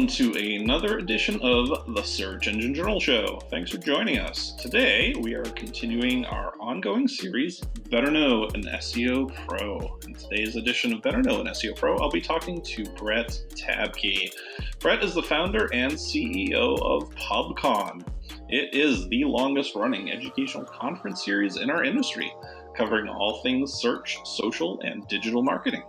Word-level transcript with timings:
welcome 0.00 0.16
to 0.16 0.54
another 0.54 0.96
edition 0.96 1.38
of 1.42 1.94
the 1.94 2.02
Search 2.02 2.48
Engine 2.48 2.74
Journal 2.74 2.98
Show. 2.98 3.38
Thanks 3.50 3.70
for 3.70 3.76
joining 3.76 4.18
us. 4.18 4.52
Today, 4.52 5.14
we 5.20 5.34
are 5.34 5.42
continuing 5.42 6.24
our 6.24 6.54
ongoing 6.58 7.06
series, 7.06 7.60
Better 7.90 8.10
Know 8.10 8.44
an 8.54 8.62
SEO 8.62 9.30
Pro. 9.46 9.98
In 10.06 10.14
today's 10.14 10.56
edition 10.56 10.94
of 10.94 11.02
Better 11.02 11.20
Know 11.20 11.42
an 11.42 11.48
SEO 11.48 11.76
Pro, 11.76 11.98
I'll 11.98 12.10
be 12.10 12.22
talking 12.22 12.62
to 12.62 12.84
Brett 12.96 13.38
Tabke. 13.50 14.32
Brett 14.78 15.04
is 15.04 15.12
the 15.12 15.22
founder 15.22 15.68
and 15.74 15.92
CEO 15.92 16.80
of 16.80 17.14
PubCon. 17.16 18.02
It 18.48 18.74
is 18.74 19.06
the 19.10 19.24
longest 19.24 19.74
running 19.74 20.10
educational 20.10 20.64
conference 20.64 21.22
series 21.22 21.58
in 21.58 21.68
our 21.68 21.84
industry, 21.84 22.32
covering 22.74 23.06
all 23.06 23.42
things 23.42 23.74
search, 23.74 24.16
social, 24.24 24.80
and 24.80 25.06
digital 25.08 25.42
marketing. 25.42 25.82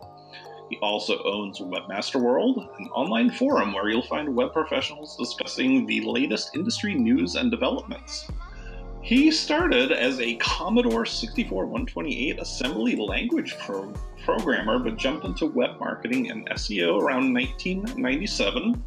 He 0.72 0.78
also 0.78 1.22
owns 1.24 1.60
Webmaster 1.60 2.18
World, 2.18 2.70
an 2.80 2.88
online 2.94 3.30
forum 3.30 3.74
where 3.74 3.90
you'll 3.90 4.04
find 4.04 4.34
web 4.34 4.54
professionals 4.54 5.18
discussing 5.18 5.86
the 5.86 6.00
latest 6.00 6.56
industry 6.56 6.96
news 6.96 7.36
and 7.36 7.52
developments. 7.52 8.32
He 9.02 9.32
started 9.32 9.92
as 9.92 10.22
a 10.22 10.36
Commodore 10.36 11.06
64 11.06 11.66
128 11.66 12.40
assembly 12.40 12.96
language 12.96 13.54
pro- 13.60 13.94
programmer, 14.24 14.80
but 14.80 14.96
jumped 14.96 15.26
into 15.26 15.48
web 15.48 15.78
marketing 15.78 16.32
and 16.32 16.48
SEO 16.52 17.02
around 17.02 17.34
1997. 17.34 18.82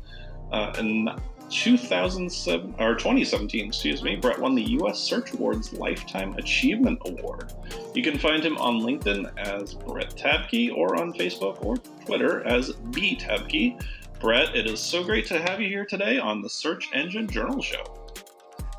Uh, 0.52 0.72
and 0.78 1.10
2007 1.54 2.74
or 2.80 2.94
2017, 2.96 3.66
excuse 3.66 4.02
me, 4.02 4.16
Brett 4.16 4.38
won 4.38 4.56
the 4.56 4.70
U.S. 4.72 4.98
Search 4.98 5.32
Awards 5.34 5.72
Lifetime 5.72 6.34
Achievement 6.34 6.98
Award. 7.06 7.52
You 7.94 8.02
can 8.02 8.18
find 8.18 8.44
him 8.44 8.56
on 8.58 8.80
LinkedIn 8.80 9.30
as 9.38 9.74
Brett 9.74 10.16
Tabke 10.16 10.74
or 10.74 10.96
on 10.96 11.12
Facebook 11.12 11.64
or 11.64 11.76
Twitter 12.04 12.44
as 12.44 12.72
B 12.90 13.16
Tabke. 13.16 13.80
Brett, 14.18 14.56
it 14.56 14.66
is 14.66 14.80
so 14.80 15.04
great 15.04 15.26
to 15.26 15.40
have 15.40 15.60
you 15.60 15.68
here 15.68 15.86
today 15.86 16.18
on 16.18 16.42
the 16.42 16.50
Search 16.50 16.88
Engine 16.92 17.28
Journal 17.28 17.62
Show. 17.62 18.03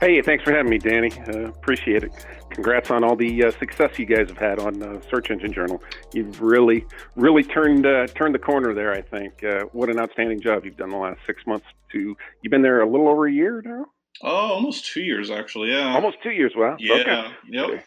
Hey, 0.02 0.22
thanks 0.22 0.44
for 0.44 0.52
having 0.52 0.70
me, 0.70 0.78
Danny. 0.78 1.12
Uh, 1.28 1.48
appreciate 1.48 2.04
it. 2.04 2.12
Congrats 2.50 2.92
on 2.92 3.04
all 3.04 3.16
the 3.16 3.46
uh, 3.46 3.52
success 3.52 3.98
you 3.98 4.06
guys 4.06 4.28
have 4.28 4.38
had 4.38 4.60
on 4.60 4.84
uh, 4.84 5.00
Search 5.10 5.32
Engine 5.32 5.54
Journal. 5.54 5.82
You've 6.14 6.42
really, 6.42 6.86
really 7.16 7.44
turned 7.44 7.86
uh, 7.86 8.08
turned 8.08 8.36
the 8.36 8.40
corner 8.40 8.74
there. 8.74 8.94
I 8.94 9.02
think. 9.02 9.44
Uh, 9.44 9.64
what 9.72 9.90
an 9.90 9.98
outstanding 10.00 10.42
job 10.42 10.66
you've 10.66 10.78
done 10.78 10.90
the 10.90 10.98
last 10.98 11.20
six 11.26 11.44
months. 11.48 11.66
To 11.94 12.16
you've 12.42 12.52
been 12.52 12.62
there 12.62 12.82
a 12.82 12.90
little 12.90 13.08
over 13.08 13.26
a 13.26 13.32
year 13.32 13.62
now. 13.64 13.86
Oh, 14.22 14.54
almost 14.54 14.86
two 14.86 15.02
years 15.02 15.32
actually. 15.32 15.72
Yeah, 15.72 15.94
almost 15.94 16.18
two 16.22 16.32
years. 16.32 16.54
Wow. 16.56 16.76
Yeah. 16.78 16.96
Okay. 16.96 17.28
Yep. 17.50 17.86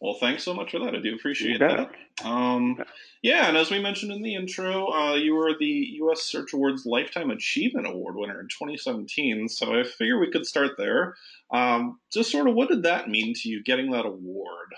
Well, 0.00 0.14
thanks 0.14 0.44
so 0.44 0.54
much 0.54 0.70
for 0.70 0.78
that. 0.78 0.94
I 0.94 1.00
do 1.00 1.14
appreciate 1.14 1.58
that. 1.60 1.90
Um, 2.24 2.82
yeah, 3.22 3.48
and 3.48 3.56
as 3.56 3.70
we 3.70 3.82
mentioned 3.82 4.12
in 4.12 4.22
the 4.22 4.34
intro, 4.34 4.90
uh, 4.90 5.14
you 5.14 5.34
were 5.34 5.52
the 5.58 5.88
U.S. 5.96 6.22
Search 6.22 6.54
Awards 6.54 6.86
Lifetime 6.86 7.30
Achievement 7.30 7.86
Award 7.86 8.16
winner 8.16 8.40
in 8.40 8.48
2017. 8.48 9.48
So 9.50 9.78
I 9.78 9.82
figure 9.82 10.18
we 10.18 10.30
could 10.30 10.46
start 10.46 10.72
there. 10.78 11.16
Um, 11.52 12.00
just 12.10 12.30
sort 12.30 12.48
of, 12.48 12.54
what 12.54 12.70
did 12.70 12.84
that 12.84 13.10
mean 13.10 13.34
to 13.36 13.48
you 13.50 13.62
getting 13.62 13.90
that 13.90 14.06
award? 14.06 14.68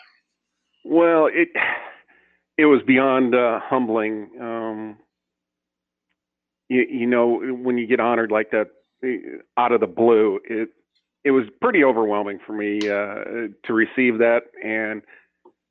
Well, 0.84 1.28
it 1.32 1.48
it 2.58 2.64
was 2.64 2.80
beyond 2.84 3.34
uh, 3.36 3.60
humbling. 3.62 4.28
Um, 4.40 4.96
you, 6.68 6.84
you 6.90 7.06
know, 7.06 7.40
when 7.40 7.78
you 7.78 7.86
get 7.86 8.00
honored 8.00 8.32
like 8.32 8.50
that 8.50 8.68
eh, 9.04 9.18
out 9.56 9.70
of 9.70 9.80
the 9.80 9.86
blue, 9.86 10.40
it 10.44 10.70
it 11.24 11.30
was 11.30 11.44
pretty 11.60 11.84
overwhelming 11.84 12.38
for 12.44 12.52
me 12.52 12.78
uh, 12.78 13.48
to 13.64 13.72
receive 13.72 14.18
that, 14.18 14.42
and 14.62 15.02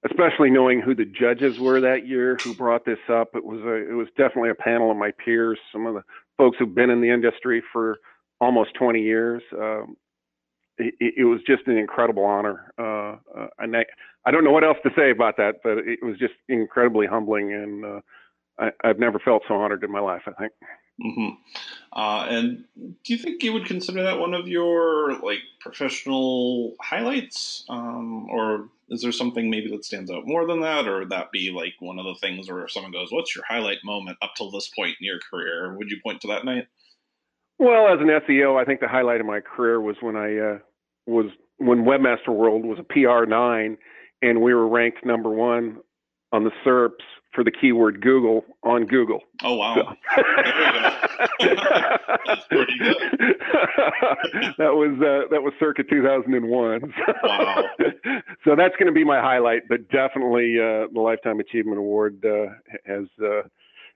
especially 0.09 0.49
knowing 0.49 0.81
who 0.81 0.95
the 0.95 1.05
judges 1.05 1.59
were 1.59 1.79
that 1.81 2.07
year 2.07 2.37
who 2.43 2.53
brought 2.53 2.85
this 2.85 2.99
up. 3.09 3.29
It 3.35 3.43
was 3.43 3.61
a, 3.61 3.91
it 3.91 3.93
was 3.93 4.07
definitely 4.17 4.49
a 4.49 4.55
panel 4.55 4.89
of 4.89 4.97
my 4.97 5.11
peers, 5.23 5.59
some 5.71 5.85
of 5.85 5.93
the 5.93 6.03
folks 6.37 6.57
who've 6.57 6.73
been 6.73 6.89
in 6.89 7.01
the 7.01 7.09
industry 7.09 7.61
for 7.71 7.97
almost 8.39 8.73
20 8.75 9.01
years. 9.01 9.43
Um, 9.53 9.97
it, 10.77 11.13
it, 11.17 11.25
was 11.25 11.41
just 11.45 11.67
an 11.67 11.77
incredible 11.77 12.23
honor, 12.23 12.73
uh, 12.79 13.17
uh, 13.37 13.47
and 13.59 13.75
I, 13.75 13.85
I 14.25 14.31
don't 14.31 14.43
know 14.43 14.51
what 14.51 14.63
else 14.63 14.77
to 14.83 14.89
say 14.95 15.11
about 15.11 15.37
that, 15.37 15.55
but 15.63 15.77
it 15.79 15.99
was 16.01 16.17
just 16.17 16.33
incredibly 16.49 17.05
humbling, 17.05 17.53
and 17.53 17.85
uh, 17.85 17.99
I, 18.57 18.69
I've 18.83 18.97
never 18.97 19.19
felt 19.19 19.43
so 19.47 19.55
honored 19.55 19.83
in 19.83 19.91
my 19.91 19.99
life. 19.99 20.23
I 20.25 20.31
think. 20.31 20.53
Mm-hmm. 21.03 21.29
Uh, 21.93 22.25
and 22.29 22.63
do 22.75 23.13
you 23.13 23.17
think 23.17 23.43
you 23.43 23.53
would 23.53 23.65
consider 23.65 24.03
that 24.03 24.19
one 24.19 24.33
of 24.33 24.47
your 24.47 25.19
like 25.21 25.39
professional 25.59 26.75
highlights, 26.79 27.65
um, 27.69 28.29
or 28.29 28.69
is 28.89 29.01
there 29.01 29.11
something 29.11 29.49
maybe 29.49 29.69
that 29.71 29.83
stands 29.83 30.11
out 30.11 30.27
more 30.27 30.45
than 30.45 30.61
that, 30.61 30.87
or 30.87 30.99
would 30.99 31.09
that 31.09 31.31
be 31.31 31.51
like 31.51 31.73
one 31.79 31.97
of 31.97 32.05
the 32.05 32.15
things 32.15 32.49
where 32.49 32.63
if 32.63 32.71
someone 32.71 32.91
goes, 32.91 33.11
"What's 33.11 33.35
your 33.35 33.43
highlight 33.47 33.79
moment 33.83 34.17
up 34.21 34.33
till 34.37 34.51
this 34.51 34.69
point 34.69 34.95
in 34.99 35.05
your 35.05 35.19
career?" 35.19 35.75
Would 35.75 35.89
you 35.89 35.99
point 36.03 36.21
to 36.21 36.27
that 36.27 36.45
night? 36.45 36.67
Well, 37.57 37.87
as 37.87 37.99
an 37.99 38.07
SEO, 38.07 38.59
I 38.59 38.65
think 38.65 38.79
the 38.79 38.87
highlight 38.87 39.21
of 39.21 39.27
my 39.27 39.39
career 39.39 39.81
was 39.81 39.95
when 40.01 40.15
I 40.15 40.37
uh, 40.37 40.59
was 41.07 41.27
when 41.57 41.83
Webmaster 41.83 42.29
World 42.29 42.65
was 42.65 42.79
a 42.79 42.83
PR 42.83 43.25
nine, 43.25 43.77
and 44.21 44.41
we 44.41 44.53
were 44.53 44.67
ranked 44.67 45.05
number 45.05 45.29
one 45.29 45.77
on 46.31 46.43
the 46.43 46.51
SERPs 46.65 47.03
for 47.33 47.43
the 47.43 47.51
keyword 47.51 48.01
Google 48.01 48.45
on 48.63 48.85
Google. 48.85 49.21
Oh 49.43 49.55
wow! 49.55 49.75
So. 49.75 49.83
That's 52.25 52.45
pretty 52.47 52.77
good. 52.77 52.97
that 54.57 54.73
was 54.73 54.97
uh, 54.99 55.27
that 55.31 55.41
was 55.41 55.53
circa 55.59 55.83
2001. 55.83 56.81
So, 56.81 57.13
wow! 57.23 57.63
so 58.43 58.55
that's 58.55 58.75
going 58.77 58.87
to 58.87 58.91
be 58.91 59.03
my 59.03 59.19
highlight, 59.19 59.63
but 59.69 59.89
definitely 59.89 60.57
uh, 60.59 60.87
the 60.93 61.01
Lifetime 61.01 61.39
Achievement 61.39 61.77
Award 61.77 62.23
uh, 62.25 62.53
has 62.85 63.05
uh, 63.21 63.41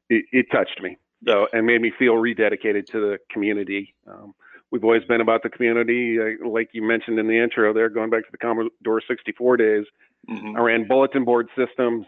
it, 0.09 0.25
it, 0.31 0.45
touched 0.51 0.81
me 0.81 0.97
so 1.27 1.47
and 1.53 1.65
made 1.65 1.81
me 1.81 1.91
feel 1.97 2.13
rededicated 2.13 2.85
to 2.87 2.99
the 2.99 3.17
community. 3.31 3.95
Um, 4.07 4.33
we've 4.71 4.83
always 4.83 5.03
been 5.03 5.21
about 5.21 5.43
the 5.43 5.49
community, 5.49 6.17
uh, 6.19 6.47
like 6.47 6.69
you 6.73 6.81
mentioned 6.81 7.19
in 7.19 7.27
the 7.27 7.41
intro. 7.41 7.73
There, 7.73 7.89
going 7.89 8.09
back 8.09 8.23
to 8.23 8.31
the 8.31 8.37
Commodore 8.37 9.01
64 9.07 9.57
days. 9.57 9.85
Mm-hmm. 10.29 10.57
I 10.57 10.59
ran 10.59 10.87
bulletin 10.87 11.23
board 11.23 11.47
systems 11.55 12.05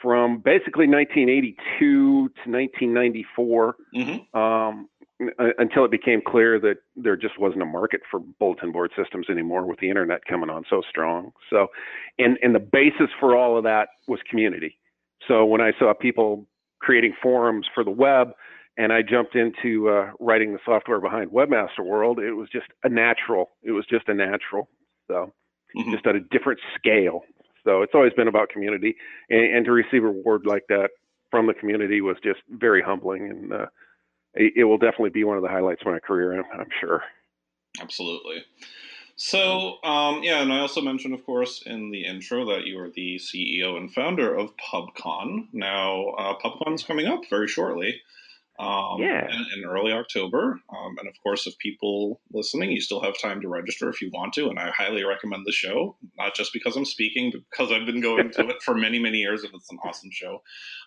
from 0.00 0.38
basically 0.38 0.86
1982 0.86 1.58
to 1.78 2.50
1994 2.50 3.76
mm-hmm. 3.94 4.38
um, 4.38 4.88
until 5.58 5.84
it 5.84 5.90
became 5.90 6.20
clear 6.26 6.60
that 6.60 6.76
there 6.94 7.16
just 7.16 7.38
wasn't 7.38 7.62
a 7.62 7.66
market 7.66 8.02
for 8.10 8.20
bulletin 8.38 8.70
board 8.70 8.90
systems 8.96 9.26
anymore 9.30 9.66
with 9.66 9.78
the 9.80 9.88
internet 9.88 10.24
coming 10.26 10.50
on 10.50 10.64
so 10.68 10.82
strong. 10.88 11.32
So, 11.48 11.68
and, 12.18 12.38
and 12.42 12.54
the 12.54 12.60
basis 12.60 13.08
for 13.18 13.36
all 13.36 13.56
of 13.56 13.64
that 13.64 13.88
was 14.06 14.20
community. 14.28 14.78
So 15.26 15.44
when 15.44 15.60
I 15.60 15.72
saw 15.78 15.94
people 15.94 16.46
creating 16.80 17.14
forums 17.22 17.66
for 17.74 17.82
the 17.82 17.90
web 17.90 18.32
and 18.76 18.92
I 18.92 19.00
jumped 19.02 19.34
into 19.34 19.88
uh, 19.88 20.10
writing 20.20 20.52
the 20.52 20.58
software 20.64 21.00
behind 21.00 21.30
Webmaster 21.30 21.80
World, 21.84 22.18
it 22.18 22.32
was 22.32 22.48
just 22.50 22.66
a 22.84 22.88
natural. 22.88 23.50
It 23.62 23.72
was 23.72 23.86
just 23.86 24.08
a 24.08 24.14
natural. 24.14 24.68
So, 25.08 25.32
mm-hmm. 25.76 25.92
just 25.92 26.06
at 26.06 26.14
a 26.14 26.20
different 26.20 26.60
scale. 26.76 27.22
So 27.66 27.82
it's 27.82 27.94
always 27.94 28.12
been 28.12 28.28
about 28.28 28.48
community, 28.48 28.96
and, 29.28 29.56
and 29.56 29.64
to 29.66 29.72
receive 29.72 30.04
a 30.04 30.06
reward 30.06 30.46
like 30.46 30.62
that 30.68 30.90
from 31.30 31.48
the 31.48 31.54
community 31.54 32.00
was 32.00 32.16
just 32.22 32.40
very 32.48 32.80
humbling, 32.80 33.28
and 33.28 33.52
uh, 33.52 33.66
it, 34.34 34.52
it, 34.56 34.64
will 34.64 34.78
definitely 34.78 35.10
be 35.10 35.24
one 35.24 35.36
of 35.36 35.42
the 35.42 35.48
highlights 35.48 35.82
of 35.82 35.88
my 35.88 35.98
career. 35.98 36.32
I'm, 36.32 36.60
I'm 36.60 36.68
sure. 36.80 37.02
Absolutely. 37.80 38.44
So, 39.16 39.82
um, 39.82 40.22
yeah, 40.22 40.42
and 40.42 40.52
I 40.52 40.60
also 40.60 40.80
mentioned, 40.80 41.14
of 41.14 41.26
course, 41.26 41.62
in 41.66 41.90
the 41.90 42.04
intro 42.04 42.44
that 42.46 42.66
you 42.66 42.78
are 42.78 42.90
the 42.90 43.16
CEO 43.16 43.76
and 43.76 43.92
founder 43.92 44.34
of 44.34 44.52
PubCon. 44.58 45.48
Now, 45.52 46.10
uh, 46.10 46.38
PubCon's 46.38 46.84
coming 46.84 47.06
up 47.06 47.22
very 47.28 47.48
shortly 47.48 48.00
um, 48.58 49.00
yeah. 49.00 49.26
in, 49.28 49.46
in, 49.58 49.64
early 49.64 49.92
October. 49.92 50.60
Um, 50.70 50.96
and 50.98 51.08
of 51.08 51.14
course, 51.22 51.46
if 51.46 51.58
people 51.58 52.20
listening, 52.32 52.70
you 52.70 52.80
still 52.80 53.02
have 53.02 53.18
time 53.18 53.40
to 53.42 53.48
register 53.48 53.88
if 53.88 54.00
you 54.00 54.10
want 54.12 54.32
to. 54.34 54.48
And 54.48 54.58
I 54.58 54.70
highly 54.70 55.04
recommend 55.04 55.44
the 55.44 55.52
show, 55.52 55.96
not 56.16 56.34
just 56.34 56.52
because 56.52 56.76
I'm 56.76 56.84
speaking, 56.84 57.30
but 57.30 57.42
because 57.50 57.70
I've 57.70 57.86
been 57.86 58.00
going 58.00 58.30
to 58.30 58.48
it 58.48 58.62
for 58.62 58.74
many, 58.74 58.98
many 58.98 59.18
years 59.18 59.42
and 59.42 59.52
it's 59.54 59.70
an 59.70 59.78
awesome 59.84 60.10
show. 60.10 60.42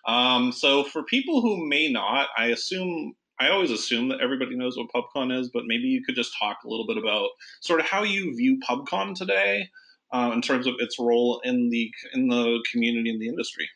Um, 0.06 0.52
so 0.52 0.84
for 0.84 1.04
people 1.04 1.40
who 1.40 1.66
may 1.68 1.90
not, 1.90 2.28
I 2.36 2.46
assume. 2.46 3.14
I 3.42 3.48
always 3.48 3.70
assume 3.70 4.10
that 4.10 4.20
everybody 4.20 4.54
knows 4.54 4.76
what 4.76 4.90
PubCon 4.94 5.34
is, 5.34 5.48
but 5.48 5.62
maybe 5.66 5.84
you 5.84 6.04
could 6.04 6.14
just 6.14 6.36
talk 6.38 6.58
a 6.62 6.68
little 6.68 6.86
bit 6.86 6.98
about 6.98 7.30
sort 7.62 7.80
of 7.80 7.86
how 7.86 8.02
you 8.02 8.36
view 8.36 8.60
PubCon 8.68 9.14
today 9.14 9.70
uh, 10.12 10.30
in 10.34 10.42
terms 10.42 10.66
of 10.66 10.74
its 10.78 10.98
role 10.98 11.40
in 11.42 11.70
the 11.70 11.90
in 12.12 12.28
the 12.28 12.62
community 12.70 13.08
and 13.08 13.18
the 13.18 13.28
industry. 13.28 13.66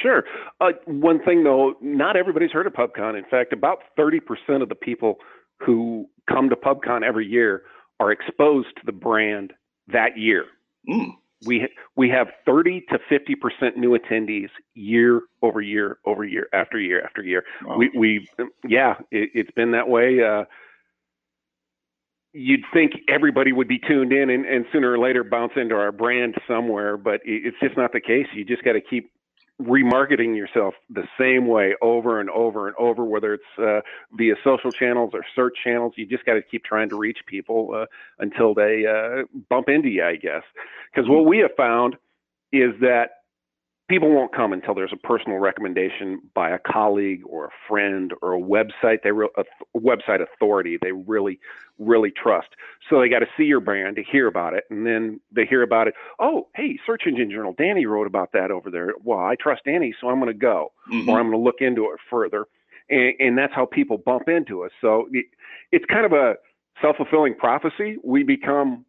Sure. 0.00 0.24
Uh, 0.60 0.72
one 0.86 1.22
thing 1.24 1.44
though, 1.44 1.74
not 1.80 2.16
everybody's 2.16 2.50
heard 2.50 2.66
of 2.66 2.72
PubCon. 2.74 3.16
In 3.16 3.24
fact, 3.30 3.52
about 3.52 3.78
30% 3.98 4.62
of 4.62 4.68
the 4.68 4.74
people 4.74 5.16
who 5.64 6.06
come 6.28 6.50
to 6.50 6.56
PubCon 6.56 7.02
every 7.02 7.26
year 7.26 7.62
are 7.98 8.12
exposed 8.12 8.68
to 8.76 8.82
the 8.84 8.92
brand 8.92 9.52
that 9.88 10.18
year. 10.18 10.44
Mm. 10.88 11.12
We 11.46 11.68
we 11.96 12.08
have 12.10 12.28
30 12.46 12.82
to 12.90 12.98
50 13.08 13.34
percent 13.34 13.76
new 13.76 13.96
attendees 13.96 14.48
year 14.74 15.20
over 15.42 15.60
year 15.60 15.98
over 16.06 16.24
year 16.24 16.48
after 16.54 16.78
year 16.78 17.04
after 17.04 17.22
year. 17.22 17.44
Wow. 17.64 17.76
We 17.76 17.90
we 17.96 18.28
yeah, 18.66 18.94
it, 19.10 19.30
has 19.34 19.54
been 19.54 19.72
that 19.72 19.88
way. 19.88 20.24
Uh, 20.24 20.44
you'd 22.32 22.64
think 22.72 22.92
everybody 23.08 23.52
would 23.52 23.68
be 23.68 23.78
tuned 23.78 24.12
in 24.12 24.28
and, 24.28 24.44
and, 24.44 24.66
sooner 24.70 24.92
or 24.92 24.98
later 24.98 25.24
bounce 25.24 25.52
into 25.56 25.74
our 25.74 25.90
brand 25.90 26.34
somewhere, 26.46 26.98
but 26.98 27.20
it's 27.24 27.56
just 27.62 27.78
not 27.78 27.92
the 27.92 28.00
case. 28.00 28.26
You 28.34 28.44
just 28.44 28.62
got 28.62 28.74
to 28.74 28.80
keep 28.82 29.10
remarketing 29.60 30.36
yourself 30.36 30.74
the 30.90 31.04
same 31.18 31.46
way 31.46 31.74
over 31.80 32.20
and 32.20 32.28
over 32.30 32.66
and 32.66 32.76
over, 32.76 33.04
whether 33.04 33.34
it's 33.34 33.44
uh, 33.58 33.80
via 34.12 34.34
social 34.44 34.70
channels 34.70 35.10
or 35.14 35.24
search 35.34 35.54
channels. 35.64 35.94
You 35.96 36.06
just 36.06 36.26
got 36.26 36.34
to 36.34 36.42
keep 36.42 36.64
trying 36.64 36.90
to 36.90 36.98
reach 36.98 37.18
people 37.26 37.70
uh, 37.74 37.86
until 38.18 38.54
they 38.54 38.84
uh, 38.86 39.24
bump 39.48 39.68
into 39.68 39.88
you, 39.88 40.04
I 40.04 40.16
guess. 40.16 40.42
Because 40.92 41.08
what 41.08 41.26
we 41.26 41.38
have 41.38 41.52
found 41.56 41.96
is 42.52 42.72
that 42.80 43.22
people 43.88 44.10
won't 44.10 44.34
come 44.34 44.52
until 44.52 44.74
there's 44.74 44.92
a 44.92 45.06
personal 45.06 45.38
recommendation 45.38 46.20
by 46.34 46.50
a 46.50 46.58
colleague 46.58 47.22
or 47.24 47.46
a 47.46 47.50
friend 47.68 48.12
or 48.22 48.34
a 48.34 48.40
website 48.40 48.98
they 49.04 49.12
re- 49.12 49.28
a, 49.36 49.44
website 49.78 50.20
authority 50.22 50.78
they 50.80 50.92
really 50.92 51.38
really 51.78 52.10
trust. 52.10 52.48
So 52.88 53.00
they 53.00 53.08
got 53.08 53.18
to 53.18 53.26
see 53.36 53.44
your 53.44 53.60
brand 53.60 53.96
to 53.96 54.02
hear 54.02 54.26
about 54.26 54.54
it 54.54 54.64
and 54.70 54.86
then 54.86 55.20
they 55.30 55.44
hear 55.44 55.62
about 55.62 55.88
it 55.88 55.94
oh 56.18 56.48
hey 56.54 56.78
search 56.86 57.02
engine 57.06 57.30
journal 57.30 57.54
danny 57.56 57.86
wrote 57.86 58.06
about 58.06 58.32
that 58.32 58.50
over 58.50 58.70
there. 58.70 58.92
Well 59.02 59.20
i 59.20 59.34
trust 59.34 59.62
danny 59.64 59.94
so 60.00 60.08
i'm 60.08 60.20
going 60.20 60.32
to 60.32 60.38
go 60.38 60.72
mm-hmm. 60.90 61.08
or 61.08 61.18
i'm 61.18 61.30
going 61.30 61.38
to 61.38 61.44
look 61.44 61.60
into 61.60 61.84
it 61.84 62.00
further 62.10 62.46
and, 62.88 63.14
and 63.18 63.38
that's 63.38 63.52
how 63.54 63.66
people 63.66 63.98
bump 63.98 64.28
into 64.28 64.62
us. 64.64 64.70
So 64.80 65.08
it's 65.72 65.84
kind 65.86 66.06
of 66.06 66.12
a 66.12 66.34
self-fulfilling 66.80 67.34
prophecy. 67.36 67.96
We 68.04 68.22
become 68.22 68.84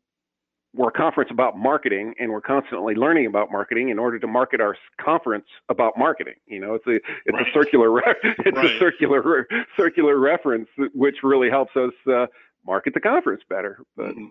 we're 0.77 0.89
a 0.89 0.91
conference 0.91 1.31
about 1.31 1.57
marketing 1.57 2.13
and 2.19 2.31
we're 2.31 2.41
constantly 2.41 2.93
learning 2.93 3.25
about 3.25 3.51
marketing 3.51 3.89
in 3.89 3.97
order 3.99 4.19
to 4.19 4.27
market 4.27 4.61
our 4.61 4.77
conference 5.01 5.45
about 5.69 5.97
marketing 5.97 6.35
you 6.45 6.59
know 6.59 6.75
it's 6.75 6.87
a 6.87 6.95
it's 7.25 7.33
right. 7.33 7.47
a 7.47 7.51
circular 7.53 7.91
re- 7.91 8.03
it's 8.23 8.55
right. 8.55 8.65
a 8.65 8.79
circular 8.79 9.21
re- 9.21 9.65
circular 9.75 10.17
reference 10.17 10.69
which 10.93 11.17
really 11.23 11.49
helps 11.49 11.75
us 11.75 11.93
uh, 12.11 12.27
market 12.65 12.93
the 12.93 12.99
conference 12.99 13.41
better 13.49 13.79
but 13.95 14.09
mm-hmm. 14.09 14.25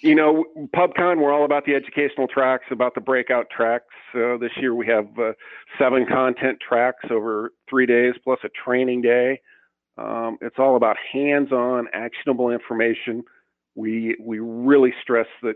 you 0.00 0.14
know 0.14 0.44
pubcon 0.74 1.20
we're 1.20 1.32
all 1.32 1.44
about 1.44 1.64
the 1.64 1.74
educational 1.74 2.26
tracks 2.26 2.64
about 2.70 2.94
the 2.94 3.00
breakout 3.00 3.46
tracks 3.50 3.94
uh, 4.14 4.36
this 4.36 4.52
year 4.56 4.74
we 4.74 4.86
have 4.86 5.06
uh, 5.18 5.32
seven 5.78 6.04
content 6.06 6.58
tracks 6.66 7.04
over 7.10 7.52
three 7.70 7.86
days 7.86 8.14
plus 8.24 8.38
a 8.44 8.48
training 8.48 9.00
day 9.00 9.40
um, 9.96 10.38
it's 10.40 10.56
all 10.58 10.76
about 10.76 10.96
hands-on 11.12 11.86
actionable 11.92 12.50
information 12.50 13.22
we 13.74 14.16
we 14.20 14.40
really 14.40 14.92
stress 15.02 15.28
that 15.42 15.54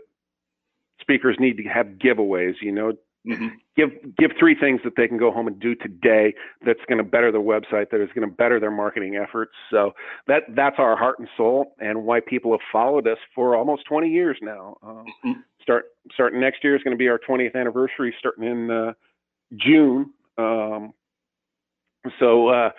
speakers 1.01 1.37
need 1.39 1.57
to 1.57 1.63
have 1.63 1.87
giveaways. 2.03 2.55
You 2.61 2.71
know, 2.71 2.93
mm-hmm. 3.27 3.47
give 3.75 3.89
give 4.17 4.31
three 4.39 4.55
things 4.55 4.81
that 4.83 4.93
they 4.95 5.07
can 5.07 5.17
go 5.17 5.31
home 5.31 5.47
and 5.47 5.59
do 5.59 5.75
today 5.75 6.33
that's 6.65 6.79
going 6.87 6.97
to 6.97 7.03
better 7.03 7.31
their 7.31 7.41
website, 7.41 7.89
that 7.91 8.01
is 8.01 8.09
going 8.15 8.27
to 8.27 8.35
better 8.35 8.59
their 8.59 8.71
marketing 8.71 9.15
efforts. 9.15 9.53
So 9.71 9.93
that 10.27 10.43
that's 10.55 10.77
our 10.77 10.95
heart 10.95 11.19
and 11.19 11.27
soul, 11.37 11.73
and 11.79 12.03
why 12.03 12.19
people 12.19 12.51
have 12.51 12.61
followed 12.71 13.07
us 13.07 13.17
for 13.35 13.55
almost 13.55 13.85
20 13.85 14.09
years 14.09 14.37
now. 14.41 14.77
Um, 14.83 15.05
mm-hmm. 15.25 15.39
Start 15.61 15.85
starting 16.13 16.41
next 16.41 16.63
year 16.63 16.75
is 16.75 16.83
going 16.83 16.95
to 16.95 16.97
be 16.97 17.07
our 17.07 17.19
20th 17.19 17.55
anniversary, 17.55 18.13
starting 18.19 18.43
in 18.43 18.71
uh, 18.71 18.93
June. 19.55 20.11
Um, 20.37 20.93
so 22.19 22.49
uh, 22.49 22.69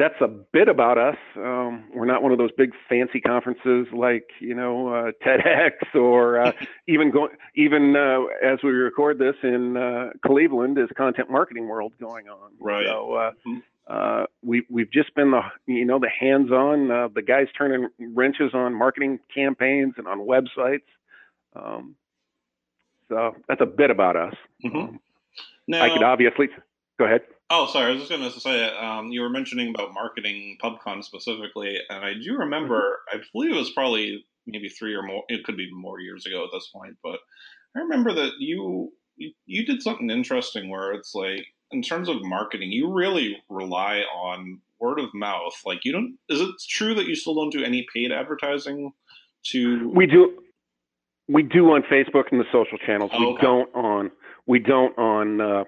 that's 0.00 0.20
a 0.22 0.28
bit 0.28 0.68
about 0.68 0.96
us. 0.96 1.16
Um, 1.36 1.84
we're 1.94 2.06
not 2.06 2.22
one 2.22 2.32
of 2.32 2.38
those 2.38 2.50
big 2.56 2.72
fancy 2.88 3.20
conferences 3.20 3.86
like 3.92 4.30
you 4.40 4.54
know 4.54 4.88
uh, 4.88 5.10
TEDx 5.24 5.94
or 5.94 6.40
uh, 6.40 6.52
even 6.88 7.10
going 7.10 7.32
even 7.54 7.94
uh, 7.94 8.20
as 8.42 8.58
we 8.64 8.70
record 8.70 9.18
this 9.18 9.34
in 9.42 9.76
uh, 9.76 10.10
Cleveland 10.26 10.78
is 10.78 10.88
Content 10.96 11.30
Marketing 11.30 11.68
World 11.68 11.92
going 12.00 12.28
on. 12.28 12.52
Right. 12.58 12.86
So 12.86 13.14
uh, 13.14 13.30
mm-hmm. 13.46 13.58
Uh, 13.88 14.24
we 14.44 14.64
we've 14.70 14.92
just 14.92 15.12
been 15.16 15.32
the 15.32 15.40
you 15.66 15.84
know 15.84 15.98
the 15.98 16.08
hands-on 16.08 16.88
the 17.12 17.22
guys 17.22 17.48
turning 17.58 17.88
wrenches 18.14 18.52
on 18.54 18.72
marketing 18.72 19.18
campaigns 19.34 19.94
and 19.96 20.06
on 20.06 20.20
websites. 20.20 20.86
Um, 21.56 21.96
so 23.08 23.34
that's 23.48 23.60
a 23.60 23.66
bit 23.66 23.90
about 23.90 24.14
us. 24.14 24.34
Mm-hmm. 24.64 24.78
Um, 24.78 25.00
now, 25.66 25.82
I 25.82 25.90
could 25.90 26.04
obviously 26.04 26.48
go 26.98 27.04
ahead. 27.04 27.22
Oh, 27.52 27.66
sorry. 27.66 27.86
I 27.86 27.90
was 27.90 27.98
just 28.06 28.10
going 28.10 28.30
to 28.30 28.40
say, 28.40 28.68
um, 28.76 29.10
you 29.10 29.20
were 29.22 29.28
mentioning 29.28 29.74
about 29.74 29.92
marketing 29.92 30.56
PubCon 30.62 31.02
specifically, 31.02 31.78
and 31.88 32.04
I 32.04 32.14
do 32.14 32.36
remember. 32.36 33.00
I 33.12 33.16
believe 33.32 33.52
it 33.52 33.58
was 33.58 33.72
probably 33.72 34.24
maybe 34.46 34.68
three 34.68 34.94
or 34.94 35.02
more, 35.02 35.24
it 35.28 35.44
could 35.44 35.56
be 35.56 35.68
more 35.72 36.00
years 36.00 36.26
ago 36.26 36.44
at 36.44 36.50
this 36.52 36.70
point, 36.72 36.96
but 37.02 37.18
I 37.76 37.80
remember 37.80 38.12
that 38.14 38.32
you, 38.38 38.92
you 39.16 39.66
did 39.66 39.82
something 39.82 40.10
interesting 40.10 40.70
where 40.70 40.92
it's 40.92 41.14
like, 41.14 41.44
in 41.72 41.82
terms 41.82 42.08
of 42.08 42.16
marketing, 42.22 42.72
you 42.72 42.92
really 42.92 43.36
rely 43.48 43.98
on 44.14 44.60
word 44.80 44.98
of 44.98 45.12
mouth. 45.14 45.54
Like, 45.64 45.84
you 45.84 45.92
don't, 45.92 46.18
is 46.28 46.40
it 46.40 46.50
true 46.68 46.94
that 46.94 47.06
you 47.06 47.14
still 47.14 47.34
don't 47.34 47.52
do 47.52 47.62
any 47.62 47.86
paid 47.94 48.10
advertising 48.12 48.92
to? 49.46 49.88
We 49.90 50.06
do. 50.06 50.42
We 51.28 51.44
do 51.44 51.70
on 51.70 51.82
Facebook 51.82 52.24
and 52.32 52.40
the 52.40 52.44
social 52.50 52.78
channels. 52.78 53.12
Oh, 53.14 53.34
okay. 53.34 53.34
We 53.34 53.40
don't 53.40 53.74
on, 53.74 54.10
we 54.46 54.58
don't 54.58 54.98
on, 54.98 55.40
uh, 55.40 55.64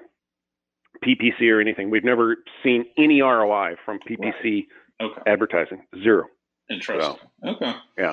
PPC 1.03 1.51
or 1.51 1.61
anything. 1.61 1.91
We've 1.91 2.05
never 2.05 2.37
seen 2.63 2.87
any 2.97 3.21
ROI 3.21 3.77
from 3.85 3.99
PPC 3.99 4.67
right. 5.01 5.11
okay. 5.11 5.23
advertising. 5.27 5.83
Zero. 6.03 6.27
Interesting. 6.71 7.17
So, 7.43 7.51
okay. 7.51 7.75
Yeah. 7.99 8.13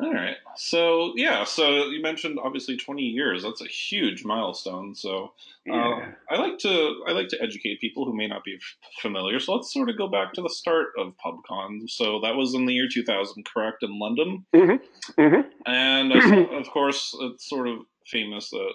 All 0.00 0.12
right. 0.12 0.36
So 0.56 1.12
yeah. 1.16 1.44
So 1.44 1.86
you 1.86 2.00
mentioned 2.00 2.38
obviously 2.42 2.78
20 2.78 3.02
years. 3.02 3.42
That's 3.42 3.60
a 3.60 3.66
huge 3.66 4.24
milestone. 4.24 4.94
So 4.94 5.32
uh, 5.70 5.74
yeah. 5.74 6.12
I 6.30 6.36
like 6.36 6.58
to 6.60 7.02
I 7.06 7.12
like 7.12 7.28
to 7.28 7.42
educate 7.42 7.80
people 7.80 8.06
who 8.06 8.16
may 8.16 8.26
not 8.26 8.42
be 8.42 8.54
f- 8.54 8.76
familiar. 9.02 9.38
So 9.38 9.54
let's 9.54 9.70
sort 9.70 9.90
of 9.90 9.98
go 9.98 10.08
back 10.08 10.32
to 10.34 10.42
the 10.42 10.48
start 10.48 10.88
of 10.98 11.12
PubCon. 11.22 11.90
So 11.90 12.20
that 12.20 12.36
was 12.36 12.54
in 12.54 12.64
the 12.64 12.72
year 12.72 12.88
2000, 12.90 13.44
correct, 13.44 13.82
in 13.82 13.98
London. 13.98 14.46
Mm-hmm. 14.54 15.20
Mm-hmm. 15.20 15.70
And 15.70 16.12
uh, 16.12 16.56
of 16.56 16.70
course, 16.70 17.14
it's 17.20 17.46
sort 17.46 17.68
of 17.68 17.80
famous 18.06 18.48
that 18.50 18.72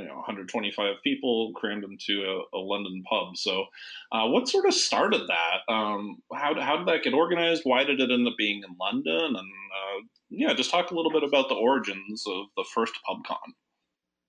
you 0.00 0.08
know 0.08 0.16
125 0.16 0.96
people 1.04 1.52
crammed 1.54 1.84
into 1.84 2.22
a, 2.22 2.56
a 2.56 2.60
London 2.60 3.02
pub. 3.08 3.36
So, 3.36 3.66
uh, 4.12 4.26
what 4.28 4.48
sort 4.48 4.66
of 4.66 4.74
started 4.74 5.22
that? 5.28 5.72
Um, 5.72 6.18
how 6.32 6.58
how 6.60 6.78
did 6.78 6.88
that 6.88 7.02
get 7.02 7.14
organized? 7.14 7.62
Why 7.64 7.84
did 7.84 8.00
it 8.00 8.10
end 8.10 8.26
up 8.26 8.34
being 8.38 8.62
in 8.66 8.76
London? 8.80 9.24
And 9.24 9.36
uh, 9.36 10.04
yeah, 10.30 10.54
just 10.54 10.70
talk 10.70 10.90
a 10.90 10.94
little 10.94 11.12
bit 11.12 11.24
about 11.24 11.48
the 11.48 11.54
origins 11.54 12.24
of 12.26 12.46
the 12.56 12.64
first 12.74 12.92
PubCon. 13.08 13.54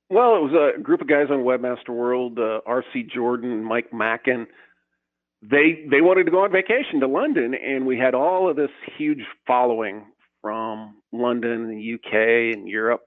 Well, 0.09 0.35
it 0.35 0.51
was 0.51 0.75
a 0.77 0.81
group 0.81 1.01
of 1.01 1.07
guys 1.07 1.27
on 1.29 1.39
Webmaster 1.39 1.89
World, 1.89 2.37
uh, 2.37 2.59
R.C. 2.65 3.07
Jordan, 3.13 3.63
Mike 3.63 3.93
Mackin. 3.93 4.45
They 5.41 5.85
they 5.89 6.01
wanted 6.01 6.25
to 6.25 6.31
go 6.31 6.43
on 6.43 6.51
vacation 6.51 6.99
to 6.99 7.07
London, 7.07 7.53
and 7.55 7.85
we 7.85 7.97
had 7.97 8.13
all 8.13 8.49
of 8.49 8.57
this 8.57 8.69
huge 8.97 9.23
following 9.47 10.05
from 10.41 10.97
London, 11.11 11.67
the 11.69 11.93
UK, 11.93 12.55
and 12.57 12.67
Europe 12.67 13.05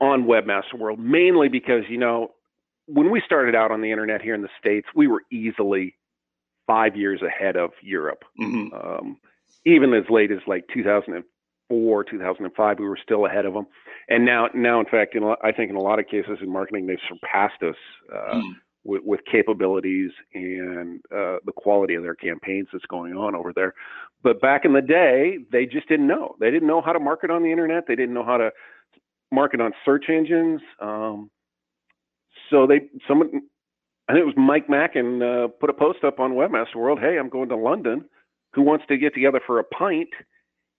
on 0.00 0.24
Webmaster 0.24 0.78
World, 0.78 0.98
mainly 0.98 1.48
because, 1.48 1.82
you 1.88 1.98
know, 1.98 2.32
when 2.86 3.10
we 3.10 3.22
started 3.24 3.54
out 3.54 3.70
on 3.70 3.82
the 3.82 3.90
internet 3.90 4.22
here 4.22 4.34
in 4.34 4.42
the 4.42 4.48
States, 4.58 4.86
we 4.94 5.06
were 5.06 5.22
easily 5.30 5.94
five 6.66 6.96
years 6.96 7.20
ahead 7.22 7.56
of 7.56 7.70
Europe. 7.82 8.24
Mm-hmm. 8.40 8.74
Um, 8.74 9.16
even 9.64 9.92
as 9.94 10.04
late 10.08 10.30
as 10.30 10.38
like 10.46 10.64
2004, 10.72 12.04
2005, 12.04 12.78
we 12.78 12.88
were 12.88 12.98
still 13.02 13.26
ahead 13.26 13.44
of 13.44 13.54
them. 13.54 13.66
And 14.08 14.24
now, 14.24 14.48
now 14.54 14.80
in 14.80 14.86
fact, 14.86 15.14
in, 15.14 15.24
I 15.42 15.52
think 15.52 15.70
in 15.70 15.76
a 15.76 15.82
lot 15.82 15.98
of 15.98 16.06
cases 16.06 16.38
in 16.40 16.50
marketing, 16.50 16.86
they've 16.86 16.98
surpassed 17.08 17.62
us 17.62 17.76
uh, 18.14 18.36
mm. 18.36 18.52
with, 18.84 19.02
with, 19.04 19.20
capabilities 19.30 20.10
and 20.32 21.00
uh, 21.12 21.36
the 21.44 21.52
quality 21.54 21.94
of 21.94 22.02
their 22.02 22.14
campaigns 22.14 22.68
that's 22.72 22.86
going 22.86 23.14
on 23.14 23.34
over 23.34 23.52
there. 23.52 23.74
But 24.22 24.40
back 24.40 24.64
in 24.64 24.72
the 24.72 24.82
day, 24.82 25.38
they 25.52 25.66
just 25.66 25.88
didn't 25.88 26.06
know. 26.06 26.36
They 26.40 26.50
didn't 26.50 26.68
know 26.68 26.80
how 26.80 26.92
to 26.92 27.00
market 27.00 27.30
on 27.30 27.42
the 27.42 27.52
internet. 27.52 27.84
They 27.86 27.96
didn't 27.96 28.14
know 28.14 28.24
how 28.24 28.38
to 28.38 28.50
market 29.32 29.60
on 29.60 29.72
search 29.84 30.06
engines. 30.08 30.60
Um, 30.80 31.30
so 32.50 32.66
they 32.66 32.88
someone 33.06 33.42
I 34.08 34.12
think 34.12 34.22
it 34.22 34.26
was 34.26 34.34
Mike 34.38 34.70
Mackin 34.70 35.22
uh, 35.22 35.48
put 35.60 35.68
a 35.68 35.74
post 35.74 36.02
up 36.02 36.18
on 36.18 36.32
Webmaster 36.32 36.76
World. 36.76 36.98
Hey, 36.98 37.18
I'm 37.18 37.28
going 37.28 37.50
to 37.50 37.56
London. 37.56 38.06
Who 38.54 38.62
wants 38.62 38.86
to 38.88 38.96
get 38.96 39.12
together 39.12 39.40
for 39.46 39.58
a 39.58 39.64
pint? 39.64 40.08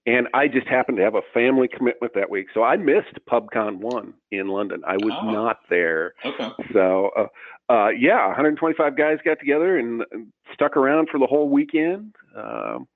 And 0.06 0.28
I 0.34 0.48
just 0.48 0.68
happened 0.68 0.98
to 0.98 1.04
have 1.04 1.14
a 1.14 1.22
family 1.34 1.68
commitment 1.68 2.14
that 2.16 2.32
week, 2.32 2.48
so 2.54 2.64
I 2.64 2.78
missed 2.78 3.20
PubCon 3.30 3.78
one 3.78 4.14
in 4.32 4.48
London. 4.48 4.82
I 4.88 4.94
was 4.94 5.14
oh. 5.22 5.30
not 5.30 5.58
there. 5.70 6.14
Okay. 6.26 6.50
So, 6.74 7.12
uh, 7.16 7.72
uh, 7.72 7.90
yeah, 7.90 8.26
125 8.28 8.98
guys 8.98 9.18
got 9.24 9.40
together 9.40 9.78
and 9.78 10.04
stuck 10.54 10.78
around 10.78 11.10
for 11.12 11.20
the 11.20 11.28
whole 11.28 11.50
weekend. 11.50 12.16
Um, 12.36 12.88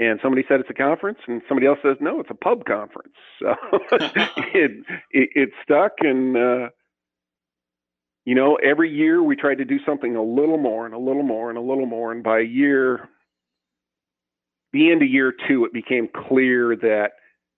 and 0.00 0.18
somebody 0.22 0.42
said 0.48 0.60
it's 0.60 0.70
a 0.70 0.74
conference, 0.74 1.18
and 1.28 1.42
somebody 1.46 1.66
else 1.66 1.78
says 1.82 1.98
no, 2.00 2.20
it's 2.20 2.30
a 2.30 2.34
pub 2.34 2.64
conference. 2.64 3.14
So 3.40 3.54
it, 3.92 4.72
it, 5.12 5.30
it 5.34 5.50
stuck, 5.62 5.92
and 6.00 6.36
uh, 6.36 6.68
you 8.24 8.34
know, 8.34 8.56
every 8.56 8.90
year 8.90 9.22
we 9.22 9.36
tried 9.36 9.58
to 9.58 9.64
do 9.64 9.78
something 9.86 10.16
a 10.16 10.22
little 10.22 10.58
more 10.58 10.84
and 10.84 10.94
a 10.94 10.98
little 10.98 11.22
more 11.22 11.48
and 11.48 11.58
a 11.58 11.62
little 11.62 11.86
more, 11.86 12.12
and 12.12 12.22
by 12.22 12.40
year, 12.40 13.08
the 14.72 14.90
end 14.90 15.02
of 15.02 15.08
year 15.08 15.32
two, 15.48 15.64
it 15.64 15.72
became 15.72 16.08
clear 16.28 16.76
that 16.76 17.12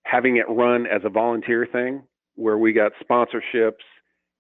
having 0.05 0.37
it 0.37 0.47
run 0.49 0.87
as 0.87 1.03
a 1.05 1.09
volunteer 1.09 1.67
thing, 1.71 2.03
where 2.35 2.59
we 2.59 2.73
got 2.73 2.93
sponsorships 3.03 3.83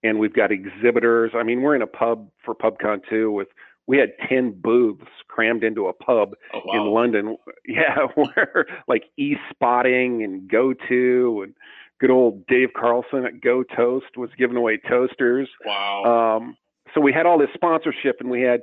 and 0.03 0.19
we've 0.19 0.35
got 0.35 0.51
exhibitors. 0.51 1.33
I 1.35 1.43
mean, 1.43 1.63
we're 1.63 1.77
in 1.77 1.83
a 1.83 1.87
pub 1.87 2.29
for 2.45 2.55
PubCon 2.55 3.01
two 3.09 3.31
with 3.31 3.49
we 3.87 3.99
had 3.99 4.11
10 4.29 4.61
booths 4.61 5.11
crammed 5.29 5.65
into 5.65 5.89
a 5.89 5.93
pub 5.93 6.35
oh, 6.55 6.61
wow. 6.65 6.75
in 6.75 6.93
London. 6.93 7.37
Yeah, 7.65 8.07
where 8.17 8.67
like 8.89 9.05
e 9.17 9.37
spotting 9.51 10.25
and 10.25 10.51
go 10.51 10.75
to 10.89 11.43
and 11.45 11.55
good 12.01 12.11
old 12.11 12.45
Dave 12.49 12.71
Carlson 12.77 13.25
at 13.25 13.41
Go 13.41 13.63
Toast 13.63 14.17
was 14.17 14.31
giving 14.37 14.57
away 14.57 14.81
toasters. 14.89 15.49
Wow. 15.65 16.39
Um, 16.41 16.57
so 16.93 17.01
we 17.01 17.13
had 17.13 17.25
all 17.25 17.39
this 17.39 17.49
sponsorship, 17.55 18.17
and 18.19 18.29
we 18.29 18.43
had, 18.43 18.63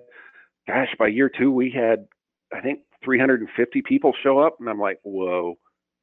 gosh, 0.68 0.90
by 1.00 1.08
year 1.08 1.30
two 1.30 1.50
we 1.50 1.72
had, 1.72 2.08
I 2.54 2.60
think, 2.60 2.80
350 3.04 3.82
people 3.84 4.14
show 4.22 4.40
up, 4.40 4.58
and 4.60 4.70
I'm 4.70 4.80
like, 4.80 5.00
whoa, 5.04 5.58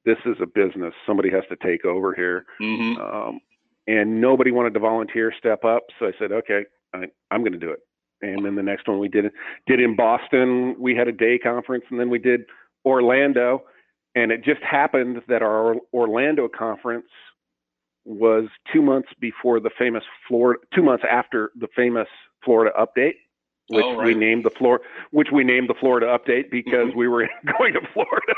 this 0.06 0.16
is 0.24 0.36
a 0.40 0.46
business. 0.46 0.94
Somebody 1.06 1.30
has 1.30 1.44
to 1.50 1.56
take 1.56 1.84
over 1.84 2.14
here. 2.14 2.46
Mm-hmm. 2.60 3.00
Um, 3.00 3.40
and 3.86 4.20
nobody 4.20 4.50
wanted 4.50 4.74
to 4.74 4.80
volunteer, 4.80 5.32
step 5.38 5.64
up. 5.64 5.82
So 5.98 6.06
I 6.06 6.12
said, 6.18 6.32
okay, 6.32 6.64
I, 6.94 7.04
I'm 7.30 7.42
going 7.42 7.52
to 7.52 7.58
do 7.58 7.70
it. 7.70 7.80
And 8.22 8.44
then 8.44 8.54
the 8.54 8.62
next 8.62 8.88
one 8.88 8.98
we 8.98 9.08
did 9.08 9.26
did 9.66 9.80
in 9.80 9.94
Boston. 9.96 10.74
We 10.78 10.94
had 10.94 11.08
a 11.08 11.12
day 11.12 11.38
conference, 11.38 11.84
and 11.90 12.00
then 12.00 12.08
we 12.10 12.18
did 12.18 12.42
Orlando. 12.84 13.64
And 14.14 14.32
it 14.32 14.42
just 14.44 14.62
happened 14.62 15.20
that 15.28 15.42
our 15.42 15.76
Orlando 15.92 16.48
conference 16.48 17.06
was 18.06 18.44
two 18.72 18.80
months 18.80 19.08
before 19.20 19.60
the 19.60 19.70
famous 19.78 20.04
Florida, 20.28 20.60
two 20.74 20.82
months 20.82 21.04
after 21.10 21.50
the 21.58 21.68
famous 21.76 22.06
Florida 22.44 22.72
update, 22.78 23.14
which 23.68 23.84
Oh, 23.84 23.96
right. 23.96 24.06
we 24.06 24.14
named 24.14 24.44
the 24.44 24.50
Flor, 24.56 24.80
which 25.10 25.28
we 25.32 25.44
named 25.44 25.68
the 25.68 25.74
Florida 25.74 26.06
update 26.06 26.50
because 26.50 26.90
Mhm. 26.92 26.94
we 26.96 27.08
were 27.08 27.28
going 27.58 27.74
to 27.74 27.80
Florida, 27.92 28.34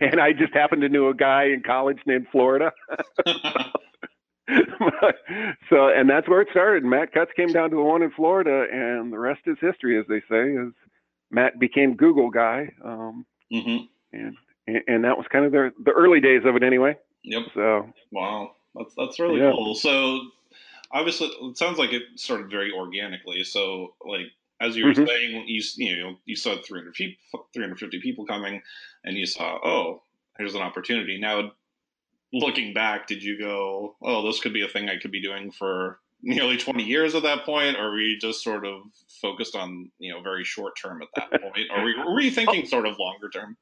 and 0.00 0.20
I 0.20 0.32
just 0.32 0.54
happened 0.54 0.82
to 0.82 0.88
know 0.88 1.08
a 1.08 1.14
guy 1.14 1.44
in 1.44 1.62
college 1.62 1.98
named 2.06 2.28
Florida. 2.32 2.72
so, 5.70 5.88
and 5.88 6.08
that's 6.08 6.28
where 6.28 6.40
it 6.40 6.48
started. 6.50 6.84
Matt 6.84 7.12
Cutts 7.12 7.32
came 7.36 7.52
down 7.52 7.70
to 7.70 7.76
the 7.76 7.82
one 7.82 8.02
in 8.02 8.10
Florida, 8.12 8.66
and 8.72 9.12
the 9.12 9.18
rest 9.18 9.40
is 9.46 9.56
history, 9.60 9.98
as 9.98 10.06
they 10.08 10.20
say. 10.30 10.56
As 10.56 10.72
Matt 11.30 11.58
became 11.58 11.96
Google 11.96 12.30
guy, 12.30 12.72
um, 12.84 13.26
hmm 13.50 13.76
and 14.12 14.36
and 14.66 15.04
that 15.04 15.16
was 15.16 15.26
kind 15.30 15.44
of 15.44 15.52
the 15.52 15.72
the 15.84 15.90
early 15.92 16.20
days 16.20 16.42
of 16.44 16.54
it, 16.56 16.62
anyway. 16.62 16.96
Yep. 17.24 17.42
So, 17.54 17.92
Wow, 18.12 18.52
that's 18.74 18.94
that's 18.96 19.18
really 19.18 19.40
Yeah. 19.40 19.50
cool. 19.50 19.74
So, 19.74 20.20
obviously, 20.92 21.28
it 21.28 21.58
sounds 21.58 21.78
like 21.78 21.92
it 21.92 22.02
started 22.16 22.50
very 22.50 22.72
organically. 22.72 23.42
So, 23.44 23.94
like 24.04 24.26
as 24.60 24.76
you 24.76 24.84
were 24.86 24.92
Mhm. 24.92 25.06
saying, 25.08 25.44
you 25.48 25.62
you 25.76 25.96
know 26.02 26.16
you 26.24 26.36
saw 26.36 26.56
300 26.56 26.94
people, 26.94 27.48
350 27.52 28.00
people 28.00 28.24
coming, 28.26 28.62
and 29.04 29.16
you 29.16 29.26
saw 29.26 29.58
oh, 29.64 30.02
here's 30.38 30.54
an 30.54 30.62
opportunity. 30.62 31.18
Now, 31.18 31.52
looking 32.32 32.74
back, 32.74 33.06
did 33.06 33.22
you 33.22 33.38
go, 33.38 33.96
oh, 34.02 34.26
this 34.26 34.40
could 34.40 34.52
be 34.52 34.62
a 34.62 34.68
thing 34.68 34.88
I 34.88 34.98
could 34.98 35.12
be 35.12 35.22
doing 35.22 35.50
for 35.50 35.98
nearly 36.22 36.56
20 36.56 36.82
years 36.82 37.14
at 37.14 37.22
that 37.22 37.44
point, 37.44 37.76
or 37.76 37.90
were 37.90 38.00
you 38.00 38.18
just 38.18 38.42
sort 38.42 38.66
of 38.66 38.80
focused 39.20 39.54
on 39.54 39.90
you 39.98 40.12
know 40.12 40.22
very 40.22 40.44
short 40.44 40.74
term 40.80 41.02
at 41.02 41.08
that 41.16 41.40
point, 41.42 41.68
or 41.74 41.82
were 41.82 41.90
you, 41.90 42.04
were 42.04 42.20
you 42.20 42.30
thinking 42.30 42.66
sort 42.66 42.86
of 42.86 42.98
longer 42.98 43.28
term? 43.28 43.56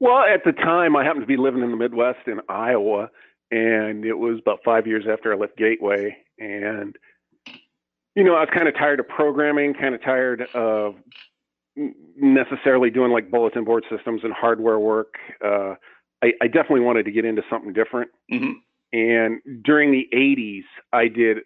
well, 0.00 0.18
at 0.18 0.44
the 0.44 0.52
time, 0.52 0.96
I 0.96 1.04
happened 1.04 1.22
to 1.22 1.26
be 1.26 1.36
living 1.36 1.62
in 1.62 1.70
the 1.70 1.76
Midwest 1.76 2.26
in 2.26 2.40
Iowa, 2.48 3.08
and 3.50 4.04
it 4.04 4.14
was 4.14 4.38
about 4.40 4.60
five 4.64 4.86
years 4.86 5.04
after 5.10 5.32
I 5.32 5.36
left 5.36 5.56
Gateway, 5.56 6.16
and 6.38 6.96
you 8.14 8.24
know, 8.24 8.34
I 8.34 8.40
was 8.40 8.48
kind 8.52 8.68
of 8.68 8.74
tired 8.74 9.00
of 9.00 9.08
programming, 9.08 9.74
kind 9.74 9.94
of 9.94 10.02
tired 10.02 10.42
of 10.54 10.94
necessarily 12.16 12.90
doing 12.90 13.12
like 13.12 13.30
bulletin 13.30 13.64
board 13.64 13.84
systems 13.90 14.22
and 14.24 14.32
hardware 14.32 14.78
work. 14.78 15.14
Uh, 15.44 15.74
I, 16.22 16.32
I 16.42 16.46
definitely 16.46 16.80
wanted 16.80 17.04
to 17.04 17.10
get 17.12 17.24
into 17.24 17.42
something 17.50 17.72
different. 17.72 18.10
hmm 18.30 18.52
And 18.92 19.40
during 19.64 19.92
the 19.92 20.08
80s, 20.14 20.64
I 20.92 21.08
did 21.08 21.38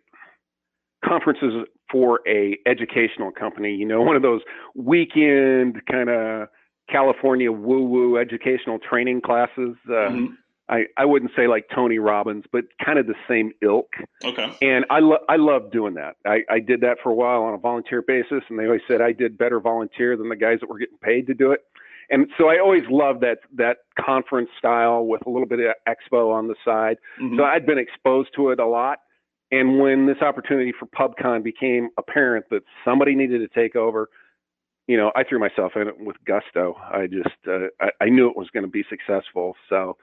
conferences 1.04 1.66
for 1.90 2.20
a 2.26 2.56
educational 2.66 3.30
company. 3.32 3.74
You 3.74 3.86
know, 3.86 4.00
one 4.10 4.16
of 4.16 4.22
those 4.22 4.40
weekend 4.74 5.82
kind 5.90 6.08
of 6.08 6.48
California 6.88 7.50
woo-woo 7.52 8.18
educational 8.18 8.78
training 8.78 9.20
classes. 9.20 9.76
Uh, 9.88 10.10
hmm 10.10 10.26
I, 10.68 10.84
I 10.96 11.04
wouldn't 11.04 11.32
say 11.36 11.48
like 11.48 11.66
Tony 11.74 11.98
Robbins, 11.98 12.44
but 12.50 12.64
kind 12.82 12.98
of 12.98 13.06
the 13.06 13.16
same 13.28 13.52
ilk 13.60 13.90
Okay. 14.24 14.56
and 14.62 14.86
I 14.88 15.00
lo- 15.00 15.18
I 15.28 15.36
love 15.36 15.70
doing 15.70 15.94
that. 15.94 16.16
I, 16.24 16.44
I 16.48 16.60
did 16.60 16.80
that 16.80 16.96
for 17.02 17.10
a 17.10 17.14
while 17.14 17.42
on 17.42 17.52
a 17.52 17.58
volunteer 17.58 18.00
basis, 18.00 18.42
and 18.48 18.58
they 18.58 18.64
always 18.64 18.80
said 18.88 19.02
I 19.02 19.12
did 19.12 19.36
better 19.36 19.60
volunteer 19.60 20.16
than 20.16 20.30
the 20.30 20.36
guys 20.36 20.60
that 20.60 20.70
were 20.70 20.78
getting 20.78 20.96
paid 20.98 21.26
to 21.26 21.34
do 21.34 21.50
it. 21.50 21.60
And 22.12 22.28
so 22.38 22.48
I 22.48 22.58
always 22.58 22.82
loved 22.90 23.22
that 23.22 23.38
that 23.56 23.78
conference 23.98 24.50
style 24.58 25.06
with 25.06 25.22
a 25.26 25.30
little 25.30 25.48
bit 25.48 25.58
of 25.60 25.74
expo 25.88 26.32
on 26.32 26.46
the 26.46 26.54
side. 26.64 26.98
Mhm. 27.18 27.38
So 27.38 27.44
I'd 27.44 27.66
been 27.66 27.78
exposed 27.78 28.34
to 28.36 28.50
it 28.50 28.60
a 28.60 28.66
lot. 28.66 28.98
And 29.50 29.80
when 29.80 30.06
this 30.06 30.20
opportunity 30.22 30.72
for 30.72 30.86
PubCon 30.86 31.42
became 31.42 31.88
apparent 31.98 32.46
that 32.50 32.62
somebody 32.84 33.14
needed 33.14 33.38
to 33.40 33.48
take 33.48 33.76
over, 33.76 34.08
you 34.86 34.96
know, 34.96 35.10
I 35.14 35.24
threw 35.24 35.38
myself 35.38 35.72
in 35.74 35.88
it 35.88 35.98
with 35.98 36.16
gusto. 36.24 36.74
I 36.80 37.06
just 37.06 37.36
uh, 37.48 37.68
I, 37.80 37.90
I 38.02 38.08
knew 38.10 38.28
it 38.28 38.36
was 38.36 38.48
going 38.50 38.64
to 38.64 38.70
be 38.70 38.84
successful. 38.88 39.56
So 39.68 39.96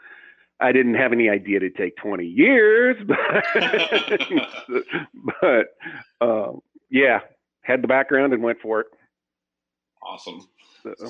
I 0.59 0.71
didn't 0.71 0.95
have 0.95 1.13
any 1.13 1.29
idea 1.29 1.57
it'd 1.57 1.75
take 1.75 1.95
20 1.97 2.25
years, 2.25 2.97
but, 3.07 4.83
but 5.41 5.67
um, 6.21 6.61
yeah, 6.89 7.19
had 7.61 7.81
the 7.81 7.87
background 7.87 8.33
and 8.33 8.43
went 8.43 8.59
for 8.61 8.81
it. 8.81 8.87
Awesome. 10.01 10.47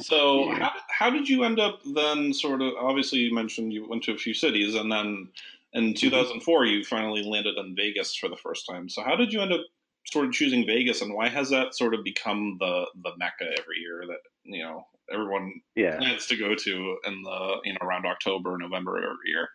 So, 0.02 0.50
yeah. 0.50 0.60
how, 0.60 0.72
how 0.90 1.10
did 1.10 1.28
you 1.30 1.44
end 1.44 1.60
up 1.60 1.80
then? 1.94 2.34
Sort 2.34 2.62
of, 2.62 2.74
obviously, 2.80 3.20
you 3.20 3.34
mentioned 3.34 3.74
you 3.74 3.88
went 3.88 4.04
to 4.04 4.14
a 4.14 4.18
few 4.18 4.34
cities, 4.34 4.76
and 4.76 4.92
then 4.92 5.30
in 5.74 5.94
mm-hmm. 5.94 5.94
2004, 5.94 6.66
you 6.66 6.84
finally 6.84 7.24
landed 7.24 7.58
in 7.58 7.76
Vegas 7.76 8.16
for 8.16 8.30
the 8.30 8.36
first 8.36 8.66
time. 8.70 8.90
So, 8.90 9.04
how 9.04 9.16
did 9.16 9.32
you 9.32 9.42
end 9.42 9.54
up 9.54 9.62
sort 10.06 10.26
of 10.26 10.34
choosing 10.34 10.66
Vegas, 10.66 11.02
and 11.02 11.14
why 11.14 11.30
has 11.30 11.50
that 11.50 11.76
sort 11.76 11.94
of 11.94 12.04
become 12.04 12.58
the 12.60 12.86
the 13.04 13.12
mecca 13.18 13.46
every 13.60 13.80
year 13.80 14.04
that 14.08 14.20
you 14.44 14.64
know 14.64 14.86
everyone 15.12 15.62
yeah. 15.76 15.98
plans 15.98 16.26
to 16.28 16.38
go 16.38 16.56
to 16.56 16.98
in 17.06 17.22
the 17.24 17.56
you 17.64 17.74
know 17.74 17.80
around 17.82 18.06
October, 18.06 18.58
November 18.58 18.98
every 18.98 19.16
year? 19.26 19.50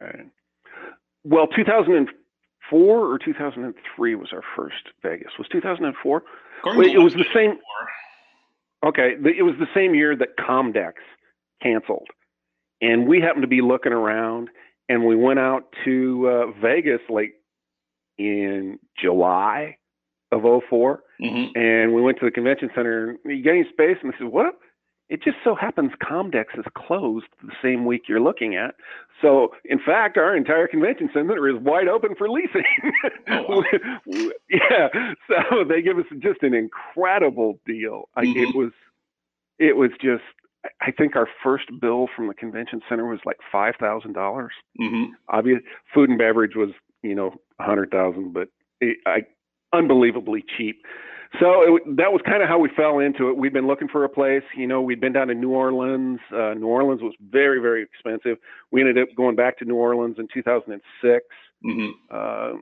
Right. 0.00 0.26
Well, 1.24 1.46
2004 1.48 2.78
or 2.80 3.18
2003 3.18 4.14
was 4.14 4.28
our 4.32 4.42
first 4.56 4.88
Vegas. 5.02 5.32
Was 5.38 5.46
2004? 5.48 6.22
According 6.60 6.80
Wait, 6.80 6.94
it 6.94 6.98
was 6.98 7.12
the 7.12 7.26
same. 7.34 7.58
Okay, 8.84 9.14
it 9.22 9.42
was 9.44 9.54
the 9.58 9.66
same 9.74 9.94
year 9.94 10.16
that 10.16 10.36
Comdex 10.38 10.94
canceled, 11.62 12.08
and 12.80 13.06
we 13.06 13.20
happened 13.20 13.42
to 13.42 13.48
be 13.48 13.60
looking 13.60 13.92
around, 13.92 14.48
and 14.88 15.04
we 15.04 15.16
went 15.16 15.38
out 15.38 15.64
to 15.84 16.28
uh, 16.28 16.60
Vegas 16.62 17.00
like 17.10 17.34
in 18.18 18.78
July 18.98 19.76
of 20.32 20.44
04, 20.44 21.02
Mhm. 21.20 21.50
and 21.56 21.92
we 21.94 22.00
went 22.00 22.18
to 22.20 22.24
the 22.24 22.30
convention 22.30 22.70
center. 22.74 23.16
You 23.24 23.42
got 23.42 23.50
any 23.50 23.64
space? 23.68 23.98
And 24.02 24.12
they 24.12 24.16
said, 24.18 24.28
"What?" 24.28 24.58
It 25.10 25.22
just 25.22 25.36
so 25.44 25.54
happens 25.54 25.90
Comdex 26.02 26.56
is 26.56 26.64
closed 26.74 27.26
the 27.42 27.52
same 27.62 27.84
week 27.84 28.02
you're 28.08 28.20
looking 28.20 28.54
at. 28.54 28.76
So, 29.20 29.48
in 29.64 29.78
fact, 29.78 30.16
our 30.16 30.34
entire 30.36 30.66
convention 30.68 31.10
center 31.12 31.48
is 31.48 31.56
wide 31.60 31.88
open 31.88 32.14
for 32.16 32.28
leasing. 32.30 32.64
Oh, 33.28 33.62
yeah, 34.48 34.88
so 35.28 35.64
they 35.68 35.82
give 35.82 35.98
us 35.98 36.06
just 36.20 36.42
an 36.42 36.54
incredible 36.54 37.58
deal. 37.66 38.08
I, 38.16 38.24
Mhm. 38.24 38.48
It 38.48 38.54
was, 38.54 38.70
it 39.58 39.76
was 39.76 39.90
just. 40.00 40.22
I 40.82 40.90
think 40.90 41.16
our 41.16 41.26
first 41.42 41.64
bill 41.80 42.06
from 42.14 42.28
the 42.28 42.34
convention 42.34 42.82
center 42.88 43.06
was 43.06 43.20
like 43.24 43.38
five 43.50 43.74
thousand 43.80 44.12
dollars. 44.12 44.52
Mhm. 44.80 45.08
Obvious 45.30 45.60
food 45.92 46.10
and 46.10 46.18
beverage 46.18 46.54
was, 46.54 46.70
you 47.02 47.14
know, 47.14 47.34
a 47.58 47.64
hundred 47.64 47.90
thousand, 47.90 48.32
but 48.34 48.48
it, 48.80 48.98
I 49.06 49.22
unbelievably 49.72 50.44
cheap. 50.56 50.84
So 51.38 51.76
it, 51.76 51.96
that 51.96 52.12
was 52.12 52.20
kind 52.26 52.42
of 52.42 52.48
how 52.48 52.58
we 52.58 52.68
fell 52.76 52.98
into 52.98 53.28
it. 53.28 53.36
We'd 53.36 53.52
been 53.52 53.68
looking 53.68 53.86
for 53.88 54.02
a 54.04 54.08
place. 54.08 54.42
You 54.56 54.66
know, 54.66 54.82
we'd 54.82 55.00
been 55.00 55.12
down 55.12 55.28
to 55.28 55.34
New 55.34 55.50
Orleans. 55.52 56.18
Uh, 56.32 56.54
New 56.54 56.66
Orleans 56.66 57.02
was 57.02 57.14
very, 57.20 57.60
very 57.60 57.82
expensive. 57.82 58.38
We 58.72 58.80
ended 58.80 58.98
up 58.98 59.08
going 59.16 59.36
back 59.36 59.58
to 59.58 59.64
New 59.64 59.76
Orleans 59.76 60.16
in 60.18 60.26
2006. 60.32 61.24
Mhm. 61.64 61.90
Uh, 62.10 62.58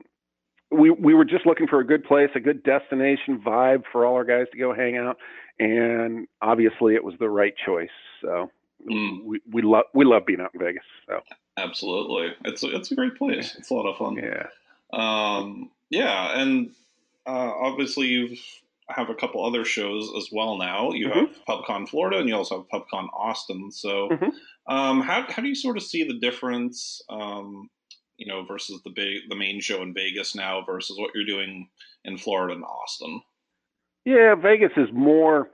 we 0.71 0.91
we 0.91 1.15
were 1.15 1.25
just 1.25 1.47
looking 1.47 1.65
for 1.67 1.79
a 1.79 1.85
good 1.85 2.03
place, 2.03 2.29
a 2.35 2.39
good 2.39 2.61
destination 2.61 3.39
vibe 3.39 3.83
for 3.91 4.05
all 4.05 4.13
our 4.13 4.23
guys 4.23 4.45
to 4.51 4.57
go 4.59 4.71
hang 4.71 4.97
out, 4.97 5.17
and 5.57 6.27
obviously 6.43 6.93
it 6.93 7.03
was 7.03 7.15
the 7.19 7.29
right 7.29 7.53
choice. 7.65 7.89
So 8.21 8.51
Mm. 8.87 9.25
we 9.25 9.41
we 9.51 9.61
love 9.63 9.85
we 9.95 10.05
love 10.05 10.25
being 10.27 10.39
out 10.41 10.51
in 10.53 10.59
Vegas. 10.59 10.83
So 11.07 11.21
Absolutely, 11.57 12.33
it's 12.45 12.63
a, 12.63 12.73
it's 12.75 12.91
a 12.91 12.95
great 12.95 13.15
place. 13.15 13.55
It's 13.57 13.71
a 13.71 13.73
lot 13.73 13.89
of 13.89 13.97
fun. 13.97 14.15
yeah. 14.15 14.47
Um, 14.93 15.71
yeah, 15.89 16.39
and 16.39 16.71
uh, 17.29 17.53
obviously 17.61 18.07
you 18.07 18.35
have 18.89 19.09
a 19.09 19.15
couple 19.15 19.45
other 19.45 19.63
shows 19.63 20.11
as 20.17 20.29
well 20.31 20.57
now. 20.57 20.91
You 20.91 21.09
Mhm. 21.09 21.27
have 21.27 21.45
PubCon 21.47 21.87
Florida, 21.87 22.17
and 22.17 22.27
you 22.27 22.35
also 22.35 22.57
have 22.57 22.67
PubCon 22.69 23.07
Austin. 23.13 23.71
So, 23.71 24.09
Mhm. 24.09 24.31
um, 24.67 25.01
how 25.01 25.21
how 25.31 25.41
do 25.43 25.47
you 25.47 25.55
sort 25.55 25.77
of 25.77 25.83
see 25.83 26.03
the 26.03 26.17
difference? 26.19 27.01
Um, 27.09 27.69
you 28.17 28.25
know, 28.27 28.43
versus 28.43 28.81
the 28.83 28.89
big 28.89 29.29
the 29.29 29.35
main 29.35 29.61
show 29.61 29.81
in 29.81 29.93
Vegas 29.93 30.35
now 30.35 30.61
versus 30.65 30.97
what 30.99 31.11
you're 31.13 31.25
doing 31.35 31.69
in 32.03 32.17
Florida 32.17 32.53
and 32.55 32.63
Austin. 32.65 33.21
Yeah, 34.05 34.35
Vegas 34.35 34.71
is 34.75 34.91
more 34.91 35.51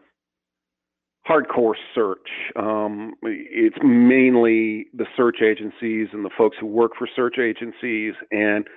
hardcore 1.28 1.76
search. 1.94 2.30
Um, 2.56 3.16
it's 3.24 3.78
mainly 3.84 4.88
the 4.94 5.08
search 5.18 5.42
agencies 5.42 6.08
and 6.14 6.24
the 6.24 6.30
folks 6.38 6.58
who 6.60 6.68
work 6.68 6.96
for 6.96 7.08
search 7.16 7.38
agencies 7.40 8.14
and 8.32 8.68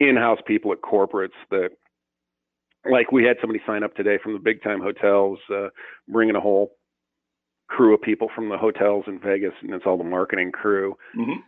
in-house 0.00 0.40
people 0.46 0.72
at 0.72 0.80
corporates 0.80 1.38
that, 1.50 1.70
like 2.90 3.12
we 3.12 3.24
had 3.24 3.36
somebody 3.40 3.60
sign 3.66 3.82
up 3.82 3.94
today 3.94 4.18
from 4.22 4.32
the 4.34 4.38
big 4.38 4.62
time 4.62 4.80
hotels, 4.80 5.38
uh, 5.52 5.68
bringing 6.08 6.36
a 6.36 6.40
whole 6.40 6.72
crew 7.68 7.94
of 7.94 8.02
people 8.02 8.28
from 8.34 8.48
the 8.48 8.56
hotels 8.56 9.04
in 9.06 9.20
Vegas, 9.20 9.52
and 9.62 9.72
it's 9.74 9.84
all 9.86 9.98
the 9.98 10.04
marketing 10.04 10.52
crew. 10.52 10.96
hmm 11.14 11.40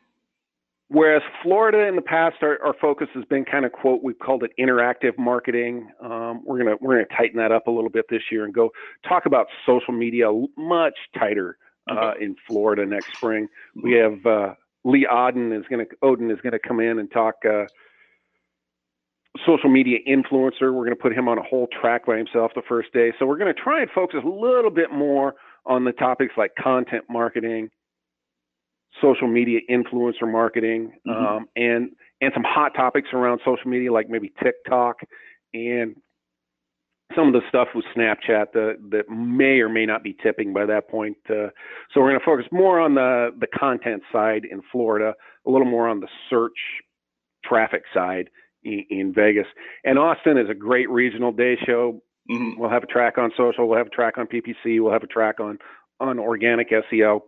Whereas 0.92 1.22
Florida 1.44 1.87
in 1.87 1.94
the 1.94 2.02
past, 2.02 2.38
our, 2.42 2.58
our 2.64 2.75
focus 2.80 3.06
has 3.14 3.25
been 3.26 3.44
kind 3.44 3.64
of 3.64 3.70
quote 3.70 4.02
we've 4.02 4.18
called 4.18 4.42
it 4.42 4.50
interactive 4.58 5.16
marketing. 5.16 5.88
Um, 6.02 6.42
we're 6.44 6.58
gonna 6.58 6.75
we're 6.80 6.94
gonna 6.94 7.16
tighten 7.16 7.38
that 7.38 7.52
up 7.52 7.68
a 7.68 7.70
little 7.70 7.90
bit 7.90 8.06
this 8.10 8.22
year 8.32 8.44
and 8.44 8.52
go 8.52 8.70
talk 9.08 9.25
about 9.25 9.46
social 9.64 9.94
media 9.94 10.26
much 10.56 10.94
tighter 11.16 11.58
uh, 11.88 12.14
in 12.20 12.34
Florida 12.44 12.84
next 12.87 13.12
spring. 13.16 13.46
We 13.80 13.92
have 13.92 14.26
uh, 14.26 14.54
Lee 14.84 15.06
Odden 15.08 15.56
is 15.56 15.64
gonna 15.70 15.84
Odden 16.02 16.32
is 16.32 16.40
gonna 16.42 16.58
come 16.58 16.80
in 16.80 16.99
and 16.99 17.08
talk 17.12 17.37
uh, 17.49 17.66
social 19.46 19.70
media 19.70 19.99
influencer. 20.08 20.72
We're 20.72 20.84
gonna 20.84 20.96
put 20.96 21.12
him 21.12 21.28
on 21.28 21.38
a 21.38 21.42
whole 21.42 21.68
track 21.80 22.06
by 22.06 22.16
himself 22.16 22.52
the 22.54 22.62
first 22.68 22.92
day. 22.92 23.12
So 23.18 23.26
we're 23.26 23.38
gonna 23.38 23.54
try 23.54 23.80
and 23.80 23.90
focus 23.90 24.20
a 24.25 24.28
little 24.28 24.70
bit 24.70 24.92
more 24.92 25.34
on 25.66 25.84
the 25.84 25.92
topics 25.92 26.34
like 26.37 26.54
content 26.56 27.04
marketing 27.08 27.70
social 29.00 29.28
media 29.28 29.60
influencer 29.70 30.30
marketing, 30.30 30.92
mm-hmm. 31.06 31.10
um, 31.10 31.49
and 31.56 31.90
and 32.20 32.32
some 32.34 32.44
hot 32.44 32.75
topics 32.75 33.08
around 33.12 33.40
social 33.44 33.70
media 33.70 33.92
like 33.92 34.08
maybe 34.08 34.32
TikTok 34.42 34.96
and 35.54 35.96
some 37.16 37.28
of 37.28 37.32
the 37.32 37.40
stuff 37.49 37.68
with 37.75 37.84
Snapchat 37.96 38.52
that 38.52 38.76
that 38.90 39.08
may 39.08 39.60
or 39.60 39.68
may 39.68 39.87
not 39.87 40.02
be 40.02 40.16
tipping 40.22 40.52
by 40.52 40.66
that 40.66 40.88
point. 40.88 41.16
Uh, 41.28 41.49
so 41.92 42.00
we're 42.00 42.10
going 42.10 42.18
to 42.18 42.25
focus 42.25 42.46
more 42.52 42.80
on 42.80 42.94
the 42.94 43.30
the 43.38 43.46
content 43.46 44.02
side 44.12 44.44
in 44.50 44.60
Florida, 44.70 45.14
a 45.46 45.50
little 45.50 45.68
more 45.68 45.88
on 45.88 46.00
the 46.00 46.08
search 46.28 46.58
traffic 47.44 47.82
side 47.94 48.28
in, 48.64 48.84
in 48.90 49.12
Vegas. 49.14 49.46
And 49.84 49.98
Austin 49.98 50.38
is 50.38 50.48
a 50.50 50.54
great 50.54 50.88
regional 50.90 51.32
day 51.32 51.56
show. 51.66 52.02
Mm-hmm. 52.30 52.60
We'll 52.60 52.70
have 52.70 52.82
a 52.82 52.86
track 52.86 53.18
on 53.18 53.30
social. 53.36 53.68
We'll 53.68 53.78
have 53.78 53.88
a 53.88 53.90
track 53.90 54.18
on 54.18 54.26
PPC. 54.26 54.82
We'll 54.82 54.92
have 54.92 55.02
a 55.02 55.08
track 55.08 55.40
on 55.40 55.58
on 56.00 56.18
organic 56.18 56.70
SEO 56.70 57.20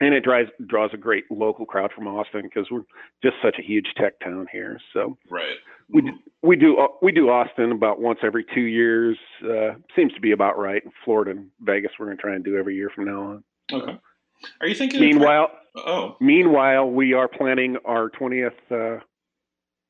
and 0.00 0.14
it 0.14 0.24
draws 0.24 0.46
draws 0.66 0.90
a 0.92 0.96
great 0.96 1.24
local 1.30 1.66
crowd 1.66 1.90
from 1.94 2.06
Austin 2.06 2.42
because 2.42 2.66
we're 2.70 2.82
just 3.22 3.36
such 3.42 3.56
a 3.58 3.62
huge 3.62 3.86
tech 3.96 4.18
town 4.20 4.46
here. 4.50 4.78
So 4.92 5.16
right, 5.30 5.56
we 5.88 6.02
do, 6.02 6.10
we 6.42 6.56
do 6.56 6.88
we 7.00 7.12
do 7.12 7.30
Austin 7.30 7.72
about 7.72 8.00
once 8.00 8.18
every 8.22 8.44
two 8.54 8.62
years. 8.62 9.16
Uh, 9.42 9.74
seems 9.94 10.12
to 10.14 10.20
be 10.20 10.32
about 10.32 10.58
right. 10.58 10.82
Florida 11.04 11.32
and 11.32 11.48
Vegas, 11.60 11.92
we're 11.98 12.06
going 12.06 12.16
to 12.16 12.22
try 12.22 12.34
and 12.34 12.44
do 12.44 12.56
every 12.56 12.74
year 12.74 12.90
from 12.94 13.04
now 13.06 13.22
on. 13.22 13.44
Okay. 13.72 13.98
Are 14.60 14.66
you 14.66 14.74
thinking? 14.74 15.00
Meanwhile, 15.00 15.50
oh, 15.76 16.16
meanwhile, 16.20 16.90
we 16.90 17.14
are 17.14 17.28
planning 17.28 17.76
our 17.84 18.10
twentieth 18.10 18.52
uh, 18.70 18.98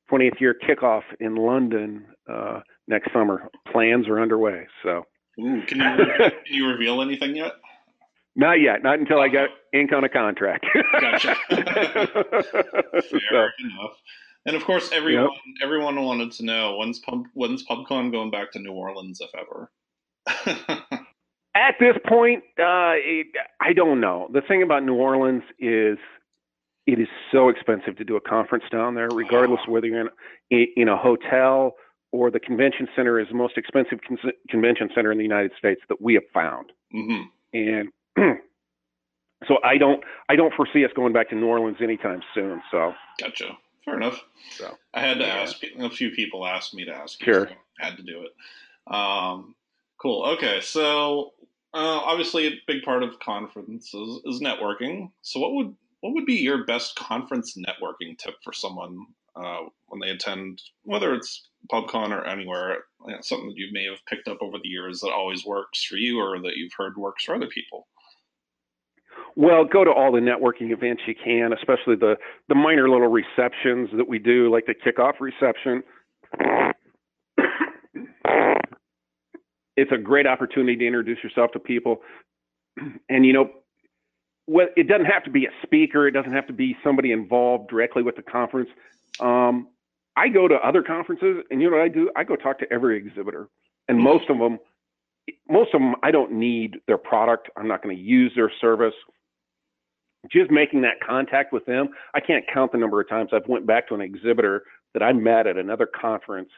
twentieth 0.09 0.35
year 0.39 0.55
kickoff 0.67 1.03
in 1.19 1.35
London 1.35 2.05
uh, 2.31 2.61
next 2.87 3.11
summer. 3.13 3.49
Plans 3.71 4.07
are 4.07 4.21
underway. 4.21 4.67
So, 4.83 5.05
Ooh, 5.39 5.63
can 5.65 5.79
you 5.79 6.15
can 6.17 6.31
you 6.47 6.67
reveal 6.67 7.01
anything 7.01 7.35
yet? 7.35 7.53
Not 8.35 8.59
yet. 8.59 8.83
Not 8.83 8.99
until 8.99 9.19
I 9.19 9.29
got 9.29 9.49
ink 9.73 9.93
on 9.93 10.03
a 10.03 10.09
contract. 10.09 10.65
gotcha. 10.99 11.35
Fair 11.49 11.63
so. 13.01 13.47
enough. 13.59 13.97
And 14.45 14.55
of 14.55 14.63
course, 14.63 14.91
everyone 14.91 15.23
yep. 15.23 15.63
everyone 15.63 16.01
wanted 16.03 16.31
to 16.33 16.45
know 16.45 16.77
when's 16.77 16.99
pub 16.99 17.23
when's 17.33 17.65
PubCon 17.65 18.11
going 18.11 18.31
back 18.31 18.51
to 18.51 18.59
New 18.59 18.73
Orleans, 18.73 19.21
if 19.21 19.31
ever. 19.33 19.71
At 21.55 21.75
this 21.79 21.95
point, 22.05 22.43
uh, 22.59 22.99
it, 22.99 23.27
I 23.61 23.71
don't 23.73 24.01
know. 24.01 24.27
The 24.33 24.41
thing 24.41 24.61
about 24.61 24.83
New 24.83 24.95
Orleans 24.95 25.43
is 25.57 25.97
it 26.87 26.99
is 26.99 27.07
so 27.31 27.49
expensive 27.49 27.97
to 27.97 28.03
do 28.03 28.15
a 28.15 28.21
conference 28.21 28.63
down 28.71 28.95
there, 28.95 29.09
regardless 29.09 29.59
of 29.65 29.71
whether 29.71 29.87
you're 29.87 30.09
in, 30.51 30.67
in 30.75 30.87
a 30.87 30.97
hotel 30.97 31.75
or 32.11 32.31
the 32.31 32.39
convention 32.39 32.87
center 32.95 33.19
is 33.19 33.27
the 33.29 33.35
most 33.35 33.57
expensive 33.57 33.99
con- 34.07 34.31
convention 34.49 34.89
center 34.93 35.11
in 35.11 35.17
the 35.17 35.23
United 35.23 35.51
States 35.57 35.81
that 35.89 36.01
we 36.01 36.13
have 36.13 36.23
found. 36.33 36.71
Mm-hmm. 36.93 37.23
And 37.53 37.89
so 39.47 39.57
I 39.63 39.77
don't 39.77 40.03
I 40.29 40.35
don't 40.35 40.53
foresee 40.53 40.85
us 40.85 40.91
going 40.95 41.13
back 41.13 41.29
to 41.29 41.35
New 41.35 41.47
Orleans 41.47 41.77
anytime 41.81 42.21
soon. 42.33 42.61
So 42.71 42.93
gotcha. 43.19 43.57
Fair 43.83 43.97
enough. 43.97 44.19
So 44.51 44.77
I 44.93 45.01
had 45.01 45.19
to 45.19 45.25
yeah. 45.25 45.35
ask 45.35 45.61
a 45.63 45.89
few 45.89 46.11
people 46.11 46.45
asked 46.45 46.73
me 46.73 46.85
to 46.85 46.91
ask. 46.91 47.19
You, 47.21 47.33
sure. 47.33 47.47
So 47.47 47.55
I 47.81 47.85
had 47.85 47.97
to 47.97 48.03
do 48.03 48.23
it. 48.23 48.93
Um, 48.93 49.55
cool. 50.01 50.25
Okay. 50.37 50.61
So 50.61 51.33
uh, 51.73 51.99
obviously, 52.03 52.47
a 52.47 52.51
big 52.67 52.83
part 52.83 53.03
of 53.03 53.19
conferences 53.19 54.21
is 54.25 54.39
networking. 54.41 55.11
So 55.21 55.39
what 55.39 55.53
would 55.53 55.75
what 56.05 56.13
would 56.13 56.25
be 56.27 56.35
your 56.35 56.65
best 56.65 56.95
conference 56.97 57.57
networking 57.57 58.15
tip 58.19 58.35
for 58.43 58.53
someone 58.53 58.95
uh, 59.35 59.61
when 59.87 59.99
they 59.99 60.11
attend, 60.11 60.61
whether 60.83 61.15
it's 61.15 61.49
PubCon 61.71 62.11
or 62.11 62.23
anywhere? 62.25 62.83
You 63.07 63.13
know, 63.13 63.17
something 63.21 63.47
that 63.47 63.57
you 63.57 63.69
may 63.71 63.85
have 63.85 64.05
picked 64.07 64.27
up 64.27 64.37
over 64.39 64.59
the 64.61 64.69
years 64.69 64.99
that 64.99 65.11
always 65.11 65.43
works 65.47 65.83
for 65.83 65.95
you, 65.95 66.19
or 66.19 66.39
that 66.41 66.57
you've 66.57 66.73
heard 66.77 66.95
works 66.95 67.23
for 67.23 67.33
other 67.33 67.47
people. 67.47 67.87
Well, 69.35 69.65
go 69.65 69.83
to 69.83 69.89
all 69.89 70.11
the 70.11 70.19
networking 70.19 70.71
events 70.71 71.01
you 71.07 71.15
can, 71.15 71.53
especially 71.53 71.95
the 71.95 72.17
the 72.49 72.55
minor 72.55 72.87
little 72.87 73.07
receptions 73.07 73.89
that 73.97 74.07
we 74.07 74.19
do, 74.19 74.51
like 74.51 74.67
the 74.67 74.75
kickoff 74.75 75.19
reception. 75.19 75.81
it's 79.75 79.91
a 79.91 79.97
great 79.97 80.27
opportunity 80.27 80.75
to 80.77 80.85
introduce 80.85 81.17
yourself 81.23 81.49
to 81.53 81.59
people, 81.59 82.01
and 83.09 83.25
you 83.25 83.33
know, 83.33 83.49
well, 84.47 84.67
it 84.75 84.87
doesn't 84.87 85.05
have 85.05 85.23
to 85.23 85.29
be 85.29 85.45
a 85.45 85.49
speaker. 85.63 86.07
It 86.07 86.11
doesn't 86.11 86.33
have 86.33 86.47
to 86.47 86.53
be 86.53 86.77
somebody 86.83 87.11
involved 87.11 87.69
directly 87.69 88.03
with 88.03 88.15
the 88.15 88.21
conference. 88.21 88.69
Um, 89.19 89.67
I 90.15 90.29
go 90.29 90.47
to 90.47 90.55
other 90.55 90.81
conferences, 90.81 91.43
and 91.49 91.61
you 91.61 91.69
know 91.69 91.77
what 91.77 91.83
I 91.83 91.89
do? 91.89 92.09
I 92.15 92.23
go 92.23 92.35
talk 92.35 92.59
to 92.59 92.71
every 92.71 92.97
exhibitor, 92.97 93.49
and 93.87 93.99
most 93.99 94.29
of 94.29 94.37
them, 94.37 94.59
most 95.49 95.73
of 95.73 95.81
them, 95.81 95.95
I 96.03 96.11
don't 96.11 96.33
need 96.33 96.77
their 96.87 96.97
product. 96.97 97.49
I'm 97.57 97.67
not 97.67 97.83
going 97.83 97.95
to 97.95 98.01
use 98.01 98.31
their 98.35 98.51
service 98.61 98.93
just 100.31 100.51
making 100.51 100.81
that 100.81 100.99
contact 101.05 101.53
with 101.53 101.65
them, 101.65 101.89
I 102.13 102.19
can't 102.19 102.45
count 102.51 102.71
the 102.71 102.77
number 102.77 102.99
of 103.01 103.09
times 103.09 103.29
I've 103.33 103.47
went 103.47 103.65
back 103.65 103.87
to 103.89 103.95
an 103.95 104.01
exhibitor 104.01 104.63
that 104.93 105.03
I 105.03 105.13
met 105.13 105.47
at 105.47 105.57
another 105.57 105.85
conference, 105.87 106.49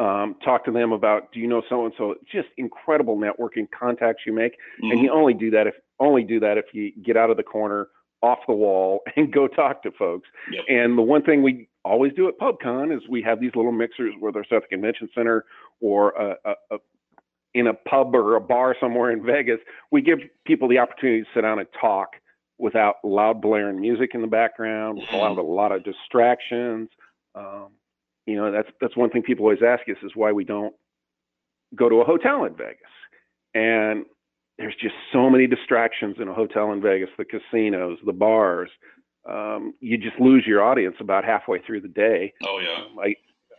um, 0.00 0.36
talk 0.44 0.64
to 0.64 0.72
them 0.72 0.92
about, 0.92 1.32
do 1.32 1.40
you 1.40 1.46
know 1.46 1.62
so 1.68 1.84
and 1.84 1.94
so? 1.96 2.14
Just 2.30 2.48
incredible 2.56 3.16
networking 3.16 3.68
contacts 3.78 4.22
you 4.26 4.32
make, 4.32 4.52
mm-hmm. 4.52 4.90
and 4.90 5.00
you 5.00 5.10
only 5.10 5.34
do 5.34 5.50
that 5.50 5.66
if 5.66 5.74
only 6.00 6.24
do 6.24 6.40
that 6.40 6.58
if 6.58 6.66
you 6.72 6.92
get 7.04 7.16
out 7.16 7.30
of 7.30 7.36
the 7.36 7.42
corner, 7.42 7.88
off 8.22 8.38
the 8.48 8.54
wall, 8.54 9.02
and 9.16 9.32
go 9.32 9.46
talk 9.46 9.82
to 9.84 9.92
folks. 9.92 10.28
Yep. 10.50 10.64
And 10.68 10.98
the 10.98 11.02
one 11.02 11.22
thing 11.22 11.42
we 11.42 11.68
always 11.84 12.12
do 12.14 12.28
at 12.28 12.38
PubCon 12.38 12.94
is 12.94 13.02
we 13.08 13.22
have 13.22 13.40
these 13.40 13.52
little 13.54 13.72
mixers, 13.72 14.14
whether 14.18 14.40
it's 14.40 14.50
at 14.52 14.62
the 14.62 14.68
convention 14.68 15.08
center 15.14 15.44
or 15.80 16.10
a, 16.10 16.36
a, 16.44 16.54
a 16.72 16.78
in 17.54 17.68
a 17.68 17.74
pub 17.74 18.14
or 18.16 18.34
a 18.34 18.40
bar 18.40 18.74
somewhere 18.80 19.12
in 19.12 19.24
Vegas, 19.24 19.60
we 19.92 20.02
give 20.02 20.18
people 20.44 20.68
the 20.68 20.78
opportunity 20.78 21.22
to 21.22 21.28
sit 21.32 21.42
down 21.42 21.60
and 21.60 21.68
talk 21.80 22.08
without 22.58 22.96
loud 23.04 23.40
blaring 23.40 23.80
music 23.80 24.10
in 24.14 24.20
the 24.20 24.26
background, 24.26 24.98
without 24.98 25.38
a 25.38 25.42
lot 25.42 25.70
of 25.70 25.84
distractions. 25.84 26.88
Um, 27.34 27.68
you 28.26 28.36
know, 28.36 28.50
that's 28.50 28.68
that's 28.80 28.96
one 28.96 29.10
thing 29.10 29.22
people 29.22 29.44
always 29.44 29.62
ask 29.66 29.88
us 29.88 29.96
is 30.02 30.12
why 30.14 30.32
we 30.32 30.44
don't 30.44 30.74
go 31.74 31.88
to 31.88 31.96
a 31.96 32.04
hotel 32.04 32.44
in 32.44 32.54
Vegas. 32.54 32.80
And 33.54 34.06
there's 34.58 34.74
just 34.80 34.94
so 35.12 35.28
many 35.28 35.46
distractions 35.46 36.16
in 36.20 36.28
a 36.28 36.34
hotel 36.34 36.72
in 36.72 36.80
Vegas, 36.80 37.10
the 37.18 37.24
casinos, 37.24 37.98
the 38.04 38.12
bars. 38.12 38.70
Um, 39.28 39.74
you 39.80 39.96
just 39.96 40.18
lose 40.20 40.44
your 40.46 40.62
audience 40.62 40.96
about 41.00 41.24
halfway 41.24 41.60
through 41.60 41.80
the 41.80 41.88
day. 41.88 42.32
Oh 42.44 42.60
yeah. 42.60 42.84
Um, 42.84 42.98
I, 42.98 43.14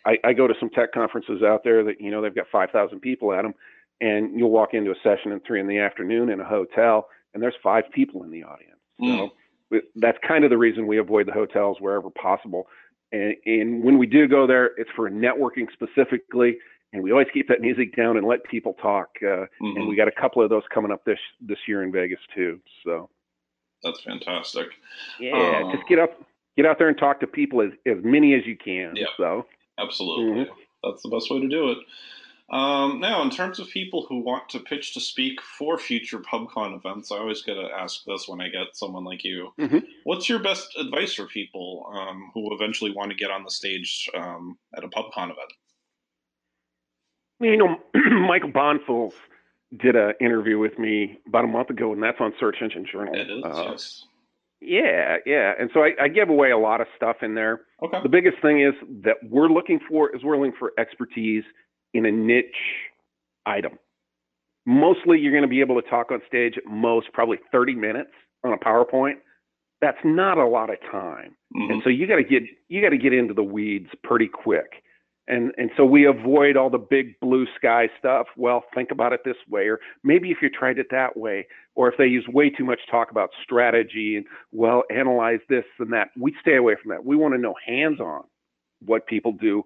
I, 0.05 0.29
I 0.29 0.33
go 0.33 0.47
to 0.47 0.53
some 0.59 0.69
tech 0.69 0.91
conferences 0.93 1.41
out 1.43 1.63
there 1.63 1.83
that 1.83 1.99
you 1.99 2.11
know 2.11 2.21
they've 2.21 2.35
got 2.35 2.47
5,000 2.51 2.99
people 2.99 3.33
at 3.33 3.41
them, 3.41 3.53
and 4.01 4.37
you'll 4.37 4.51
walk 4.51 4.73
into 4.73 4.91
a 4.91 4.95
session 5.03 5.31
at 5.31 5.45
three 5.45 5.59
in 5.59 5.67
the 5.67 5.79
afternoon 5.79 6.29
in 6.29 6.39
a 6.39 6.45
hotel, 6.45 7.07
and 7.33 7.41
there's 7.41 7.55
five 7.63 7.85
people 7.91 8.23
in 8.23 8.31
the 8.31 8.43
audience. 8.43 8.79
Mm. 9.01 9.17
So 9.17 9.81
that's 9.95 10.17
kind 10.25 10.43
of 10.43 10.49
the 10.49 10.57
reason 10.57 10.87
we 10.87 10.99
avoid 10.99 11.27
the 11.27 11.31
hotels 11.31 11.77
wherever 11.79 12.09
possible. 12.09 12.67
And, 13.15 13.35
and 13.45 13.83
when 13.83 13.97
we 13.97 14.07
do 14.07 14.27
go 14.27 14.45
there, 14.45 14.71
it's 14.77 14.89
for 14.95 15.09
networking 15.09 15.67
specifically, 15.71 16.57
and 16.91 17.01
we 17.01 17.11
always 17.11 17.27
keep 17.33 17.47
that 17.47 17.61
music 17.61 17.95
down 17.95 18.17
and 18.17 18.27
let 18.27 18.43
people 18.43 18.73
talk. 18.81 19.09
Uh, 19.21 19.25
mm-hmm. 19.25 19.77
And 19.77 19.87
we 19.87 19.95
got 19.95 20.09
a 20.09 20.11
couple 20.11 20.43
of 20.43 20.49
those 20.49 20.63
coming 20.73 20.91
up 20.91 21.05
this 21.05 21.19
this 21.39 21.59
year 21.67 21.83
in 21.83 21.91
Vegas 21.91 22.19
too. 22.35 22.59
So 22.83 23.09
that's 23.83 24.01
fantastic. 24.01 24.67
Yeah, 25.19 25.37
uh, 25.37 25.71
just 25.73 25.87
get 25.87 25.99
up, 25.99 26.21
get 26.57 26.65
out 26.65 26.77
there 26.77 26.89
and 26.89 26.97
talk 26.97 27.21
to 27.21 27.27
people 27.27 27.61
as 27.61 27.71
as 27.85 28.03
many 28.03 28.33
as 28.33 28.45
you 28.45 28.57
can. 28.57 28.95
Yeah, 28.95 29.05
so 29.15 29.45
absolutely, 29.79 30.43
mm-hmm. 30.43 30.53
that's 30.83 31.01
the 31.01 31.09
best 31.09 31.31
way 31.31 31.39
to 31.39 31.47
do 31.47 31.71
it. 31.71 31.77
Um, 32.51 32.99
now, 32.99 33.23
in 33.23 33.31
terms 33.31 33.59
of 33.59 33.69
people 33.69 34.05
who 34.07 34.19
want 34.19 34.49
to 34.49 34.59
pitch 34.59 34.93
to 34.93 34.99
speak 34.99 35.41
for 35.41 35.79
future 35.79 36.19
PubCon 36.19 36.75
events, 36.75 37.11
I 37.11 37.17
always 37.17 37.41
get 37.41 37.55
to 37.55 37.67
ask 37.75 38.03
this 38.05 38.27
when 38.27 38.39
I 38.39 38.49
get 38.49 38.75
someone 38.75 39.03
like 39.03 39.23
you. 39.23 39.49
Mm-hmm. 39.59 39.79
What's 40.03 40.29
your 40.29 40.39
best 40.39 40.77
advice 40.77 41.15
for 41.15 41.25
people 41.25 41.91
um, 41.91 42.29
who 42.35 42.53
eventually 42.53 42.91
want 42.91 43.09
to 43.09 43.17
get 43.17 43.31
on 43.31 43.43
the 43.43 43.49
stage 43.49 44.07
um, 44.15 44.57
at 44.77 44.83
a 44.83 44.87
PubCon 44.87 45.31
event? 45.31 45.53
You 47.39 47.57
know, 47.57 47.77
Michael 48.27 48.51
Bonfils 48.51 49.13
did 49.79 49.95
an 49.95 50.13
interview 50.21 50.59
with 50.59 50.77
me 50.77 51.17
about 51.27 51.45
a 51.45 51.47
month 51.47 51.71
ago, 51.71 51.93
and 51.93 52.01
that's 52.01 52.21
on 52.21 52.31
Search 52.39 52.57
Engine 52.61 52.85
Journal. 52.89 53.15
It 53.15 53.29
is, 53.29 53.43
uh, 53.43 53.69
yes. 53.71 54.05
Yeah, 54.61 55.17
yeah. 55.25 55.53
And 55.59 55.69
so 55.73 55.81
I, 55.81 55.91
I, 56.01 56.07
give 56.07 56.29
away 56.29 56.51
a 56.51 56.57
lot 56.57 56.79
of 56.79 56.87
stuff 56.95 57.17
in 57.21 57.35
there. 57.35 57.61
Okay. 57.83 57.99
The 58.01 58.09
biggest 58.09 58.41
thing 58.41 58.61
is 58.61 58.73
that 59.03 59.17
we're 59.29 59.49
looking 59.49 59.79
for 59.87 60.15
is 60.15 60.23
we're 60.23 60.37
looking 60.37 60.57
for 60.57 60.71
expertise 60.79 61.43
in 61.95 62.05
a 62.05 62.11
niche 62.11 62.45
item. 63.45 63.79
Mostly, 64.65 65.19
you're 65.19 65.31
going 65.31 65.43
to 65.43 65.49
be 65.49 65.61
able 65.61 65.81
to 65.81 65.87
talk 65.87 66.11
on 66.11 66.21
stage 66.27 66.55
at 66.57 66.65
most 66.65 67.07
probably 67.13 67.37
30 67.51 67.75
minutes 67.75 68.11
on 68.43 68.53
a 68.53 68.57
PowerPoint. 68.57 69.15
that's 69.81 69.97
not 70.03 70.37
a 70.37 70.45
lot 70.47 70.69
of 70.69 70.77
time. 70.91 71.35
Mm-hmm. 71.55 71.73
And 71.73 71.81
so 71.83 71.89
you 71.89 72.05
got 72.07 72.17
to 72.17 72.23
get 72.23 72.43
you 72.67 72.81
got 72.81 72.89
to 72.89 72.97
get 72.97 73.13
into 73.13 73.33
the 73.33 73.43
weeds 73.43 73.89
pretty 74.03 74.27
quick. 74.27 74.83
And 75.27 75.51
and 75.57 75.71
so 75.77 75.85
we 75.85 76.05
avoid 76.05 76.57
all 76.57 76.69
the 76.69 76.77
big 76.77 77.19
blue 77.19 77.45
sky 77.55 77.89
stuff. 77.97 78.27
Well, 78.35 78.63
think 78.73 78.91
about 78.91 79.13
it 79.13 79.21
this 79.23 79.37
way 79.49 79.67
or 79.67 79.79
maybe 80.03 80.31
if 80.31 80.37
you 80.41 80.49
tried 80.49 80.79
it 80.79 80.87
that 80.91 81.15
way 81.15 81.47
or 81.75 81.89
if 81.89 81.97
they 81.97 82.05
use 82.05 82.25
way 82.27 82.49
too 82.49 82.65
much 82.65 82.79
talk 82.89 83.11
about 83.11 83.29
strategy 83.43 84.15
and 84.17 84.25
well, 84.51 84.83
analyze 84.89 85.39
this 85.49 85.65
and 85.79 85.93
that. 85.93 86.09
We 86.19 86.35
stay 86.41 86.55
away 86.55 86.75
from 86.81 86.91
that. 86.91 87.05
We 87.05 87.15
want 87.15 87.33
to 87.35 87.39
know 87.39 87.55
hands-on 87.65 88.23
what 88.85 89.07
people 89.07 89.31
do 89.31 89.63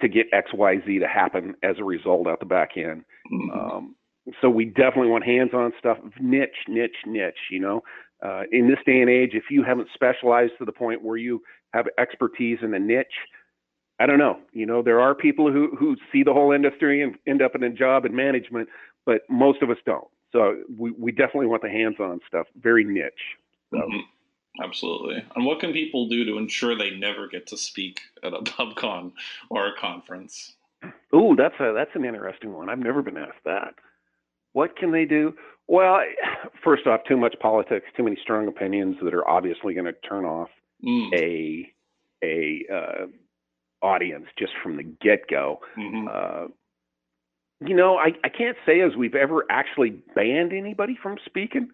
to 0.00 0.08
get 0.08 0.30
XYZ 0.32 1.00
to 1.00 1.08
happen 1.08 1.54
as 1.62 1.76
a 1.78 1.84
result 1.84 2.26
at 2.26 2.40
the 2.40 2.46
back 2.46 2.72
end. 2.76 3.04
Mm-hmm. 3.32 3.50
Um, 3.50 3.96
so 4.40 4.50
we 4.50 4.64
definitely 4.64 5.08
want 5.08 5.24
hands-on 5.24 5.72
stuff, 5.78 5.98
niche, 6.20 6.66
niche, 6.68 6.96
niche. 7.06 7.34
You 7.50 7.60
know, 7.60 7.82
uh, 8.24 8.42
in 8.50 8.68
this 8.68 8.78
day 8.84 9.00
and 9.00 9.10
age, 9.10 9.30
if 9.34 9.44
you 9.50 9.62
haven't 9.62 9.88
specialized 9.94 10.52
to 10.58 10.64
the 10.64 10.72
point 10.72 11.02
where 11.02 11.16
you 11.16 11.42
have 11.72 11.86
expertise 11.98 12.58
in 12.62 12.74
a 12.74 12.78
niche, 12.78 13.06
I 13.98 14.06
don't 14.06 14.18
know. 14.18 14.38
You 14.52 14.66
know, 14.66 14.82
there 14.82 15.00
are 15.00 15.14
people 15.14 15.50
who 15.50 15.74
who 15.78 15.96
see 16.12 16.22
the 16.22 16.32
whole 16.32 16.52
industry 16.52 17.02
and 17.02 17.16
end 17.26 17.40
up 17.40 17.54
in 17.54 17.62
a 17.62 17.70
job 17.70 18.04
in 18.04 18.14
management, 18.14 18.68
but 19.04 19.22
most 19.30 19.62
of 19.62 19.70
us 19.70 19.78
don't. 19.86 20.08
So 20.32 20.56
we 20.76 20.90
we 20.90 21.12
definitely 21.12 21.46
want 21.46 21.62
the 21.62 21.70
hands-on 21.70 22.20
stuff, 22.26 22.46
very 22.60 22.84
niche. 22.84 23.12
So. 23.70 23.78
Mm-hmm. 23.78 24.00
Absolutely. 24.62 25.24
And 25.34 25.44
what 25.44 25.60
can 25.60 25.72
people 25.72 26.08
do 26.08 26.24
to 26.24 26.38
ensure 26.38 26.76
they 26.76 26.90
never 26.90 27.28
get 27.28 27.46
to 27.48 27.56
speak 27.56 28.00
at 28.22 28.32
a 28.32 28.38
PubCon 28.42 29.12
or 29.50 29.66
a 29.66 29.76
conference? 29.76 30.52
Ooh, 31.14 31.34
that's 31.36 31.58
a 31.60 31.72
that's 31.74 31.90
an 31.94 32.04
interesting 32.04 32.52
one. 32.52 32.68
I've 32.68 32.78
never 32.78 33.02
been 33.02 33.16
asked 33.16 33.44
that. 33.44 33.74
What 34.52 34.76
can 34.76 34.92
they 34.92 35.04
do? 35.04 35.34
Well, 35.68 36.00
first 36.64 36.86
off, 36.86 37.00
too 37.08 37.16
much 37.16 37.34
politics, 37.40 37.86
too 37.96 38.02
many 38.02 38.16
strong 38.22 38.48
opinions 38.48 38.96
that 39.02 39.14
are 39.14 39.28
obviously 39.28 39.74
going 39.74 39.86
to 39.86 39.92
turn 39.92 40.24
off 40.24 40.50
mm. 40.84 41.12
a 41.14 41.72
a 42.24 42.64
uh, 42.72 43.06
audience 43.82 44.26
just 44.38 44.52
from 44.62 44.76
the 44.76 44.82
get 44.82 45.28
go. 45.28 45.60
Mm-hmm. 45.76 46.08
Uh, 46.10 46.48
you 47.66 47.74
know, 47.74 47.96
I, 47.96 48.08
I 48.22 48.28
can't 48.28 48.56
say 48.66 48.80
as 48.82 48.96
we've 48.96 49.14
ever 49.14 49.44
actually 49.50 49.90
banned 50.14 50.52
anybody 50.52 50.96
from 51.02 51.16
speaking 51.24 51.70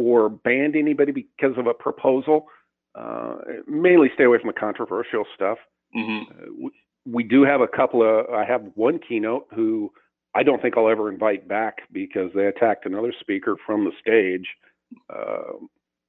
or 0.00 0.30
banned 0.30 0.76
anybody 0.76 1.12
because 1.12 1.56
of 1.58 1.66
a 1.66 1.74
proposal. 1.74 2.46
Uh, 2.94 3.36
mainly 3.68 4.08
stay 4.14 4.24
away 4.24 4.38
from 4.38 4.48
the 4.48 4.58
controversial 4.58 5.24
stuff. 5.34 5.58
Mm-hmm. 5.96 6.30
Uh, 6.30 6.46
we, 6.64 6.70
we, 7.06 7.22
do 7.22 7.42
have 7.44 7.60
a 7.60 7.68
couple 7.68 8.02
of. 8.02 8.28
I 8.30 8.44
have 8.44 8.62
one 8.74 8.98
keynote 8.98 9.46
who 9.54 9.92
I 10.34 10.42
don't 10.42 10.60
think 10.60 10.76
I'll 10.76 10.88
ever 10.88 11.10
invite 11.10 11.46
back 11.46 11.82
because 11.92 12.30
they 12.34 12.46
attacked 12.46 12.86
another 12.86 13.12
speaker 13.20 13.56
from 13.64 13.84
the 13.84 13.92
stage 14.00 14.46
uh, 15.08 15.52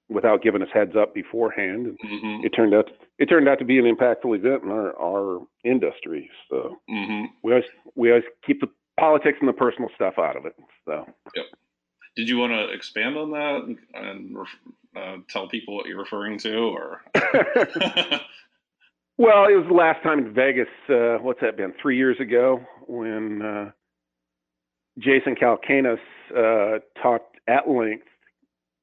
without 0.09 0.41
giving 0.41 0.61
us 0.63 0.69
heads 0.73 0.93
up 0.99 1.13
beforehand. 1.13 1.97
Mm-hmm. 2.03 2.45
It 2.45 2.49
turned 2.49 2.73
out 2.73 2.89
it 3.19 3.25
turned 3.27 3.47
out 3.47 3.59
to 3.59 3.65
be 3.65 3.77
an 3.77 3.85
impactful 3.85 4.35
event 4.35 4.63
in 4.63 4.71
our, 4.71 4.99
our 4.99 5.41
industry. 5.63 6.29
So 6.49 6.77
mm-hmm. 6.89 7.25
we 7.43 7.51
always 7.51 7.65
we 7.95 8.09
always 8.09 8.25
keep 8.45 8.59
the 8.61 8.69
politics 8.99 9.37
and 9.39 9.49
the 9.49 9.53
personal 9.53 9.89
stuff 9.95 10.15
out 10.17 10.35
of 10.35 10.45
it. 10.45 10.55
So. 10.85 11.05
Yep. 11.35 11.45
Did 12.15 12.27
you 12.27 12.37
want 12.37 12.51
to 12.51 12.69
expand 12.73 13.17
on 13.17 13.31
that 13.31 13.77
and 13.93 14.37
uh, 14.95 15.17
tell 15.29 15.47
people 15.47 15.75
what 15.75 15.85
you're 15.87 15.99
referring 15.99 16.37
to, 16.39 16.57
or? 16.57 17.01
well, 19.17 19.45
it 19.45 19.55
was 19.55 19.65
the 19.67 19.73
last 19.73 20.03
time 20.03 20.19
in 20.19 20.33
Vegas. 20.33 20.67
Uh, 20.89 21.17
what's 21.21 21.39
that 21.41 21.55
been? 21.55 21.73
Three 21.81 21.97
years 21.97 22.19
ago, 22.19 22.59
when 22.87 23.41
uh, 23.41 23.71
Jason 24.99 25.35
Calacanis 25.35 25.99
uh, 26.35 26.79
talked 27.01 27.37
at 27.47 27.69
length 27.69 28.07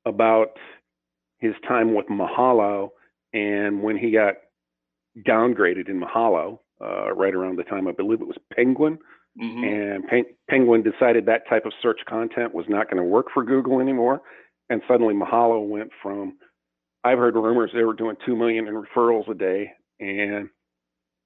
about 0.07 0.57
his 1.39 1.55
time 1.67 1.95
with 1.95 2.07
Mahalo 2.07 2.91
and 3.33 3.83
when 3.83 3.99
he 3.99 4.11
got 4.11 4.35
downgraded 5.27 5.89
in 5.89 6.01
Mahalo, 6.01 6.61
uh, 6.81 7.13
right 7.13 7.35
around 7.35 7.57
the 7.57 7.65
time 7.65 7.87
I 7.89 7.93
believe 7.93 8.21
it 8.21 8.27
was 8.27 8.39
Penguin 8.55 8.99
Mm-hmm. 9.41 9.65
And 9.65 10.07
Pen- 10.07 10.35
Penguin 10.49 10.83
decided 10.83 11.27
that 11.27 11.49
type 11.49 11.65
of 11.65 11.73
search 11.81 12.01
content 12.09 12.55
was 12.55 12.67
not 12.69 12.91
going 12.91 12.97
to 12.97 13.09
work 13.09 13.27
for 13.33 13.45
Google 13.45 13.81
anymore. 13.81 14.21
And 14.69 14.83
suddenly 14.89 15.15
Mahalo 15.15 15.67
went 15.67 15.91
from, 16.03 16.39
I've 17.05 17.19
heard 17.19 17.35
rumors 17.35 17.71
they 17.73 17.85
were 17.85 17.95
doing 17.95 18.17
2 18.27 18.37
million 18.37 18.67
in 18.67 18.75
referrals 18.75 19.31
a 19.31 19.35
day. 19.35 19.71
And 20.01 20.49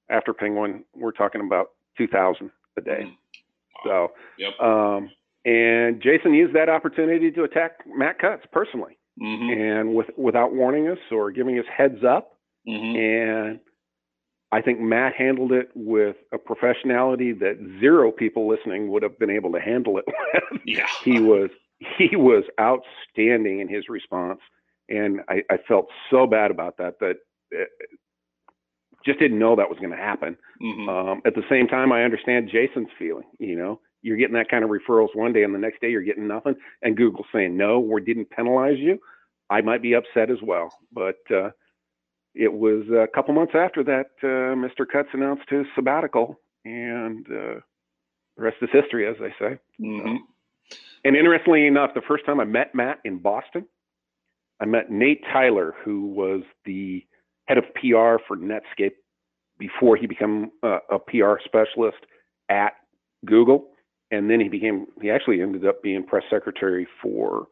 after 0.09 0.33
Penguin, 0.33 0.83
we're 0.95 1.11
talking 1.11 1.41
about 1.41 1.69
2,000 1.97 2.51
a 2.77 2.81
day. 2.81 3.01
Mm-hmm. 3.03 3.87
So, 3.87 4.11
yep. 4.37 4.59
um, 4.61 5.09
and 5.45 6.01
Jason 6.01 6.33
used 6.33 6.55
that 6.55 6.69
opportunity 6.69 7.31
to 7.31 7.43
attack 7.43 7.79
Matt 7.85 8.19
Cutts 8.19 8.45
personally, 8.51 8.97
mm-hmm. 9.21 9.61
and 9.61 9.93
with 9.93 10.07
without 10.17 10.53
warning 10.53 10.87
us 10.87 10.99
or 11.11 11.31
giving 11.31 11.59
us 11.59 11.65
heads 11.75 12.03
up. 12.07 12.37
Mm-hmm. 12.67 12.97
And 12.97 13.59
I 14.53 14.61
think 14.61 14.79
Matt 14.79 15.15
handled 15.15 15.51
it 15.51 15.69
with 15.73 16.15
a 16.31 16.37
professionality 16.37 17.37
that 17.39 17.57
zero 17.79 18.11
people 18.11 18.47
listening 18.47 18.87
would 18.89 19.01
have 19.01 19.17
been 19.17 19.31
able 19.31 19.51
to 19.51 19.59
handle 19.59 19.97
it 19.97 20.05
with. 20.51 20.61
Yeah. 20.63 20.85
he 21.03 21.19
was 21.19 21.49
he 21.97 22.15
was 22.15 22.43
outstanding 22.61 23.61
in 23.61 23.67
his 23.67 23.89
response, 23.89 24.39
and 24.87 25.21
I, 25.27 25.41
I 25.49 25.57
felt 25.67 25.87
so 26.11 26.27
bad 26.27 26.51
about 26.51 26.77
that 26.77 26.99
that 26.99 27.15
it, 27.49 27.67
uh, 27.71 27.85
just 29.03 29.19
didn't 29.19 29.39
know 29.39 29.55
that 29.55 29.69
was 29.69 29.79
going 29.79 29.91
to 29.91 29.97
happen. 29.97 30.37
Mm-hmm. 30.61 30.87
Um, 30.87 31.21
at 31.25 31.33
the 31.33 31.43
same 31.49 31.67
time, 31.67 31.91
I 31.91 32.03
understand 32.03 32.49
Jason's 32.51 32.89
feeling. 32.97 33.25
You 33.39 33.57
know, 33.57 33.79
you're 34.03 34.17
getting 34.17 34.35
that 34.35 34.49
kind 34.49 34.63
of 34.63 34.69
referrals 34.69 35.15
one 35.15 35.33
day, 35.33 35.41
and 35.41 35.55
the 35.55 35.59
next 35.59 35.81
day 35.81 35.89
you're 35.89 36.03
getting 36.03 36.27
nothing, 36.27 36.53
and 36.83 36.95
Google 36.95 37.25
saying 37.33 37.57
no, 37.57 37.79
we 37.79 38.01
didn't 38.01 38.29
penalize 38.29 38.77
you. 38.77 38.99
I 39.49 39.61
might 39.61 39.81
be 39.81 39.95
upset 39.95 40.29
as 40.29 40.43
well, 40.43 40.71
but 40.91 41.17
uh, 41.33 41.49
it 42.35 42.51
was 42.51 42.83
a 42.89 43.07
couple 43.13 43.33
months 43.33 43.53
after 43.55 43.83
that 43.83 44.07
uh, 44.23 44.55
Mr. 44.55 44.85
Cutts 44.91 45.09
announced 45.13 45.49
his 45.49 45.65
sabbatical, 45.75 46.39
and 46.65 47.25
uh, 47.27 47.59
the 48.37 48.43
rest 48.43 48.57
is 48.61 48.69
history, 48.71 49.07
as 49.07 49.15
they 49.19 49.33
say. 49.39 49.59
Mm-hmm. 49.79 50.15
And 51.05 51.15
interestingly 51.15 51.67
enough, 51.67 51.91
the 51.93 52.01
first 52.07 52.25
time 52.25 52.39
I 52.39 52.45
met 52.45 52.73
Matt 52.73 52.99
in 53.03 53.19
Boston, 53.19 53.65
I 54.59 54.65
met 54.65 54.89
Nate 54.89 55.23
Tyler, 55.31 55.75
who 55.83 56.07
was 56.07 56.41
the 56.65 57.05
head 57.45 57.57
of 57.57 57.65
PR 57.75 58.23
for 58.27 58.37
Netscape 58.37 58.93
before 59.59 59.95
he 59.95 60.07
became 60.07 60.51
a, 60.63 60.77
a 60.91 60.99
PR 60.99 61.35
specialist 61.43 61.97
at 62.49 62.73
Google, 63.25 63.67
and 64.11 64.29
then 64.29 64.39
he 64.39 64.49
became 64.49 64.87
he 65.01 65.11
actually 65.11 65.41
ended 65.41 65.67
up 65.67 65.83
being 65.83 66.03
press 66.03 66.23
secretary 66.29 66.87
for 67.01 67.47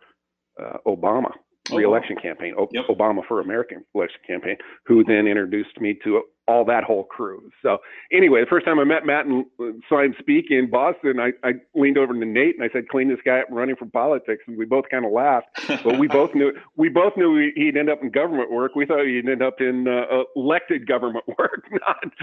uh, 0.60 0.78
Obama 0.88 1.32
reelection 1.72 2.16
oh. 2.20 2.22
campaign, 2.22 2.54
o- 2.58 2.70
yep. 2.72 2.86
Obama 2.90 3.22
for 3.28 3.40
American 3.40 3.84
election 3.96 4.20
campaign, 4.26 4.58
who 4.86 5.04
then 5.04 5.28
introduced 5.28 5.80
me 5.80 5.98
to 6.04 6.22
all 6.48 6.66
that 6.66 6.84
whole 6.84 7.04
crew. 7.04 7.50
So 7.62 7.78
anyway, 8.12 8.42
the 8.42 8.48
first 8.50 8.66
time 8.66 8.80
I 8.80 8.84
met 8.84 9.06
Matt 9.06 9.26
and 9.26 9.46
saw 9.88 10.02
him 10.02 10.14
speak 10.20 10.46
in 10.50 10.70
Boston, 10.70 11.20
I, 11.20 11.32
I 11.48 11.54
leaned 11.76 11.98
over 11.98 12.14
to 12.14 12.26
Nate 12.26 12.56
and 12.56 12.64
I 12.64 12.74
said, 12.74 12.90
"Clean 12.90 13.08
this 13.08 13.20
guy 13.26 13.40
up 13.40 13.48
running 13.50 13.76
for 13.76 13.86
politics," 13.86 14.44
and 14.48 14.58
we 14.58 14.66
both 14.66 14.86
kind 14.90 15.06
of 15.06 15.12
laughed. 15.12 15.48
But 15.84 15.98
we 15.98 16.08
both 16.08 16.36
knew 16.36 16.52
we 16.76 16.90
both 16.90 17.14
knew 17.18 17.52
he'd 17.56 17.78
end 17.78 17.90
up 17.90 18.04
in 18.04 18.12
government 18.12 18.52
work. 18.52 18.76
We 18.76 18.86
thought 18.86 19.06
he'd 19.06 19.28
end 19.28 19.42
up 19.42 19.62
in 19.62 19.88
uh, 19.88 20.24
elected 20.36 20.86
government 20.86 21.26
work, 21.40 21.66
not 21.72 22.14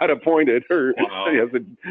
not 0.00 0.10
appointed 0.10 0.64
or 0.70 0.94
wow. 0.98 1.26
as 1.42 1.48
a 1.54 1.90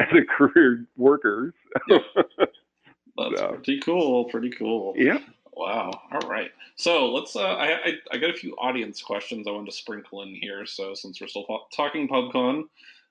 as 0.00 0.08
a 0.12 0.24
career 0.36 0.86
worker. 0.96 1.54
That's 1.88 3.40
so. 3.40 3.48
pretty 3.52 3.80
cool. 3.80 4.24
Pretty 4.24 4.50
cool. 4.50 4.94
Yeah. 4.96 5.18
Wow. 5.56 5.90
All 6.12 6.28
right. 6.28 6.50
So 6.76 7.12
let's. 7.12 7.36
Uh, 7.36 7.42
I, 7.42 7.72
I, 7.72 7.92
I 8.12 8.18
got 8.18 8.30
a 8.30 8.34
few 8.34 8.54
audience 8.54 9.00
questions 9.00 9.46
I 9.46 9.52
wanted 9.52 9.70
to 9.70 9.76
sprinkle 9.76 10.22
in 10.22 10.34
here. 10.34 10.66
So 10.66 10.94
since 10.94 11.20
we're 11.20 11.28
still 11.28 11.46
talking 11.72 12.08
PubCon, 12.08 12.64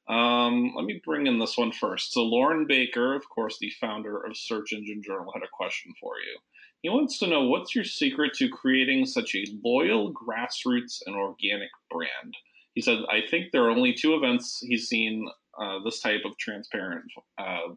um, 0.10 0.74
let 0.76 0.86
me 0.86 1.02
bring 1.06 1.28
in 1.28 1.40
this 1.40 1.58
one 1.58 1.72
first. 1.72 2.12
So 2.12 2.22
Loren 2.24 2.68
Baker, 2.68 3.16
of 3.16 3.28
course, 3.30 3.58
the 3.60 3.72
founder 3.80 4.20
of 4.20 4.36
Search 4.36 4.74
Engine 4.74 5.02
Journal, 5.02 5.32
had 5.34 5.44
a 5.44 5.48
question 5.54 5.94
for 6.00 6.16
you. 6.18 6.38
He 6.82 6.90
wants 6.90 7.18
to 7.20 7.28
know 7.28 7.46
what's 7.46 7.74
your 7.74 7.86
secret 7.86 8.34
to 8.36 8.50
creating 8.50 9.06
such 9.06 9.36
a 9.36 9.46
loyal 9.64 10.14
grassroots 10.14 11.02
and 11.06 11.16
organic 11.16 11.70
brand. 11.90 12.36
He 12.74 12.82
said, 12.82 13.00
I 13.10 13.22
think 13.30 13.52
there 13.52 13.64
are 13.64 13.70
only 13.70 13.94
two 13.94 14.16
events 14.16 14.60
he's 14.68 14.90
seen 14.90 15.30
uh, 15.58 15.80
this 15.86 16.02
type 16.02 16.24
of 16.26 16.38
transparent 16.38 17.06
uh, 17.38 17.70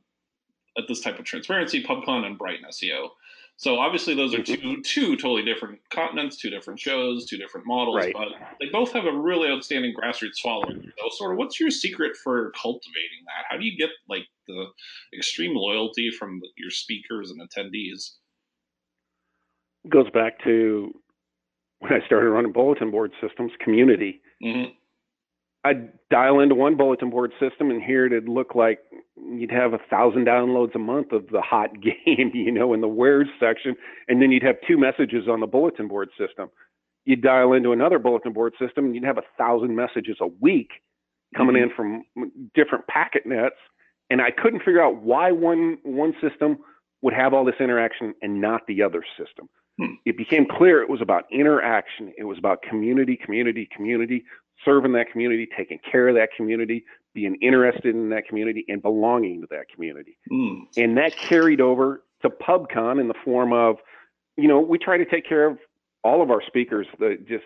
at 0.76 0.88
this 0.88 1.00
type 1.00 1.20
of 1.20 1.24
transparency: 1.24 1.84
PubCon 1.84 2.24
and 2.24 2.36
Brighton 2.36 2.66
SEO. 2.70 3.10
So 3.58 3.78
obviously 3.78 4.14
those 4.14 4.34
are 4.34 4.42
two 4.42 4.82
two 4.82 5.16
totally 5.16 5.42
different 5.42 5.78
continents, 5.90 6.36
two 6.36 6.50
different 6.50 6.78
shows, 6.78 7.24
two 7.24 7.38
different 7.38 7.66
models, 7.66 7.96
right. 7.96 8.12
but 8.12 8.28
they 8.60 8.66
both 8.70 8.92
have 8.92 9.06
a 9.06 9.12
really 9.12 9.48
outstanding 9.48 9.94
grassroots 9.94 10.40
following. 10.42 10.92
So 10.98 11.08
sort 11.12 11.32
of 11.32 11.38
what's 11.38 11.58
your 11.58 11.70
secret 11.70 12.16
for 12.22 12.50
cultivating 12.50 13.24
that? 13.24 13.46
How 13.48 13.56
do 13.56 13.64
you 13.64 13.76
get 13.78 13.90
like 14.10 14.26
the 14.46 14.66
extreme 15.16 15.54
loyalty 15.56 16.10
from 16.10 16.42
your 16.58 16.70
speakers 16.70 17.30
and 17.30 17.40
attendees? 17.40 18.16
It 19.84 19.90
goes 19.90 20.10
back 20.10 20.42
to 20.44 20.92
when 21.78 21.94
I 21.94 22.04
started 22.04 22.28
running 22.28 22.52
bulletin 22.52 22.90
board 22.90 23.12
systems, 23.22 23.52
community. 23.64 24.20
Mm-hmm. 24.44 24.72
I'd 25.66 26.08
dial 26.10 26.38
into 26.40 26.54
one 26.54 26.76
bulletin 26.76 27.10
board 27.10 27.32
system 27.40 27.70
and 27.70 27.82
here 27.82 28.06
it'd 28.06 28.28
look 28.28 28.54
like 28.54 28.78
you'd 29.16 29.50
have 29.50 29.72
a 29.72 29.78
thousand 29.90 30.26
downloads 30.26 30.74
a 30.74 30.78
month 30.78 31.10
of 31.10 31.28
the 31.30 31.40
hot 31.40 31.70
game, 31.80 32.30
you 32.32 32.52
know, 32.52 32.72
in 32.72 32.80
the 32.80 32.88
wares 32.88 33.28
section, 33.40 33.74
and 34.08 34.22
then 34.22 34.30
you'd 34.30 34.44
have 34.44 34.56
two 34.66 34.78
messages 34.78 35.28
on 35.28 35.40
the 35.40 35.46
bulletin 35.46 35.88
board 35.88 36.08
system. 36.18 36.48
you'd 37.04 37.22
dial 37.22 37.52
into 37.52 37.72
another 37.72 37.98
bulletin 37.98 38.32
board 38.32 38.52
system 38.60 38.84
and 38.84 38.94
you'd 38.94 39.04
have 39.04 39.18
a 39.18 39.28
thousand 39.36 39.74
messages 39.74 40.16
a 40.20 40.28
week 40.40 40.70
coming 41.36 41.56
mm-hmm. 41.56 41.70
in 41.70 42.04
from 42.14 42.30
different 42.54 42.86
packet 42.86 43.26
nets. 43.26 43.56
And 44.08 44.22
I 44.22 44.30
couldn't 44.30 44.60
figure 44.60 44.82
out 44.82 45.02
why 45.02 45.32
one 45.32 45.78
one 45.82 46.14
system 46.20 46.58
would 47.02 47.14
have 47.14 47.34
all 47.34 47.44
this 47.44 47.56
interaction 47.60 48.14
and 48.22 48.40
not 48.40 48.62
the 48.68 48.82
other 48.82 49.02
system. 49.18 49.48
Hmm. 49.78 49.94
It 50.04 50.16
became 50.16 50.46
clear 50.46 50.80
it 50.80 50.88
was 50.88 51.02
about 51.02 51.24
interaction. 51.30 52.12
It 52.16 52.24
was 52.24 52.38
about 52.38 52.62
community, 52.62 53.16
community, 53.16 53.68
community, 53.74 54.24
serving 54.64 54.92
that 54.92 55.10
community, 55.10 55.46
taking 55.56 55.78
care 55.90 56.08
of 56.08 56.14
that 56.14 56.28
community, 56.36 56.84
being 57.14 57.36
interested 57.42 57.94
in 57.94 58.10
that 58.10 58.26
community, 58.26 58.64
and 58.68 58.82
belonging 58.82 59.40
to 59.40 59.46
that 59.50 59.68
community. 59.72 60.16
Hmm. 60.30 60.64
And 60.76 60.96
that 60.96 61.16
carried 61.16 61.60
over 61.60 62.02
to 62.22 62.30
PubCon 62.30 63.00
in 63.00 63.08
the 63.08 63.14
form 63.24 63.52
of, 63.52 63.76
you 64.36 64.48
know, 64.48 64.60
we 64.60 64.78
try 64.78 64.96
to 64.96 65.04
take 65.04 65.28
care 65.28 65.46
of 65.46 65.58
all 66.02 66.22
of 66.22 66.30
our 66.30 66.42
speakers 66.46 66.86
the, 66.98 67.16
just 67.28 67.44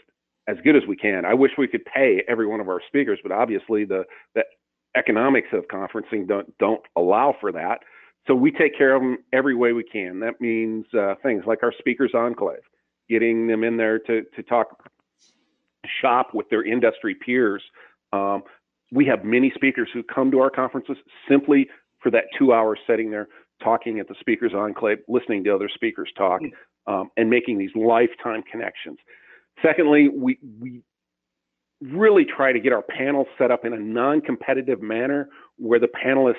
as 0.48 0.56
good 0.64 0.76
as 0.76 0.82
we 0.88 0.96
can. 0.96 1.24
I 1.24 1.34
wish 1.34 1.52
we 1.56 1.68
could 1.68 1.84
pay 1.84 2.22
every 2.28 2.46
one 2.46 2.60
of 2.60 2.68
our 2.68 2.80
speakers, 2.86 3.18
but 3.22 3.32
obviously 3.32 3.84
the 3.84 4.04
the 4.34 4.44
economics 4.96 5.48
of 5.52 5.64
conferencing 5.68 6.26
don't 6.26 6.56
don't 6.58 6.82
allow 6.96 7.34
for 7.40 7.52
that. 7.52 7.78
So 8.26 8.34
we 8.34 8.50
take 8.50 8.76
care 8.76 8.94
of 8.94 9.02
them 9.02 9.18
every 9.32 9.54
way 9.54 9.72
we 9.72 9.84
can. 9.84 10.20
That 10.20 10.40
means 10.40 10.86
uh, 10.94 11.14
things 11.22 11.44
like 11.46 11.62
our 11.62 11.72
speakers 11.78 12.12
enclave, 12.14 12.58
getting 13.08 13.46
them 13.46 13.64
in 13.64 13.76
there 13.76 13.98
to 14.00 14.22
to 14.36 14.42
talk 14.42 14.90
shop 16.00 16.30
with 16.34 16.48
their 16.50 16.64
industry 16.64 17.14
peers. 17.14 17.62
Um, 18.12 18.42
we 18.92 19.06
have 19.06 19.24
many 19.24 19.52
speakers 19.54 19.88
who 19.92 20.02
come 20.02 20.30
to 20.32 20.40
our 20.40 20.50
conferences 20.50 20.96
simply 21.28 21.68
for 22.00 22.10
that 22.10 22.24
two 22.38 22.52
hours 22.52 22.78
sitting 22.86 23.10
there 23.10 23.28
talking 23.62 24.00
at 24.00 24.08
the 24.08 24.14
speakers 24.18 24.52
enclave, 24.54 24.98
listening 25.06 25.44
to 25.44 25.54
other 25.54 25.68
speakers 25.72 26.10
talk, 26.16 26.40
hmm. 26.40 26.92
um, 26.92 27.10
and 27.16 27.28
making 27.30 27.58
these 27.58 27.70
lifetime 27.74 28.42
connections. 28.50 28.98
Secondly, 29.62 30.08
we 30.08 30.38
we 30.58 30.82
really 31.82 32.24
try 32.24 32.52
to 32.52 32.60
get 32.60 32.72
our 32.72 32.82
panels 32.82 33.26
set 33.38 33.50
up 33.50 33.64
in 33.64 33.72
a 33.72 33.78
non-competitive 33.78 34.82
manner 34.82 35.30
where 35.56 35.78
the 35.78 35.88
panelists 35.88 36.34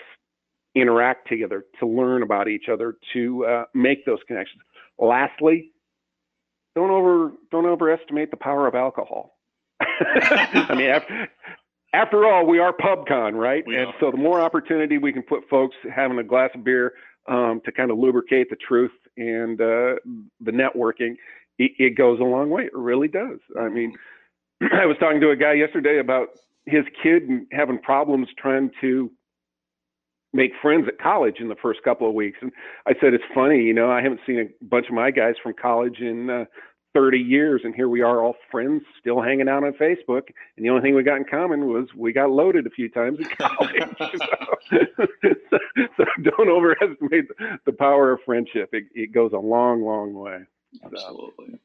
interact 0.76 1.28
together 1.28 1.66
to 1.80 1.88
learn 1.88 2.22
about 2.22 2.48
each 2.48 2.66
other 2.72 2.96
to 3.12 3.46
uh, 3.46 3.64
make 3.74 4.06
those 4.06 4.20
connections. 4.28 4.62
Lastly, 5.00 5.71
don't 6.76 6.92
over 6.92 7.32
don't 7.52 7.66
overestimate 7.66 8.32
the 8.32 8.38
power 8.38 8.68
of 8.68 8.76
alcohol. 8.76 9.38
I 9.82 10.76
mean, 10.76 10.90
after, 10.90 11.28
after 11.94 12.26
all, 12.26 12.46
we 12.46 12.60
are 12.60 12.74
PubCon, 12.74 13.34
right? 13.34 13.64
We 13.66 13.78
and 13.78 13.88
are. 13.88 13.94
so 14.00 14.12
the 14.12 14.18
more 14.18 14.40
opportunity 14.42 14.98
we 14.98 15.12
can 15.12 15.24
put 15.24 15.48
folks 15.50 15.76
having 15.94 16.20
a 16.20 16.24
glass 16.24 16.52
of 16.54 16.64
beer 16.64 16.94
um, 17.28 17.62
to 17.66 17.72
kind 17.72 17.92
of 17.92 17.98
lubricate 17.98 18.50
the 18.50 18.56
truth 18.56 18.92
and 19.18 19.60
uh, 19.60 19.96
the 20.40 20.52
networking, 20.52 21.16
it, 21.60 21.72
it, 21.78 21.98
goes 21.98 22.20
a 22.20 22.24
long 22.24 22.50
way. 22.50 22.64
It 22.64 22.74
really 22.74 23.08
does. 23.08 23.40
I 23.60 23.70
mean, 23.70 23.94
I 24.62 24.86
was 24.86 24.98
talking 25.00 25.22
to 25.22 25.32
a 25.32 25.36
guy 25.36 25.54
yesterday 25.54 26.00
about 26.00 26.30
his 26.66 26.86
kid 27.02 27.24
having 27.52 27.80
problems 27.80 28.28
trying 28.38 28.72
to 28.82 29.12
make 30.34 30.52
friends 30.62 30.88
at 30.88 31.00
college 31.00 31.38
in 31.40 31.50
the 31.50 31.56
first 31.56 31.84
couple 31.84 32.08
of 32.08 32.14
weeks. 32.14 32.38
And 32.42 32.52
I 32.88 32.94
said, 33.02 33.14
it's 33.14 33.24
funny, 33.34 33.62
you 33.62 33.74
know, 33.74 33.92
I 33.92 34.02
haven't 34.02 34.22
seen 34.26 34.40
a 34.40 34.66
bunch 34.66 34.88
of 34.88 34.94
my 34.94 35.12
guys 35.12 35.36
from 35.42 35.54
college 35.54 36.00
in 36.00 36.30
uh, 36.30 36.46
30 36.94 37.20
years, 37.20 37.62
and 37.64 37.74
here 37.74 37.88
we 37.88 38.02
are, 38.02 38.24
all 38.24 38.36
friends, 38.50 38.84
still 39.00 39.22
hanging 39.22 39.48
out 39.48 39.64
on 39.64 39.74
Facebook. 39.74 40.24
And 40.58 40.66
the 40.66 40.70
only 40.70 40.82
thing 40.82 40.96
we 40.96 41.04
got 41.04 41.18
in 41.18 41.26
common 41.26 41.68
was 41.68 41.88
we 41.96 42.12
got 42.14 42.32
loaded 42.32 42.68
a 42.68 42.70
few 42.70 42.90
times 42.90 43.20
in 43.20 43.26
college. 43.38 43.84
so, 44.70 44.78
so, 45.50 45.58
so, 45.98 46.06
don't 46.24 46.50
overestimate 46.50 47.26
the 47.66 47.74
power 47.74 48.12
of 48.12 48.20
friendship. 48.26 48.70
It, 48.74 48.86
it 48.94 49.14
goes 49.14 49.32
a 49.34 49.40
long, 49.40 49.84
long 49.84 50.14
way. 50.14 50.40
Absolutely. 50.84 51.60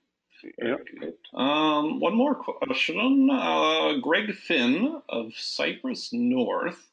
So, 0.61 1.39
Um, 1.39 1.99
one 1.99 2.15
more 2.15 2.35
question. 2.35 3.29
Uh, 3.33 3.95
Greg 4.03 4.35
Finn 4.35 5.01
of 5.09 5.33
Cypress 5.35 6.13
North 6.13 6.86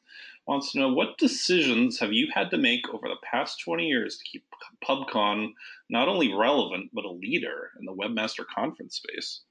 wants 0.46 0.72
to 0.72 0.78
know 0.78 0.92
what 0.92 1.18
decisions 1.18 1.98
have 1.98 2.12
you 2.12 2.28
had 2.32 2.50
to 2.50 2.58
make 2.58 2.88
over 2.92 3.08
the 3.08 3.16
past 3.30 3.60
20 3.64 3.86
years 3.86 4.18
to 4.18 4.24
keep 4.24 4.44
PubCon 4.86 5.48
not 5.88 6.08
only 6.08 6.34
relevant 6.34 6.90
but 6.92 7.04
a 7.04 7.10
leader 7.10 7.70
in 7.78 7.86
the 7.86 7.92
webmaster 7.92 8.44
conference 8.54 8.96
space? 8.96 9.42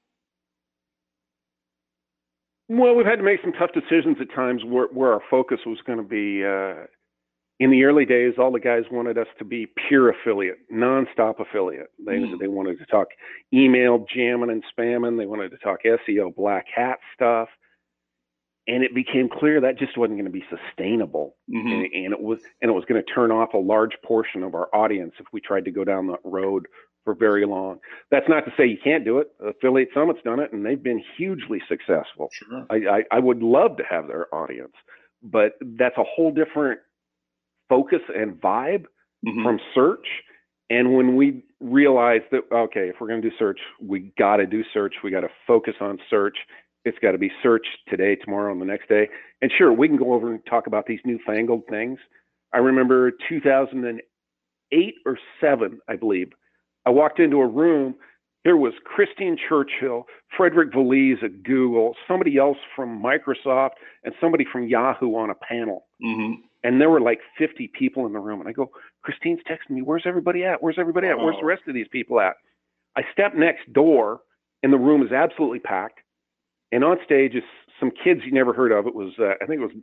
Well, 2.68 2.94
we've 2.94 3.06
had 3.06 3.16
to 3.16 3.22
make 3.22 3.40
some 3.42 3.52
tough 3.52 3.70
decisions 3.74 4.16
at 4.20 4.34
times 4.34 4.62
where, 4.64 4.86
where 4.86 5.12
our 5.12 5.22
focus 5.30 5.60
was 5.66 5.78
going 5.86 5.98
to 5.98 6.04
be. 6.04 6.44
Uh, 6.44 6.86
in 7.60 7.70
the 7.70 7.84
early 7.84 8.04
days, 8.04 8.34
all 8.38 8.50
the 8.50 8.58
guys 8.58 8.82
wanted 8.90 9.16
us 9.16 9.28
to 9.38 9.44
be 9.44 9.66
pure 9.86 10.10
affiliate, 10.10 10.58
nonstop 10.72 11.38
affiliate. 11.38 11.90
They 12.04 12.18
mm. 12.18 12.38
they 12.40 12.48
wanted 12.48 12.78
to 12.78 12.86
talk 12.86 13.08
email 13.52 14.06
jamming 14.12 14.50
and 14.50 14.64
spamming. 14.76 15.18
They 15.18 15.26
wanted 15.26 15.50
to 15.50 15.58
talk 15.58 15.80
SEO 15.84 16.34
black 16.34 16.66
hat 16.74 16.98
stuff 17.14 17.48
and 18.66 18.82
it 18.82 18.94
became 18.94 19.28
clear 19.28 19.60
that 19.60 19.78
just 19.78 19.98
wasn't 19.98 20.18
going 20.18 20.24
to 20.24 20.30
be 20.30 20.44
sustainable. 20.48 21.36
Mm-hmm. 21.54 21.68
and, 21.68 21.92
and, 21.92 22.12
it 22.14 22.20
was 22.20 22.40
and 22.62 22.70
it 22.70 22.74
was 22.74 22.84
going 22.86 23.02
to 23.02 23.12
turn 23.12 23.30
off 23.30 23.54
a 23.54 23.58
large 23.58 23.96
portion 24.04 24.42
of 24.42 24.54
our 24.54 24.68
audience 24.74 25.12
if 25.18 25.26
we 25.32 25.40
tried 25.40 25.64
to 25.66 25.70
go 25.70 25.84
down 25.84 26.06
that 26.08 26.20
road 26.24 26.66
for 27.04 27.14
very 27.14 27.46
long. 27.46 27.78
That's 28.10 28.28
not 28.28 28.46
to 28.46 28.52
say 28.56 28.66
you 28.66 28.78
can't 28.82 29.04
do 29.04 29.18
it. 29.18 29.28
Affiliate 29.46 29.90
summit's 29.92 30.22
done 30.24 30.40
it 30.40 30.52
and 30.52 30.64
they've 30.64 30.82
been 30.82 31.02
hugely 31.16 31.60
successful. 31.68 32.30
Sure. 32.32 32.66
I, 32.70 32.76
I, 32.76 33.02
I 33.10 33.18
would 33.18 33.42
love 33.42 33.76
to 33.76 33.84
have 33.88 34.08
their 34.08 34.34
audience 34.34 34.72
but 35.24 35.54
that's 35.78 35.96
a 35.96 36.04
whole 36.04 36.30
different 36.30 36.80
focus 37.68 38.00
and 38.14 38.34
vibe 38.34 38.84
mm-hmm. 39.26 39.42
from 39.42 39.58
search. 39.74 40.06
And 40.70 40.94
when 40.94 41.16
we 41.16 41.42
realized 41.60 42.24
that 42.30 42.42
okay 42.52 42.90
if 42.90 42.96
we're 43.00 43.08
going 43.08 43.22
to 43.22 43.30
do 43.30 43.34
search 43.38 43.58
we 43.80 44.12
got 44.18 44.36
to 44.36 44.46
do 44.46 44.62
search. 44.72 44.94
We 45.02 45.10
got 45.10 45.20
to 45.20 45.30
focus 45.46 45.74
on 45.80 45.98
search 46.10 46.36
it's 46.84 46.98
got 46.98 47.12
to 47.12 47.18
be 47.18 47.30
searched 47.42 47.78
today, 47.88 48.16
tomorrow, 48.16 48.52
and 48.52 48.60
the 48.60 48.66
next 48.66 48.88
day. 48.88 49.08
And 49.40 49.50
sure, 49.56 49.72
we 49.72 49.88
can 49.88 49.96
go 49.96 50.12
over 50.12 50.32
and 50.32 50.44
talk 50.46 50.66
about 50.66 50.86
these 50.86 51.00
newfangled 51.04 51.62
things. 51.68 51.98
I 52.52 52.58
remember 52.58 53.12
2008 53.28 54.94
or 55.06 55.18
seven, 55.40 55.80
I 55.88 55.96
believe. 55.96 56.32
I 56.86 56.90
walked 56.90 57.18
into 57.18 57.38
a 57.38 57.46
room. 57.46 57.94
There 58.44 58.56
was 58.58 58.74
Christine 58.84 59.38
Churchill, 59.48 60.04
Frederick 60.36 60.72
Vallaeys 60.72 61.22
at 61.24 61.42
Google, 61.42 61.94
somebody 62.06 62.36
else 62.36 62.58
from 62.76 63.02
Microsoft, 63.02 63.76
and 64.04 64.14
somebody 64.20 64.44
from 64.50 64.68
Yahoo 64.68 65.16
on 65.16 65.30
a 65.30 65.34
panel. 65.34 65.86
Mm-hmm. 66.04 66.42
And 66.62 66.80
there 66.80 66.90
were 66.90 67.00
like 67.00 67.20
50 67.38 67.70
people 67.78 68.06
in 68.06 68.12
the 68.12 68.18
room. 68.18 68.40
And 68.40 68.48
I 68.48 68.52
go, 68.52 68.70
Christine's 69.02 69.40
texting 69.50 69.76
me, 69.76 69.82
Where's 69.82 70.04
everybody 70.06 70.44
at? 70.44 70.62
Where's 70.62 70.78
everybody 70.78 71.08
at? 71.08 71.18
Where's 71.18 71.36
the 71.40 71.46
rest 71.46 71.62
of 71.66 71.74
these 71.74 71.88
people 71.90 72.20
at? 72.20 72.34
I 72.96 73.02
step 73.12 73.34
next 73.34 73.72
door, 73.72 74.20
and 74.62 74.72
the 74.72 74.78
room 74.78 75.02
is 75.02 75.12
absolutely 75.12 75.58
packed. 75.58 76.00
And 76.74 76.82
on 76.82 76.98
stage 77.04 77.36
is 77.36 77.44
some 77.78 77.92
kids 77.92 78.22
you 78.26 78.32
never 78.32 78.52
heard 78.52 78.72
of. 78.72 78.88
It 78.88 78.96
was, 78.96 79.12
uh, 79.20 79.34
I 79.40 79.46
think 79.46 79.60
it 79.60 79.64
was 79.64 79.76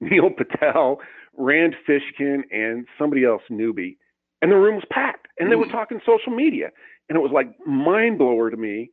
Neil 0.00 0.30
Patel, 0.30 0.98
Rand 1.36 1.74
Fishkin, 1.86 2.40
and 2.50 2.86
somebody 2.98 3.26
else, 3.26 3.42
newbie. 3.50 3.98
And 4.40 4.50
the 4.50 4.56
room 4.56 4.76
was 4.76 4.84
packed, 4.90 5.26
and 5.38 5.52
they 5.52 5.56
were 5.56 5.66
hmm. 5.66 5.72
talking 5.72 6.00
social 6.06 6.32
media. 6.34 6.70
And 7.10 7.16
it 7.16 7.20
was 7.20 7.32
like 7.34 7.48
mind 7.66 8.16
blower 8.16 8.50
to 8.50 8.56
me 8.56 8.92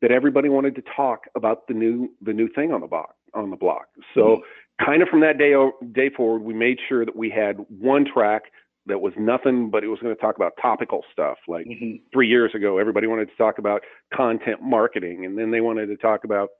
that 0.00 0.10
everybody 0.10 0.48
wanted 0.48 0.74
to 0.76 0.82
talk 0.96 1.24
about 1.34 1.66
the 1.66 1.74
new 1.74 2.08
the 2.22 2.32
new 2.32 2.48
thing 2.48 2.72
on 2.72 2.80
the 2.80 2.86
block 2.86 3.14
on 3.34 3.50
the 3.50 3.56
block. 3.56 3.88
So 4.14 4.20
mm-hmm. 4.20 4.84
kind 4.86 5.02
of 5.02 5.08
from 5.08 5.20
that 5.20 5.36
day 5.36 5.54
day 5.92 6.10
forward, 6.14 6.42
we 6.42 6.54
made 6.54 6.78
sure 6.88 7.04
that 7.04 7.16
we 7.16 7.30
had 7.30 7.56
one 7.68 8.06
track 8.06 8.44
that 8.88 9.00
was 9.00 9.12
nothing 9.16 9.70
but 9.70 9.84
it 9.84 9.88
was 9.88 9.98
going 10.00 10.14
to 10.14 10.20
talk 10.20 10.36
about 10.36 10.52
topical 10.60 11.04
stuff. 11.12 11.38
Like 11.46 11.66
mm-hmm. 11.66 11.96
three 12.12 12.28
years 12.28 12.54
ago, 12.54 12.78
everybody 12.78 13.06
wanted 13.06 13.28
to 13.28 13.36
talk 13.36 13.58
about 13.58 13.82
content 14.12 14.60
marketing, 14.62 15.24
and 15.24 15.38
then 15.38 15.50
they 15.50 15.60
wanted 15.60 15.86
to 15.86 15.96
talk 15.96 16.24
about 16.24 16.50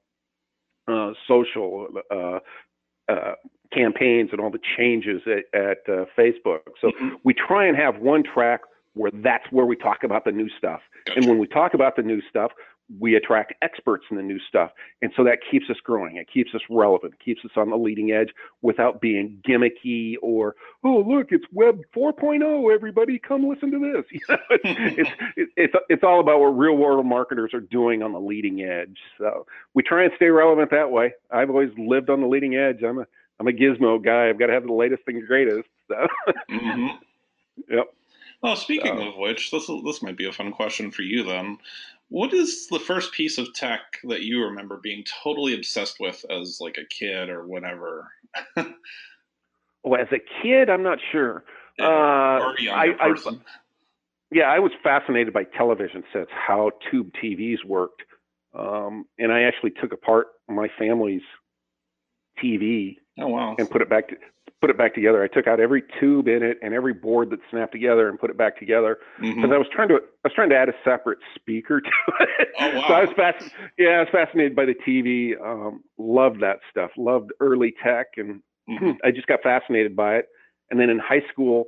uh, 0.87 1.13
social 1.27 1.89
uh, 2.11 2.39
uh, 3.09 3.35
campaigns 3.73 4.31
and 4.33 4.41
all 4.41 4.51
the 4.51 4.61
changes 4.77 5.23
at, 5.27 5.59
at 5.59 5.79
uh, 5.89 6.05
Facebook. 6.17 6.61
So 6.81 6.89
mm-hmm. 6.89 7.17
we 7.25 7.35
try 7.35 7.67
and 7.67 7.77
have 7.77 7.99
one 7.99 8.23
track 8.23 8.61
where 8.95 9.11
that's 9.13 9.45
where 9.51 9.67
we 9.67 9.77
talk 9.77 10.03
about 10.03 10.25
the 10.25 10.33
new 10.33 10.49
stuff. 10.57 10.81
Gotcha. 11.07 11.19
And 11.19 11.29
when 11.29 11.39
we 11.39 11.47
talk 11.47 11.75
about 11.75 11.97
the 11.97 12.03
new 12.03 12.21
stuff, 12.29 12.53
we 12.99 13.15
attract 13.15 13.55
experts 13.63 14.07
in 14.11 14.17
the 14.17 14.23
new 14.23 14.39
stuff. 14.49 14.71
And 15.03 15.13
so 15.17 15.25
that 15.25 15.39
keeps 15.51 15.69
us 15.71 15.77
growing. 15.83 16.17
It 16.17 16.29
keeps 16.33 16.55
us 16.55 16.61
relevant, 16.71 17.15
it 17.15 17.25
keeps 17.25 17.45
us 17.45 17.51
on 17.57 17.71
the 17.71 17.77
leading 17.77 18.13
edge 18.13 18.31
without 18.63 19.01
being 19.01 19.43
gimmicky 19.47 20.15
or, 20.23 20.55
oh, 20.85 21.05
look, 21.07 21.29
it's 21.31 21.45
Web 21.53 21.81
4.0, 21.95 22.75
everybody, 22.75 23.19
come 23.19 23.49
listen 23.49 23.71
to 23.71 23.79
this. 23.79 24.21
it's, 24.65 25.11
it's, 25.37 25.53
it's, 25.57 25.75
it's 25.89 26.05
all 26.05 26.21
about 26.21 26.41
what 26.41 26.49
real 26.49 26.77
world 26.77 27.05
marketers 27.05 27.53
are 27.53 27.61
doing 27.61 28.03
on 28.03 28.13
the 28.13 28.21
leading 28.21 28.63
edge. 28.63 28.99
So 29.19 29.47
we 29.75 29.83
try 29.83 30.05
and 30.05 30.13
stay 30.17 30.29
relevant 30.29 30.71
that 30.71 30.91
way. 30.91 31.13
I've 31.31 31.51
always 31.51 31.71
lived 31.77 32.11
on 32.11 32.21
the 32.21 32.29
leading 32.29 32.57
edge. 32.57 32.83
I'm 32.83 33.01
a, 33.01 33.07
I'm 33.41 33.49
a 33.49 33.53
gizmo 33.53 34.03
guy. 34.03 34.29
I've 34.29 34.39
got 34.39 34.47
to 34.47 34.53
have 34.53 34.67
the 34.67 34.73
latest 34.73 35.03
and 35.07 35.27
greatest. 35.27 35.69
So. 35.89 36.07
mm-hmm. 36.51 36.87
Yep. 37.69 37.93
Oh, 38.43 38.55
speaking 38.55 39.03
of 39.03 39.17
which, 39.17 39.51
this 39.51 39.69
this 39.85 40.01
might 40.01 40.17
be 40.17 40.27
a 40.27 40.33
fun 40.33 40.53
question 40.53 40.93
for 40.93 41.03
you 41.03 41.25
then. 41.25 41.59
What 42.09 42.33
is 42.33 42.69
the 42.69 42.79
first 42.79 43.13
piece 43.13 43.39
of 43.39 43.53
tech 43.55 43.81
that 44.05 44.23
you 44.23 44.43
remember 44.45 44.79
being 44.83 45.05
totally 45.23 45.55
obsessed 45.55 45.99
with 46.01 46.25
as 46.31 46.59
like 46.61 46.79
a 46.79 46.87
kid 46.87 47.29
or 47.29 47.47
whatever? 47.47 48.11
well, 48.57 50.01
as 50.01 50.09
a 50.13 50.21
kid, 50.43 50.71
I'm 50.71 50.83
not 50.83 50.99
sure. 51.13 51.45
Yeah, 51.79 51.87
uh, 51.87 52.53
I, 52.73 52.87
I, 53.01 53.15
yeah, 54.33 54.45
I 54.45 54.59
was 54.59 54.73
fascinated 54.83 55.33
by 55.33 55.45
television 55.45 56.03
sets, 56.13 56.31
how 56.33 56.73
tube 56.91 57.11
TVs 57.23 57.65
worked 57.65 58.03
um, 58.55 59.05
and 59.19 59.33
I 59.33 59.43
actually 59.43 59.71
took 59.71 59.93
apart 59.93 60.29
my 60.49 60.69
family's 60.79 61.23
TV 62.43 62.97
Oh 63.19 63.29
wow. 63.29 63.57
and 63.59 63.69
put 63.69 63.83
it 63.83 63.91
back 63.91 64.09
to 64.09 64.17
put 64.61 64.71
it 64.71 64.79
back 64.79 64.95
together. 64.95 65.23
I 65.23 65.29
took 65.29 65.47
out 65.47 65.61
every 65.61 65.83
tube 66.01 66.27
in 66.29 66.43
it 66.43 66.59
and 66.63 66.75
every 66.75 66.93
board 66.93 67.31
that 67.31 67.39
snapped 67.51 67.73
together 67.73 68.09
and 68.09 68.19
put 68.19 68.31
it 68.31 68.37
back 68.37 68.59
together 68.59 68.99
because 69.21 69.37
Mhm. 69.37 69.55
I 69.55 69.59
was 69.59 69.69
trying 69.69 69.89
to 69.89 69.97
I 69.97 70.01
was 70.25 70.33
trying 70.35 70.51
to 70.51 70.57
add 70.57 70.69
a 70.69 70.75
separate 70.85 71.19
speaker 71.35 71.81
to 71.81 71.91
it. 72.39 72.49
Oh, 72.59 72.75
wow. 72.75 72.85
So 72.89 72.95
I 72.95 73.01
was 73.05 73.11
fasc- 73.11 73.51
yeah, 73.79 73.91
I 73.91 74.01
was 74.01 74.09
fascinated 74.11 74.57
by 74.57 74.65
the 74.65 74.75
TV. 74.75 75.41
Um, 75.41 75.85
loved 75.97 76.41
that 76.41 76.59
stuff. 76.71 76.91
Loved 76.97 77.33
early 77.41 77.75
tech, 77.83 78.07
and 78.17 78.43
Mhm. 78.69 78.97
I 79.05 79.11
just 79.13 79.27
got 79.29 79.43
fascinated 79.43 79.95
by 79.97 80.17
it. 80.17 80.27
And 80.71 80.79
then 80.79 80.91
in 80.91 80.99
high 80.99 81.23
school, 81.33 81.67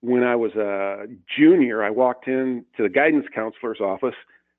when 0.00 0.22
I 0.22 0.36
was 0.36 0.54
a 0.54 1.06
junior, 1.36 1.82
I 1.82 1.90
walked 1.90 2.28
in 2.28 2.64
to 2.76 2.82
the 2.84 2.88
guidance 2.88 3.26
counselor's 3.34 3.80
office, 3.80 4.14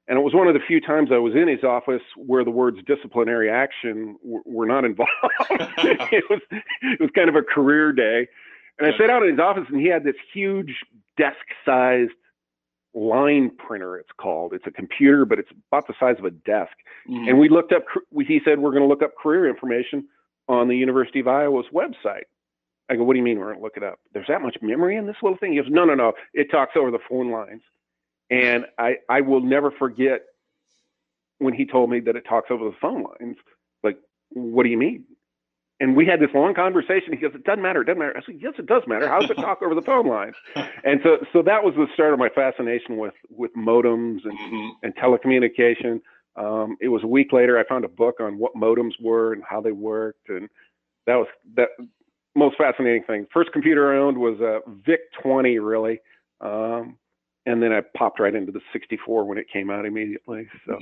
and 0.10 0.18
it 0.18 0.22
was 0.22 0.34
one 0.34 0.48
of 0.48 0.54
the 0.54 0.60
few 0.60 0.82
times 0.82 1.10
I 1.14 1.18
was 1.20 1.34
in 1.36 1.48
his 1.48 1.64
office 1.64 2.02
where 2.18 2.44
the 2.44 2.52
words 2.52 2.80
disciplinary 2.86 3.50
action 3.50 4.18
w- 4.24 4.44
were 4.46 4.66
not 4.66 4.84
involved. 4.84 5.12
it 5.50 6.24
was 6.30 6.42
it 6.82 7.00
was 7.00 7.10
kind 7.16 7.30
of 7.30 7.36
a 7.36 7.42
career 7.44 7.94
day, 7.94 8.28
and 8.78 8.94
I 8.94 8.98
sat 8.98 9.10
out 9.10 9.24
in 9.24 9.30
his 9.32 9.40
office, 9.40 9.66
and 9.70 9.80
he 9.80 9.88
had 9.88 10.04
this 10.04 10.16
huge 10.34 10.76
desk-sized 11.18 12.12
line 12.94 13.52
printer. 13.58 13.98
It's 13.98 14.10
called. 14.20 14.54
It's 14.54 14.66
a 14.68 14.72
computer, 14.72 15.26
but 15.26 15.40
it's 15.40 15.52
about 15.72 15.88
the 15.88 15.94
size 16.00 16.16
of 16.18 16.26
a 16.26 16.32
desk. 16.32 16.74
Mhm. 17.08 17.30
And 17.30 17.40
we 17.40 17.48
looked 17.50 17.72
up. 17.72 17.84
we- 18.12 18.26
He 18.26 18.42
said 18.44 18.60
we're 18.60 18.72
going 18.72 18.82
to 18.84 18.88
look 18.88 19.04
up 19.04 19.16
career 19.16 19.48
information 19.48 20.08
on 20.48 20.68
the 20.68 20.76
University 20.76 21.20
of 21.20 21.28
Iowa's 21.28 21.68
website. 21.74 22.24
I 22.90 22.96
go, 22.96 23.04
what 23.04 23.14
do 23.14 23.20
you 23.20 23.24
mean 23.24 23.38
we're 23.38 23.46
going 23.54 23.58
to 23.58 23.64
look 23.64 23.78
it 23.78 23.84
up? 23.84 24.00
There's 24.14 24.26
that 24.28 24.42
much 24.42 24.58
memory 24.64 24.96
in 24.96 25.06
this 25.06 25.18
little 25.22 25.38
thing? 25.38 25.52
He 25.54 25.62
goes, 25.62 25.70
no, 25.70 25.86
no, 25.86 25.94
no. 25.94 26.14
It 26.34 26.50
talks 26.50 26.76
over 26.76 26.90
the 26.90 26.98
phone 27.08 27.30
lines. 27.30 27.62
And 28.30 28.66
I, 28.78 28.98
I 29.10 29.22
will 29.22 29.42
never 29.42 29.72
forget 29.72 30.22
when 31.40 31.54
he 31.54 31.66
told 31.66 31.90
me 31.90 32.00
that 32.02 32.16
it 32.16 32.26
talks 32.28 32.52
over 32.52 32.66
the 32.66 32.76
phone 32.82 33.04
lines. 33.04 33.38
Like, 33.84 33.98
what 34.30 34.64
do 34.64 34.70
you 34.70 34.78
mean? 34.78 35.06
And 35.82 35.96
we 35.96 36.06
had 36.06 36.20
this 36.20 36.30
long 36.34 36.54
conversation. 36.54 37.14
He 37.14 37.18
goes, 37.20 37.32
it 37.34 37.46
doesn't 37.46 37.62
matter. 37.64 37.82
It 37.82 37.86
doesn't 37.86 38.00
matter. 38.00 38.18
I 38.18 38.22
said, 38.26 38.36
yes, 38.42 38.54
it 38.60 38.66
does 38.66 38.84
matter. 38.86 39.08
How 39.08 39.22
does 39.22 39.30
it 39.30 39.36
talk 39.36 39.62
over 39.62 39.74
the 39.74 39.82
phone 39.82 40.08
lines? 40.08 40.36
And 40.84 41.00
so, 41.04 41.18
so 41.34 41.42
that 41.44 41.64
was 41.64 41.74
the 41.76 41.88
start 41.94 42.14
of 42.14 42.20
my 42.20 42.30
fascination 42.30 42.98
with, 42.98 43.14
with 43.30 43.52
modems 43.56 44.20
and, 44.26 44.38
Mhm. 44.38 44.70
and 44.84 44.96
telecommunication. 44.96 46.02
Um, 46.36 46.78
it 46.82 46.88
was 46.90 47.04
a 47.04 47.08
week 47.08 47.32
later. 47.34 47.58
I 47.58 47.64
found 47.66 47.84
a 47.86 47.90
book 47.90 48.16
on 48.22 48.38
what 48.38 48.54
modems 48.56 48.94
were 49.02 49.34
and 49.34 49.44
how 49.44 49.60
they 49.62 49.72
worked, 49.74 50.30
and 50.30 50.50
that 51.06 51.16
was 51.16 51.28
that 51.56 51.70
most 52.36 52.58
fascinating 52.58 53.04
thing. 53.04 53.28
First 53.34 53.52
computer 53.52 53.94
I 53.94 53.98
owned 53.98 54.18
was 54.18 54.40
a 54.40 54.60
VIC 54.86 55.00
20, 55.22 55.60
really, 55.60 56.00
um, 56.40 56.98
and 57.46 57.62
then 57.62 57.72
I 57.72 57.82
popped 57.96 58.20
right 58.20 58.34
into 58.36 58.52
the 58.52 58.62
64 58.74 59.26
when 59.26 59.38
it 59.38 59.48
came 59.52 59.70
out 59.70 59.86
immediately. 59.86 60.48
So. 60.66 60.78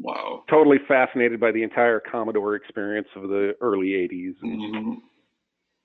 Wow. 0.00 0.42
totally 0.50 0.78
fascinated 0.88 1.38
by 1.38 1.52
the 1.52 1.62
entire 1.62 2.00
Commodore 2.00 2.56
experience 2.56 3.06
of 3.14 3.28
the 3.28 3.54
early 3.60 3.94
80s. 3.94 4.34
And, 4.42 4.60
Mhm. 4.60 4.96
uh, 4.96 5.00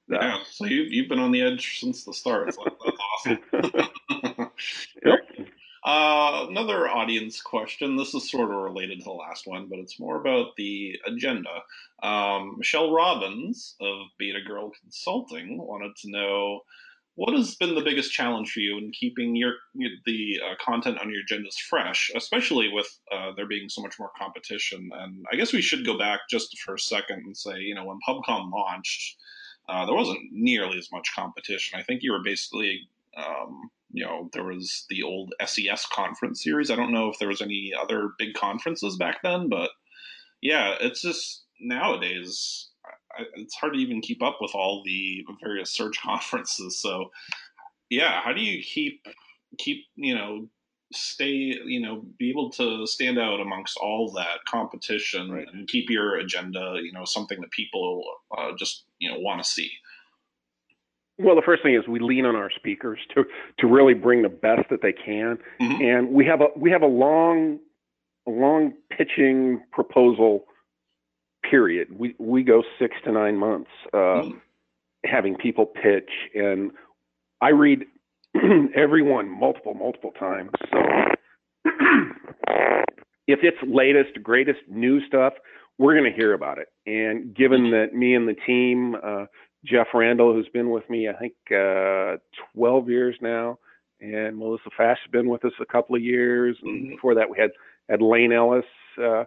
Yeah. 0.09 0.43
So 0.49 0.65
you've 0.65 0.91
you've 0.91 1.07
been 1.09 1.19
on 1.19 1.31
the 1.31 1.41
edge 1.43 1.79
since 1.79 2.03
the 2.03 2.13
start. 2.13 2.53
So 2.55 2.63
that's 2.65 2.97
awesome. 2.99 4.51
Yep. 5.05 5.19
Uh, 5.85 6.47
another 6.49 6.89
audience 6.89 7.41
question. 7.41 7.95
This 7.95 8.13
is 8.13 8.29
sort 8.29 8.49
of 8.51 8.57
related 8.57 8.97
to 8.97 9.03
the 9.05 9.11
last 9.11 9.47
one, 9.47 9.67
but 9.69 9.79
it's 9.79 9.99
more 9.99 10.19
about 10.19 10.55
the 10.57 10.99
agenda. 11.05 11.63
Um, 12.03 12.55
Michelle 12.57 12.91
Robbins 12.91 13.75
of 13.79 14.07
Beta 14.17 14.41
Girl 14.41 14.71
Consulting 14.81 15.57
wanted 15.57 15.95
to 15.97 16.09
know 16.09 16.61
what 17.19 17.35
has 17.35 17.53
been 17.55 17.75
the 17.75 17.81
biggest 17.81 18.13
challenge 18.13 18.49
for 18.49 18.61
you 18.61 18.77
in 18.77 18.91
keeping 18.91 19.35
your 19.35 19.55
the 20.05 20.39
uh, 20.41 20.53
content 20.63 20.97
on 20.99 21.11
your 21.11 21.21
agendas 21.21 21.59
fresh, 21.59 22.09
especially 22.15 22.69
with 22.71 22.87
uh, 23.11 23.33
there 23.35 23.45
being 23.45 23.67
so 23.67 23.81
much 23.81 23.99
more 23.99 24.11
competition. 24.17 24.89
And 24.93 25.25
I 25.29 25.35
guess 25.35 25.51
we 25.51 25.61
should 25.61 25.85
go 25.85 25.97
back 25.97 26.21
just 26.29 26.57
for 26.59 26.75
a 26.75 26.79
second 26.79 27.23
and 27.25 27.35
say, 27.35 27.59
you 27.59 27.75
know, 27.75 27.83
when 27.83 27.99
PubCon 28.07 28.49
launched, 28.49 29.17
uh, 29.67 29.85
there 29.85 29.95
wasn't 29.95 30.31
nearly 30.31 30.77
as 30.77 30.93
much 30.93 31.11
competition. 31.13 31.77
I 31.77 31.83
think 31.83 32.03
you 32.03 32.13
were 32.13 32.23
basically 32.23 32.87
um, 33.17 33.69
you 33.91 34.05
know, 34.05 34.29
there 34.31 34.45
was 34.45 34.85
the 34.89 35.03
old 35.03 35.33
SES 35.45 35.87
conference 35.91 36.41
series. 36.41 36.71
I 36.71 36.77
don't 36.77 36.93
know 36.93 37.09
if 37.09 37.19
there 37.19 37.27
was 37.27 37.41
any 37.41 37.73
other 37.77 38.11
big 38.17 38.33
conferences 38.33 38.95
back 38.95 39.23
then, 39.23 39.49
but 39.49 39.71
yeah, 40.41 40.75
it's 40.79 41.01
just 41.01 41.43
nowadays 41.59 42.69
it's 43.35 43.55
hard 43.55 43.73
to 43.73 43.79
even 43.79 44.01
keep 44.01 44.21
up 44.21 44.37
with 44.41 44.51
all 44.53 44.83
the 44.85 45.25
various 45.43 45.71
search 45.71 45.99
conferences. 46.01 46.79
So 46.81 47.11
yeah, 47.89 48.21
how 48.21 48.33
do 48.33 48.41
you 48.41 48.61
keep 48.63 49.05
keep 49.57 49.85
you 49.95 50.15
know 50.15 50.47
stay 50.93 51.31
you 51.65 51.79
know 51.81 52.03
be 52.17 52.29
able 52.29 52.49
to 52.49 52.85
stand 52.87 53.19
out 53.19 53.39
amongst 53.39 53.77
all 53.77 54.11
that 54.11 54.43
competition 54.47 55.31
Right. 55.31 55.47
and 55.53 55.67
keep 55.67 55.87
your 55.89 56.17
agenda 56.17 56.79
you 56.81 56.91
know 56.91 57.05
something 57.05 57.39
that 57.41 57.51
people 57.51 58.03
uh, 58.37 58.51
just 58.57 58.85
you 58.99 59.11
know 59.11 59.19
want 59.19 59.43
to 59.43 59.49
see. 59.49 59.71
Well, 61.21 61.35
the 61.35 61.41
first 61.41 61.63
thing 61.63 61.75
is 61.75 61.85
we 61.87 61.99
lean 61.99 62.25
on 62.25 62.35
our 62.35 62.49
speakers 62.49 62.99
to 63.15 63.25
to 63.59 63.67
really 63.67 63.93
bring 63.93 64.21
the 64.21 64.29
best 64.29 64.69
that 64.69 64.81
they 64.81 64.93
can, 64.93 65.37
Mhm. 65.59 65.81
and 65.83 66.09
we 66.09 66.25
have 66.25 66.41
a 66.41 66.47
we 66.55 66.71
have 66.71 66.81
a 66.81 66.87
long 66.87 67.59
a 68.27 68.31
long 68.31 68.73
pitching 68.91 69.61
proposal 69.71 70.45
period. 71.49 71.87
We 71.97 72.15
we 72.19 72.43
go 72.43 72.63
six 72.79 72.95
to 73.05 73.11
nine 73.11 73.37
months 73.37 73.69
uh, 73.93 73.97
Mhm. 74.23 74.41
having 75.05 75.35
people 75.35 75.65
pitch, 75.65 76.09
and 76.35 76.71
I 77.41 77.49
read 77.49 77.85
everyone 78.75 79.29
multiple 79.29 79.73
multiple 79.73 80.11
times. 80.19 80.51
So 80.71 80.79
if 83.27 83.39
it's 83.43 83.57
latest 83.63 84.21
greatest 84.23 84.59
new 84.67 85.05
stuff, 85.05 85.33
we're 85.77 85.97
going 85.97 86.11
to 86.11 86.15
hear 86.17 86.33
about 86.33 86.57
it. 86.57 86.67
And 86.85 87.33
given 87.35 87.71
that 87.71 87.93
me 87.93 88.15
and 88.15 88.27
the 88.27 88.35
team. 88.45 88.95
Uh, 89.01 89.25
Jeff 89.65 89.87
Randall, 89.93 90.31
who's 90.31 90.47
been 90.53 90.69
with 90.69 90.89
me, 90.89 91.09
I 91.09 91.13
think, 91.19 91.33
uh, 91.51 92.15
12 92.55 92.89
years 92.89 93.17
now, 93.21 93.59
and 93.99 94.37
Melissa 94.37 94.69
Fach 94.79 94.95
has 95.03 95.11
been 95.11 95.27
with 95.27 95.43
us 95.43 95.51
a 95.59 95.65
couple 95.65 95.97
of 95.97 96.01
years. 96.01 96.57
And 96.63 96.85
Mhm. 96.85 96.89
before 96.91 97.13
that, 97.15 97.29
we 97.29 97.37
had 97.37 97.51
had 97.89 98.01
Lane 98.01 98.31
Ellis. 98.31 98.63
Uh, 98.97 99.25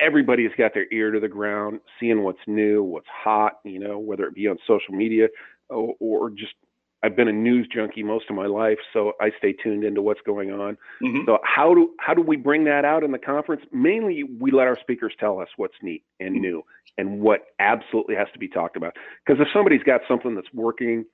everybody's 0.00 0.50
got 0.56 0.74
their 0.74 0.86
ear 0.92 1.10
to 1.10 1.20
the 1.20 1.28
ground, 1.28 1.80
seeing 1.98 2.22
what's 2.22 2.40
new, 2.46 2.82
what's 2.82 3.06
hot. 3.08 3.54
You 3.64 3.78
know, 3.78 3.98
whether 3.98 4.24
it 4.26 4.34
be 4.34 4.46
on 4.48 4.58
social 4.66 4.94
media 4.94 5.28
or, 5.68 5.94
or 6.00 6.30
just. 6.30 6.52
I've 7.00 7.14
been 7.14 7.28
a 7.28 7.32
news 7.32 7.68
junkie 7.72 8.02
most 8.02 8.24
of 8.28 8.34
my 8.34 8.46
life, 8.46 8.78
so 8.92 9.12
I 9.20 9.30
stay 9.38 9.52
tuned 9.52 9.84
into 9.84 10.02
what's 10.02 10.20
going 10.22 10.50
on. 10.50 10.76
Mhm. 11.00 11.26
So 11.26 11.38
how 11.44 11.72
do 11.72 11.94
how 12.00 12.12
do 12.12 12.22
we 12.22 12.34
bring 12.34 12.64
that 12.64 12.84
out 12.84 13.04
in 13.04 13.12
the 13.12 13.20
conference? 13.20 13.62
Mainly, 13.72 14.24
we 14.24 14.50
let 14.50 14.66
our 14.66 14.76
speakers 14.80 15.14
tell 15.20 15.38
us 15.40 15.46
what's 15.56 15.76
neat 15.80 16.02
and 16.18 16.34
new 16.34 16.64
and 16.98 17.20
what 17.20 17.42
absolutely 17.60 18.16
has 18.16 18.26
to 18.32 18.38
be 18.40 18.48
talked 18.48 18.76
about. 18.76 18.96
Because 19.24 19.40
if 19.40 19.46
somebody's 19.52 19.84
got 19.84 20.00
something 20.08 20.34
that's 20.34 20.52
working 20.52 21.04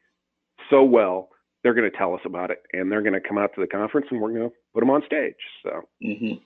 so 0.71 0.83
well, 0.83 1.29
they're 1.63 1.75
going 1.75 1.91
to 1.91 1.95
tell 1.95 2.15
us 2.15 2.23
about 2.25 2.51
it, 2.51 2.63
and 2.73 2.91
they're 2.91 3.03
going 3.03 3.13
to 3.13 3.21
come 3.21 3.37
out 3.37 3.55
to 3.55 3.61
the 3.61 3.67
conference, 3.67 4.07
and 4.11 4.23
we're 4.23 4.31
going 4.33 4.49
to 4.49 4.57
put 4.73 4.81
them 4.81 4.89
on 4.89 5.03
stage. 5.05 5.35
So 5.63 5.83
Mhm. 6.03 6.41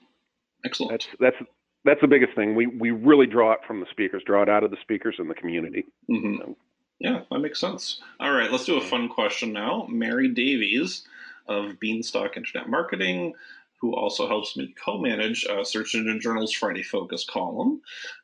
Excellent. 0.65 0.91
that's 0.91 1.07
that's 1.37 1.49
that's 1.85 2.01
the 2.01 2.07
biggest 2.07 2.33
thing. 2.35 2.55
We 2.55 2.67
we 2.67 2.91
really 2.91 3.27
draw 3.27 3.51
it 3.53 3.59
from 3.65 3.79
the 3.79 3.85
speakers, 3.89 4.23
draw 4.25 4.41
it 4.43 4.49
out 4.49 4.63
of 4.63 4.71
the 4.71 4.77
speakers 4.81 5.15
and 5.19 5.29
the 5.29 5.35
community. 5.35 5.85
hmm 6.07 6.37
So- 6.37 6.57
Yeah, 6.99 7.21
that 7.31 7.39
makes 7.39 7.59
sense. 7.59 8.01
All 8.19 8.31
right, 8.31 8.51
let's 8.51 8.65
do 8.65 8.77
a 8.77 8.81
fun 8.81 9.07
question 9.09 9.53
now. 9.53 9.87
Mary 9.89 10.27
Davies 10.27 11.05
of 11.47 11.79
Beanstalk 11.79 12.37
Internet 12.37 12.69
Marketing, 12.69 13.33
who 13.81 13.95
also 13.95 14.27
helps 14.27 14.55
me 14.57 14.75
co-manage 14.83 15.45
uh, 15.47 15.63
Search 15.63 15.95
Engine 15.95 16.19
Journal's 16.19 16.51
Friday 16.53 16.83
Focus 16.83 17.25
column. 17.25 17.81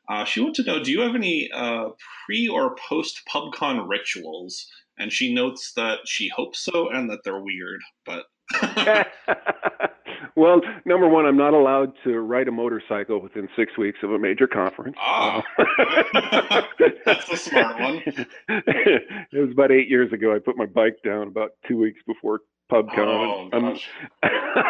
Uh, 0.08 0.24
she 0.24 0.40
wanted 0.40 0.62
to 0.64 0.70
know: 0.70 0.82
Do 0.84 0.92
you 0.92 1.00
have 1.00 1.14
any 1.14 1.50
uh, 1.52 1.88
pre 2.26 2.48
or 2.48 2.76
post 2.76 3.22
PubCon 3.32 3.88
rituals? 3.88 4.70
And 4.98 5.12
she 5.12 5.34
notes 5.34 5.72
that 5.74 6.00
she 6.06 6.28
hopes 6.28 6.58
so, 6.60 6.88
and 6.88 7.10
that 7.10 7.22
they're 7.24 7.40
weird. 7.40 7.80
But 8.06 8.24
well, 10.36 10.60
number 10.84 11.08
one, 11.08 11.26
I'm 11.26 11.36
not 11.36 11.54
allowed 11.54 11.92
to 12.04 12.20
ride 12.20 12.48
a 12.48 12.52
motorcycle 12.52 13.20
within 13.20 13.48
six 13.56 13.76
weeks 13.78 13.98
of 14.02 14.12
a 14.12 14.18
major 14.18 14.46
conference. 14.46 14.96
Ah. 15.00 15.42
That's 17.04 17.28
a 17.30 17.36
smart 17.36 17.80
one. 17.80 18.02
it 18.48 19.38
was 19.40 19.50
about 19.52 19.70
eight 19.72 19.88
years 19.88 20.12
ago. 20.12 20.34
I 20.34 20.38
put 20.38 20.56
my 20.56 20.66
bike 20.66 20.98
down 21.04 21.28
about 21.28 21.52
two 21.66 21.78
weeks 21.78 22.00
before 22.06 22.40
PubCon. 22.70 22.98
oh 22.98 23.48
I'm, 23.52 23.62
gosh, 23.62 23.88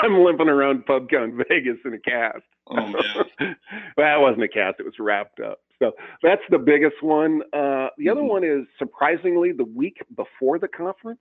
I'm 0.02 0.18
limping 0.22 0.48
around 0.48 0.84
PubCon 0.86 1.42
Vegas 1.48 1.78
in 1.84 1.94
a 1.94 1.98
cast. 1.98 2.42
oh 2.68 2.76
man, 2.76 3.56
well, 3.96 4.18
it 4.18 4.20
wasn't 4.22 4.42
a 4.44 4.48
cast; 4.48 4.80
it 4.80 4.84
was 4.84 4.98
wrapped 4.98 5.40
up. 5.40 5.58
So 5.78 5.92
that's 6.22 6.42
the 6.50 6.58
biggest 6.58 7.02
one. 7.02 7.42
Uh, 7.52 7.88
the 7.98 8.08
other 8.10 8.20
Mhm. 8.22 8.28
one 8.28 8.44
is 8.44 8.66
surprisingly 8.78 9.52
the 9.52 9.64
week 9.64 9.98
before 10.14 10.58
the 10.58 10.68
conference. 10.68 11.20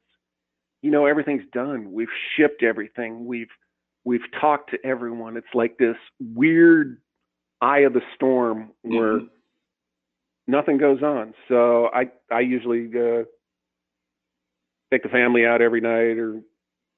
You 0.82 0.92
know, 0.92 1.06
everything's 1.06 1.46
done. 1.54 1.92
We've 1.92 2.10
shipped 2.36 2.62
everything. 2.62 3.26
We've 3.26 3.50
we've 4.06 4.32
talked 4.40 4.70
to 4.72 4.78
everyone. 4.86 5.36
It's 5.36 5.54
like 5.54 5.78
this 5.78 5.98
weird 6.20 7.02
eye 7.62 7.80
of 7.80 7.94
the 7.94 8.02
storm 8.16 8.72
where 8.84 9.20
Mhm. 9.20 9.30
nothing 10.48 10.78
goes 10.78 11.02
on. 11.04 11.34
So 11.48 11.88
I 11.94 12.12
I 12.32 12.42
usually 12.42 12.88
uh, 12.98 13.24
take 14.92 15.04
the 15.04 15.10
family 15.10 15.46
out 15.46 15.62
every 15.62 15.82
night 15.82 16.18
or 16.18 16.42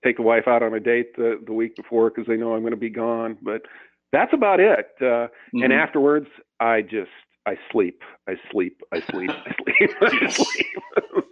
take 0.04 0.18
the 0.18 0.22
wife 0.24 0.48
out 0.48 0.62
on 0.64 0.74
a 0.74 0.80
date 0.80 1.16
the, 1.16 1.42
the 1.46 1.54
week 1.54 1.76
before 1.76 2.10
because 2.10 2.28
they 2.28 2.38
know 2.38 2.54
I'm 2.54 2.62
going 2.62 2.72
to 2.72 2.78
be 2.78 2.90
gone. 2.90 3.38
But 3.42 3.64
that's 4.12 4.34
about 4.34 4.60
it. 4.60 4.88
Uh, 5.00 5.04
mm-hmm. 5.04 5.64
And 5.64 5.74
afterwards, 5.74 6.28
I 6.60 6.82
just 6.82 7.10
I 7.46 7.58
sleep, 7.72 8.02
I 8.28 8.36
sleep, 8.52 8.82
I 8.94 9.02
sleep, 9.10 9.32
I 9.48 9.54
sleep, 9.64 9.92
I 10.02 10.28
sleep. 10.28 10.68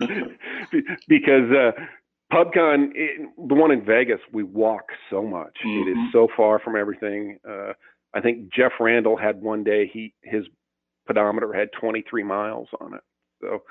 so, 0.00 0.28
because 1.08 1.50
uh, 1.50 1.72
PubCon, 2.34 2.90
it, 2.94 3.28
the 3.48 3.54
one 3.54 3.70
in 3.70 3.84
Vegas, 3.84 4.20
we 4.32 4.42
walk 4.42 4.88
so 5.10 5.22
much. 5.22 5.56
Mm-hmm. 5.64 5.88
It 5.88 5.92
is 5.92 5.96
mm-hmm. 5.96 6.10
so 6.12 6.28
far 6.36 6.58
from 6.58 6.76
everything. 6.76 7.38
Uh, 7.48 7.72
I 8.14 8.20
think 8.20 8.52
Jeff 8.52 8.72
Randall 8.80 9.16
had 9.16 9.40
one 9.40 9.64
day 9.64 9.90
he 9.92 10.14
his 10.22 10.44
pedometer 11.06 11.52
had 11.52 11.68
23 11.78 12.22
miles 12.22 12.68
on 12.80 12.94
it. 12.94 13.02
So 13.40 13.62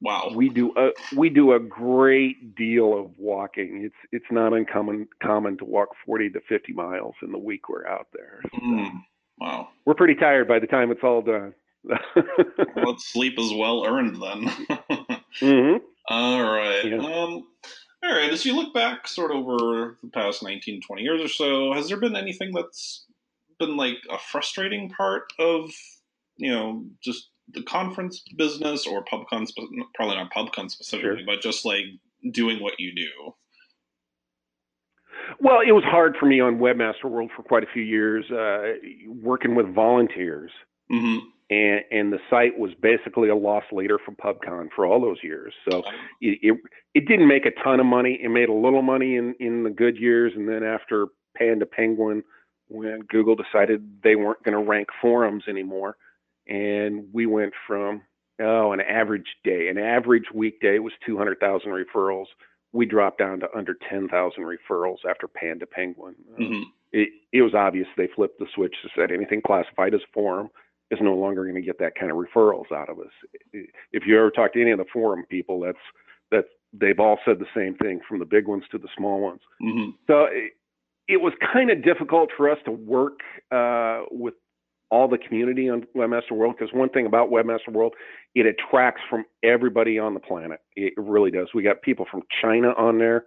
wow, 0.00 0.30
we 0.34 0.48
do 0.48 0.72
a 0.76 0.90
we 1.16 1.30
do 1.30 1.52
a 1.52 1.60
great 1.60 2.54
deal 2.54 2.98
of 2.98 3.10
walking. 3.18 3.82
It's 3.84 3.94
it's 4.10 4.30
not 4.30 4.52
uncommon 4.52 5.08
common 5.22 5.56
to 5.58 5.64
walk 5.64 5.88
40 6.06 6.30
to 6.30 6.40
50 6.48 6.72
miles 6.72 7.14
in 7.22 7.32
the 7.32 7.38
week 7.38 7.68
we're 7.68 7.86
out 7.86 8.08
there. 8.12 8.40
So 8.42 8.58
mm, 8.58 8.90
wow, 9.38 9.68
we're 9.86 9.94
pretty 9.94 10.16
tired 10.16 10.48
by 10.48 10.58
the 10.58 10.66
time 10.66 10.90
it's 10.90 11.04
all 11.04 11.22
done. 11.22 11.54
well, 11.84 12.96
sleep 12.98 13.38
is 13.38 13.52
well 13.54 13.84
earned 13.86 14.16
then. 14.16 14.44
mm-hmm. 15.40 15.76
All 16.08 16.42
right. 16.42 16.84
Yeah. 16.84 16.96
Um, 16.98 17.46
all 18.02 18.12
right. 18.12 18.32
As 18.32 18.44
you 18.44 18.56
look 18.56 18.74
back, 18.74 19.06
sort 19.06 19.30
of 19.30 19.38
over 19.38 19.96
the 20.02 20.10
past 20.10 20.42
19, 20.42 20.82
20 20.82 21.02
years 21.02 21.20
or 21.20 21.28
so, 21.28 21.72
has 21.72 21.88
there 21.88 21.98
been 21.98 22.16
anything 22.16 22.52
that's 22.52 23.04
been 23.58 23.76
like 23.76 23.98
a 24.10 24.18
frustrating 24.18 24.90
part 24.90 25.32
of, 25.38 25.70
you 26.36 26.50
know, 26.50 26.84
just 27.02 27.28
the 27.52 27.62
conference 27.62 28.22
business 28.36 28.86
or 28.86 29.04
PubCon, 29.04 29.48
probably 29.94 30.16
not 30.16 30.32
PubCon 30.32 30.70
specifically, 30.70 31.18
sure. 31.18 31.26
but 31.26 31.40
just 31.40 31.64
like 31.64 31.84
doing 32.30 32.62
what 32.62 32.80
you 32.80 32.94
do? 32.94 33.34
Well, 35.38 35.60
it 35.66 35.72
was 35.72 35.84
hard 35.84 36.16
for 36.18 36.26
me 36.26 36.40
on 36.40 36.58
Webmaster 36.58 37.04
World 37.04 37.30
for 37.36 37.42
quite 37.42 37.62
a 37.62 37.72
few 37.72 37.82
years, 37.82 38.24
uh, 38.30 38.74
working 39.08 39.54
with 39.54 39.72
volunteers. 39.72 40.50
Mm-hmm 40.90 41.28
and 41.52 41.80
and 41.90 42.12
the 42.12 42.18
site 42.30 42.58
was 42.58 42.72
basically 42.80 43.28
a 43.28 43.36
loss 43.36 43.64
leader 43.72 43.98
for 43.98 44.12
PubCon 44.12 44.68
for 44.74 44.86
all 44.86 45.00
those 45.00 45.18
years. 45.22 45.52
So 45.68 45.82
it, 46.20 46.38
it, 46.42 46.56
it 46.94 47.06
didn't 47.06 47.28
make 47.28 47.44
a 47.46 47.62
ton 47.62 47.80
of 47.80 47.86
money. 47.86 48.18
It 48.22 48.30
made 48.30 48.48
a 48.48 48.54
little 48.54 48.82
money 48.82 49.16
in 49.16 49.34
in 49.38 49.64
the 49.64 49.70
good 49.70 49.96
years, 49.96 50.32
and 50.34 50.48
then 50.48 50.62
after 50.62 51.06
Panda 51.36 51.66
Penguin, 51.66 52.22
when 52.68 53.00
Google 53.00 53.36
decided 53.36 54.02
they 54.02 54.16
weren't 54.16 54.42
going 54.42 54.56
to 54.56 54.70
rank 54.70 54.88
forums 55.00 55.44
anymore, 55.48 55.96
and 56.46 57.06
we 57.12 57.26
went 57.26 57.52
from 57.66 58.02
oh 58.40 58.72
an 58.72 58.80
average 58.80 59.36
day, 59.44 59.68
an 59.68 59.78
average 59.78 60.26
weekday 60.34 60.78
was 60.78 60.92
200,000 61.04 61.70
referrals. 61.70 62.26
We 62.74 62.86
dropped 62.86 63.18
down 63.18 63.40
to 63.40 63.48
under 63.54 63.76
10,000 63.90 64.10
referrals 64.42 65.04
after 65.06 65.28
Panda 65.28 65.66
Penguin. 65.66 66.14
Mm-hmm. 66.40 66.62
it, 66.92 67.10
it 67.30 67.42
was 67.42 67.52
obvious 67.54 67.86
they 67.98 68.08
flipped 68.16 68.38
the 68.38 68.46
switch 68.54 68.74
to 68.82 68.88
said 68.96 69.10
anything 69.10 69.42
classified 69.44 69.92
as 69.92 70.00
forum 70.14 70.48
is 70.92 70.98
no 71.00 71.14
longer 71.14 71.44
going 71.44 71.56
to 71.56 71.62
get 71.62 71.78
that 71.78 71.94
kind 71.98 72.12
of 72.12 72.18
referrals 72.18 72.70
out 72.72 72.88
of 72.88 72.98
us. 72.98 73.10
If 73.92 74.04
you 74.06 74.18
ever 74.18 74.30
talk 74.30 74.52
to 74.52 74.60
any 74.60 74.70
of 74.70 74.78
the 74.78 74.84
forum 74.92 75.24
people, 75.28 75.60
that's 75.60 75.78
that 76.30 76.44
they've 76.72 76.98
all 76.98 77.18
said 77.24 77.38
the 77.38 77.46
same 77.54 77.74
thing, 77.74 78.00
from 78.08 78.18
the 78.18 78.24
big 78.24 78.46
ones 78.46 78.64
to 78.70 78.78
the 78.78 78.88
small 78.96 79.20
ones. 79.20 79.40
Mm-hmm. 79.62 79.90
So 80.06 80.24
it, 80.24 80.52
it, 81.08 81.20
was 81.20 81.32
kind 81.52 81.70
of 81.70 81.84
difficult 81.84 82.30
for 82.36 82.50
us 82.50 82.58
to 82.64 82.70
work 82.70 83.20
uh, 83.50 84.02
with 84.10 84.34
all 84.90 85.08
the 85.08 85.18
community 85.18 85.68
on 85.68 85.86
Webmaster 85.96 86.32
World 86.32 86.54
because 86.58 86.72
one 86.74 86.88
thing 86.88 87.06
about 87.06 87.30
Webmaster 87.30 87.70
World, 87.70 87.94
it 88.34 88.46
attracts 88.46 89.02
from 89.08 89.24
everybody 89.42 89.98
on 89.98 90.14
the 90.14 90.20
planet. 90.20 90.60
It 90.76 90.94
really 90.96 91.30
does. 91.30 91.48
We 91.54 91.62
got 91.62 91.82
people 91.82 92.06
from 92.10 92.22
China 92.40 92.72
on 92.76 92.98
there. 92.98 93.24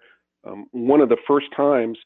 Um, 0.47 0.67
one 0.71 1.01
of 1.01 1.09
the 1.09 1.17
first 1.27 1.47
times. 1.55 1.97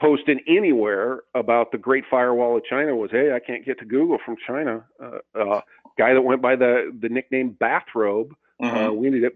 Posted 0.00 0.38
anywhere 0.48 1.20
about 1.34 1.72
the 1.72 1.78
Great 1.78 2.04
Firewall 2.10 2.56
of 2.56 2.64
China 2.64 2.96
was, 2.96 3.10
hey, 3.10 3.32
I 3.34 3.38
can't 3.38 3.66
get 3.66 3.78
to 3.80 3.84
Google 3.84 4.18
from 4.24 4.36
China. 4.46 4.84
Uh, 5.02 5.38
uh, 5.38 5.60
guy 5.98 6.14
that 6.14 6.22
went 6.22 6.40
by 6.40 6.56
the 6.56 6.96
the 6.98 7.08
nickname 7.08 7.50
Bathrobe. 7.50 8.34
Uh-huh. 8.62 8.88
Uh, 8.88 8.92
we 8.92 9.06
ended 9.06 9.24
up 9.24 9.32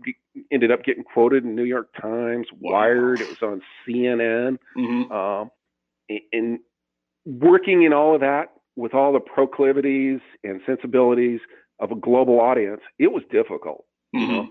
ended 0.50 0.70
up 0.70 0.84
getting 0.84 1.04
quoted 1.04 1.44
in 1.44 1.54
New 1.54 1.64
York 1.64 1.88
Times, 2.00 2.46
Wired. 2.58 3.20
It 3.20 3.28
was 3.28 3.42
on 3.42 3.62
CNN. 3.86 4.58
Mm-hmm. 4.76 5.12
Um, 5.12 5.50
and 6.32 6.58
working 7.24 7.82
in 7.82 7.92
all 7.92 8.14
of 8.14 8.20
that 8.20 8.52
with 8.76 8.94
all 8.94 9.12
the 9.12 9.20
proclivities 9.20 10.20
and 10.42 10.60
sensibilities 10.66 11.40
of 11.78 11.90
a 11.90 11.94
global 11.94 12.40
audience, 12.40 12.80
it 12.98 13.12
was 13.12 13.22
difficult. 13.30 13.84
Mm-hmm. 14.14 14.30
You 14.30 14.36
know, 14.36 14.48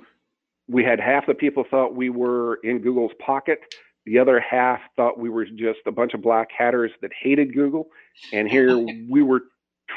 we 0.68 0.84
had 0.84 1.00
half 1.00 1.28
the 1.28 1.34
people 1.34 1.66
thought 1.70 1.96
we 1.96 2.10
were 2.10 2.56
in 2.64 2.80
Google's 2.80 3.12
pocket 3.24 3.60
the 4.06 4.20
other 4.20 4.40
half 4.40 4.80
thought 4.96 5.20
we 5.20 5.30
were 5.30 5.46
just 5.46 5.80
a 5.86 5.92
bunch 5.92 6.14
of 6.14 6.22
black 6.22 6.50
hatters 6.56 6.92
that 7.02 7.12
hated 7.20 7.54
Google. 7.54 7.88
And 8.32 8.50
here 8.50 8.78
we 9.10 9.24
were 9.24 9.42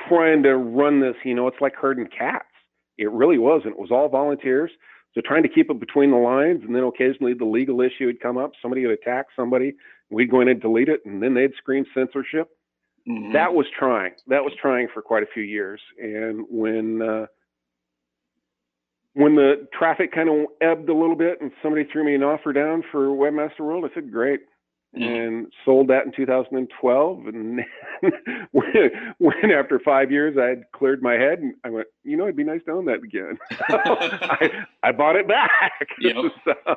trying 0.08 0.42
to 0.44 0.56
run 0.56 1.00
this, 1.00 1.16
you 1.24 1.34
know, 1.34 1.46
it's 1.48 1.60
like 1.60 1.74
herding 1.74 2.06
cats. 2.06 2.44
It 2.98 3.10
really 3.10 3.38
wasn't. 3.38 3.74
It 3.74 3.78
was 3.78 3.90
all 3.90 4.08
volunteers. 4.08 4.70
So 5.14 5.22
trying 5.24 5.42
to 5.42 5.48
keep 5.48 5.70
it 5.70 5.80
between 5.80 6.10
the 6.10 6.18
lines, 6.18 6.62
and 6.62 6.74
then 6.74 6.82
occasionally 6.82 7.32
the 7.32 7.44
legal 7.44 7.80
issue 7.80 8.06
would 8.06 8.20
come 8.20 8.36
up. 8.36 8.52
Somebody 8.60 8.84
would 8.84 8.98
attack 8.98 9.26
somebody. 9.34 9.74
We'd 10.10 10.30
go 10.30 10.40
in 10.40 10.48
and 10.48 10.60
delete 10.60 10.88
it, 10.88 11.00
and 11.06 11.22
then 11.22 11.34
they'd 11.34 11.54
scream 11.56 11.86
censorship. 11.94 12.50
Mm-hmm. 13.08 13.32
That 13.32 13.54
was 13.54 13.66
trying. 13.78 14.12
That 14.26 14.44
was 14.44 14.52
trying 14.60 14.88
for 14.92 15.00
quite 15.00 15.22
a 15.22 15.26
few 15.32 15.42
years. 15.42 15.80
And 15.98 16.44
when 16.50 17.00
uh, 17.00 17.26
when 19.16 19.34
the 19.34 19.66
traffic 19.72 20.12
kind 20.12 20.28
of 20.28 20.46
ebbed 20.60 20.90
a 20.90 20.94
little 20.94 21.16
bit 21.16 21.40
and 21.40 21.50
somebody 21.62 21.86
threw 21.90 22.04
me 22.04 22.14
an 22.14 22.22
offer 22.22 22.52
down 22.52 22.84
for 22.92 23.06
Webmaster 23.08 23.60
World, 23.60 23.86
I 23.90 23.94
said, 23.94 24.12
great. 24.12 24.40
Mm-hmm. 24.94 25.02
And 25.02 25.46
sold 25.64 25.88
that 25.88 26.04
in 26.04 26.12
2012. 26.14 27.26
And 27.26 27.60
when, 28.52 28.90
when, 29.18 29.50
after 29.50 29.80
five 29.82 30.10
years 30.10 30.36
I 30.38 30.48
had 30.48 30.64
cleared 30.72 31.02
my 31.02 31.14
head, 31.14 31.38
and 31.38 31.54
I 31.64 31.70
went, 31.70 31.88
you 32.04 32.16
know, 32.16 32.24
it'd 32.24 32.36
be 32.36 32.44
nice 32.44 32.60
to 32.66 32.72
own 32.72 32.84
that 32.86 33.02
again. 33.02 33.38
I, 33.68 34.64
I, 34.82 34.92
bought 34.92 35.16
it 35.16 35.26
back. 35.26 35.88
Yep. 36.00 36.14
so, 36.44 36.76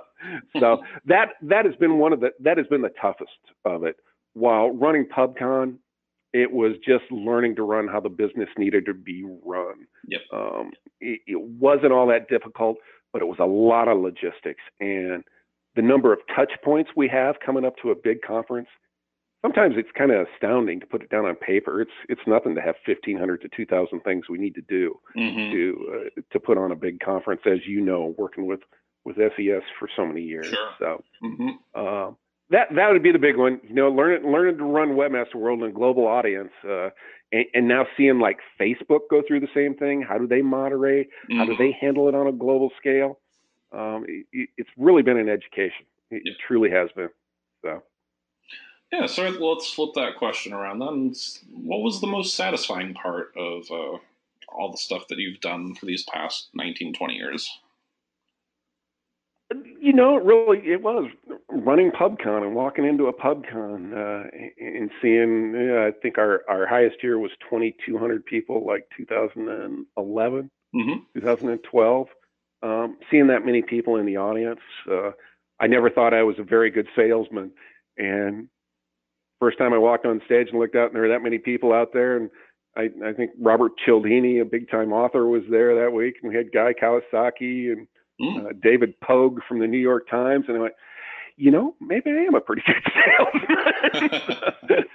so 0.60 0.84
that 1.06 1.34
that 1.42 1.66
has 1.66 1.76
been 1.76 1.98
one 1.98 2.12
of 2.14 2.20
the 2.20 2.32
that 2.40 2.58
has 2.58 2.68
been 2.68 2.82
the 2.82 2.92
toughest 3.02 3.32
of 3.64 3.84
it. 3.84 3.98
While 4.34 4.72
running 4.72 5.06
PubCon, 5.06 5.76
it 6.34 6.52
was 6.52 6.74
just 6.86 7.12
learning 7.12 7.56
to 7.56 7.64
run 7.64 7.88
how 7.88 8.00
the 8.00 8.10
business 8.10 8.50
needed 8.58 8.86
to 8.86 8.94
be 8.94 9.24
run. 9.44 9.88
Yep. 10.08 10.22
Um, 10.32 10.72
it, 11.02 11.22
it, 11.26 11.42
wasn't 11.42 11.92
all 11.92 12.08
that 12.08 12.30
difficult, 12.30 12.78
but 13.12 13.22
it 13.22 13.26
was 13.26 13.40
a 13.40 13.46
lot 13.46 13.88
of 13.88 13.98
logistics 13.98 14.62
and 14.80 15.24
the 15.76 15.82
number 15.82 16.14
of 16.14 16.20
touch 16.36 16.52
points 16.64 16.92
we 16.96 17.08
have 17.08 17.36
coming 17.44 17.66
up 17.66 17.76
to 17.82 17.92
a 17.92 17.96
big 17.96 18.22
conference. 18.22 18.68
Sometimes 19.42 19.76
it's 19.78 19.90
kind 19.98 20.12
of 20.12 20.28
astounding 20.28 20.82
to 20.82 20.86
put 20.86 21.02
it 21.02 21.10
down 21.10 21.26
on 21.26 21.36
paper. 21.36 21.82
It's 21.82 21.92
it's 22.10 22.22
nothing 22.28 22.56
to 22.56 22.62
have 22.62 22.76
1,500 22.86 23.42
to 23.42 23.50
2,000 23.56 24.02
things 24.02 24.26
we 24.28 24.38
need 24.38 24.56
to 24.56 24.62
do 24.62 25.00
mm-hmm. 25.16 25.54
to 25.54 25.94
uh, 25.94 26.22
to 26.32 26.40
put 26.40 26.58
on 26.58 26.74
a 26.74 26.76
big 26.76 27.00
conference, 27.00 27.42
as 27.46 27.60
you 27.66 27.80
know, 27.80 28.14
working 28.18 28.48
with 28.48 28.60
with 29.06 29.16
SES 29.16 29.64
for 29.80 29.88
so 29.96 30.06
many 30.06 30.22
years. 30.22 30.48
Sure. 30.48 30.72
So. 30.78 31.04
Mm-hmm. 31.24 31.50
Uh, 31.74 32.12
that 32.52 32.68
that 32.76 32.90
would 32.92 33.04
be 33.04 33.12
the 33.12 33.20
big 33.20 33.38
one. 33.38 33.60
You 33.68 33.76
know, 33.76 33.90
learning 33.90 34.30
learning 34.32 34.58
to 34.58 34.64
run 34.64 34.90
Webmaster 34.90 35.36
World 35.36 35.62
and 35.64 35.74
global 35.74 36.08
audience, 36.08 36.52
uh, 36.68 36.90
and, 37.32 37.46
and, 37.54 37.68
now 37.68 37.86
seeing 37.96 38.20
like 38.20 38.40
Facebook 38.60 39.02
go 39.10 39.22
through 39.28 39.42
the 39.42 39.48
same 39.54 39.76
thing. 39.76 40.02
How 40.02 40.18
do 40.18 40.28
they 40.28 40.42
moderate? 40.42 41.10
Mm. 41.30 41.38
How 41.38 41.46
do 41.46 41.54
mm-hmm. 41.54 41.64
they 41.64 41.78
handle 41.80 42.08
it 42.08 42.16
on 42.16 42.28
a 42.28 42.32
global 42.32 42.72
scale? 42.80 43.20
Um, 43.72 44.06
it, 44.08 44.50
it's 44.58 44.70
really 44.78 45.04
been 45.04 45.18
an 45.18 45.30
education. 45.30 45.86
It, 46.10 46.24
it, 46.26 46.38
truly 46.48 46.72
has 46.72 46.90
been. 46.96 47.10
So. 47.62 47.84
Yeah, 48.92 49.06
so 49.06 49.30
let's 49.30 49.72
flip 49.72 49.92
that 49.96 50.18
question 50.18 50.54
around 50.54 50.80
then. 50.80 51.14
What 51.52 51.82
was 51.82 52.02
the 52.02 52.08
most 52.08 52.34
satisfying 52.34 52.96
part 52.96 53.32
of 53.38 53.70
uh, 53.70 54.00
all 54.52 54.72
the 54.72 54.78
stuff 54.78 55.08
that 55.10 55.20
you've 55.20 55.42
done 55.42 55.76
for 55.76 55.86
these 55.86 56.04
past 56.04 56.50
19, 56.56 56.94
20 56.94 57.14
years? 57.14 57.60
You 59.82 59.94
know, 59.94 60.16
really, 60.18 60.60
it 60.60 60.84
was 60.84 61.10
running 61.50 61.92
PubCon 61.92 62.44
and 62.44 62.54
walking 62.54 62.86
into 62.86 63.08
a 63.08 63.14
PubCon 63.14 63.94
uh, 63.94 64.30
and 64.60 64.92
seeing. 65.02 65.56
Uh, 65.56 65.88
I 65.88 65.92
think 66.02 66.18
our 66.18 66.44
our 66.48 66.68
highest 66.68 66.98
year 67.02 67.18
was 67.18 67.32
2,200 67.50 68.26
people, 68.26 68.66
like 68.66 68.88
2011, 68.96 70.52
mm-hmm. 70.76 71.20
2012. 71.20 72.08
Um, 72.62 72.98
seeing 73.10 73.28
that 73.28 73.46
many 73.46 73.62
people 73.62 73.96
in 73.96 74.06
the 74.06 74.18
audience, 74.18 74.60
uh, 74.92 75.12
I 75.60 75.68
never 75.68 75.90
thought 75.90 76.14
I 76.14 76.24
was 76.24 76.38
a 76.38 76.44
very 76.44 76.70
good 76.70 76.88
salesman. 76.96 77.52
And 77.98 78.50
first 79.40 79.58
time 79.58 79.74
I 79.74 79.78
walked 79.78 80.06
on 80.06 80.22
stage 80.26 80.50
and 80.52 80.60
looked 80.60 80.76
out, 80.76 80.88
and 80.88 80.96
there 80.96 81.04
were 81.04 81.10
that 81.10 81.24
many 81.24 81.38
people 81.40 81.74
out 81.74 81.94
there, 81.94 82.18
and 82.18 82.30
I, 82.76 82.90
I 83.04 83.14
think 83.14 83.32
Robert 83.40 83.72
Cialdini, 83.84 84.40
a 84.40 84.46
big 84.46 84.70
time 84.70 84.94
author, 84.94 85.28
was 85.28 85.44
there 85.50 85.76
that 85.76 85.94
week, 85.94 86.18
and 86.22 86.32
we 86.32 86.38
had 86.38 86.52
Guy 86.52 86.74
Kawasaki 86.74 87.72
and 87.72 87.88
mm. 88.20 88.46
uh, 88.46 88.54
David 88.62 89.00
Pogue 89.02 89.40
from 89.48 89.60
the 89.60 89.68
New 89.68 89.78
York 89.78 90.10
Times, 90.10 90.46
and 90.48 90.58
I 90.58 90.60
went, 90.60 90.74
you 91.38 91.52
know, 91.52 91.76
maybe 91.80 92.12
I 92.12 92.24
am 92.24 92.36
a 92.36 92.42
pretty 92.42 92.64
good 92.68 92.84
salesman. 93.98 94.10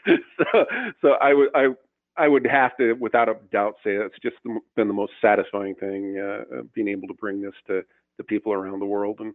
so, 0.39 0.65
so 1.01 1.09
I 1.21 1.33
would 1.33 1.49
I 1.55 1.69
I 2.17 2.29
would 2.29 2.47
have 2.47 2.77
to, 2.77 2.93
without 2.95 3.29
a 3.29 3.37
doubt, 3.51 3.75
say 3.83 3.93
it's 3.93 4.19
just 4.23 4.37
been 4.77 4.89
the 4.89 4.95
most 4.95 5.13
satisfying 5.21 5.75
thing 5.75 6.19
uh, 6.19 6.63
being 6.75 6.89
able 6.89 7.09
to 7.09 7.15
bring 7.15 7.41
this 7.41 7.55
to 7.67 7.83
the 8.19 8.25
people 8.25 8.53
around 8.53 8.79
the 8.79 8.87
world. 8.87 9.17
And 9.21 9.35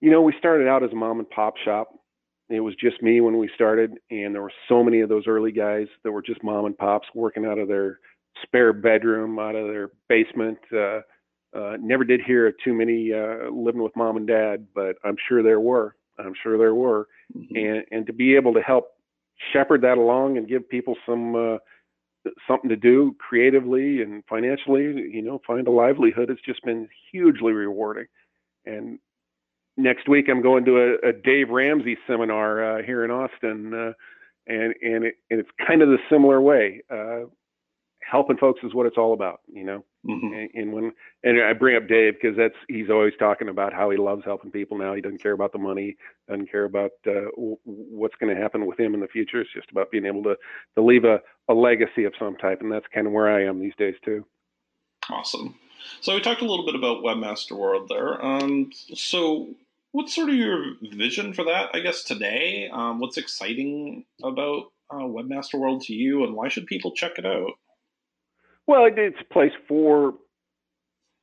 you 0.00 0.10
know, 0.10 0.20
we 0.20 0.34
started 0.38 0.68
out 0.68 0.84
as 0.84 0.92
a 0.92 0.96
mom 0.96 1.18
and 1.18 1.30
pop 1.30 1.54
shop. 1.56 1.88
It 2.48 2.60
was 2.60 2.74
just 2.76 3.02
me 3.02 3.20
when 3.20 3.38
we 3.38 3.50
started, 3.54 3.94
and 4.10 4.34
there 4.34 4.42
were 4.42 4.52
so 4.68 4.84
many 4.84 5.00
of 5.00 5.08
those 5.08 5.24
early 5.26 5.50
guys 5.50 5.88
that 6.04 6.12
were 6.12 6.22
just 6.22 6.44
mom 6.44 6.66
and 6.66 6.78
pops 6.78 7.08
working 7.14 7.44
out 7.44 7.58
of 7.58 7.66
their 7.66 7.98
spare 8.42 8.72
bedroom, 8.72 9.38
out 9.38 9.56
of 9.56 9.66
their 9.66 9.90
basement. 10.08 10.58
Uh, 10.72 11.00
uh, 11.56 11.76
never 11.80 12.04
did 12.04 12.20
hear 12.20 12.46
of 12.46 12.54
too 12.62 12.74
many 12.74 13.12
uh, 13.12 13.50
living 13.50 13.82
with 13.82 13.96
mom 13.96 14.16
and 14.16 14.26
dad, 14.26 14.66
but 14.74 14.96
I'm 15.04 15.16
sure 15.28 15.42
there 15.42 15.60
were. 15.60 15.96
I'm 16.18 16.34
sure 16.42 16.58
there 16.58 16.74
were, 16.74 17.08
mm-hmm. 17.36 17.56
and 17.56 17.84
and 17.90 18.06
to 18.06 18.12
be 18.12 18.36
able 18.36 18.54
to 18.54 18.60
help 18.60 18.92
shepherd 19.52 19.82
that 19.82 19.98
along 19.98 20.38
and 20.38 20.48
give 20.48 20.68
people 20.68 20.96
some 21.06 21.34
uh, 21.34 21.58
something 22.48 22.70
to 22.70 22.76
do 22.76 23.14
creatively 23.18 24.02
and 24.02 24.24
financially, 24.28 24.84
you 25.12 25.22
know, 25.22 25.40
find 25.46 25.66
a 25.68 25.70
livelihood 25.70 26.28
has 26.28 26.38
just 26.44 26.62
been 26.64 26.88
hugely 27.12 27.52
rewarding. 27.52 28.06
And 28.64 28.98
next 29.76 30.08
week 30.08 30.26
I'm 30.28 30.42
going 30.42 30.64
to 30.64 30.78
a, 30.78 31.08
a 31.08 31.12
Dave 31.12 31.50
Ramsey 31.50 31.96
seminar 32.06 32.78
uh, 32.78 32.82
here 32.82 33.04
in 33.04 33.10
Austin, 33.10 33.74
uh, 33.74 33.92
and 34.46 34.74
and, 34.82 35.04
it, 35.04 35.14
and 35.30 35.40
it's 35.40 35.50
kind 35.66 35.82
of 35.82 35.88
the 35.88 35.98
similar 36.10 36.40
way. 36.40 36.82
Uh, 36.90 37.24
helping 38.08 38.36
folks 38.36 38.60
is 38.62 38.74
what 38.74 38.86
it's 38.86 38.96
all 38.96 39.12
about, 39.12 39.40
you 39.52 39.64
know. 39.64 39.84
Mm-hmm. 40.06 40.32
And, 40.32 40.50
and, 40.54 40.72
when 40.72 40.92
and 41.24 41.42
I 41.42 41.52
bring 41.52 41.76
up 41.76 41.88
Dave 41.88 42.14
because 42.20 42.36
that's 42.36 42.54
he's 42.68 42.90
always 42.90 43.14
talking 43.18 43.48
about 43.48 43.72
how 43.72 43.90
he 43.90 43.96
loves 43.96 44.24
helping 44.24 44.52
people 44.52 44.78
now. 44.78 44.94
He 44.94 45.00
doesn't 45.00 45.22
care 45.22 45.32
about 45.32 45.52
the 45.52 45.58
money, 45.58 45.96
doesn't 46.28 46.50
care 46.50 46.64
about 46.64 46.92
uh, 47.06 47.30
w- 47.34 47.58
what's 47.64 48.14
going 48.20 48.34
to 48.34 48.40
happen 48.40 48.66
with 48.66 48.78
him 48.78 48.94
in 48.94 49.00
the 49.00 49.08
future. 49.08 49.40
It's 49.40 49.52
just 49.52 49.70
about 49.70 49.90
being 49.90 50.06
able 50.06 50.22
to 50.24 50.36
to 50.76 50.82
leave 50.82 51.04
a, 51.04 51.20
a 51.48 51.54
legacy 51.54 52.04
of 52.04 52.12
some 52.18 52.36
type, 52.36 52.60
and 52.60 52.70
that's 52.70 52.86
kind 52.94 53.06
of 53.06 53.12
where 53.12 53.28
I 53.28 53.44
am 53.44 53.60
these 53.60 53.74
days 53.76 53.96
too. 54.04 54.24
Awesome. 55.10 55.56
So 56.00 56.14
we 56.14 56.20
talked 56.20 56.42
a 56.42 56.46
little 56.46 56.66
bit 56.66 56.74
about 56.74 57.02
Webmaster 57.02 57.56
World 57.56 57.88
there. 57.88 58.24
Um, 58.24 58.70
so 58.94 59.48
what's 59.92 60.14
sort 60.14 60.28
of 60.28 60.36
your 60.36 60.74
vision 60.82 61.32
for 61.32 61.44
that? 61.44 61.70
I 61.74 61.80
guess 61.80 62.02
today, 62.04 62.68
um, 62.72 63.00
what's 63.00 63.16
exciting 63.16 64.04
about 64.22 64.72
uh, 64.90 64.96
Webmaster 64.96 65.58
World 65.58 65.82
to 65.82 65.94
you, 65.94 66.24
and 66.24 66.34
why 66.34 66.48
should 66.48 66.66
people 66.66 66.92
check 66.92 67.18
it 67.18 67.26
out? 67.26 67.52
Well, 68.66 68.88
it's 68.96 69.16
a 69.20 69.32
place 69.32 69.52
for 69.68 70.14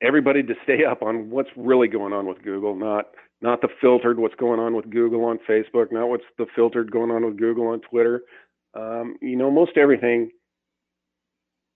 everybody 0.02 0.44
to 0.44 0.54
stay 0.64 0.86
up 0.86 1.02
on 1.02 1.30
what's 1.30 1.50
really 1.56 1.88
going 1.88 2.14
on 2.14 2.26
with 2.26 2.42
Google, 2.44 2.76
not 2.76 3.08
not 3.42 3.62
the 3.62 3.68
filtered 3.82 4.20
what's 4.20 4.36
going 4.36 4.60
on 4.60 4.74
with 4.74 4.90
Google 4.90 5.26
on 5.26 5.38
Facebook, 5.50 5.92
not 5.92 6.08
what's 6.08 6.24
the 6.38 6.46
filtered 6.56 6.92
going 6.92 7.12
on 7.12 7.26
with 7.26 7.38
Google 7.38 7.68
on 7.68 7.82
Twitter. 7.82 8.22
Um, 8.74 9.16
you 9.22 9.36
know, 9.36 9.52
most 9.52 9.78
everything 9.78 10.32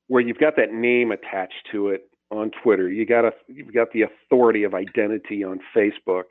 where 0.08 0.22
you've 0.22 0.38
got 0.38 0.56
that 0.56 0.72
name 0.72 1.12
attached 1.12 1.68
to 1.74 1.90
it 1.90 2.10
on 2.32 2.52
Twitter, 2.64 2.90
you 2.90 3.06
got 3.06 3.26
a 3.26 3.32
you've 3.48 3.74
got 3.74 3.92
the 3.92 4.04
authority 4.04 4.64
of 4.64 4.74
identity 4.74 5.44
on 5.44 5.60
Facebook. 5.76 6.24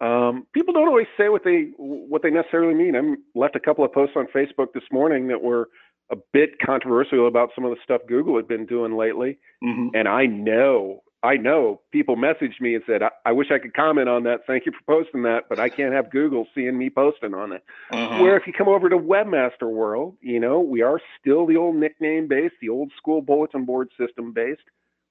Um, 0.00 0.46
people 0.52 0.74
don't 0.74 0.88
always 0.88 1.06
say 1.16 1.28
what 1.28 1.42
they 1.44 1.70
what 1.76 2.22
they 2.22 2.30
necessarily 2.30 2.74
mean. 2.74 2.94
I 2.94 3.38
left 3.38 3.56
a 3.56 3.60
couple 3.60 3.84
of 3.84 3.92
posts 3.92 4.14
on 4.16 4.26
Facebook 4.34 4.68
this 4.74 4.84
morning 4.92 5.28
that 5.28 5.42
were 5.42 5.68
a 6.10 6.16
bit 6.32 6.60
controversial 6.64 7.26
about 7.26 7.50
some 7.54 7.64
of 7.64 7.70
the 7.70 7.76
stuff 7.82 8.02
Google 8.08 8.36
had 8.36 8.48
been 8.48 8.66
doing 8.66 8.96
lately. 8.96 9.38
Mm-hmm. 9.62 9.88
And 9.94 10.08
I 10.08 10.26
know, 10.26 11.02
I 11.22 11.36
know 11.36 11.80
people 11.90 12.16
messaged 12.16 12.60
me 12.60 12.74
and 12.74 12.84
said, 12.86 13.02
I-, 13.02 13.10
I, 13.24 13.32
wish 13.32 13.48
I 13.50 13.58
could 13.58 13.74
comment 13.74 14.08
on 14.08 14.22
that. 14.24 14.40
Thank 14.46 14.66
you 14.66 14.72
for 14.72 15.02
posting 15.02 15.22
that, 15.24 15.44
but 15.48 15.58
I 15.58 15.68
can't 15.68 15.92
have 15.92 16.10
Google 16.10 16.46
seeing 16.54 16.78
me 16.78 16.90
posting 16.90 17.34
on 17.34 17.52
it. 17.52 17.64
Uh-huh. 17.90 18.22
Where 18.22 18.36
if 18.36 18.46
you 18.46 18.52
come 18.52 18.68
over 18.68 18.88
to 18.88 18.96
Webmaster 18.96 19.70
World, 19.70 20.16
you 20.20 20.38
know, 20.38 20.60
we 20.60 20.82
are 20.82 21.00
still 21.20 21.46
the 21.46 21.56
old 21.56 21.76
nickname 21.76 22.28
based, 22.28 22.54
the 22.60 22.68
old 22.68 22.92
school 22.96 23.20
bulletin 23.20 23.64
board 23.64 23.90
system 23.98 24.32
based, 24.32 24.62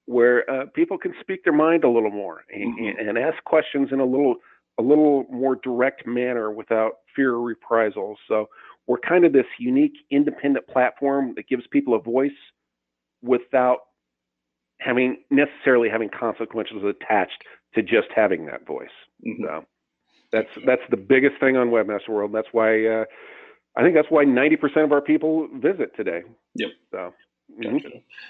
where 0.06 0.48
uh, 0.48 0.66
people 0.74 0.96
can 0.96 1.14
speak 1.20 1.44
their 1.44 1.52
mind 1.52 1.84
a 1.84 1.90
little 1.90 2.10
more 2.10 2.44
and, 2.52 2.78
mm-hmm. 2.78 3.08
and 3.08 3.18
ask 3.18 3.42
questions 3.44 3.88
in 3.92 4.00
a 4.00 4.04
little 4.04 4.36
a 4.78 4.82
little 4.82 5.24
more 5.30 5.56
direct 5.56 6.06
manner 6.06 6.50
without 6.50 6.98
fear 7.14 7.34
of 7.34 7.42
reprisals. 7.42 8.18
So 8.28 8.48
we're 8.86 8.98
kind 8.98 9.24
of 9.24 9.32
this 9.32 9.46
unique 9.58 9.96
independent 10.10 10.66
platform 10.68 11.34
that 11.36 11.48
gives 11.48 11.66
people 11.66 11.94
a 11.94 12.00
voice 12.00 12.30
without 13.22 13.78
having 14.80 15.18
necessarily 15.30 15.88
having 15.88 16.08
consequences 16.08 16.78
attached 16.84 17.42
to 17.74 17.82
just 17.82 18.08
having 18.14 18.46
that 18.46 18.66
voice. 18.66 18.88
Mm-hmm. 19.26 19.44
So 19.44 19.64
that's 20.32 20.48
that's 20.64 20.82
the 20.90 20.96
biggest 20.96 21.40
thing 21.40 21.56
on 21.56 21.68
Webmaster 21.68 22.10
World. 22.10 22.32
That's 22.32 22.48
why 22.52 22.86
uh, 22.86 23.04
I 23.76 23.82
think 23.82 23.94
that's 23.94 24.10
why 24.10 24.24
90% 24.24 24.84
of 24.84 24.92
our 24.92 25.00
people 25.00 25.48
visit 25.54 25.94
today. 25.96 26.22
Yep. 26.54 26.70
So. 26.90 27.12
Mm-hmm. 27.52 27.76
Gotcha. 27.76 27.88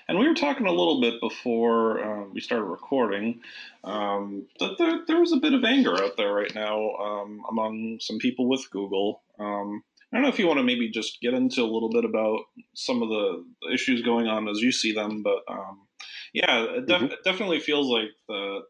And 0.08 0.18
we 0.18 0.28
were 0.28 0.34
talking 0.34 0.66
a 0.66 0.72
little 0.72 1.00
bit 1.00 1.14
before 1.22 2.04
uh, 2.04 2.24
we 2.34 2.40
started 2.40 2.64
recording 2.64 3.40
um, 3.82 4.46
that 4.60 4.76
there, 4.76 5.00
there, 5.06 5.20
was 5.20 5.32
a 5.32 5.38
bit 5.38 5.54
of 5.54 5.64
anger 5.64 5.94
out 5.94 6.18
there 6.18 6.34
right 6.34 6.54
now 6.54 6.90
um, 6.96 7.42
among 7.48 7.96
some 8.00 8.18
people 8.18 8.46
with 8.46 8.70
Google. 8.70 9.22
Um, 9.38 9.82
I 10.16 10.18
don't 10.18 10.30
know 10.30 10.32
if 10.32 10.38
you 10.38 10.46
want 10.46 10.60
to 10.60 10.64
maybe 10.64 10.90
just 10.90 11.20
get 11.20 11.34
into 11.34 11.60
a 11.60 11.68
little 11.70 11.90
bit 11.90 12.06
about 12.06 12.38
some 12.74 13.02
of 13.02 13.10
the 13.10 13.44
issues 13.70 14.00
going 14.00 14.28
on 14.28 14.48
as 14.48 14.60
you 14.60 14.72
see 14.72 14.92
them, 14.92 15.22
but 15.22 15.40
um, 15.46 15.86
yeah, 16.32 16.64
it, 16.64 16.86
def- 16.86 16.96
mm-hmm. 16.96 17.12
it, 17.12 17.18
definitely 17.22 17.60
feels 17.60 17.88
like 17.88 18.08
the 18.26 18.60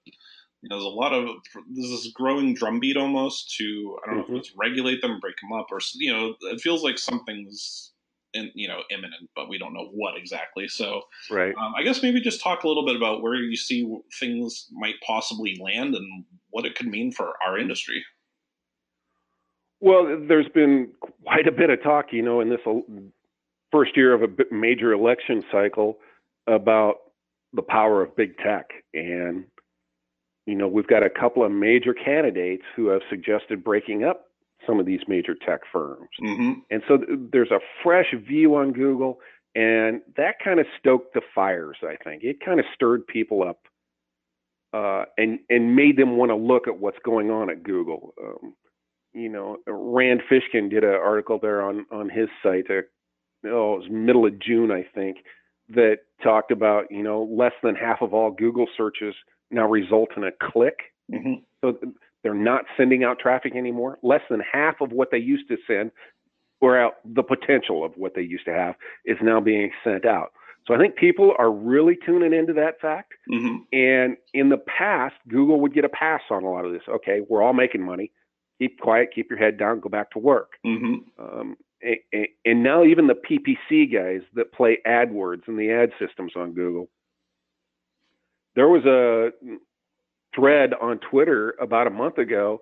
you 0.62 0.68
know, 0.68 0.76
there's 0.76 0.84
a 0.84 0.88
lot 0.88 1.12
of 1.12 1.28
there's 1.72 1.90
this 1.90 2.11
growing 2.16 2.53
drumbeat 2.53 2.97
almost 2.97 3.55
to 3.59 3.97
I 4.05 4.11
don't 4.11 4.14
mm-hmm. 4.14 4.16
know 4.16 4.22
if 4.22 4.26
mm-hmm. 4.26 4.36
it's 4.38 4.53
regulate 4.57 5.03
them, 5.03 5.20
break 5.20 5.36
them 5.40 5.57
up, 5.57 5.68
or 5.70 5.78
you 5.94 6.12
know, 6.12 6.34
it 6.51 6.61
feels 6.61 6.82
like 6.82 6.99
something's 6.99 7.92
in, 8.34 8.51
you 8.57 8.66
know 8.66 8.80
imminent, 8.90 9.30
but 9.36 9.49
we 9.49 9.57
don't 9.57 9.72
know 9.72 9.88
what 9.92 10.16
exactly. 10.16 10.66
So, 10.66 11.03
right, 11.30 11.55
um, 11.55 11.74
I 11.78 11.84
guess 11.84 12.03
maybe 12.03 12.20
just 12.20 12.42
talk 12.42 12.64
a 12.64 12.68
little 12.68 12.84
bit 12.84 12.97
about 12.97 13.22
where 13.22 13.36
you 13.36 13.55
see 13.55 13.88
things 14.18 14.66
might 14.72 14.97
possibly 15.07 15.57
land 15.62 15.94
and 15.94 16.24
what 16.51 16.66
it 16.66 16.74
could 16.74 16.88
mean 16.88 17.12
for 17.12 17.34
our 17.47 17.57
industry. 17.57 18.05
Well, 19.81 20.24
there's 20.27 20.49
been 20.49 20.89
quite 21.24 21.47
a 21.47 21.53
bit 21.53 21.70
of 21.70 21.83
talk, 21.83 22.07
you 22.12 22.22
know, 22.22 22.41
in 22.41 22.49
this 22.49 22.61
first 23.70 23.97
year 23.97 24.14
of 24.14 24.22
a 24.22 24.55
major 24.55 24.93
election 24.93 25.45
cycle 25.53 25.99
about 26.47 26.95
the 27.53 27.62
power 27.62 28.03
of 28.03 28.16
big 28.16 28.39
tech. 28.39 28.70
And, 28.95 29.45
you 30.47 30.55
know, 30.55 30.68
we've 30.68 30.87
got 30.87 31.03
a 31.03 31.11
couple 31.11 31.45
of 31.45 31.53
major 31.53 31.93
candidates 31.93 32.62
who 32.74 32.89
have 32.89 33.03
suggested 33.11 33.62
breaking 33.62 34.05
up 34.05 34.27
some 34.66 34.81
of 34.81 34.87
these 34.87 35.01
major 35.09 35.35
tech 35.35 35.61
firms. 35.70 36.09
Mm-hmm. 36.22 36.61
And 36.70 36.83
so 36.89 36.99
there's 37.33 37.51
a 37.51 37.61
fresh 37.83 38.14
view 38.27 38.57
on 38.57 38.72
Google, 38.72 39.20
and 39.55 40.01
that 40.16 40.37
kind 40.43 40.59
of 40.59 40.66
stoked 40.79 41.14
the 41.14 41.20
fires, 41.35 41.77
I 41.83 41.97
think. 42.03 42.24
It 42.24 42.41
kind 42.45 42.61
of 42.61 42.66
stirred 42.74 43.07
people 43.07 43.43
up. 43.43 43.61
Uh, 44.72 45.05
and 45.16 45.39
and 45.49 45.74
made 45.74 45.97
them 45.97 46.16
want 46.18 46.31
to 46.31 46.35
look 46.35 46.66
at 46.68 46.79
what's 46.79 46.99
going 47.03 47.31
on 47.31 47.49
at 47.49 47.62
Google. 47.62 48.12
Um, 48.22 48.55
you 49.17 49.31
know, 49.31 49.57
Rand 49.67 50.21
Fishkin 50.31 50.69
did 50.69 50.85
an 50.85 50.91
article 50.91 51.39
there 51.41 51.62
on 51.62 51.87
on 51.91 52.11
his 52.11 52.29
site. 52.43 52.67
Uh, 52.69 52.83
oh, 53.47 53.75
it 53.75 53.79
was 53.79 53.87
middle 53.91 54.27
of 54.27 54.39
June, 54.39 54.71
I 54.71 54.87
think, 54.95 55.19
that 55.71 55.99
talked 56.23 56.51
about 56.51 56.91
you 56.91 57.03
know 57.03 57.29
less 57.31 57.55
than 57.62 57.75
half 57.75 58.03
of 58.03 58.12
all 58.12 58.31
Google 58.31 58.67
searches 58.77 59.14
now 59.51 59.67
result 59.67 60.11
in 60.17 60.25
a 60.25 60.31
click. 60.53 60.77
Mm-hmm. 61.11 61.35
So 61.64 61.79
they're 62.23 62.35
not 62.35 62.64
sending 62.77 63.05
out 63.05 63.19
traffic 63.19 63.57
anymore. 63.57 63.99
Less 64.03 64.23
than 64.29 64.41
half 64.41 64.81
of 64.81 64.93
what 64.93 65.09
they 65.11 65.19
used 65.19 65.49
to 65.49 65.57
send, 65.67 65.93
or 66.61 66.79
out 66.79 66.95
the 67.05 67.23
potential 67.23 67.85
of 67.85 67.93
what 67.97 68.14
they 68.14 68.23
used 68.23 68.45
to 68.45 68.53
have, 68.53 68.75
is 69.07 69.17
now 69.23 69.41
being 69.41 69.71
sent 69.83 70.05
out. 70.05 70.33
So 70.67 70.75
I 70.75 70.79
think 70.79 70.97
people 70.97 71.33
are 71.39 71.51
really 71.51 71.97
tuning 72.05 72.35
into 72.35 72.53
that 72.55 72.81
fact. 72.81 73.12
Mm-hmm. 73.33 73.57
And 73.73 74.17
in 74.35 74.51
the 74.51 74.59
past, 74.59 75.14
Google 75.29 75.61
would 75.61 75.73
get 75.73 75.85
a 75.85 75.89
pass 75.89 76.23
on 76.29 76.43
a 76.43 76.51
lot 76.51 76.67
of 76.67 76.73
this. 76.73 76.83
Okay, 76.89 77.21
we're 77.29 77.43
all 77.43 77.55
making 77.55 77.83
money 77.83 78.11
keep 78.59 78.81
quiet, 78.81 79.11
keep 79.15 79.31
your 79.31 79.39
head 79.39 79.59
down, 79.59 79.81
go 79.81 79.89
back 79.89 80.11
to 80.13 80.19
work. 80.19 80.53
Mm-hmm. 80.65 81.23
Um, 81.23 81.57
and, 81.83 82.27
and 82.45 82.63
now 82.63 82.85
even 82.85 83.07
the 83.07 83.15
PPC 83.15 83.93
guys 83.93 84.23
that 84.35 84.53
play 84.53 84.79
AdWords 84.87 85.43
and 85.47 85.59
the 85.59 85.71
ad 85.71 85.91
systems 85.99 86.33
on 86.37 86.53
Google. 86.53 86.89
There 88.55 88.69
was 88.69 88.85
a 88.87 89.31
thread 90.35 90.73
on 90.81 90.99
Twitter 91.11 91.55
about 91.61 91.87
a 91.87 91.91
month 91.91 92.19
ago 92.19 92.61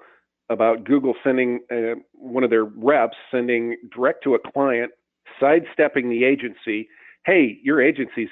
about 0.50 0.84
Google 0.84 1.14
sending 1.24 1.60
uh, 1.70 1.98
one 2.12 2.44
of 2.44 2.50
their 2.50 2.64
reps 2.64 3.16
sending 3.30 3.76
direct 3.94 4.22
to 4.24 4.34
a 4.34 4.38
client, 4.52 4.92
sidestepping 5.40 6.10
the 6.10 6.24
agency. 6.24 6.88
Hey, 7.24 7.58
your 7.62 7.80
agency's 7.80 8.28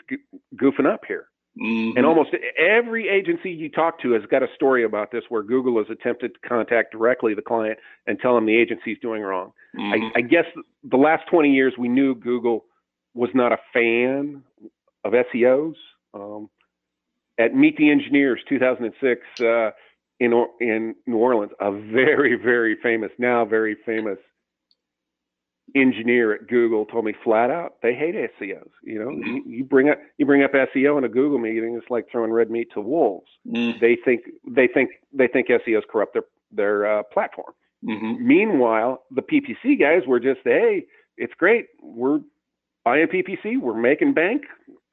goofing 0.56 0.92
up 0.92 1.02
here. 1.06 1.28
Mm-hmm. 1.60 1.98
And 1.98 2.06
almost 2.06 2.30
every 2.58 3.08
agency 3.08 3.50
you 3.50 3.68
talk 3.68 4.00
to 4.00 4.12
has 4.12 4.22
got 4.30 4.42
a 4.42 4.46
story 4.54 4.84
about 4.84 5.12
this 5.12 5.22
where 5.28 5.42
Google 5.42 5.76
has 5.78 5.86
attempted 5.90 6.34
to 6.34 6.48
contact 6.48 6.92
directly 6.92 7.34
the 7.34 7.42
client 7.42 7.78
and 8.06 8.18
tell 8.18 8.34
them 8.34 8.46
the 8.46 8.56
agency's 8.56 8.96
doing 9.02 9.20
wrong. 9.20 9.52
Mm-hmm. 9.78 10.16
I, 10.16 10.18
I, 10.18 10.20
guess 10.22 10.44
the 10.82 10.96
last 10.96 11.24
20 11.30 11.50
years 11.50 11.74
we 11.78 11.88
knew 11.88 12.14
Google 12.14 12.64
was 13.14 13.28
not 13.34 13.52
a 13.52 13.58
fan 13.72 14.42
of 15.04 15.12
SEOs. 15.12 15.74
Um, 16.14 16.48
at 17.38 17.54
Meet 17.54 17.76
the 17.76 17.90
Engineers 17.90 18.40
2006 18.48 19.20
uh, 19.40 19.70
in, 20.20 20.46
in 20.60 20.94
New 21.06 21.16
Orleans, 21.16 21.52
a 21.60 21.70
very, 21.70 22.34
very 22.34 22.76
famous, 22.82 23.10
now 23.18 23.44
very 23.44 23.76
famous 23.84 24.18
engineer 25.74 26.34
at 26.34 26.48
Google 26.48 26.84
told 26.84 27.04
me 27.04 27.14
flat 27.24 27.50
out 27.50 27.76
they 27.82 27.94
hate 27.94 28.14
SEOs. 28.14 28.70
You 28.82 28.98
know, 28.98 29.10
you, 29.10 29.42
you, 29.46 29.64
bring 29.64 29.88
up 29.88 29.98
you 30.18 30.26
bring 30.26 30.42
up 30.42 30.52
SEO 30.52 30.98
in 30.98 31.04
a 31.04 31.08
Google 31.08 31.38
meeting, 31.38 31.74
it's 31.76 31.90
like 31.90 32.06
throwing 32.10 32.30
red 32.30 32.50
meat 32.50 32.68
to 32.74 32.80
wolves. 32.80 33.30
Mm. 33.48 33.80
They 33.80 33.96
think 34.04 34.22
they 34.46 34.66
think 34.66 34.90
they 35.12 35.28
think 35.28 35.48
SEOs 35.48 35.86
corrupt 35.90 36.14
their 36.14 36.24
their 36.50 36.98
uh, 36.98 37.02
platform. 37.04 37.52
Mm-hmm. 37.84 38.26
Meanwhile, 38.26 39.02
the 39.10 39.22
PPC 39.22 39.78
guys 39.78 40.06
were 40.06 40.20
just, 40.20 40.40
hey, 40.44 40.84
it's 41.16 41.34
great. 41.34 41.66
We're 41.82 42.20
buying 42.84 43.08
PPC. 43.08 43.60
We're 43.60 43.74
making 43.74 44.14
bank. 44.14 44.42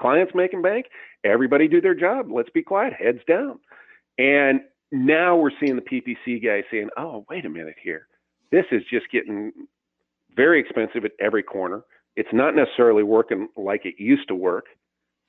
Clients 0.02 0.34
making 0.34 0.62
bank. 0.62 0.88
Everybody 1.24 1.68
do 1.68 1.82
their 1.82 1.94
job. 1.94 2.32
Let's 2.32 2.50
be 2.50 2.64
quiet. 2.64 2.94
Heads 2.94 3.20
down. 3.28 3.60
And 4.18 4.62
now 4.92 5.36
we're 5.36 5.52
seeing 5.60 5.76
the 5.76 5.82
PPC 5.82 6.44
guys 6.44 6.64
saying, 6.72 6.90
oh, 6.98 7.26
wait 7.30 7.46
a 7.46 7.50
minute 7.50 7.76
here. 7.82 8.08
This 8.52 8.66
is 8.72 8.82
just 8.90 9.12
getting 9.12 9.52
very 10.40 10.62
expensive 10.62 11.04
at 11.04 11.12
every 11.20 11.44
corner. 11.44 11.82
It's 12.16 12.30
not 12.32 12.56
necessarily 12.56 13.04
working 13.04 13.50
like 13.58 13.82
it 13.84 13.96
used 13.98 14.30
to 14.30 14.36
work. 14.36 14.68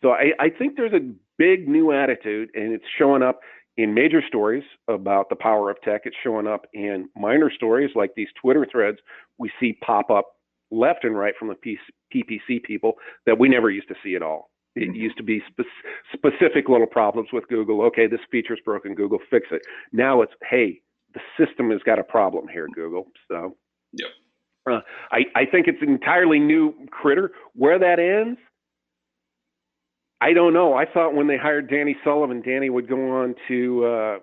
So 0.02 0.10
I, 0.10 0.30
I 0.38 0.50
think 0.50 0.76
there's 0.76 0.92
a 0.92 1.12
big 1.36 1.68
new 1.68 1.90
attitude, 1.90 2.50
and 2.54 2.72
it's 2.72 2.84
showing 2.96 3.22
up 3.22 3.40
in 3.76 3.92
major 3.92 4.22
stories 4.26 4.62
about 4.86 5.28
the 5.28 5.36
power 5.36 5.68
of 5.68 5.80
tech. 5.82 6.02
It's 6.04 6.16
showing 6.22 6.46
up 6.46 6.66
in 6.72 7.08
minor 7.16 7.50
stories 7.50 7.90
like 7.96 8.12
these 8.14 8.28
Twitter 8.40 8.64
threads 8.70 8.98
we 9.36 9.50
see 9.58 9.78
pop 9.84 10.10
up 10.10 10.36
left 10.70 11.02
and 11.02 11.18
right 11.18 11.34
from 11.36 11.48
the 11.48 11.76
PPC 12.14 12.62
people 12.62 12.92
that 13.26 13.38
we 13.38 13.48
never 13.48 13.68
used 13.68 13.88
to 13.88 13.96
see 14.04 14.14
at 14.14 14.22
all. 14.22 14.50
It 14.76 14.90
mm-hmm. 14.90 14.94
used 14.94 15.16
to 15.16 15.24
be 15.24 15.42
spe- 15.50 16.14
specific 16.14 16.68
little 16.68 16.86
problems 16.86 17.30
with 17.32 17.48
Google. 17.48 17.82
Okay, 17.86 18.06
this 18.06 18.20
feature's 18.30 18.60
broken. 18.64 18.94
Google, 18.94 19.18
fix 19.28 19.48
it. 19.50 19.62
Now 19.92 20.22
it's 20.22 20.32
hey, 20.48 20.80
the 21.14 21.20
system 21.36 21.70
has 21.70 21.80
got 21.84 21.98
a 21.98 22.04
problem 22.04 22.46
here, 22.46 22.68
Google. 22.72 23.06
So, 23.28 23.56
yep. 23.92 24.10
Uh, 24.70 24.80
I 25.10 25.24
I 25.34 25.44
think 25.46 25.66
it's 25.66 25.82
an 25.82 25.88
entirely 25.88 26.38
new 26.38 26.74
critter. 26.90 27.32
Where 27.54 27.78
that 27.78 27.98
ends, 27.98 28.38
I 30.20 30.32
don't 30.32 30.52
know. 30.52 30.74
I 30.74 30.84
thought 30.84 31.14
when 31.14 31.26
they 31.26 31.38
hired 31.38 31.70
Danny 31.70 31.96
Sullivan, 32.04 32.42
Danny 32.42 32.68
would 32.68 32.88
go 32.88 33.10
on 33.10 33.34
to, 33.48 33.84
uh, 33.84 34.18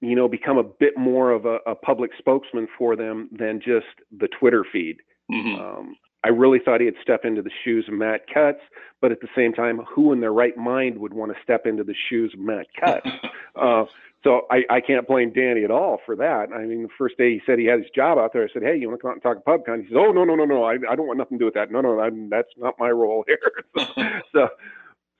you 0.00 0.14
know, 0.14 0.28
become 0.28 0.58
a 0.58 0.62
bit 0.62 0.98
more 0.98 1.30
of 1.30 1.46
a, 1.46 1.58
a, 1.66 1.74
public 1.74 2.10
spokesman 2.18 2.68
for 2.76 2.94
them 2.94 3.30
than 3.32 3.58
just 3.58 3.86
the 4.16 4.28
Twitter 4.38 4.64
feed. 4.70 4.98
Mm-hmm. 5.32 5.60
Um, 5.60 5.96
I 6.24 6.28
really 6.28 6.58
thought 6.64 6.80
he'd 6.80 6.94
step 7.02 7.24
into 7.24 7.42
the 7.42 7.50
shoes 7.64 7.86
of 7.88 7.94
Matt 7.94 8.22
Cutts, 8.32 8.60
but 9.00 9.12
at 9.12 9.20
the 9.20 9.28
same 9.36 9.52
time, 9.52 9.80
who 9.94 10.12
in 10.12 10.20
their 10.20 10.32
right 10.32 10.56
mind 10.56 10.98
would 10.98 11.14
want 11.14 11.32
to 11.32 11.38
step 11.42 11.64
into 11.64 11.84
the 11.84 11.94
shoes 12.08 12.32
of 12.34 12.40
Matt 12.40 12.66
Cutts? 12.78 13.08
uh, 13.60 13.84
so 14.24 14.42
I, 14.50 14.62
I 14.68 14.80
can't 14.80 15.06
blame 15.06 15.32
Danny 15.32 15.62
at 15.62 15.70
all 15.70 16.00
for 16.04 16.16
that. 16.16 16.48
I 16.52 16.64
mean, 16.64 16.82
the 16.82 16.88
first 16.98 17.16
day 17.18 17.34
he 17.34 17.40
said 17.46 17.58
he 17.58 17.66
had 17.66 17.78
his 17.78 17.90
job 17.94 18.18
out 18.18 18.32
there, 18.32 18.42
I 18.42 18.52
said, 18.52 18.62
"Hey, 18.62 18.76
you 18.76 18.88
want 18.88 18.98
to 18.98 19.02
come 19.02 19.10
out 19.10 19.14
and 19.14 19.22
talk 19.22 19.44
PubCon?" 19.44 19.82
He 19.82 19.88
says, 19.88 19.96
"Oh 19.96 20.10
no, 20.10 20.24
no, 20.24 20.34
no, 20.34 20.44
no, 20.44 20.64
I, 20.64 20.74
I 20.90 20.96
don't 20.96 21.06
want 21.06 21.18
nothing 21.18 21.38
to 21.38 21.42
do 21.42 21.44
with 21.44 21.54
that. 21.54 21.70
No, 21.70 21.80
no, 21.80 22.00
I, 22.00 22.10
that's 22.28 22.48
not 22.56 22.74
my 22.80 22.90
role 22.90 23.24
here." 23.26 23.38
so, 24.32 24.48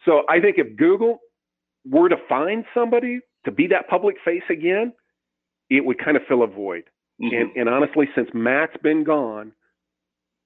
so 0.04 0.22
I 0.28 0.40
think 0.40 0.58
if 0.58 0.76
Google 0.76 1.20
were 1.88 2.08
to 2.08 2.16
find 2.28 2.64
somebody 2.74 3.20
to 3.44 3.52
be 3.52 3.68
that 3.68 3.88
public 3.88 4.16
face 4.24 4.42
again, 4.50 4.92
it 5.70 5.84
would 5.84 6.02
kind 6.02 6.16
of 6.16 6.24
fill 6.28 6.42
a 6.42 6.48
void. 6.48 6.84
Mm-hmm. 7.22 7.36
And, 7.36 7.56
and 7.56 7.68
honestly, 7.68 8.08
since 8.14 8.28
Matt's 8.34 8.76
been 8.82 9.04
gone, 9.04 9.52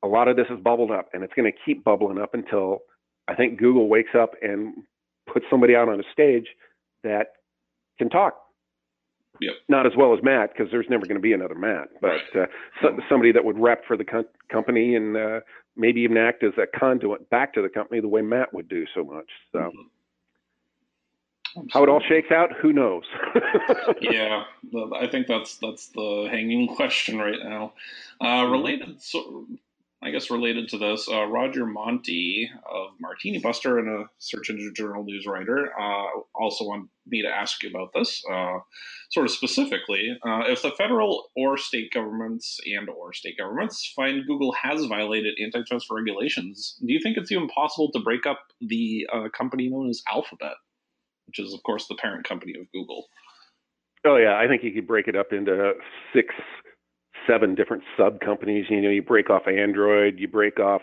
a 0.02 0.08
lot 0.08 0.28
of 0.28 0.36
this 0.36 0.46
has 0.48 0.58
bubbled 0.58 0.90
up 0.90 1.08
and 1.12 1.22
it's 1.22 1.32
going 1.34 1.50
to 1.50 1.58
keep 1.64 1.84
bubbling 1.84 2.18
up 2.18 2.34
until 2.34 2.80
I 3.28 3.34
think 3.34 3.58
Google 3.58 3.88
wakes 3.88 4.10
up 4.18 4.32
and 4.42 4.74
puts 5.32 5.46
somebody 5.48 5.74
out 5.74 5.88
on 5.88 6.00
a 6.00 6.04
stage 6.12 6.46
that 7.04 7.34
can 7.98 8.10
talk. 8.10 8.34
Yep. 9.40 9.54
Not 9.68 9.86
as 9.86 9.92
well 9.96 10.14
as 10.14 10.22
Matt 10.22 10.50
because 10.52 10.70
there's 10.70 10.86
never 10.88 11.06
going 11.06 11.16
to 11.16 11.22
be 11.22 11.32
another 11.32 11.54
Matt, 11.54 11.88
but 12.00 12.20
uh, 12.38 12.46
so, 12.80 12.96
somebody 13.08 13.32
that 13.32 13.44
would 13.44 13.58
rep 13.58 13.84
for 13.86 13.96
the 13.96 14.04
com- 14.04 14.26
company 14.50 14.94
and 14.94 15.16
uh, 15.16 15.40
maybe 15.76 16.00
even 16.02 16.16
act 16.16 16.44
as 16.44 16.52
a 16.58 16.78
conduit 16.78 17.28
back 17.30 17.54
to 17.54 17.62
the 17.62 17.68
company 17.68 18.00
the 18.00 18.08
way 18.08 18.22
Matt 18.22 18.52
would 18.52 18.68
do 18.68 18.84
so 18.94 19.04
much. 19.04 19.28
So. 19.52 19.58
Mm-hmm. 19.58 19.80
How 21.70 21.82
it 21.82 21.88
all 21.90 22.00
shakes 22.08 22.30
out, 22.30 22.50
who 22.62 22.72
knows? 22.72 23.02
yeah, 24.00 24.44
I 24.98 25.06
think 25.06 25.26
that's 25.26 25.58
that's 25.58 25.88
the 25.88 26.28
hanging 26.30 26.74
question 26.74 27.18
right 27.18 27.38
now. 27.42 27.74
Uh, 28.20 28.24
mm-hmm. 28.24 28.52
related, 28.52 29.02
so 29.02 29.46
I 30.04 30.10
guess 30.10 30.30
related 30.30 30.68
to 30.70 30.78
this, 30.78 31.08
uh, 31.08 31.26
Roger 31.26 31.64
Montti 31.64 32.46
of 32.68 32.90
Martinibuster 33.00 33.78
and 33.78 33.88
a 33.88 34.08
Search 34.18 34.50
Engine 34.50 34.74
Journal 34.74 35.04
news 35.04 35.26
writer 35.26 35.70
uh, 35.80 36.06
also 36.34 36.64
want 36.64 36.88
me 37.06 37.22
to 37.22 37.28
ask 37.28 37.62
you 37.62 37.70
about 37.70 37.92
this, 37.94 38.20
uh, 38.30 38.58
sort 39.12 39.26
of 39.26 39.30
specifically. 39.30 40.18
Uh, 40.26 40.42
if 40.48 40.62
the 40.62 40.72
federal 40.72 41.28
or 41.36 41.56
state 41.56 41.92
governments 41.92 42.58
and 42.66 42.88
or 42.88 43.12
state 43.12 43.38
governments 43.38 43.92
find 43.94 44.26
Google 44.26 44.52
has 44.60 44.84
violated 44.86 45.38
antitrust 45.40 45.86
regulations, 45.88 46.76
do 46.84 46.92
you 46.92 46.98
think 47.00 47.16
it's 47.16 47.30
even 47.30 47.46
possible 47.48 47.92
to 47.92 48.00
break 48.00 48.26
up 48.26 48.40
the 48.60 49.06
uh, 49.12 49.28
company 49.36 49.68
known 49.68 49.88
as 49.88 50.02
Alphabet, 50.12 50.56
which 51.28 51.38
is 51.38 51.54
of 51.54 51.62
course 51.62 51.86
the 51.86 51.94
parent 51.94 52.28
company 52.28 52.54
of 52.60 52.66
Google? 52.72 53.06
Oh 54.04 54.16
yeah, 54.16 54.36
I 54.36 54.48
think 54.48 54.64
you 54.64 54.72
could 54.72 54.88
break 54.88 55.06
it 55.06 55.14
up 55.14 55.32
into 55.32 55.74
six 56.12 56.34
seven 57.26 57.54
different 57.54 57.82
sub 57.96 58.20
companies. 58.20 58.66
You 58.68 58.80
know, 58.80 58.90
you 58.90 59.02
break 59.02 59.30
off 59.30 59.46
Android, 59.46 60.18
you 60.18 60.28
break 60.28 60.58
off 60.60 60.82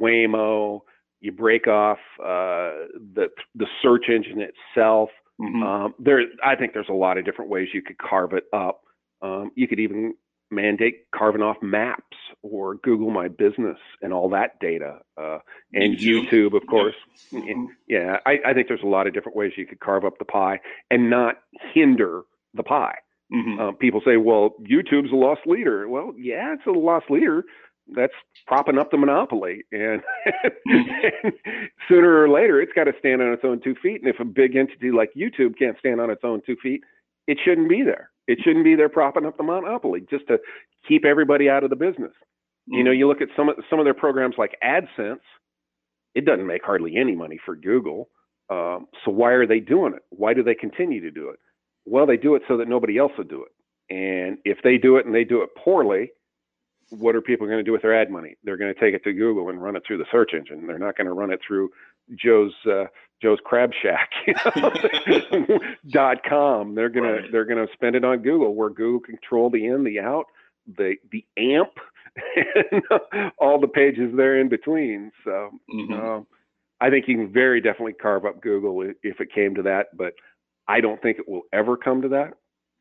Waymo, 0.00 0.80
you 1.20 1.32
break 1.32 1.66
off 1.66 1.98
uh, 2.20 2.86
the 3.14 3.28
the 3.54 3.66
search 3.82 4.06
engine 4.08 4.40
itself. 4.40 5.10
Mm-hmm. 5.40 5.62
Um, 5.62 5.94
there, 5.98 6.22
I 6.44 6.56
think 6.56 6.72
there's 6.72 6.88
a 6.88 6.94
lot 6.94 7.18
of 7.18 7.24
different 7.24 7.50
ways 7.50 7.68
you 7.74 7.82
could 7.82 7.98
carve 7.98 8.32
it 8.32 8.44
up. 8.52 8.82
Um, 9.22 9.50
you 9.54 9.68
could 9.68 9.80
even 9.80 10.14
mandate 10.50 11.06
carving 11.14 11.42
off 11.42 11.56
Maps 11.62 12.16
or 12.42 12.76
Google 12.76 13.10
My 13.10 13.28
Business 13.28 13.78
and 14.00 14.12
all 14.12 14.28
that 14.30 14.58
data, 14.60 14.98
uh, 15.20 15.38
and 15.72 15.96
YouTube, 15.96 16.28
YouTube 16.28 16.56
of 16.56 16.66
course. 16.66 16.94
Yeah, 17.30 17.40
mm-hmm. 17.40 17.64
yeah 17.88 18.16
I, 18.24 18.38
I 18.46 18.54
think 18.54 18.68
there's 18.68 18.82
a 18.82 18.88
lot 18.88 19.06
of 19.06 19.14
different 19.14 19.36
ways 19.36 19.52
you 19.56 19.66
could 19.66 19.80
carve 19.80 20.04
up 20.04 20.18
the 20.18 20.24
pie 20.24 20.60
and 20.90 21.10
not 21.10 21.36
hinder 21.74 22.22
the 22.54 22.62
pie. 22.62 22.96
Mm-hmm. 23.32 23.60
Uh, 23.60 23.72
people 23.72 24.00
say, 24.04 24.16
well, 24.16 24.54
YouTube's 24.62 25.12
a 25.12 25.16
lost 25.16 25.40
leader. 25.46 25.88
Well, 25.88 26.12
yeah, 26.16 26.54
it's 26.54 26.66
a 26.66 26.70
lost 26.70 27.10
leader. 27.10 27.44
That's 27.94 28.12
propping 28.46 28.78
up 28.78 28.90
the 28.90 28.96
monopoly. 28.96 29.64
And, 29.72 30.02
mm-hmm. 30.68 31.28
sooner 31.88 32.22
or 32.22 32.28
later, 32.28 32.60
it's 32.60 32.72
got 32.72 32.84
to 32.84 32.92
stand 32.98 33.22
on 33.22 33.32
its 33.32 33.42
own 33.44 33.60
two 33.62 33.74
feet. 33.82 34.00
And 34.02 34.12
if 34.12 34.20
a 34.20 34.24
big 34.24 34.56
entity 34.56 34.90
like 34.90 35.10
YouTube 35.16 35.58
can't 35.58 35.78
stand 35.78 36.00
on 36.00 36.10
its 36.10 36.22
own 36.24 36.42
two 36.46 36.56
feet, 36.62 36.82
it 37.26 37.38
shouldn't 37.44 37.68
be 37.68 37.82
there. 37.82 38.10
It 38.28 38.38
shouldn't 38.42 38.64
be 38.64 38.74
there 38.74 38.88
propping 38.88 39.26
up 39.26 39.36
the 39.36 39.44
monopoly 39.44 40.04
just 40.08 40.26
to 40.28 40.38
keep 40.86 41.04
everybody 41.04 41.48
out 41.48 41.64
of 41.64 41.70
the 41.70 41.76
business. 41.76 42.12
Mm-hmm. 42.12 42.74
You 42.74 42.84
know, 42.84 42.90
mm-hmm. 42.90 42.98
you 42.98 43.08
look 43.08 43.20
at 43.20 43.28
some 43.36 43.48
of 43.48 43.56
some 43.70 43.78
of 43.78 43.84
their 43.84 43.94
programs 43.94 44.36
like 44.38 44.56
AdSense. 44.64 45.20
It 46.14 46.24
doesn't 46.24 46.46
make 46.46 46.64
hardly 46.64 46.96
any 46.96 47.14
money 47.14 47.38
for 47.44 47.54
Google. 47.54 48.08
Um, 48.48 48.86
so 49.04 49.10
why 49.10 49.32
are 49.32 49.46
they 49.46 49.60
doing 49.60 49.92
it? 49.94 50.02
Why 50.10 50.32
do 50.32 50.42
they 50.42 50.54
continue 50.54 51.00
to 51.02 51.10
do 51.10 51.30
it? 51.30 51.38
Well, 51.86 52.06
they 52.06 52.16
do 52.16 52.34
it 52.34 52.42
so 52.48 52.56
that 52.58 52.68
nobody 52.68 52.98
else 52.98 53.12
will 53.16 53.24
do 53.24 53.44
it. 53.44 53.52
And 53.94 54.38
if 54.44 54.58
they 54.62 54.76
do 54.78 54.96
it 54.96 55.06
and 55.06 55.14
they 55.14 55.24
do 55.24 55.42
it 55.42 55.50
poorly, 55.56 56.10
what 56.90 57.16
are 57.16 57.20
people 57.20 57.46
going 57.46 57.58
to 57.58 57.64
do 57.64 57.72
with 57.72 57.82
their 57.82 58.00
ad 58.00 58.10
money? 58.10 58.36
They're 58.44 58.56
going 58.56 58.72
to 58.72 58.80
take 58.80 58.94
it 58.94 59.04
to 59.04 59.12
Google 59.12 59.48
and 59.48 59.62
run 59.62 59.76
it 59.76 59.82
through 59.86 59.98
the 59.98 60.06
search 60.10 60.32
engine. 60.34 60.66
They're 60.66 60.78
not 60.78 60.96
going 60.96 61.06
to 61.06 61.12
run 61.12 61.32
it 61.32 61.40
through 61.46 61.70
Joe's 62.14 62.54
uh, 62.70 62.84
Joe's 63.22 63.38
Crab 63.44 63.70
Shack 63.82 64.10
you 64.26 64.34
know, 64.44 65.58
dot 65.88 66.18
com. 66.28 66.74
They're 66.74 66.88
gonna 66.88 67.12
right. 67.12 67.32
they're 67.32 67.44
gonna 67.44 67.66
spend 67.72 67.96
it 67.96 68.04
on 68.04 68.18
Google, 68.18 68.54
where 68.54 68.70
Google 68.70 69.00
control 69.00 69.50
the 69.50 69.66
in, 69.66 69.84
the 69.84 70.00
out, 70.00 70.26
the 70.76 70.96
the 71.10 71.24
AMP, 71.36 71.72
and 72.72 72.82
all 73.38 73.60
the 73.60 73.68
pages 73.68 74.12
there 74.16 74.40
in 74.40 74.48
between. 74.48 75.10
So 75.24 75.50
mm-hmm. 75.72 75.92
uh, 75.92 76.20
I 76.80 76.90
think 76.90 77.08
you 77.08 77.16
can 77.16 77.32
very 77.32 77.60
definitely 77.60 77.94
carve 77.94 78.24
up 78.24 78.40
Google 78.40 78.82
if 79.02 79.20
it 79.20 79.32
came 79.34 79.54
to 79.54 79.62
that. 79.62 79.96
But 79.96 80.14
I 80.68 80.80
don't 80.80 81.00
think 81.00 81.18
it 81.18 81.28
will 81.28 81.42
ever 81.52 81.76
come 81.76 82.02
to 82.02 82.08
that. 82.08 82.34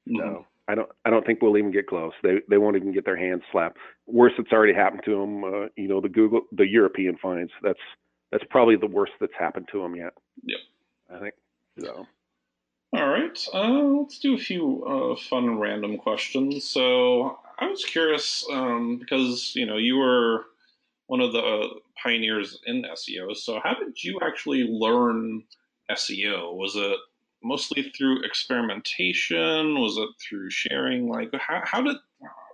Mm-hmm. 0.08 0.18
No, 0.18 0.46
I 0.68 0.76
don't. 0.76 0.90
I 1.06 1.10
don't 1.10 1.26
think 1.26 1.42
we'll 1.42 1.58
even 1.58 1.72
get 1.72 1.88
close. 1.88 2.14
They 2.24 2.40
they 2.50 2.58
won't 2.58 2.76
even 2.76 2.92
get 2.92 3.06
their 3.06 3.18
hands 3.18 3.44
slapped. 3.52 3.78
Worse, 4.08 4.34
it's 4.38 4.52
already 4.52 4.74
happened 4.74 5.02
to 5.06 5.12
them. 5.12 5.44
Uh, 5.44 5.68
you 5.76 5.88
know, 5.88 6.02
the 6.02 6.10
Google, 6.10 6.42
the 6.52 6.68
European 6.68 7.18
fines. 7.18 7.52
That's 7.62 7.80
that's 8.32 8.44
probably 8.50 8.76
the 8.76 8.88
worst 8.88 9.14
that's 9.20 9.34
happened 9.38 9.68
to 9.72 9.82
them 9.82 9.96
yet. 9.96 10.14
Yep. 10.44 10.60
I 11.14 11.20
think 11.20 11.34
so. 11.80 12.06
All 12.94 13.10
right, 13.10 13.48
uh, 13.54 14.00
let's 14.00 14.20
do 14.20 14.36
a 14.36 14.38
few 14.38 14.84
uh, 14.86 15.20
fun 15.30 15.60
random 15.60 15.98
questions. 15.98 16.70
So 16.70 17.40
I 17.60 17.68
was 17.68 17.84
curious 17.84 18.46
um, 18.52 18.98
because 18.98 19.54
you 19.56 19.66
know 19.66 19.78
you 19.78 19.98
were 19.98 20.46
one 21.08 21.22
of 21.22 21.34
the 21.34 21.70
pioneers 22.02 22.60
in 22.66 22.84
SEO. 22.84 23.36
So 23.36 23.60
how 23.64 23.74
did 23.74 24.04
you 24.04 24.20
actually 24.24 24.64
learn 24.64 25.44
SEO? 25.92 26.56
Was 26.56 26.76
it 26.76 26.98
mostly 27.46 27.91
through 27.96 28.24
experimentation? 28.24 29.80
Was 29.80 29.98
it 29.98 30.10
through 30.28 30.50
sharing? 30.50 31.08
Like, 31.08 31.30
how, 31.34 31.62
how 31.64 31.82
did, 31.82 31.98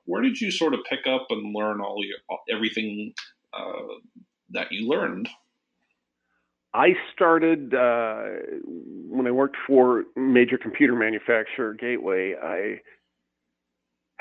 where 0.06 0.22
did 0.22 0.39
you 0.39 0.52
sort 0.52 0.74
of 0.74 0.82
pick 0.89 1.08
up 1.08 1.28
and 1.30 1.56
learn 1.56 1.82
all 1.82 2.04
your 2.06 2.18
everything 2.50 3.14
uh, 3.54 3.96
that 4.50 4.72
you 4.72 4.88
learned? 4.88 5.30
I 6.74 6.94
started 7.14 7.74
uh, 7.74 8.24
when 9.10 9.28
I 9.28 9.32
worked 9.32 9.58
for 9.68 10.06
major 10.16 10.58
computer 10.58 10.96
manufacturer 10.96 11.74
Gateway. 11.74 12.36
I 12.42 12.80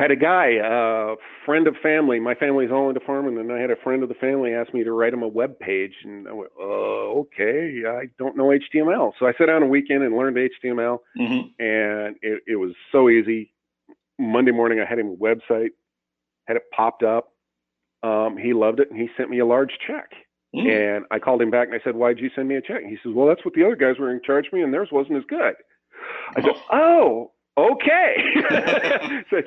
had 0.01 0.11
a 0.11 0.17
guy, 0.17 0.53
a 0.65 1.17
friend 1.45 1.67
of 1.67 1.77
family. 1.83 2.19
My 2.21 2.35
family's 2.35 2.71
all 2.71 2.89
into 2.89 3.01
farming, 3.01 3.39
and 3.39 3.53
I 3.53 3.61
had 3.61 3.71
a 3.71 3.77
friend 3.77 4.03
of 4.03 4.09
the 4.09 4.15
family 4.15 4.55
ask 4.55 4.73
me 4.73 4.83
to 4.83 4.93
write 4.93 5.13
him 5.13 5.23
a 5.23 5.29
web 5.29 5.59
page, 5.59 5.93
and 6.05 6.27
I 6.27 6.33
went, 6.33 6.51
uh, 6.59 6.65
okay, 6.65 7.83
I 7.87 8.07
don't 8.19 8.35
know 8.35 8.51
HTML, 8.51 9.13
so 9.19 9.27
I 9.27 9.33
sat 9.37 9.47
down 9.47 9.63
a 9.63 9.67
weekend 9.67 10.03
and 10.03 10.17
learned 10.17 10.39
HTML, 10.39 11.01
mm-hmm. 11.19 11.63
and 11.63 12.17
it, 12.23 12.43
it 12.47 12.57
was 12.57 12.73
so 12.91 13.11
easy. 13.11 13.53
Monday 14.19 14.53
morning, 14.53 14.81
I 14.81 14.89
had 14.89 14.99
him 14.99 15.09
a 15.09 15.17
website, 15.17 15.71
had 16.47 16.57
it 16.57 16.65
popped 16.75 17.03
up. 17.03 17.35
Um, 18.03 18.39
he 18.39 18.55
loved 18.55 18.81
it, 18.81 18.91
and 18.91 18.99
he 18.99 19.11
sent 19.19 19.29
me 19.29 19.41
a 19.41 19.47
large 19.47 19.73
check. 19.87 20.13
Mm. 20.57 20.97
And 20.97 21.05
I 21.11 21.19
called 21.19 21.43
him 21.43 21.51
back 21.51 21.69
and 21.69 21.77
I 21.77 21.85
said, 21.85 21.95
"Why'd 21.95 22.19
you 22.19 22.29
send 22.35 22.49
me 22.49 22.57
a 22.57 22.61
check?" 22.61 22.83
And 22.83 22.91
he 22.91 22.97
says, 23.05 23.13
"Well, 23.15 23.29
that's 23.29 23.45
what 23.45 23.55
the 23.55 23.63
other 23.63 23.77
guys 23.77 24.01
were 24.01 24.13
to 24.13 24.27
charge 24.27 24.47
me, 24.53 24.63
and 24.63 24.75
theirs 24.75 24.89
wasn't 24.91 25.19
as 25.19 25.25
good." 25.29 25.55
I 26.35 26.43
said, 26.43 26.57
"Oh, 26.73 27.31
okay." 27.57 28.17
so, 29.31 29.43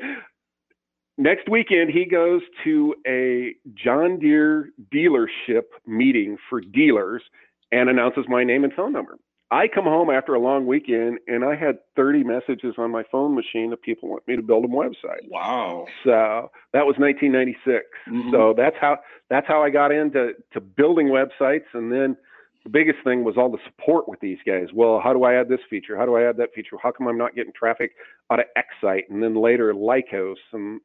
next 1.18 1.50
weekend, 1.50 1.92
he 1.92 2.06
goes 2.06 2.42
to 2.64 2.96
a 3.08 3.56
John 3.74 4.20
Deere 4.20 4.70
dealership 4.94 5.64
meeting 5.86 6.38
for 6.50 6.62
dealers 6.62 7.24
and 7.72 7.90
announces 7.90 8.26
my 8.28 8.44
name 8.44 8.64
and 8.64 8.74
phone 8.74 8.94
number. 8.94 9.18
I 9.52 9.68
come 9.68 9.84
home 9.84 10.10
after 10.10 10.34
a 10.34 10.40
long 10.40 10.66
weekend 10.66 11.20
and 11.28 11.46
I 11.46 11.56
had 11.56 11.78
30 11.96 12.24
messages 12.24 12.74
on 12.80 12.90
my 12.90 13.04
phone 13.12 13.36
machine 13.36 13.72
of 13.72 13.80
people 13.80 14.10
want 14.10 14.28
me 14.28 14.36
to 14.36 14.42
build 14.42 14.64
them 14.64 14.72
website. 14.72 15.30
Wow. 15.30 15.86
So 16.04 16.50
that 16.74 16.88
was 16.88 16.96
1996. 16.98 17.86
Mm-hmm. 18.10 18.32
So 18.32 18.56
that's 18.58 18.76
how 18.82 18.98
that's 19.30 19.48
how 19.48 19.62
I 19.62 19.70
got 19.70 19.92
into 19.92 20.32
to 20.54 20.60
building 20.60 21.08
websites 21.08 21.66
and 21.74 21.92
then 21.92 22.18
the 22.64 22.70
biggest 22.70 23.00
thing 23.04 23.24
was 23.24 23.36
all 23.38 23.50
the 23.50 23.58
support 23.66 24.08
with 24.08 24.20
these 24.20 24.38
guys. 24.46 24.68
Well, 24.74 25.02
how 25.04 25.14
do 25.14 25.24
I 25.24 25.34
add 25.34 25.50
this 25.50 25.60
feature? 25.70 25.98
How 25.98 26.06
do 26.06 26.16
I 26.16 26.28
add 26.28 26.38
that 26.38 26.54
feature? 26.54 26.78
How 26.82 26.92
come 26.92 27.08
I'm 27.08 27.18
not 27.18 27.36
getting 27.36 27.54
traffic 27.54 27.92
out 28.32 28.40
of 28.40 28.46
Excite 28.56 29.10
and 29.10 29.22
then 29.22 29.36
later 29.36 29.74
Lycos 29.74 30.36
and 30.54 30.80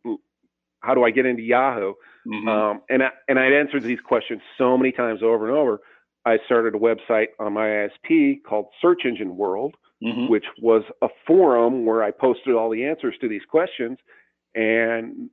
how 0.80 0.94
do 0.94 1.04
I 1.04 1.10
get 1.10 1.26
into 1.26 1.42
Yahoo? 1.42 1.94
Mm-hmm. 2.26 2.48
Um, 2.48 2.82
and 2.88 3.02
I, 3.02 3.08
and 3.28 3.38
I'd 3.38 3.52
answered 3.52 3.82
these 3.82 4.00
questions 4.00 4.40
so 4.56 4.76
many 4.76 4.92
times 4.92 5.22
over 5.22 5.48
and 5.48 5.56
over 5.56 5.80
I 6.28 6.38
started 6.44 6.74
a 6.74 6.78
website 6.78 7.28
on 7.38 7.54
my 7.54 7.66
ISP 7.66 8.42
called 8.42 8.66
Search 8.82 9.02
Engine 9.04 9.36
World, 9.36 9.76
mm-hmm. 10.04 10.30
which 10.30 10.44
was 10.60 10.82
a 11.00 11.08
forum 11.26 11.86
where 11.86 12.02
I 12.02 12.10
posted 12.10 12.54
all 12.54 12.70
the 12.70 12.84
answers 12.84 13.14
to 13.20 13.28
these 13.28 13.42
questions. 13.48 13.98
And 14.54 15.30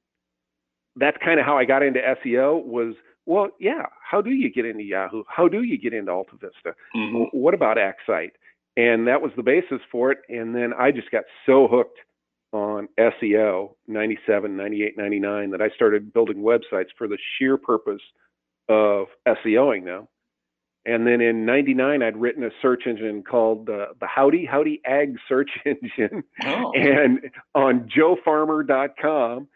that's 0.96 1.18
kind 1.24 1.40
of 1.40 1.46
how 1.46 1.58
I 1.58 1.66
got 1.66 1.84
into 1.84 2.00
SEO 2.00 2.64
was, 2.64 2.96
well, 3.26 3.50
yeah, 3.60 3.88
how 4.02 4.22
do 4.22 4.32
you 4.32 4.52
get 4.52 4.66
into 4.66 4.84
Yahoo? 4.84 5.24
How 5.28 5.48
do 5.48 5.64
you 5.64 5.78
get 5.78 5.94
into 5.94 6.12
AltaVista? 6.12 6.74
Mm-hmm. 6.96 7.38
What 7.38 7.54
about 7.54 7.78
Excite? 7.78 8.34
And 8.78 9.08
that 9.08 9.22
was 9.22 9.32
the 9.36 9.44
basis 9.44 9.80
for 9.92 10.12
it. 10.12 10.20
And 10.30 10.54
then 10.54 10.74
I 10.78 10.92
just 10.92 11.10
got 11.12 11.24
so 11.46 11.68
hooked 11.68 12.00
on 12.52 12.88
SEO 13.00 13.76
97, 13.88 14.56
98, 14.56 14.98
99 14.98 15.52
that 15.52 15.62
I 15.62 15.70
started 15.70 16.14
building 16.14 16.38
websites 16.38 16.90
for 16.98 17.08
the 17.08 17.18
sheer 17.38 17.58
purpose 17.58 18.02
of 18.70 19.08
SEOing 19.28 19.86
them. 19.86 20.08
And 20.88 21.08
then 21.08 21.20
in 21.20 21.46
'99, 21.46 22.04
I'd 22.04 22.16
written 22.16 22.44
a 22.44 22.52
search 22.62 22.84
engine 22.86 23.24
called 23.24 23.70
uh, 23.70 23.88
the 24.00 24.06
Howdy 24.06 24.46
Howdy 24.46 24.82
Ag 24.86 25.18
Search 25.28 25.50
Engine, 25.66 26.24
oh. 26.44 26.72
and 26.76 27.32
on 27.56 27.90
JoeFarmer.com, 27.90 29.48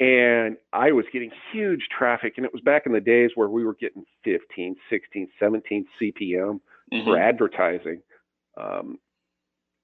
and 0.00 0.56
I 0.72 0.92
was 0.92 1.04
getting 1.12 1.30
huge 1.52 1.88
traffic. 1.96 2.34
And 2.36 2.44
it 2.44 2.52
was 2.52 2.62
back 2.62 2.82
in 2.86 2.92
the 2.92 3.00
days 3.00 3.30
where 3.34 3.48
we 3.48 3.64
were 3.64 3.74
getting 3.74 4.04
15, 4.24 4.76
16, 4.90 5.28
17 5.38 5.86
CPM 6.00 6.60
mm-hmm. 6.92 7.04
for 7.04 7.18
advertising. 7.18 8.02
Um, 8.56 8.98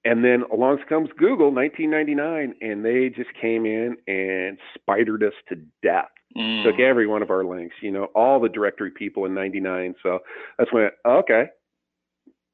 and 0.03 0.23
then 0.23 0.43
along 0.51 0.79
comes 0.89 1.09
Google, 1.17 1.51
1999, 1.53 2.55
and 2.61 2.83
they 2.83 3.09
just 3.09 3.29
came 3.39 3.65
in 3.65 3.97
and 4.07 4.57
spidered 4.75 5.23
us 5.23 5.33
to 5.49 5.55
death. 5.83 6.09
Mm. 6.35 6.63
Took 6.63 6.79
every 6.79 7.07
one 7.07 7.21
of 7.21 7.29
our 7.29 7.43
links, 7.43 7.75
you 7.81 7.91
know, 7.91 8.05
all 8.15 8.39
the 8.39 8.49
directory 8.49 8.89
people 8.89 9.25
in 9.25 9.33
'99. 9.33 9.95
So 10.01 10.19
that's 10.57 10.71
when 10.71 10.89
okay, 11.05 11.47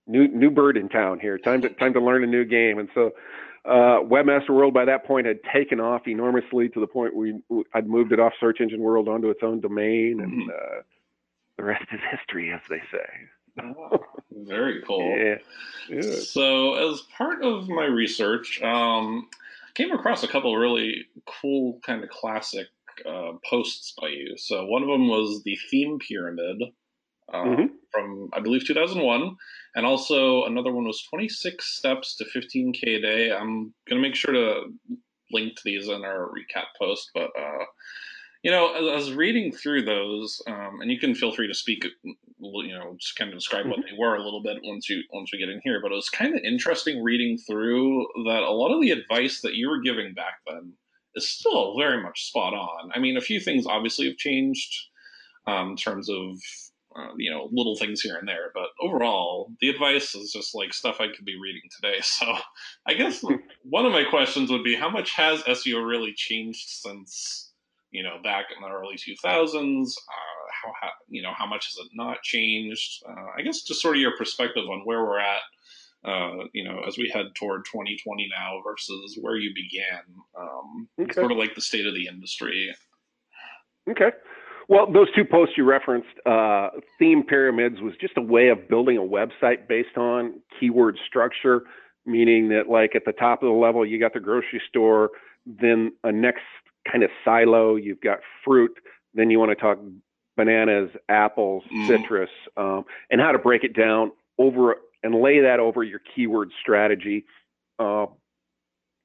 new 0.08 0.28
new 0.28 0.49
bird 0.49 0.78
in 0.78 0.89
town 0.89 1.20
here. 1.20 1.38
Time 1.38 1.62
to 1.62 1.70
time 1.70 1.93
to 1.93 1.99
learn 2.01 2.24
a 2.24 2.28
new 2.28 2.43
game. 2.43 2.80
And 2.80 2.89
so 2.95 3.12
uh, 3.68 3.99
Webmaster 4.01 4.51
World 4.51 4.74
by 4.74 4.86
that 4.86 5.05
point 5.05 5.28
had 5.28 5.39
taken 5.53 5.80
off 5.80 6.07
enormously 6.07 6.70
to 6.70 6.80
the 6.80 6.88
point 6.88 7.13
we 7.15 7.36
I'd 7.74 7.88
moved 7.88 8.13
it 8.13 8.20
off 8.20 8.34
Search 8.39 8.61
Engine 8.61 8.80
World 8.80 9.09
onto 9.09 9.30
its 9.30 9.41
own 9.43 9.59
domain, 9.59 10.22
and 10.22 10.32
mm-hmm. 10.32 10.49
uh, 10.49 10.82
the 11.57 11.63
rest 11.63 11.86
is 11.91 11.99
history, 12.09 12.51
as 12.51 12.61
they 12.70 12.82
say. 12.91 13.63
Oh, 13.63 13.99
very 14.32 14.82
cool. 14.84 14.99
Yeah. 15.18 15.36
yeah. 15.89 16.20
So, 16.20 16.91
as 16.91 17.01
part 17.18 17.43
of 17.43 17.68
my 17.68 17.86
research, 17.86 18.61
um, 18.61 19.28
came 19.74 19.91
across 19.91 20.24
a 20.24 20.28
couple 20.28 20.55
really 20.55 21.05
cool, 21.26 21.80
kind 21.86 22.03
of 22.03 22.09
classic 22.09 22.68
uh, 23.05 23.34
posts 23.49 23.93
by 23.99 24.09
you. 24.09 24.38
So, 24.38 24.65
one 24.65 24.84
of 24.84 24.88
them 24.88 25.07
was 25.07 25.43
the 25.43 25.57
theme 25.70 25.97
pyramid 25.99 26.61
uh, 27.34 27.43
mm-hmm. 27.43 27.65
from, 27.91 28.30
I 28.34 28.39
believe, 28.39 28.65
2001. 28.65 29.36
And 29.78 29.86
also, 29.86 30.45
another 30.45 30.73
one 30.73 30.86
was 30.86 31.03
26 31.03 31.63
steps 31.63 32.15
to 32.15 32.25
15K 32.25 32.97
a 32.97 32.99
day. 32.99 33.32
I'm 33.32 33.75
going 33.88 34.01
to 34.01 34.07
make 34.07 34.15
sure 34.15 34.34
to 34.34 34.63
link 35.32 35.55
to 35.55 35.61
these 35.63 35.88
in 35.88 36.03
our 36.03 36.30
recap 36.30 36.65
post, 36.80 37.11
but. 37.13 37.30
Uh, 37.39 37.63
you 38.43 38.51
know, 38.51 38.73
as 38.73 38.88
I 38.88 38.95
was 38.95 39.13
reading 39.13 39.51
through 39.51 39.84
those, 39.84 40.41
um, 40.47 40.80
and 40.80 40.91
you 40.91 40.99
can 40.99 41.15
feel 41.15 41.34
free 41.34 41.47
to 41.47 41.53
speak, 41.53 41.84
you 41.84 42.78
know, 42.78 42.95
just 42.97 43.17
kind 43.17 43.32
of 43.32 43.38
describe 43.38 43.65
what 43.65 43.80
mm-hmm. 43.80 43.95
they 43.95 43.99
were 43.99 44.15
a 44.15 44.23
little 44.23 44.41
bit 44.41 44.57
once 44.63 44.88
you 44.89 45.01
once 45.11 45.32
we 45.34 45.39
get 45.39 45.49
in 45.49 45.59
here. 45.63 45.82
But 45.82 45.91
it 45.91 45.95
was 45.95 46.09
kind 46.09 46.34
of 46.34 46.41
interesting 46.43 47.03
reading 47.03 47.38
through 47.38 48.07
that 48.25 48.43
a 48.43 48.51
lot 48.51 48.73
of 48.73 48.82
the 48.82 48.91
advice 48.91 49.41
that 49.41 49.55
you 49.55 49.67
were 49.69 49.82
giving 49.82 50.13
back 50.13 50.36
then 50.45 50.73
is 51.15 51.28
still 51.28 51.78
very 51.78 52.01
much 52.01 52.28
spot 52.28 52.53
on. 52.53 52.91
I 52.93 52.99
mean, 52.99 53.17
a 53.17 53.21
few 53.21 53.39
things 53.39 53.65
obviously 53.65 54.07
have 54.07 54.17
changed 54.17 54.71
um, 55.47 55.71
in 55.71 55.75
terms 55.75 56.09
of 56.09 56.39
uh, 56.97 57.13
you 57.17 57.29
know 57.29 57.49
little 57.51 57.75
things 57.77 58.01
here 58.01 58.15
and 58.15 58.27
there, 58.27 58.51
but 58.53 58.69
overall, 58.81 59.51
the 59.61 59.69
advice 59.69 60.15
is 60.15 60.31
just 60.31 60.55
like 60.55 60.73
stuff 60.73 60.97
I 60.99 61.07
could 61.07 61.25
be 61.25 61.39
reading 61.39 61.69
today. 61.75 61.99
So, 62.03 62.33
I 62.87 62.93
guess 62.93 63.21
hmm. 63.21 63.35
one 63.63 63.85
of 63.85 63.91
my 63.91 64.03
questions 64.03 64.49
would 64.49 64.63
be, 64.63 64.75
how 64.75 64.89
much 64.89 65.11
has 65.11 65.43
SEO 65.43 65.87
really 65.87 66.13
changed 66.13 66.67
since? 66.69 67.47
you 67.91 68.03
know, 68.03 68.17
back 68.23 68.47
in 68.55 68.61
the 68.61 68.69
early 68.69 68.95
2000s? 68.95 69.23
Uh, 69.25 70.47
how, 70.51 70.71
how, 70.81 70.89
you 71.07 71.21
know, 71.21 71.31
how 71.35 71.45
much 71.45 71.67
has 71.67 71.85
it 71.85 71.91
not 71.93 72.21
changed? 72.21 73.03
Uh, 73.07 73.27
I 73.37 73.41
guess 73.41 73.61
just 73.61 73.81
sort 73.81 73.95
of 73.95 74.01
your 74.01 74.17
perspective 74.17 74.65
on 74.69 74.81
where 74.83 75.03
we're 75.03 75.19
at, 75.19 75.41
uh, 76.05 76.45
you 76.53 76.63
know, 76.63 76.81
as 76.87 76.97
we 76.97 77.09
head 77.09 77.27
toward 77.35 77.65
2020 77.65 78.29
now 78.37 78.61
versus 78.63 79.17
where 79.21 79.35
you 79.35 79.51
began, 79.53 80.03
um, 80.39 80.87
okay. 81.01 81.13
sort 81.13 81.31
of 81.31 81.37
like 81.37 81.55
the 81.55 81.61
state 81.61 81.87
of 81.87 81.93
the 81.93 82.07
industry. 82.07 82.73
Okay. 83.89 84.11
Well, 84.70 84.91
those 84.91 85.07
two 85.15 85.24
posts 85.24 85.55
you 85.57 85.63
referenced, 85.63 86.09
uh, 86.26 86.70
theme 86.99 87.24
pyramids 87.24 87.80
was 87.82 87.93
just 88.01 88.18
a 88.18 88.22
way 88.22 88.49
of 88.49 88.68
building 88.68 88.97
a 88.97 89.01
website 89.01 89.68
based 89.68 89.97
on 89.97 90.41
keyword 90.59 90.97
structure, 91.07 91.63
meaning 92.05 92.49
that 92.49 92.68
like 92.70 92.93
at 92.93 93.05
the 93.05 93.13
top 93.13 93.43
of 93.43 93.47
the 93.47 93.55
level, 93.55 93.86
you 93.86 93.99
got 93.99 94.13
the 94.13 94.20
grocery 94.20 94.61
store, 94.68 95.11
then 95.45 95.93
a 96.03 96.11
next 96.11 96.41
kind 96.91 97.03
of 97.03 97.09
silo. 97.24 97.76
You've 97.76 98.01
got 98.01 98.20
fruit, 98.43 98.78
then 99.13 99.30
you 99.30 99.39
want 99.39 99.51
to 99.51 99.55
talk 99.55 99.80
bananas, 100.36 100.89
apples, 101.07 101.63
mm. 101.74 101.88
citrus, 101.88 102.30
um, 102.57 102.84
and 103.09 103.22
how 103.22 103.32
to 103.32 103.39
break 103.39 103.63
it 103.63 103.76
down 103.76 104.11
over 104.38 104.76
and 105.01 105.22
lay 105.22 105.39
that 105.41 105.59
over 105.59 105.84
your 105.84 106.01
keyword 106.13 106.51
strategy. 106.61 107.26
Uh, 107.80 108.07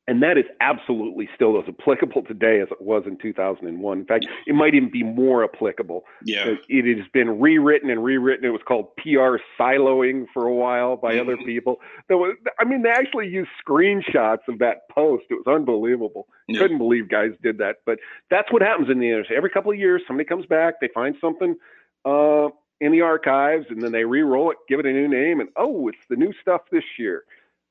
and 0.08 0.22
that 0.22 0.36
is 0.36 0.44
absolutely 0.60 1.28
still 1.34 1.58
as 1.58 1.64
applicable 1.68 2.22
today 2.22 2.60
as 2.60 2.68
it 2.72 2.82
was 2.82 3.04
in 3.06 3.16
2001. 3.18 3.98
In 3.98 4.04
fact, 4.04 4.26
it 4.46 4.54
might 4.54 4.74
even 4.74 4.90
be 4.90 5.04
more 5.04 5.44
applicable. 5.44 6.04
Yeah, 6.24 6.56
it 6.68 6.98
has 6.98 7.06
been 7.12 7.40
rewritten 7.40 7.88
and 7.88 8.02
rewritten. 8.02 8.44
It 8.44 8.50
was 8.50 8.62
called 8.66 8.96
PR 8.96 9.36
siloing 9.58 10.26
for 10.34 10.46
a 10.46 10.54
while 10.54 10.96
by 10.96 11.14
mm-hmm. 11.14 11.20
other 11.20 11.36
people. 11.36 11.80
There 12.08 12.16
was, 12.16 12.36
I 12.58 12.64
mean, 12.64 12.82
they 12.82 12.90
actually 12.90 13.28
used 13.28 13.50
screenshots 13.66 14.48
of 14.48 14.58
that 14.58 14.88
post. 14.90 15.24
It 15.30 15.34
was 15.34 15.46
unbelievable. 15.46 16.26
Yeah. 16.48 16.60
Couldn't 16.60 16.78
believe 16.78 17.08
guys 17.08 17.30
did 17.40 17.58
that. 17.58 17.76
But 17.86 17.98
that's 18.28 18.50
what 18.50 18.62
happens 18.62 18.90
in 18.90 18.98
the 18.98 19.10
industry. 19.10 19.36
Every 19.36 19.50
couple 19.50 19.70
of 19.70 19.78
years, 19.78 20.02
somebody 20.06 20.28
comes 20.28 20.46
back, 20.46 20.80
they 20.80 20.88
find 20.88 21.14
something. 21.20 21.56
Uh, 22.04 22.48
in 22.80 22.90
the 22.90 23.00
archives, 23.00 23.66
and 23.70 23.80
then 23.80 23.92
they 23.92 24.04
re-roll 24.04 24.50
it, 24.50 24.56
give 24.68 24.80
it 24.80 24.86
a 24.86 24.92
new 24.92 25.06
name, 25.06 25.38
and 25.38 25.48
oh, 25.54 25.86
it's 25.86 26.04
the 26.10 26.16
new 26.16 26.32
stuff 26.40 26.62
this 26.72 26.82
year. 26.98 27.22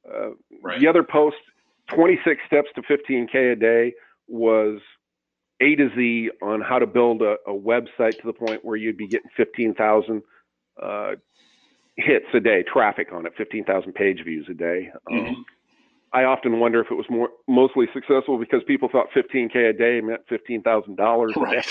Uh, 0.10 0.30
right. 0.64 0.80
The 0.80 0.88
other 0.88 1.04
post 1.04 1.36
26 1.96 2.42
steps 2.48 2.70
to 2.76 2.82
15K 2.82 3.54
a 3.54 3.56
day 3.56 3.94
was 4.28 4.80
A 5.62 5.76
to 5.76 5.90
Z 5.96 6.32
on 6.42 6.62
how 6.62 6.80
to 6.80 6.88
build 6.88 7.22
a, 7.22 7.36
a 7.48 7.54
website 7.54 8.20
to 8.20 8.26
the 8.26 8.34
point 8.34 8.64
where 8.64 8.76
you'd 8.76 8.98
be 8.98 9.08
getting 9.08 9.30
15,000 9.36 10.22
uh, 10.82 11.12
hits 11.98 12.26
a 12.34 12.40
day, 12.40 12.64
traffic 12.64 13.10
on 13.12 13.26
it, 13.26 13.34
15,000 13.38 13.94
page 13.94 14.24
views 14.24 14.48
a 14.50 14.54
day. 14.54 14.90
Um, 15.12 15.18
mm-hmm. 15.18 15.42
I 16.14 16.26
often 16.26 16.60
wonder 16.60 16.82
if 16.82 16.88
it 16.92 16.96
was 16.96 17.06
more 17.10 17.30
mostly 17.48 17.86
successful 17.94 18.38
because 18.38 18.62
people 18.68 18.90
thought 18.92 19.08
15k 19.16 19.70
a 19.70 19.74
day 19.74 20.02
meant 20.02 20.22
fifteen 20.28 20.62
thousand 20.62 20.98
dollars 20.98 21.34
a 21.38 21.40
day. 21.50 21.62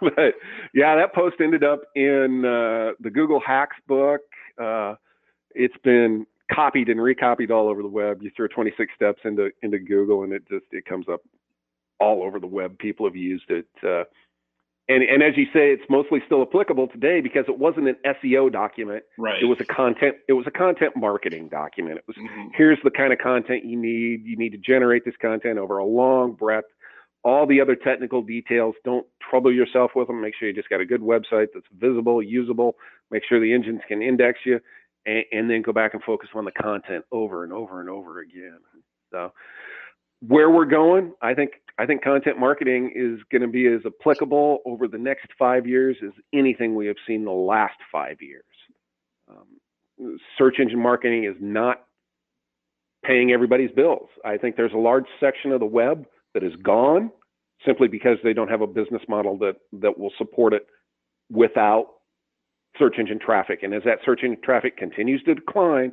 but 0.00 0.34
yeah, 0.74 0.96
that 0.96 1.14
post 1.14 1.36
ended 1.40 1.62
up 1.62 1.82
in 1.94 2.44
uh, 2.44 2.94
the 2.98 3.10
Google 3.12 3.38
Hacks 3.38 3.76
book. 3.86 4.22
Uh, 4.60 4.96
it's 5.54 5.76
been 5.84 6.26
copied 6.52 6.88
and 6.88 7.00
recopied 7.00 7.50
all 7.50 7.68
over 7.68 7.82
the 7.82 7.88
web. 7.88 8.22
You 8.22 8.30
throw 8.36 8.46
26 8.48 8.92
steps 8.94 9.20
into 9.24 9.50
into 9.62 9.78
Google, 9.78 10.22
and 10.22 10.32
it 10.32 10.48
just 10.48 10.66
it 10.72 10.84
comes 10.86 11.06
up 11.08 11.20
all 12.00 12.22
over 12.22 12.38
the 12.40 12.46
web. 12.46 12.78
People 12.78 13.06
have 13.06 13.16
used 13.16 13.50
it. 13.50 13.66
Uh, 13.82 14.04
and 14.88 15.02
and 15.02 15.22
as 15.22 15.36
you 15.36 15.44
say, 15.46 15.70
it's 15.72 15.82
mostly 15.90 16.20
still 16.26 16.42
applicable 16.42 16.88
today 16.88 17.20
because 17.20 17.44
it 17.48 17.58
wasn't 17.58 17.88
an 17.88 17.96
SEO 18.06 18.50
document. 18.50 19.02
Right. 19.18 19.42
It 19.42 19.46
was 19.46 19.60
a 19.60 19.64
content. 19.64 20.16
It 20.28 20.32
was 20.32 20.46
a 20.46 20.50
content 20.50 20.96
marketing 20.96 21.48
document. 21.48 21.98
It 21.98 22.04
was 22.06 22.16
Mhm. 22.16 22.50
here's 22.54 22.78
the 22.82 22.90
kind 22.90 23.12
of 23.12 23.18
content 23.18 23.64
you 23.64 23.76
need. 23.76 24.24
You 24.24 24.36
need 24.36 24.52
to 24.52 24.58
generate 24.58 25.04
this 25.04 25.16
content 25.16 25.58
over 25.58 25.78
a 25.78 25.84
long 25.84 26.32
breadth. 26.32 26.68
All 27.24 27.46
the 27.46 27.60
other 27.60 27.74
technical 27.74 28.22
details, 28.22 28.76
don't 28.84 29.06
trouble 29.28 29.52
yourself 29.52 29.90
with 29.94 30.06
them. 30.06 30.20
Make 30.20 30.34
sure 30.36 30.48
you 30.48 30.54
just 30.54 30.70
got 30.70 30.80
a 30.80 30.86
good 30.86 31.00
website 31.02 31.48
that's 31.52 31.66
visible, 31.76 32.22
usable. 32.22 32.76
Make 33.10 33.24
sure 33.24 33.40
the 33.40 33.52
engines 33.52 33.82
can 33.88 34.00
index 34.00 34.38
you, 34.46 34.60
and, 35.08 35.24
and 35.32 35.50
then 35.50 35.62
go 35.62 35.72
back 35.72 35.94
and 35.94 36.02
focus 36.02 36.28
on 36.34 36.44
the 36.44 36.52
content 36.52 37.04
over 37.10 37.42
and 37.42 37.52
over 37.52 37.80
and 37.80 37.88
over 37.88 38.20
again. 38.20 38.58
So, 39.10 39.32
where 40.20 40.50
we're 40.50 40.66
going, 40.66 41.12
I 41.22 41.34
think 41.34 41.52
I 41.78 41.86
think 41.86 42.02
content 42.02 42.38
marketing 42.38 42.92
is 42.94 43.20
going 43.30 43.42
to 43.42 43.48
be 43.48 43.66
as 43.68 43.80
applicable 43.86 44.58
over 44.66 44.88
the 44.88 44.98
next 44.98 45.28
five 45.38 45.66
years 45.66 45.96
as 46.04 46.10
anything 46.32 46.74
we 46.74 46.86
have 46.88 46.96
seen 47.06 47.24
the 47.24 47.30
last 47.30 47.78
five 47.90 48.20
years. 48.20 48.44
Um, 49.30 50.18
search 50.36 50.56
engine 50.60 50.82
marketing 50.82 51.24
is 51.24 51.36
not 51.40 51.84
paying 53.04 53.30
everybody's 53.30 53.70
bills. 53.70 54.08
I 54.24 54.36
think 54.36 54.56
there's 54.56 54.72
a 54.72 54.78
large 54.78 55.06
section 55.20 55.52
of 55.52 55.60
the 55.60 55.66
web 55.66 56.04
that 56.34 56.42
is 56.42 56.54
gone 56.62 57.12
simply 57.64 57.86
because 57.86 58.18
they 58.24 58.32
don't 58.32 58.48
have 58.48 58.60
a 58.60 58.66
business 58.66 59.02
model 59.08 59.38
that 59.38 59.54
that 59.74 59.98
will 59.98 60.12
support 60.18 60.52
it 60.52 60.66
without 61.30 61.97
search 62.78 62.96
engine 62.98 63.18
traffic. 63.18 63.62
And 63.62 63.74
as 63.74 63.82
that 63.84 63.98
search 64.04 64.20
engine 64.22 64.40
traffic 64.42 64.76
continues 64.76 65.22
to 65.24 65.34
decline, 65.34 65.92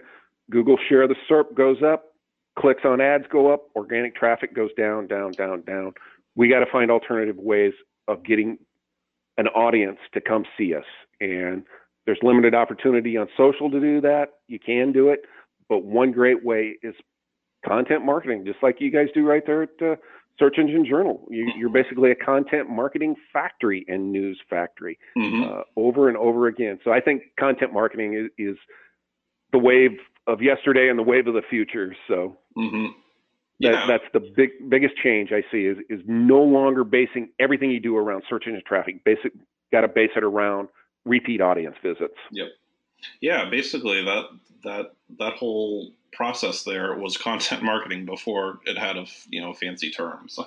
Google 0.49 0.77
share 0.89 1.03
of 1.03 1.09
the 1.09 1.15
SERP 1.29 1.55
goes 1.55 1.77
up, 1.83 2.13
clicks 2.57 2.83
on 2.85 3.01
ads 3.01 3.25
go 3.29 3.51
up, 3.51 3.63
organic 3.75 4.15
traffic 4.15 4.55
goes 4.55 4.71
down, 4.77 5.07
down, 5.07 5.31
down, 5.31 5.61
down. 5.61 5.93
We 6.35 6.49
got 6.49 6.59
to 6.59 6.71
find 6.71 6.91
alternative 6.91 7.37
ways 7.37 7.73
of 8.07 8.23
getting 8.23 8.57
an 9.37 9.47
audience 9.49 9.99
to 10.13 10.21
come 10.21 10.45
see 10.57 10.73
us. 10.73 10.85
And 11.19 11.63
there's 12.05 12.19
limited 12.21 12.53
opportunity 12.53 13.17
on 13.17 13.27
social 13.35 13.69
to 13.71 13.79
do 13.79 14.01
that. 14.01 14.33
You 14.47 14.59
can 14.59 14.91
do 14.91 15.09
it, 15.09 15.21
but 15.67 15.83
one 15.83 16.11
great 16.11 16.45
way 16.45 16.77
is 16.83 16.93
content 17.65 18.05
marketing, 18.05 18.45
just 18.45 18.61
like 18.61 18.79
you 18.79 18.91
guys 18.91 19.07
do 19.13 19.27
right 19.27 19.43
there 19.45 19.63
at 19.63 19.69
uh, 19.81 19.95
Search 20.37 20.57
Engine 20.57 20.85
Journal. 20.85 21.25
You, 21.29 21.51
you're 21.57 21.69
basically 21.69 22.11
a 22.11 22.15
content 22.15 22.69
marketing 22.69 23.15
factory 23.31 23.85
and 23.87 24.11
news 24.11 24.39
factory 24.49 24.97
Mhm. 25.17 25.49
uh, 25.59 25.63
over 25.75 26.09
and 26.09 26.17
over 26.17 26.47
again. 26.47 26.79
So 26.83 26.91
I 26.91 26.99
think 26.99 27.23
content 27.39 27.71
marketing 27.73 28.13
is, 28.13 28.31
is 28.37 28.57
the 29.51 29.59
wave 29.59 29.97
of 30.27 30.41
yesterday 30.41 30.89
and 30.89 30.99
the 30.99 31.03
wave 31.03 31.27
of 31.27 31.35
the 31.35 31.41
future. 31.41 31.95
So 32.07 32.37
Mhm. 32.57 32.93
that, 33.61 33.87
that's 33.87 34.03
the 34.11 34.19
big 34.19 34.69
biggest 34.69 34.97
change 34.97 35.31
I 35.31 35.43
see 35.51 35.65
is 35.65 35.77
is 35.89 36.01
no 36.05 36.41
longer 36.43 36.83
basing 36.83 37.29
everything 37.39 37.71
you 37.71 37.79
do 37.79 37.95
around 37.95 38.23
search 38.29 38.47
engine 38.47 38.63
traffic. 38.67 39.03
Basic 39.05 39.31
got 39.71 39.81
to 39.81 39.87
base 39.87 40.11
it 40.15 40.23
around 40.23 40.67
repeat 41.05 41.39
audience 41.39 41.77
visits. 41.81 42.17
Yep. 42.31 42.49
Yeah, 43.21 43.49
basically 43.49 44.03
that 44.03 44.25
that 44.63 44.91
that 45.19 45.33
whole 45.33 45.91
process 46.15 46.63
there 46.63 46.97
was 46.97 47.17
content 47.17 47.63
marketing 47.71 48.05
before 48.05 48.59
it 48.65 48.77
had 48.77 48.97
a 48.97 49.05
you 49.29 49.41
know 49.41 49.53
fancy 49.53 49.91
term. 49.91 50.27
So 50.29 50.43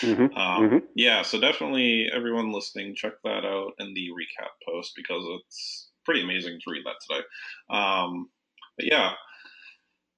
hmm 0.00 0.10
um, 0.36 0.70
Mhm. 0.70 0.82
yeah, 0.94 1.22
so 1.22 1.40
definitely 1.40 2.08
everyone 2.12 2.52
listening, 2.52 2.94
check 2.94 3.14
that 3.24 3.44
out 3.44 3.72
in 3.78 3.94
the 3.94 4.08
recap 4.10 4.50
post 4.66 4.92
because 4.96 5.22
it's 5.40 5.90
pretty 6.04 6.22
amazing 6.22 6.60
to 6.60 6.70
read 6.70 6.84
that 6.86 6.96
today. 7.06 7.24
Um, 7.70 8.30
but 8.76 8.86
yeah. 8.86 9.14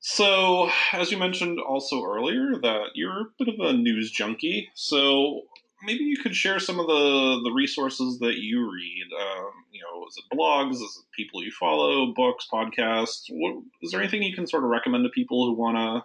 So, 0.00 0.70
as 0.92 1.12
you 1.12 1.16
mentioned 1.16 1.61
also 1.61 2.03
earlier, 2.05 2.57
that 2.61 2.90
you're 2.94 3.20
a 3.20 3.30
bit 3.38 3.48
of 3.48 3.61
a 3.61 3.72
news 3.72 4.11
junkie. 4.11 4.68
So, 4.74 5.42
maybe 5.82 6.04
you 6.04 6.16
could 6.16 6.34
share 6.34 6.58
some 6.58 6.78
of 6.78 6.86
the 6.86 7.40
the 7.44 7.52
resources 7.52 8.18
that 8.20 8.36
you 8.36 8.70
read. 8.72 9.06
Um, 9.20 9.50
you 9.70 9.80
know, 9.82 10.06
is 10.06 10.16
it 10.18 10.36
blogs? 10.36 10.74
Is 10.74 10.80
it 10.82 11.16
people 11.16 11.42
you 11.42 11.50
follow? 11.52 12.12
Books, 12.14 12.46
podcasts? 12.52 13.24
What 13.30 13.62
is 13.82 13.90
there 13.90 14.00
anything 14.00 14.22
you 14.22 14.34
can 14.34 14.46
sort 14.46 14.64
of 14.64 14.70
recommend 14.70 15.04
to 15.04 15.10
people 15.10 15.46
who 15.46 15.54
want 15.54 15.76
to, 15.76 16.04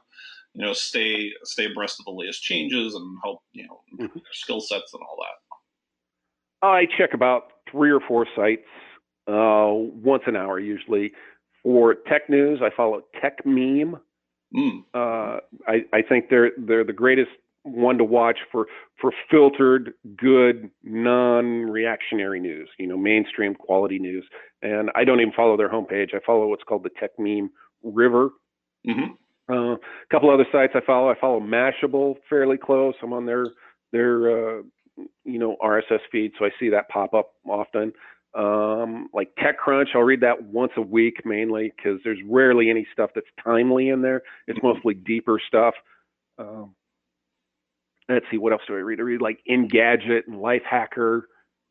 you 0.53 0.65
know, 0.65 0.73
stay 0.73 1.31
stay 1.43 1.65
abreast 1.65 1.99
of 1.99 2.05
the 2.05 2.11
latest 2.11 2.43
changes 2.43 2.95
and 2.95 3.17
help 3.23 3.41
you 3.53 3.67
know 3.67 3.81
improve 3.91 4.23
their 4.23 4.33
skill 4.33 4.59
sets 4.61 4.93
and 4.93 5.01
all 5.03 5.17
that? 5.19 6.67
I 6.67 6.87
check 6.97 7.13
about 7.13 7.51
three 7.71 7.91
or 7.91 7.99
four 7.99 8.25
sites 8.35 8.65
uh, 9.27 9.69
once 9.71 10.23
an 10.25 10.35
hour 10.35 10.59
usually. 10.59 11.11
For 11.63 11.95
tech 11.95 12.29
news, 12.29 12.59
I 12.63 12.69
follow 12.75 13.01
Techmeme. 13.21 13.99
Mm, 14.55 14.85
Uh, 14.93 15.39
I, 15.67 15.83
I 15.91 16.01
think 16.01 16.29
they're 16.29 16.51
they're 16.57 16.85
the 16.85 16.93
greatest 16.93 17.31
one 17.67 17.97
to 17.97 18.03
watch 18.03 18.39
for 18.51 18.67
for 18.99 19.11
filtered, 19.29 19.93
good, 20.17 20.69
non-reactionary 20.83 22.39
news. 22.39 22.69
You 22.79 22.87
know, 22.87 22.97
mainstream 22.97 23.55
quality 23.55 23.99
news. 23.99 24.25
And 24.61 24.89
I 24.95 25.03
don't 25.03 25.19
even 25.21 25.33
follow 25.33 25.57
their 25.57 25.69
homepage. 25.69 26.13
I 26.13 26.19
follow 26.25 26.47
what's 26.47 26.63
called 26.63 26.83
the 26.83 26.89
Techmeme 26.89 27.49
River. 27.83 28.29
hmm 28.85 29.13
Uh, 29.49 29.73
a 29.75 29.79
couple 30.11 30.29
other 30.29 30.47
sites 30.51 30.73
I 30.75 30.81
follow. 30.85 31.09
I 31.09 31.19
follow 31.19 31.39
Mashable 31.39 32.15
fairly 32.29 32.57
close. 32.57 32.95
I'm 33.03 33.13
on 33.13 33.25
their 33.25 33.47
their 33.91 34.57
uh, 34.59 34.61
you 35.25 35.39
know 35.39 35.57
RSS 35.63 35.99
feed, 36.11 36.33
so 36.37 36.45
I 36.45 36.49
see 36.59 36.69
that 36.69 36.89
pop 36.89 37.13
up 37.13 37.31
often. 37.47 37.93
Um, 38.33 39.09
like 39.13 39.29
TechCrunch, 39.39 39.87
I'll 39.95 40.01
read 40.03 40.21
that 40.21 40.43
once 40.43 40.73
a 40.77 40.81
week 40.81 41.25
mainly 41.25 41.71
because 41.75 41.99
there's 42.03 42.19
rarely 42.27 42.69
any 42.69 42.85
stuff 42.93 43.11
that's 43.15 43.27
timely 43.43 43.89
in 43.89 44.01
there. 44.01 44.21
It's 44.47 44.59
mostly 44.61 44.93
deeper 44.93 45.39
stuff. 45.47 45.73
Um, 46.37 46.75
let's 48.09 48.25
see, 48.31 48.37
what 48.37 48.53
else 48.53 48.61
do 48.67 48.73
I 48.75 48.79
read? 48.79 48.99
I 48.99 49.03
read 49.03 49.21
like 49.21 49.39
Engadget 49.49 50.27
and 50.27 50.37
Lifehacker 50.37 51.23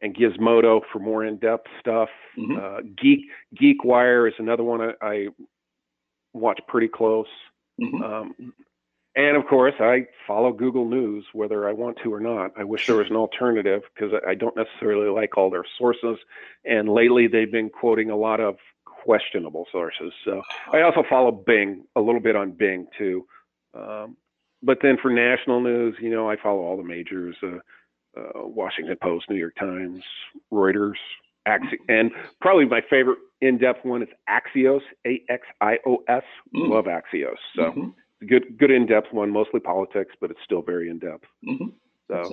and 0.03 0.15
Gizmodo 0.15 0.83
for 0.93 0.99
more 0.99 1.25
in-depth 1.25 1.67
stuff. 1.81 2.11
Mhm. 2.37 2.59
Uh, 2.59 2.83
Geek 3.01 3.21
GeekWire 3.61 4.29
is 4.29 4.35
another 4.39 4.63
one 4.63 4.81
I, 4.83 4.93
I 5.01 5.29
watch 6.35 6.61
pretty 6.69 6.89
close. 6.89 7.29
hmm 7.79 8.03
Um, 8.03 8.53
and 9.15 9.35
of 9.39 9.47
course, 9.47 9.73
I 9.81 10.07
follow 10.27 10.53
Google 10.53 10.85
News 10.87 11.25
whether 11.33 11.67
I 11.67 11.73
want 11.73 11.97
to 12.03 12.13
or 12.13 12.21
not. 12.21 12.51
I 12.59 12.65
wish 12.65 12.87
there 12.87 12.97
was 12.97 13.09
an 13.09 13.17
alternative 13.17 13.83
because 13.95 14.13
I 14.27 14.33
I 14.33 14.35
don't 14.35 14.55
necessarily 14.55 15.09
like 15.09 15.39
all 15.39 15.49
their 15.49 15.65
sources. 15.79 16.19
And 16.67 16.91
lately, 16.91 17.27
they've 17.27 17.51
been 17.51 17.71
quoting 17.71 18.11
a 18.11 18.17
lot 18.17 18.41
of 18.41 18.57
questionable 18.85 19.67
sources. 19.73 20.13
So 20.25 20.43
I 20.71 20.83
also 20.83 21.03
follow 21.09 21.31
Bing 21.33 21.85
a 21.97 22.01
little 22.03 22.21
bit 22.21 22.37
on 22.37 22.51
Bing 22.51 22.89
too. 22.99 23.27
Um, 23.73 24.17
but 24.67 24.79
then 24.83 24.99
for 25.01 25.11
national 25.11 25.61
news, 25.61 25.95
you 26.01 26.11
know, 26.11 26.29
I 26.29 26.37
follow 26.37 26.61
all 26.61 26.77
the 26.77 26.83
majors: 26.83 27.37
uh, 27.43 27.59
uh, 28.19 28.47
Washington 28.47 28.97
Post, 29.01 29.31
New 29.31 29.37
York 29.37 29.55
Times, 29.57 30.03
Reuters, 30.53 30.97
Axi- 31.47 31.79
and 31.89 32.11
probably 32.41 32.65
my 32.67 32.81
favorite 32.91 33.19
in-depth 33.41 33.85
one 33.85 34.03
is 34.03 34.09
Axios, 34.29 34.81
A-X-I-O-S. 35.07 36.25
Mm. 36.55 36.69
Love 36.71 36.87
Axios. 36.87 37.37
So 37.55 37.63
Mhm. 37.73 37.95
good, 38.27 38.59
good 38.59 38.71
in-depth 38.71 39.13
one, 39.13 39.31
mostly 39.31 39.61
politics, 39.61 40.15
but 40.21 40.31
it's 40.31 40.43
still 40.43 40.63
very 40.63 40.89
in-depth. 40.89 41.27
Mhm. 41.45 41.73
So 42.09 42.31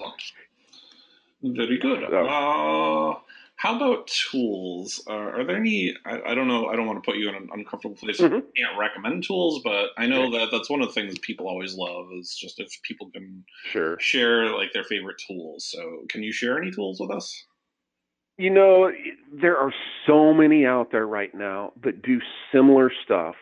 Very 1.45 1.77
good. 1.77 1.99
So- 2.09 2.25
Uh, 2.25 3.19
how 3.55 3.75
about 3.75 4.07
tools? 4.07 5.01
Uh, 5.07 5.13
are 5.13 5.43
there 5.45 5.55
any? 5.55 5.95
I, 6.05 6.31
I 6.31 6.35
don't 6.35 6.47
know. 6.47 6.67
I 6.67 6.75
don't 6.75 6.87
want 6.87 7.03
to 7.03 7.09
put 7.09 7.17
you 7.17 7.29
in 7.29 7.35
an 7.35 7.49
uncomfortable 7.53 7.95
place. 7.95 8.19
Mhm. 8.19 8.37
I 8.37 8.61
can't 8.61 8.77
recommend 8.79 9.23
tools, 9.23 9.61
but 9.63 9.91
I 9.97 10.07
know 10.07 10.31
that 10.31 10.49
that's 10.51 10.69
one 10.69 10.81
of 10.81 10.87
the 10.87 10.93
things 10.93 11.17
people 11.19 11.47
always 11.47 11.75
love 11.75 12.07
is 12.19 12.35
just 12.35 12.59
if 12.59 12.69
people 12.83 13.09
can 13.11 13.45
sure. 13.65 13.97
share 13.99 14.49
like 14.49 14.73
their 14.73 14.83
favorite 14.83 15.21
tools. 15.25 15.65
So, 15.71 16.03
can 16.09 16.23
you 16.23 16.31
share 16.33 16.57
any 16.61 16.71
tools 16.71 16.99
with 16.99 17.11
us? 17.11 17.45
You 18.37 18.49
know, 18.49 18.91
there 19.31 19.57
are 19.57 19.71
so 20.07 20.33
many 20.33 20.65
out 20.65 20.91
there 20.91 21.05
right 21.05 21.33
now 21.33 21.71
that 21.83 22.01
do 22.01 22.19
similar 22.51 22.91
stuff. 23.05 23.35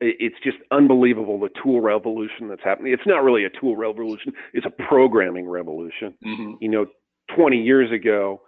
It's 0.00 0.36
just 0.42 0.56
unbelievable 0.70 1.38
the 1.38 1.50
tool 1.62 1.82
revolution 1.82 2.48
that's 2.48 2.62
happening. 2.64 2.94
It's 2.94 3.06
not 3.06 3.22
really 3.22 3.44
a 3.44 3.50
tool 3.50 3.76
revolution; 3.76 4.32
it's 4.54 4.64
a 4.64 4.70
programming 4.70 5.46
revolution. 5.46 6.14
hmm 6.22 6.52
You 6.60 6.70
know, 6.70 6.86
20 7.36 7.58
years 7.60 7.92
ago, 7.92 8.40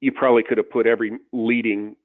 you 0.00 0.12
probably 0.12 0.42
could 0.42 0.58
have 0.58 0.70
put 0.70 0.86
every 0.86 1.18
leading 1.32 1.96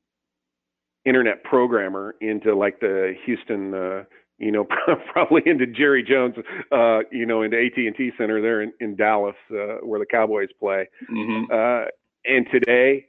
internet 1.05 1.43
programmer 1.43 2.15
into 2.21 2.55
like 2.55 2.79
the 2.79 3.13
Houston, 3.25 3.73
uh, 3.73 4.03
you 4.37 4.51
know, 4.51 4.65
probably 5.11 5.41
into 5.45 5.65
Jerry 5.65 6.03
Jones, 6.03 6.35
uh, 6.71 6.99
you 7.11 7.25
know, 7.25 7.41
into 7.41 7.57
AT 7.57 7.77
and 7.77 7.95
T 7.95 8.11
Center 8.17 8.41
there 8.41 8.61
in, 8.61 8.73
in 8.79 8.95
Dallas, 8.95 9.35
uh, 9.51 9.77
where 9.83 9.99
the 9.99 10.05
Cowboys 10.05 10.49
play. 10.59 10.87
hmm 11.07 11.43
Uh, 11.51 11.85
and 12.25 12.45
today, 12.51 13.05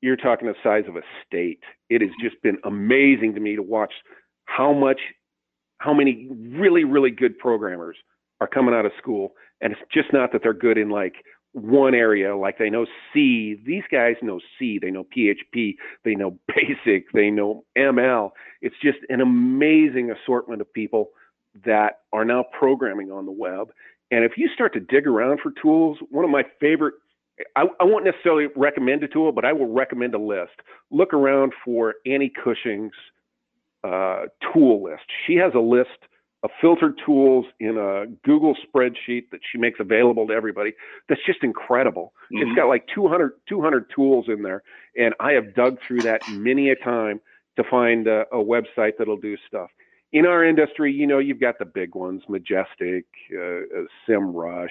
you're 0.00 0.16
talking 0.16 0.46
the 0.46 0.54
size 0.62 0.84
of 0.88 0.96
a 0.96 1.02
state. 1.26 1.60
It 1.88 2.00
has 2.00 2.10
just 2.20 2.40
been 2.42 2.58
amazing 2.64 3.34
to 3.34 3.40
me 3.40 3.56
to 3.56 3.62
watch 3.62 3.92
how 4.44 4.72
much, 4.72 5.00
how 5.78 5.92
many 5.94 6.28
really, 6.30 6.84
really 6.84 7.10
good 7.10 7.38
programmers 7.38 7.96
are 8.40 8.46
coming 8.46 8.74
out 8.74 8.86
of 8.86 8.92
school. 8.98 9.32
And 9.60 9.72
it's 9.72 9.82
just 9.92 10.12
not 10.12 10.32
that 10.32 10.42
they're 10.42 10.52
good 10.52 10.78
in 10.78 10.90
like 10.90 11.14
one 11.52 11.94
area, 11.94 12.36
like 12.36 12.58
they 12.58 12.70
know 12.70 12.86
C. 13.12 13.60
These 13.64 13.84
guys 13.90 14.16
know 14.22 14.40
C, 14.58 14.78
they 14.80 14.90
know 14.90 15.04
PHP, 15.04 15.76
they 16.04 16.14
know 16.14 16.38
BASIC, 16.48 17.12
they 17.12 17.30
know 17.30 17.64
ML. 17.76 18.30
It's 18.60 18.76
just 18.82 18.98
an 19.08 19.20
amazing 19.20 20.10
assortment 20.10 20.60
of 20.60 20.72
people 20.72 21.10
that 21.66 22.00
are 22.12 22.24
now 22.24 22.44
programming 22.58 23.10
on 23.10 23.26
the 23.26 23.32
web. 23.32 23.72
And 24.10 24.24
if 24.24 24.32
you 24.36 24.48
start 24.54 24.72
to 24.74 24.80
dig 24.80 25.06
around 25.06 25.40
for 25.42 25.52
tools, 25.60 25.98
one 26.10 26.24
of 26.24 26.30
my 26.30 26.44
favorite 26.60 26.94
I, 27.56 27.64
I 27.80 27.84
won't 27.84 28.04
necessarily 28.04 28.48
recommend 28.56 29.02
a 29.02 29.08
tool, 29.08 29.32
but 29.32 29.44
I 29.44 29.52
will 29.52 29.72
recommend 29.72 30.14
a 30.14 30.18
list. 30.18 30.52
Look 30.90 31.14
around 31.14 31.52
for 31.64 31.94
Annie 32.06 32.32
Cushing's 32.42 32.92
uh, 33.84 34.24
tool 34.52 34.82
list. 34.82 35.04
She 35.26 35.36
has 35.36 35.52
a 35.54 35.60
list 35.60 35.88
of 36.42 36.50
filtered 36.60 37.00
tools 37.04 37.46
in 37.60 37.78
a 37.78 38.06
Google 38.24 38.56
spreadsheet 38.56 39.30
that 39.30 39.40
she 39.50 39.58
makes 39.58 39.78
available 39.78 40.26
to 40.26 40.32
everybody. 40.32 40.72
That's 41.08 41.20
just 41.24 41.44
incredible. 41.44 42.12
Mm-hmm. 42.32 42.48
It's 42.48 42.56
got 42.56 42.66
like 42.66 42.86
200, 42.94 43.32
200 43.48 43.90
tools 43.94 44.26
in 44.28 44.42
there. 44.42 44.62
And 44.96 45.14
I 45.20 45.32
have 45.32 45.54
dug 45.54 45.78
through 45.86 46.00
that 46.00 46.22
many 46.28 46.70
a 46.70 46.76
time 46.76 47.20
to 47.56 47.64
find 47.70 48.08
a, 48.08 48.22
a 48.32 48.36
website 48.36 48.92
that'll 48.98 49.18
do 49.18 49.36
stuff. 49.46 49.70
In 50.12 50.26
our 50.26 50.44
industry, 50.44 50.92
you 50.92 51.06
know, 51.06 51.18
you've 51.18 51.40
got 51.40 51.58
the 51.58 51.64
big 51.64 51.94
ones, 51.94 52.22
Majestic, 52.28 53.06
uh, 53.32 53.40
uh 53.40 53.84
SEMrush, 54.08 54.68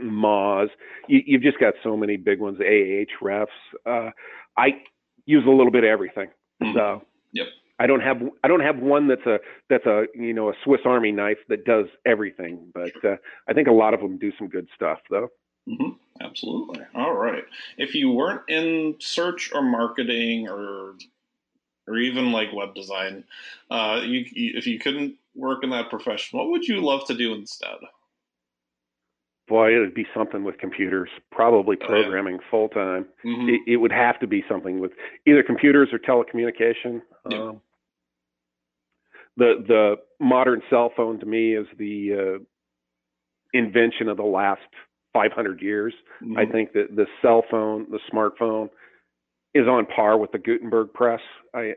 Moz. 0.00 0.68
You, 1.08 1.38
have 1.38 1.42
just 1.42 1.58
got 1.58 1.74
so 1.82 1.96
many 1.96 2.16
big 2.16 2.40
ones, 2.40 2.58
Ahrefs. 2.58 3.46
Uh, 3.86 4.10
I 4.56 4.82
use 5.24 5.44
a 5.46 5.50
little 5.50 5.70
bit 5.70 5.84
of 5.84 5.88
everything. 5.88 6.28
Mm-hmm. 6.62 6.76
So 6.76 7.02
yep. 7.32 7.46
I 7.78 7.86
don't 7.86 8.00
have 8.00 8.22
I 8.42 8.48
don't 8.48 8.60
have 8.60 8.78
one 8.78 9.08
that's 9.08 9.26
a 9.26 9.38
that's 9.68 9.86
a 9.86 10.06
you 10.14 10.32
know 10.32 10.48
a 10.48 10.54
Swiss 10.64 10.80
Army 10.84 11.12
knife 11.12 11.38
that 11.48 11.64
does 11.64 11.86
everything, 12.06 12.72
but 12.72 12.92
uh, 13.04 13.16
I 13.48 13.52
think 13.52 13.68
a 13.68 13.72
lot 13.72 13.94
of 13.94 14.00
them 14.00 14.18
do 14.18 14.32
some 14.38 14.48
good 14.48 14.68
stuff 14.74 14.98
though. 15.10 15.28
Mm-hmm. 15.68 15.90
Absolutely. 16.20 16.80
All 16.94 17.14
right. 17.14 17.44
If 17.76 17.94
you 17.94 18.10
weren't 18.10 18.48
in 18.48 18.94
search 19.00 19.50
or 19.52 19.62
marketing 19.62 20.48
or 20.48 20.94
or 21.86 21.98
even 21.98 22.32
like 22.32 22.52
web 22.52 22.74
design, 22.74 23.24
uh, 23.70 24.00
you, 24.04 24.24
if 24.32 24.66
you 24.66 24.78
couldn't 24.78 25.14
work 25.34 25.62
in 25.62 25.70
that 25.70 25.90
profession, 25.90 26.38
what 26.38 26.50
would 26.50 26.66
you 26.66 26.80
love 26.80 27.06
to 27.06 27.14
do 27.14 27.34
instead? 27.34 27.76
Boy, 29.46 29.76
it'd 29.76 29.94
be 29.94 30.06
something 30.12 30.42
with 30.42 30.58
computers, 30.58 31.08
probably 31.30 31.76
programming 31.76 32.34
oh, 32.34 32.40
yeah. 32.42 32.50
full 32.50 32.68
time. 32.70 33.06
Mm-hmm. 33.24 33.48
It, 33.50 33.60
it, 33.74 33.76
would 33.76 33.92
have 33.92 34.18
to 34.18 34.26
be 34.26 34.42
something 34.48 34.80
with 34.80 34.90
either 35.24 35.44
computers 35.44 35.90
or 35.92 36.00
telecommunication. 36.00 37.00
Yep. 37.30 37.40
Um, 37.40 37.60
the 39.36 39.64
the 39.66 39.94
modern 40.20 40.62
cell 40.70 40.92
phone 40.96 41.20
to 41.20 41.26
me 41.26 41.54
is 41.54 41.66
the 41.78 42.38
uh, 42.38 42.44
invention 43.52 44.08
of 44.08 44.16
the 44.16 44.22
last 44.22 44.62
500 45.12 45.62
years. 45.62 45.94
Mm-hmm. 46.22 46.38
I 46.38 46.46
think 46.46 46.72
that 46.72 46.94
the 46.94 47.06
cell 47.22 47.44
phone, 47.50 47.86
the 47.90 48.00
smartphone, 48.12 48.68
is 49.54 49.66
on 49.66 49.86
par 49.86 50.18
with 50.18 50.32
the 50.32 50.38
Gutenberg 50.38 50.92
press. 50.92 51.20
I 51.54 51.74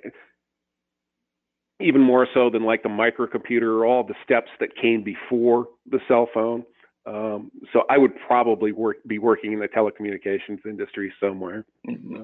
even 1.81 2.01
more 2.01 2.27
so 2.33 2.49
than 2.49 2.63
like 2.63 2.83
the 2.83 2.89
microcomputer 2.89 3.63
or 3.63 3.85
all 3.85 4.03
the 4.03 4.15
steps 4.23 4.49
that 4.59 4.75
came 4.75 5.03
before 5.03 5.67
the 5.89 5.99
cell 6.07 6.27
phone. 6.33 6.65
Um, 7.05 7.51
so 7.71 7.83
I 7.89 7.97
would 7.97 8.11
probably 8.27 8.71
work 8.73 8.97
be 9.07 9.17
working 9.17 9.53
in 9.53 9.59
the 9.59 9.67
telecommunications 9.67 10.65
industry 10.65 11.13
somewhere. 11.19 11.65
Mm-hmm. 11.87 12.23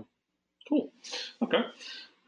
Cool. 0.68 0.92
Okay. 1.42 1.62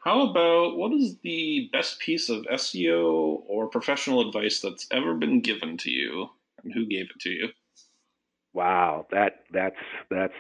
How 0.07 0.21
about 0.29 0.77
what 0.77 0.93
is 0.93 1.17
the 1.21 1.69
best 1.73 1.99
piece 1.99 2.29
of 2.29 2.43
SEO 2.43 3.41
or 3.45 3.67
professional 3.67 4.25
advice 4.25 4.61
that's 4.61 4.87
ever 4.89 5.13
been 5.13 5.41
given 5.41 5.75
to 5.79 5.91
you, 5.91 6.29
and 6.63 6.71
who 6.73 6.85
gave 6.85 7.07
it 7.09 7.19
to 7.19 7.29
you? 7.29 7.49
Wow, 8.53 9.05
that 9.11 9.43
that's 9.51 9.75
that's 10.09 10.31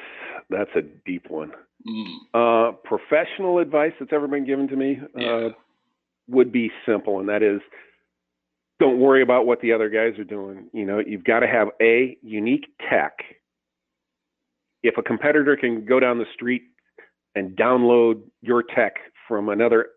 that's 0.49 0.69
a 0.77 0.83
deep 1.05 1.29
one. 1.29 1.51
Mm. 1.85 2.15
Uh, 2.33 2.71
professional 2.85 3.59
advice 3.59 3.91
that's 3.99 4.13
ever 4.13 4.29
been 4.29 4.45
given 4.45 4.69
to 4.69 4.77
me 4.77 5.01
uh, 5.03 5.19
yeah. 5.19 5.31
uh, 5.31 5.49
would 6.29 6.53
be 6.53 6.71
simple, 6.85 7.19
and 7.19 7.27
that 7.27 7.43
is 7.43 7.59
don't 8.79 9.01
worry 9.01 9.21
about 9.21 9.45
what 9.45 9.59
the 9.59 9.73
other 9.73 9.89
guys 9.89 10.17
are 10.17 10.23
doing. 10.23 10.69
You 10.71 10.85
know, 10.85 10.99
you've 11.05 11.25
got 11.25 11.41
to 11.41 11.47
have 11.47 11.67
a 11.81 12.15
unique 12.21 12.67
tech. 12.89 13.17
If 14.81 14.97
a 14.97 15.03
competitor 15.03 15.57
can 15.57 15.83
go 15.83 15.99
down 15.99 16.19
the 16.19 16.25
street 16.33 16.61
and 17.35 17.57
download 17.57 18.21
your 18.41 18.63
tech 18.63 18.93
from 19.27 19.49
another 19.49 19.87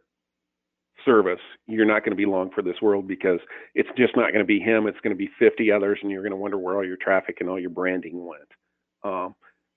service, 1.05 1.41
you're 1.67 1.87
not 1.87 2.01
going 2.01 2.13
to 2.13 2.17
be 2.17 2.27
long 2.27 2.51
for 2.55 2.63
this 2.63 2.77
world 2.83 3.09
because 3.09 3.41
it's 3.75 3.89
just 3.97 4.17
not 4.17 4.33
going 4.33 4.45
to 4.45 4.45
be 4.45 4.61
him. 4.61 4.87
It's 4.87 5.01
going 5.01 5.15
to 5.15 5.19
be 5.19 5.31
50 5.39 5.71
others, 5.73 5.99
and 6.03 6.11
you're 6.11 6.23
going 6.23 6.33
to 6.33 6.37
wonder 6.37 6.59
where 6.59 6.77
all 6.77 6.87
your 6.87 6.97
traffic 6.97 7.39
and 7.41 7.49
all 7.49 7.59
your 7.59 7.71
branding 7.71 8.27
went. 8.27 8.49
Um, 9.03 9.35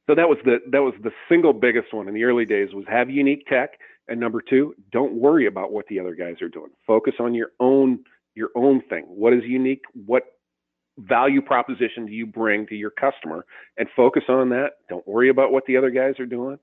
so 0.07 0.15
that 0.15 0.27
was 0.27 0.37
the 0.43 0.57
that 0.71 0.81
was 0.81 0.93
the 1.01 1.11
single 1.29 1.53
biggest 1.53 1.93
one 1.93 2.09
in 2.09 2.13
the 2.13 2.25
early 2.25 2.45
days 2.45 2.69
was 2.73 2.83
have 2.89 3.09
unique 3.09 3.45
tech, 3.47 3.79
and 4.09 4.19
number 4.19 4.41
two, 4.41 4.75
don't 4.91 5.13
worry 5.13 5.47
about 5.47 5.71
what 5.71 5.87
the 5.87 5.99
other 5.99 6.13
guys 6.13 6.41
are 6.41 6.49
doing. 6.49 6.71
Focus 6.85 7.13
on 7.19 7.33
your 7.33 7.51
own 7.61 7.99
your 8.35 8.49
own 8.55 8.81
thing. 8.89 9.05
What 9.07 9.33
is 9.33 9.43
unique? 9.45 9.83
What 10.05 10.23
value 10.97 11.41
proposition 11.41 12.05
do 12.05 12.11
you 12.11 12.25
bring 12.25 12.67
to 12.67 12.75
your 12.75 12.91
customer? 12.91 13.45
And 13.77 13.87
focus 13.95 14.23
on 14.27 14.49
that. 14.49 14.71
Don't 14.89 15.07
worry 15.07 15.29
about 15.29 15.51
what 15.51 15.65
the 15.67 15.77
other 15.77 15.89
guys 15.89 16.19
are 16.19 16.25
doing. 16.25 16.59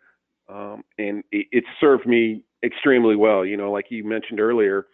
Um, 0.49 0.83
and 0.99 1.23
it, 1.33 1.47
it 1.53 1.65
served 1.81 2.07
me 2.07 2.43
extremely 2.65 3.17
well. 3.17 3.45
You 3.45 3.57
know, 3.57 3.71
like 3.71 3.87
you 3.91 4.05
mentioned 4.05 4.41
earlier, 4.41 4.87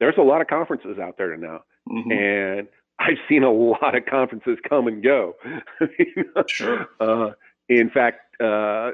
there's 0.00 0.16
a 0.18 0.22
lot 0.22 0.40
of 0.40 0.46
conferences 0.46 0.98
out 0.98 1.16
there 1.18 1.36
now, 1.36 1.60
mm-hmm. 1.88 2.10
and 2.10 2.68
I've 2.98 3.18
seen 3.28 3.42
a 3.42 3.52
lot 3.52 3.96
of 3.96 4.06
conferences 4.06 4.58
come 4.68 4.86
and 4.86 5.02
go. 5.02 5.34
Sure. 6.46 6.86
Uh, 7.00 7.30
in 7.68 7.90
fact, 7.90 8.40
uh, 8.40 8.90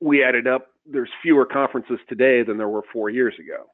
we 0.00 0.22
added 0.22 0.46
up. 0.46 0.68
There's 0.86 1.10
fewer 1.22 1.44
conferences 1.44 1.98
today 2.08 2.42
than 2.42 2.56
there 2.56 2.68
were 2.68 2.82
four 2.92 3.10
years 3.10 3.34
ago 3.38 3.66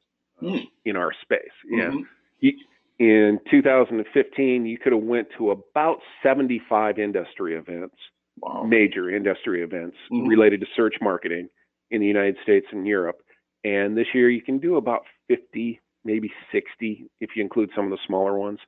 mm. 0.42 0.66
in 0.84 0.96
our 0.96 1.12
space. 1.22 1.38
Mm-hmm. 1.70 1.98
Yeah. 2.40 2.50
In 2.98 3.40
2015, 3.50 4.66
you 4.66 4.78
could 4.78 4.92
have 4.92 5.02
went 5.02 5.28
to 5.36 5.50
about 5.50 5.98
75 6.22 6.98
industry 6.98 7.56
events, 7.56 7.96
wow. 8.38 8.62
major 8.62 9.10
industry 9.10 9.62
events 9.62 9.96
mm-hmm. 10.12 10.28
related 10.28 10.60
to 10.60 10.66
search 10.76 10.94
marketing 11.00 11.48
in 11.90 12.00
the 12.00 12.06
United 12.06 12.36
States 12.42 12.66
and 12.70 12.86
Europe. 12.86 13.20
And 13.64 13.96
this 13.96 14.06
year 14.14 14.30
you 14.30 14.42
can 14.42 14.58
do 14.58 14.76
about 14.76 15.02
50, 15.28 15.80
maybe 16.04 16.30
60 16.52 17.06
if 17.20 17.30
you 17.34 17.42
include 17.42 17.70
some 17.74 17.86
of 17.86 17.90
the 17.90 17.98
smaller 18.06 18.38
ones. 18.38 18.58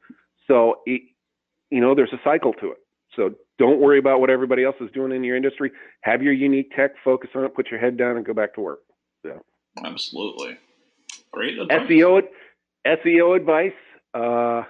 So, 0.47 0.80
it, 0.86 1.03
you 1.70 1.80
know, 1.80 1.94
there's 1.94 2.12
a 2.12 2.20
cycle 2.24 2.53
to 2.55 2.72
it. 2.72 2.78
So 3.14 3.34
don't 3.59 3.80
worry 3.80 3.99
about 3.99 4.20
what 4.20 4.30
everybody 4.30 4.64
else 4.64 4.76
is 4.80 4.90
doing 4.92 5.12
in 5.12 5.24
your 5.24 5.36
industry. 5.36 5.72
Have 6.03 6.22
your 6.22 6.32
unique 6.32 6.74
tech, 6.74 6.92
focus 7.05 7.30
on 7.34 7.44
it, 7.44 7.55
put 7.55 7.70
your 7.70 7.80
head 7.80 7.97
down, 7.97 8.16
and 8.16 8.24
go 8.24 8.32
back 8.32 8.55
to 8.55 8.61
work. 8.61 8.80
So. 9.22 9.42
Absolutely. 9.84 10.59
Great 11.32 11.59
advice. 11.59 11.88
SEO, 11.88 12.22
SEO 12.86 13.36
advice. 13.36 13.72
Uh, 14.14 14.62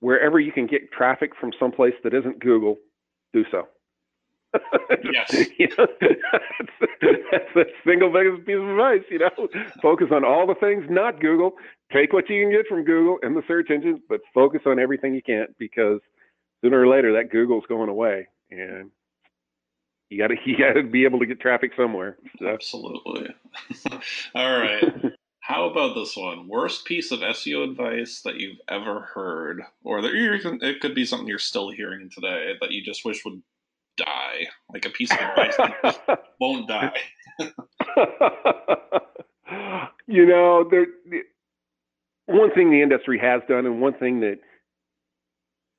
wherever 0.00 0.40
you 0.40 0.52
can 0.52 0.66
get 0.66 0.90
traffic 0.92 1.32
from 1.38 1.52
someplace 1.58 1.94
that 2.04 2.14
isn't 2.14 2.40
Google, 2.40 2.78
do 3.32 3.44
so. 3.50 3.68
Yes. 5.12 5.48
you 5.58 5.68
know, 5.78 5.86
that's, 6.00 7.18
that's 7.30 7.54
the 7.54 7.64
single 7.86 8.12
biggest 8.12 8.46
piece 8.46 8.56
of 8.56 8.68
advice. 8.68 9.02
You 9.10 9.20
know, 9.20 9.48
focus 9.82 10.08
on 10.10 10.24
all 10.24 10.46
the 10.46 10.54
things 10.54 10.84
not 10.88 11.20
Google. 11.20 11.52
Take 11.92 12.12
what 12.12 12.28
you 12.28 12.42
can 12.42 12.52
get 12.52 12.66
from 12.66 12.84
Google 12.84 13.18
and 13.22 13.36
the 13.36 13.42
search 13.46 13.70
engines, 13.70 14.00
but 14.08 14.20
focus 14.34 14.62
on 14.66 14.78
everything 14.78 15.14
you 15.14 15.22
can't 15.22 15.56
because 15.58 16.00
sooner 16.62 16.80
or 16.80 16.88
later 16.88 17.12
that 17.14 17.30
Google's 17.30 17.64
going 17.68 17.88
away, 17.88 18.28
and 18.50 18.90
you 20.08 20.18
got 20.18 20.28
to 20.28 20.36
you 20.44 20.58
got 20.58 20.74
to 20.74 20.82
be 20.82 21.04
able 21.04 21.18
to 21.20 21.26
get 21.26 21.40
traffic 21.40 21.72
somewhere. 21.76 22.16
So. 22.38 22.48
Absolutely. 22.48 23.28
all 24.34 24.58
right. 24.58 25.12
How 25.40 25.68
about 25.68 25.94
this 25.94 26.16
one? 26.16 26.46
Worst 26.46 26.84
piece 26.84 27.10
of 27.10 27.20
SEO 27.20 27.70
advice 27.70 28.20
that 28.22 28.38
you've 28.38 28.60
ever 28.68 29.00
heard, 29.00 29.62
or 29.82 30.02
that 30.02 30.12
you 30.12 30.38
it 30.62 30.80
could 30.80 30.94
be 30.94 31.04
something 31.04 31.26
you're 31.26 31.38
still 31.38 31.70
hearing 31.70 32.10
today 32.10 32.54
that 32.60 32.70
you 32.70 32.84
just 32.84 33.04
wish 33.04 33.24
would 33.24 33.42
die, 34.00 34.46
like 34.72 34.86
a 34.86 34.90
piece 34.90 35.10
of 35.12 35.18
advice 35.18 35.56
that 35.56 36.24
won't 36.40 36.68
die. 36.68 36.92
you 40.06 40.26
know, 40.26 40.68
there. 40.70 40.86
One 42.26 42.52
thing 42.54 42.70
the 42.70 42.82
industry 42.82 43.18
has 43.18 43.42
done, 43.48 43.66
and 43.66 43.80
one 43.80 43.94
thing 43.94 44.20
that 44.20 44.38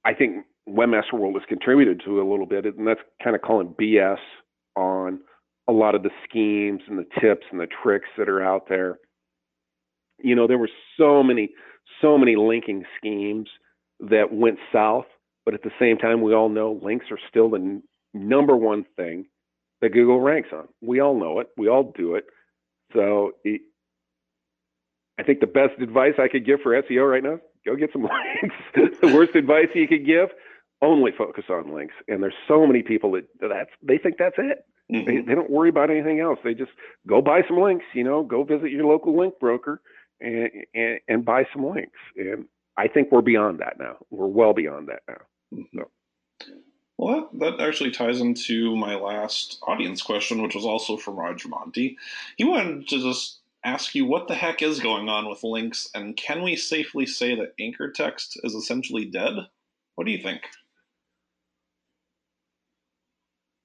I 0.03 0.13
think 0.13 0.45
Webmaster 0.67 1.13
World 1.13 1.35
has 1.35 1.43
contributed 1.47 2.01
to 2.05 2.21
a 2.21 2.29
little 2.29 2.45
bit, 2.45 2.65
and 2.65 2.87
that's 2.87 2.99
kind 3.23 3.35
of 3.35 3.41
calling 3.41 3.75
BS 3.79 4.17
on 4.75 5.19
a 5.67 5.71
lot 5.71 5.95
of 5.95 6.03
the 6.03 6.09
schemes 6.27 6.81
and 6.87 6.97
the 6.97 7.05
tips 7.19 7.45
and 7.51 7.59
the 7.59 7.67
tricks 7.83 8.09
that 8.17 8.29
are 8.29 8.43
out 8.43 8.67
there. 8.67 8.99
You 10.19 10.35
know, 10.35 10.47
there 10.47 10.57
were 10.57 10.69
so 10.97 11.23
many, 11.23 11.49
so 12.01 12.17
many 12.17 12.35
linking 12.35 12.83
schemes 12.97 13.49
that 13.99 14.33
went 14.33 14.57
south, 14.73 15.05
but 15.45 15.53
at 15.53 15.63
the 15.63 15.71
same 15.79 15.97
time, 15.97 16.21
we 16.21 16.33
all 16.33 16.49
know 16.49 16.79
links 16.83 17.05
are 17.11 17.19
still 17.29 17.49
the 17.49 17.81
number 18.13 18.55
one 18.55 18.85
thing 18.95 19.25
that 19.81 19.93
Google 19.93 20.19
ranks 20.19 20.49
on. 20.53 20.67
We 20.81 20.99
all 20.99 21.19
know 21.19 21.39
it. 21.39 21.47
We 21.57 21.67
all 21.67 21.91
do 21.95 22.15
it. 22.15 22.25
So 22.93 23.31
it, 23.43 23.61
I 25.19 25.23
think 25.23 25.39
the 25.39 25.47
best 25.47 25.79
advice 25.81 26.13
I 26.19 26.27
could 26.27 26.45
give 26.45 26.61
for 26.61 26.79
SEO 26.81 27.09
right 27.09 27.23
now, 27.23 27.39
go 27.65 27.75
get 27.75 27.91
some 27.91 28.03
links. 28.43 28.99
the 29.01 29.13
worst 29.13 29.35
advice 29.35 29.67
you 29.73 29.87
could 29.87 30.05
give, 30.05 30.29
only 30.81 31.11
focus 31.15 31.45
on 31.49 31.73
links. 31.73 31.93
And 32.07 32.21
there's 32.23 32.33
so 32.47 32.65
many 32.65 32.81
people 32.81 33.11
that 33.11 33.27
that's 33.39 33.69
they 33.81 33.97
think 33.97 34.15
that's 34.17 34.35
it. 34.37 34.65
Mm-hmm. 34.91 35.05
They, 35.05 35.21
they, 35.21 35.35
don't 35.35 35.49
worry 35.49 35.69
about 35.69 35.89
anything 35.89 36.19
else. 36.19 36.39
They 36.43 36.53
just 36.53 36.71
go 37.07 37.21
buy 37.21 37.41
some 37.47 37.59
links. 37.59 37.85
You 37.93 38.03
know, 38.03 38.23
go 38.23 38.43
visit 38.43 38.71
your 38.71 38.85
local 38.85 39.17
link 39.17 39.35
broker 39.39 39.81
and 40.19 40.49
and, 40.73 40.99
and 41.07 41.25
buy 41.25 41.45
some 41.53 41.65
links. 41.65 41.99
And 42.17 42.45
I 42.77 42.87
think 42.87 43.11
we're 43.11 43.21
beyond 43.21 43.59
that 43.59 43.79
now. 43.79 43.97
We're 44.09 44.27
well 44.27 44.53
beyond 44.53 44.89
that 44.89 45.01
now. 45.07 45.59
Mm-hmm. 45.59 45.79
So. 45.79 45.89
Well, 47.01 47.29
that, 47.39 47.57
that 47.57 47.67
actually 47.67 47.89
ties 47.89 48.21
into 48.21 48.75
my 48.75 48.93
last 48.93 49.57
audience 49.63 50.03
question, 50.03 50.43
which 50.43 50.53
was 50.53 50.65
also 50.65 50.97
from 50.97 51.15
Roger 51.15 51.49
Montti. 51.49 51.95
He 52.37 52.43
wanted 52.43 52.87
to 52.89 53.01
just 53.01 53.39
ask 53.65 53.95
you 53.95 54.05
what 54.05 54.27
the 54.27 54.35
heck 54.35 54.61
is 54.61 54.79
going 54.79 55.09
on 55.09 55.27
with 55.27 55.43
links, 55.43 55.89
and 55.95 56.15
can 56.15 56.43
we 56.43 56.55
safely 56.55 57.07
say 57.07 57.35
that 57.35 57.55
anchor 57.59 57.89
text 57.89 58.39
is 58.43 58.53
essentially 58.53 59.05
dead? 59.05 59.33
What 59.95 60.05
do 60.05 60.11
you 60.11 60.21
think? 60.21 60.41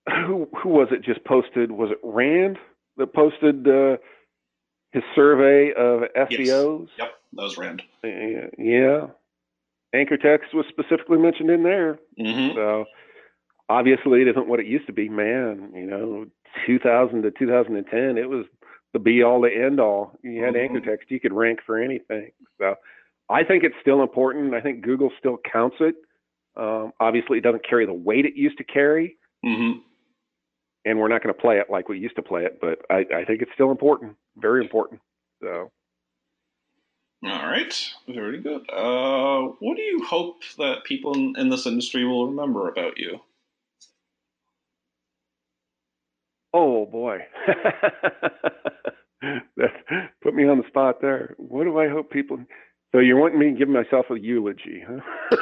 Who 0.08 0.48
who 0.62 0.70
was 0.70 0.88
it 0.90 1.02
just 1.04 1.22
posted? 1.24 1.70
Was 1.70 1.90
it 1.90 1.98
Rand 2.02 2.56
that 2.96 3.12
posted 3.12 3.68
uh, 3.68 3.98
his 4.92 5.02
survey 5.14 5.74
of 5.76 6.04
SEOs? 6.30 6.88
Yes. 6.88 6.98
Yep, 6.98 7.10
that 7.34 7.42
was 7.42 7.58
Rand. 7.58 7.82
Uh, 8.02 8.08
yeah, 8.56 9.08
anchor 9.92 10.16
text 10.16 10.54
was 10.54 10.64
specifically 10.70 11.18
mentioned 11.18 11.50
in 11.50 11.64
there. 11.64 11.98
Mm-hmm. 12.18 12.56
So 12.56 12.86
obviously 13.68 14.22
it 14.22 14.28
isn't 14.28 14.48
what 14.48 14.60
it 14.60 14.66
used 14.66 14.86
to 14.86 14.92
be. 14.92 15.08
Man, 15.08 15.72
you 15.74 15.86
know, 15.86 16.26
2000 16.66 17.22
to 17.22 17.30
2010, 17.30 18.18
it 18.18 18.28
was 18.28 18.46
the 18.92 18.98
be 18.98 19.22
all 19.22 19.40
the 19.40 19.50
end 19.52 19.80
all. 19.80 20.18
You 20.22 20.42
had 20.42 20.54
mm-hmm. 20.54 20.76
anchor 20.76 20.90
text, 20.90 21.10
you 21.10 21.20
could 21.20 21.32
rank 21.32 21.60
for 21.66 21.78
anything. 21.78 22.30
So 22.58 22.76
I 23.28 23.44
think 23.44 23.64
it's 23.64 23.74
still 23.80 24.02
important. 24.02 24.54
I 24.54 24.60
think 24.60 24.82
Google 24.82 25.10
still 25.18 25.38
counts 25.52 25.76
it. 25.80 25.96
Um, 26.56 26.92
obviously, 27.00 27.38
it 27.38 27.42
doesn't 27.42 27.68
carry 27.68 27.86
the 27.86 27.92
weight 27.92 28.24
it 28.24 28.34
used 28.36 28.58
to 28.58 28.64
carry. 28.64 29.16
Mm-hmm. 29.44 29.80
And 30.84 30.98
we're 30.98 31.08
not 31.08 31.22
going 31.22 31.34
to 31.34 31.40
play 31.40 31.58
it 31.58 31.66
like 31.68 31.88
we 31.88 31.98
used 31.98 32.16
to 32.16 32.22
play 32.22 32.44
it, 32.44 32.58
but 32.60 32.78
I, 32.88 33.04
I 33.14 33.24
think 33.24 33.42
it's 33.42 33.50
still 33.54 33.72
important, 33.72 34.16
very 34.36 34.62
important. 34.62 35.00
So. 35.42 35.70
All 37.24 37.46
right, 37.46 37.90
very 38.08 38.40
good. 38.40 38.70
Uh, 38.70 39.52
what 39.58 39.76
do 39.76 39.82
you 39.82 40.04
hope 40.04 40.42
that 40.58 40.84
people 40.84 41.14
in, 41.14 41.34
in 41.36 41.48
this 41.48 41.66
industry 41.66 42.04
will 42.04 42.28
remember 42.28 42.68
about 42.68 42.98
you? 42.98 43.20
Oh 46.58 46.86
boy, 46.86 47.18
that 49.20 49.72
put 50.22 50.34
me 50.34 50.48
on 50.48 50.56
the 50.56 50.66
spot 50.68 51.02
there. 51.02 51.34
What 51.36 51.64
do 51.64 51.78
I 51.78 51.86
hope 51.86 52.10
people? 52.10 52.38
So 52.92 53.00
you're 53.00 53.18
wanting 53.18 53.38
me 53.38 53.50
to 53.50 53.58
give 53.58 53.68
myself 53.68 54.06
a 54.10 54.18
eulogy, 54.18 54.82
huh? 54.88 55.00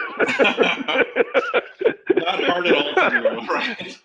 Not 2.17 2.43
hard 2.43 2.67
at 2.67 2.75
all 2.75 2.95
to 2.97 3.11
do, 3.21 3.29
right? 3.53 3.97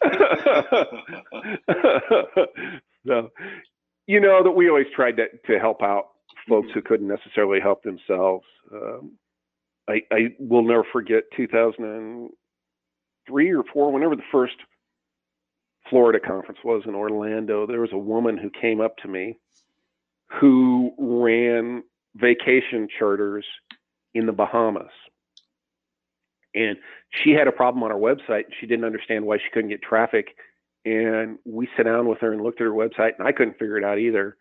so, 3.07 3.31
you 4.05 4.19
know 4.19 4.43
that 4.43 4.51
we 4.51 4.69
always 4.69 4.85
tried 4.95 5.17
to, 5.17 5.29
to 5.47 5.57
help 5.57 5.81
out 5.81 6.09
folks 6.47 6.67
mm-hmm. 6.67 6.77
who 6.77 6.83
couldn't 6.83 7.07
necessarily 7.07 7.59
help 7.59 7.81
themselves. 7.81 8.45
Um, 8.71 9.13
I, 9.87 10.03
I 10.11 10.35
will 10.37 10.61
never 10.61 10.83
forget 10.91 11.23
2003 11.35 13.51
or 13.51 13.63
four, 13.73 13.91
whenever 13.91 14.15
the 14.15 14.21
first 14.31 14.57
Florida 15.89 16.19
conference 16.19 16.59
was 16.63 16.83
in 16.85 16.95
Orlando, 16.95 17.65
there 17.65 17.81
was 17.81 17.93
a 17.93 17.97
woman 17.97 18.37
who 18.37 18.49
came 18.49 18.81
up 18.81 18.97
to 18.97 19.07
me 19.07 19.37
who 20.39 20.93
ran 20.97 21.83
vacation 22.15 22.87
charters 22.97 23.45
in 24.13 24.25
the 24.25 24.31
Bahamas. 24.31 24.91
And 26.53 26.77
she 27.11 27.31
had 27.31 27.47
a 27.47 27.51
problem 27.51 27.83
on 27.83 27.91
her 27.91 27.97
website. 27.97 28.45
She 28.59 28.67
didn't 28.67 28.85
understand 28.85 29.25
why 29.25 29.37
she 29.37 29.49
couldn't 29.53 29.69
get 29.69 29.81
traffic. 29.81 30.35
And 30.85 31.37
we 31.45 31.67
sat 31.75 31.83
down 31.83 32.07
with 32.07 32.19
her 32.19 32.31
and 32.31 32.41
looked 32.41 32.61
at 32.61 32.65
her 32.65 32.71
website, 32.71 33.11
and 33.17 33.27
I 33.27 33.31
couldn't 33.31 33.59
figure 33.59 33.77
it 33.77 33.83
out 33.83 33.99
either. 33.99 34.37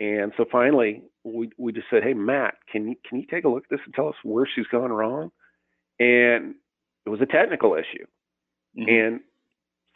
And 0.00 0.32
so 0.36 0.44
finally, 0.50 1.02
we 1.24 1.50
we 1.58 1.72
just 1.72 1.86
said, 1.90 2.02
"Hey, 2.02 2.14
Matt, 2.14 2.54
can 2.70 2.88
you 2.88 2.96
can 3.08 3.20
you 3.20 3.26
take 3.26 3.44
a 3.44 3.48
look 3.48 3.64
at 3.64 3.70
this 3.70 3.80
and 3.84 3.94
tell 3.94 4.08
us 4.08 4.14
where 4.22 4.46
she's 4.52 4.66
gone 4.66 4.92
wrong?" 4.92 5.30
And 5.98 6.54
it 7.06 7.10
was 7.10 7.20
a 7.20 7.26
technical 7.26 7.74
issue. 7.74 8.06
Mm-hmm. 8.76 8.88
And 8.88 9.20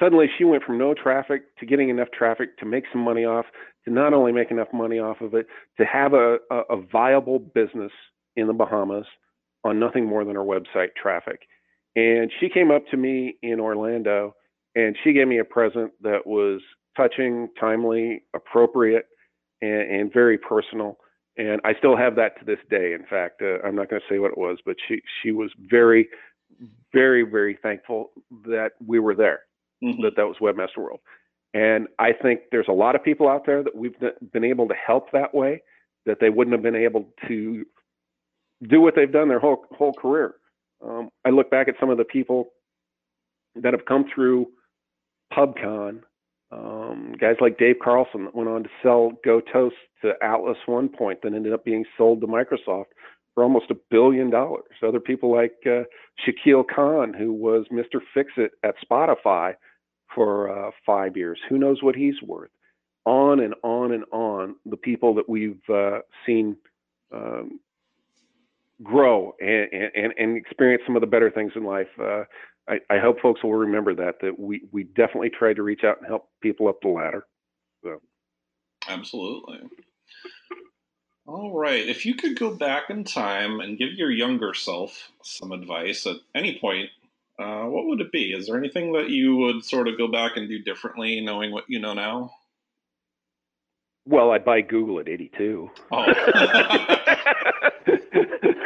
suddenly 0.00 0.26
she 0.36 0.44
went 0.44 0.62
from 0.62 0.78
no 0.78 0.94
traffic 0.94 1.56
to 1.58 1.66
getting 1.66 1.88
enough 1.88 2.08
traffic 2.16 2.56
to 2.58 2.66
make 2.66 2.84
some 2.92 3.02
money 3.02 3.24
off 3.24 3.46
to 3.84 3.90
not 3.92 4.12
only 4.12 4.32
make 4.32 4.50
enough 4.50 4.68
money 4.72 4.98
off 4.98 5.20
of 5.20 5.34
it 5.34 5.46
to 5.78 5.84
have 5.84 6.12
a, 6.12 6.38
a, 6.50 6.56
a 6.70 6.82
viable 6.92 7.38
business 7.38 7.92
in 8.36 8.46
the 8.46 8.52
bahamas 8.52 9.06
on 9.64 9.78
nothing 9.78 10.06
more 10.06 10.24
than 10.24 10.36
her 10.36 10.42
website 10.42 10.94
traffic. 11.00 11.40
And 11.96 12.30
she 12.38 12.48
came 12.48 12.70
up 12.70 12.86
to 12.90 12.96
me 12.96 13.36
in 13.42 13.58
orlando 13.60 14.34
and 14.74 14.96
she 15.02 15.12
gave 15.12 15.26
me 15.26 15.38
a 15.38 15.44
present 15.44 15.92
that 16.02 16.26
was 16.26 16.60
touching 16.96 17.48
timely 17.58 18.22
appropriate 18.34 19.06
and, 19.60 19.90
and 19.90 20.12
very 20.12 20.38
personal. 20.38 20.98
And 21.36 21.60
i 21.64 21.72
still 21.78 21.96
have 21.96 22.16
that 22.16 22.38
to 22.38 22.44
this 22.44 22.58
day. 22.70 22.92
In 22.94 23.04
fact 23.08 23.42
uh, 23.42 23.66
i'm 23.66 23.74
not 23.74 23.90
going 23.90 24.00
to 24.00 24.14
say 24.14 24.18
what 24.18 24.32
it 24.32 24.38
was 24.38 24.58
but 24.64 24.76
she 24.86 25.00
she 25.22 25.32
was 25.32 25.50
very 25.58 26.08
very 26.92 27.22
very 27.22 27.58
thankful 27.62 28.10
that 28.44 28.70
we 28.84 28.98
were 28.98 29.14
there 29.14 29.40
mm-hmm. 29.82 30.02
that 30.02 30.16
that 30.16 30.26
was 30.26 30.36
Webmaster 30.40 30.82
World. 30.82 31.00
And 31.54 31.88
I 31.98 32.12
think 32.12 32.40
there's 32.52 32.68
a 32.68 32.72
lot 32.72 32.94
of 32.94 33.02
people 33.02 33.28
out 33.28 33.46
there 33.46 33.62
that 33.62 33.74
we've 33.74 33.94
been 34.32 34.44
able 34.44 34.68
to 34.68 34.74
help 34.74 35.12
that 35.12 35.34
way 35.34 35.62
that 36.06 36.18
they 36.20 36.30
wouldn't 36.30 36.54
have 36.54 36.62
been 36.62 36.76
able 36.76 37.08
to 37.26 37.64
do 38.68 38.80
what 38.80 38.94
they've 38.96 39.12
done 39.12 39.28
their 39.28 39.40
whole 39.40 39.64
whole 39.72 39.92
career. 39.92 40.34
Um, 40.84 41.10
I 41.24 41.30
look 41.30 41.50
back 41.50 41.68
at 41.68 41.74
some 41.80 41.90
of 41.90 41.98
the 41.98 42.04
people 42.04 42.50
that 43.56 43.72
have 43.72 43.86
come 43.86 44.04
through 44.14 44.46
PubCon, 45.32 46.02
um, 46.52 47.14
guys 47.20 47.36
like 47.40 47.58
Dave 47.58 47.76
Carlson 47.82 48.24
that 48.24 48.34
went 48.34 48.48
on 48.48 48.62
to 48.62 48.68
sell 48.82 49.12
GoToast 49.26 49.72
to 50.02 50.12
Atlas 50.22 50.56
one 50.66 50.88
point, 50.88 51.22
that 51.22 51.34
ended 51.34 51.52
up 51.52 51.64
being 51.64 51.84
sold 51.96 52.20
to 52.20 52.26
Microsoft 52.26 52.86
for 53.34 53.42
almost 53.42 53.70
a 53.70 53.76
billion 53.90 54.30
dollars. 54.30 54.64
Other 54.82 55.00
people 55.00 55.34
like 55.34 55.54
uh, 55.66 55.82
Shaquille 56.26 56.64
Khan, 56.74 57.14
who 57.14 57.32
was 57.32 57.66
Mr. 57.72 58.00
Fixit 58.14 58.52
at 58.62 58.74
Spotify 58.84 59.54
for 60.18 60.50
uh, 60.50 60.72
five 60.84 61.16
years. 61.16 61.38
Who 61.48 61.58
knows 61.58 61.80
what 61.80 61.94
he's 61.94 62.20
worth? 62.22 62.50
On 63.06 63.38
and 63.38 63.54
on 63.62 63.92
and 63.92 64.02
on. 64.10 64.56
The 64.66 64.76
people 64.76 65.14
that 65.14 65.28
we've 65.28 65.62
uh, 65.72 66.00
seen 66.26 66.56
um, 67.14 67.60
grow 68.82 69.36
and, 69.40 69.92
and, 69.94 70.12
and 70.18 70.36
experience 70.36 70.82
some 70.84 70.96
of 70.96 71.02
the 71.02 71.06
better 71.06 71.30
things 71.30 71.52
in 71.54 71.62
life. 71.62 71.86
Uh, 72.00 72.24
I, 72.68 72.80
I, 72.90 72.98
hope 72.98 73.20
folks 73.20 73.44
will 73.44 73.54
remember 73.54 73.94
that 73.94 74.16
that 74.20 74.38
we 74.38 74.62
we 74.72 74.84
definitely 74.84 75.30
try 75.30 75.54
to 75.54 75.62
reach 75.62 75.84
out 75.84 75.98
and 75.98 76.06
help 76.06 76.28
people 76.42 76.66
up 76.66 76.80
the 76.82 76.88
ladder. 76.88 77.24
So. 77.84 78.00
Absolutely. 78.88 79.60
All 81.26 81.56
right. 81.56 81.88
If 81.88 82.04
you 82.04 82.14
could 82.14 82.38
go 82.38 82.54
back 82.54 82.90
in 82.90 83.04
time 83.04 83.60
and 83.60 83.78
give 83.78 83.92
your 83.92 84.10
younger 84.10 84.52
self 84.52 85.12
some 85.22 85.52
advice 85.52 86.06
at 86.06 86.16
any 86.34 86.58
point, 86.58 86.90
uh, 87.38 87.64
what 87.64 87.86
would 87.86 88.00
it 88.00 88.12
be? 88.12 88.32
Is 88.32 88.46
there 88.46 88.58
anything 88.58 88.92
that 88.94 89.10
you 89.10 89.36
would 89.36 89.64
sort 89.64 89.88
of 89.88 89.96
go 89.96 90.08
back 90.08 90.36
and 90.36 90.48
do 90.48 90.58
differently, 90.58 91.20
knowing 91.20 91.52
what 91.52 91.64
you 91.68 91.78
know 91.78 91.94
now? 91.94 92.32
Well, 94.06 94.30
I'd 94.32 94.44
buy 94.44 94.62
Google 94.62 95.00
at 95.00 95.08
82. 95.08 95.70
Oh. 95.92 95.96
I, 95.98 97.14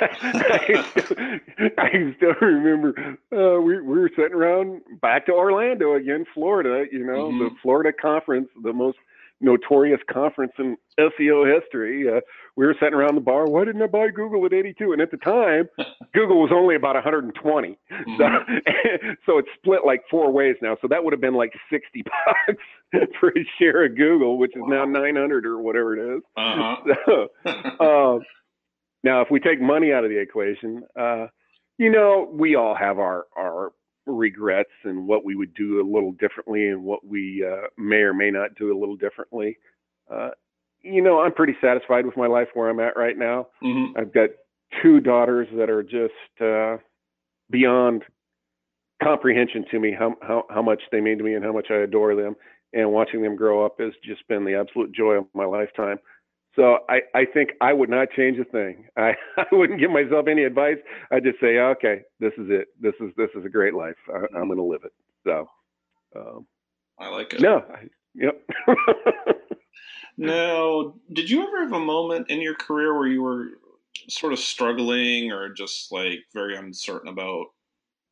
I, 1.79 2.15
still 2.17 2.35
remember 2.41 3.19
uh, 3.33 3.61
we, 3.61 3.81
we 3.81 3.99
were 4.01 4.11
sitting 4.17 4.35
around 4.35 4.83
back 5.01 5.27
to 5.27 5.33
Orlando 5.33 5.95
again, 5.95 6.25
Florida, 6.33 6.85
you 6.91 7.05
know, 7.05 7.29
mm-hmm. 7.29 7.39
the 7.39 7.51
Florida 7.63 7.93
conference, 7.93 8.49
the 8.63 8.73
most 8.73 8.99
notorious 9.43 10.01
conference 10.11 10.53
in 10.59 10.77
SEO 10.99 11.53
history. 11.53 12.09
Uh, 12.09 12.21
we 12.57 12.67
were 12.67 12.75
sitting 12.81 12.95
around 12.95 13.15
the 13.15 13.21
bar. 13.21 13.47
Why 13.47 13.65
didn't 13.65 13.83
I 13.83 13.87
buy 13.87 14.09
Google 14.09 14.45
at 14.47 14.53
82? 14.53 14.93
And 14.93 15.03
at 15.03 15.11
the 15.11 15.17
time, 15.19 15.69
Google 16.15 16.41
was 16.41 16.51
only 16.55 16.77
about 16.77 16.95
120. 16.95 17.69
Mm-hmm. 17.69 18.17
So, 18.19 18.25
so 19.27 19.39
it's 19.39 19.49
split 19.57 19.81
like 19.85 20.03
four 20.11 20.31
ways 20.33 20.57
now. 20.63 20.77
So 20.81 20.89
that 20.89 21.03
would 21.03 21.13
have 21.13 21.21
been 21.21 21.35
like 21.35 21.53
60 21.71 22.03
bucks 22.05 22.63
for 23.21 23.29
a 23.31 23.45
share 23.59 23.85
of 23.85 23.97
Google, 23.97 24.39
which 24.39 24.55
is 24.55 24.63
wow. 24.63 24.85
now 24.85 25.01
900 25.01 25.45
or 25.45 25.61
whatever 25.61 25.97
it 25.97 26.17
is. 26.17 26.23
Uh-huh. 26.37 26.95
So, 27.07 27.29
uh, 27.81 28.19
now, 29.05 29.21
if 29.21 29.29
we 29.31 29.41
take 29.41 29.61
money 29.61 29.93
out 29.93 30.05
of 30.05 30.11
the 30.11 30.19
equation, 30.19 30.83
uh, 30.99 31.27
you 31.79 31.91
know, 31.91 32.31
we 32.33 32.55
all 32.55 32.77
have 32.77 32.99
our 32.99 33.27
our 33.37 33.73
regrets 34.07 34.71
and 34.85 35.07
what 35.07 35.25
we 35.25 35.37
would 35.37 35.55
do 35.55 35.81
a 35.81 35.87
little 35.87 36.13
differently 36.13 36.69
and 36.69 36.83
what 36.83 37.07
we 37.07 37.45
uh, 37.47 37.69
may 37.77 37.99
or 37.99 38.15
may 38.15 38.31
not 38.31 38.55
do 38.57 38.77
a 38.77 38.79
little 38.79 38.97
differently. 38.97 39.59
Uh, 40.13 40.31
you 40.83 41.03
know, 41.03 41.21
I'm 41.21 41.33
pretty 41.33 41.55
satisfied 41.61 42.07
with 42.07 42.17
my 42.17 42.27
life 42.27 42.49
where 42.55 42.69
I'm 42.69 42.81
at 42.81 42.97
right 42.97 43.17
now. 43.17 43.49
Mm-hmm. 43.63 43.99
I've 43.99 44.13
got 44.13 44.31
two 44.83 45.01
daughters 45.01 45.49
that 45.57 45.71
are 45.71 45.83
just 45.83 46.41
uh, 46.41 46.79
beyond 47.51 48.05
comprehension 49.03 49.65
to 49.71 49.81
me 49.81 49.95
how, 49.97 50.15
how 50.23 50.45
how 50.49 50.63
much 50.63 50.83
they 50.91 51.01
mean 51.01 51.19
to 51.19 51.25
me 51.25 51.35
and 51.35 51.45
how 51.45 51.53
much 51.53 51.67
I 51.71 51.77
adore 51.77 52.15
them. 52.15 52.37
And 52.73 52.91
watching 52.91 53.23
them 53.23 53.37
grow 53.37 53.65
up 53.67 53.81
has 53.81 53.93
just 54.03 54.27
been 54.29 54.45
the 54.45 54.55
absolute 54.55 54.93
joy 54.93 55.13
of 55.15 55.27
my 55.35 55.45
lifetime. 55.45 55.99
So 56.55 56.79
I, 56.89 57.01
I 57.15 57.25
think 57.25 57.51
I 57.61 57.73
would 57.73 57.89
not 57.89 58.09
change 58.15 58.39
a 58.39 58.45
thing. 58.45 58.85
I, 58.97 59.15
I 59.37 59.47
wouldn't 59.53 59.81
give 59.81 59.91
myself 59.91 60.27
any 60.29 60.45
advice. 60.45 60.77
I'd 61.11 61.25
just 61.25 61.41
say, 61.41 61.59
okay, 61.59 62.03
this 62.21 62.33
is 62.37 62.49
it. 62.51 62.69
This 62.81 62.95
is 63.01 63.11
this 63.17 63.31
is 63.35 63.45
a 63.45 63.49
great 63.49 63.75
life. 63.75 63.97
I, 64.09 64.39
am 64.39 64.49
going 64.49 64.59
to 64.59 64.63
live 64.63 64.83
it. 64.85 64.93
So 65.25 65.49
um, 66.17 66.47
I 66.99 67.09
like 67.09 67.33
it. 67.33 67.41
No, 67.41 67.59
I, 67.59 67.89
yep. 68.15 68.43
now, 70.19 70.95
did 71.13 71.31
you 71.31 71.47
ever 71.47 71.63
have 71.63 71.73
a 71.73 71.81
moment 71.81 72.29
in 72.29 72.41
your 72.43 72.55
career 72.55 72.97
where 72.97 73.09
you 73.09 73.23
were 73.23 73.47
sort 74.09 74.33
of 74.33 74.39
struggling 74.39 75.33
or 75.33 75.49
just 75.49 75.93
like 75.93 76.21
very 76.35 76.57
uncertain 76.57 77.09
about 77.09 77.47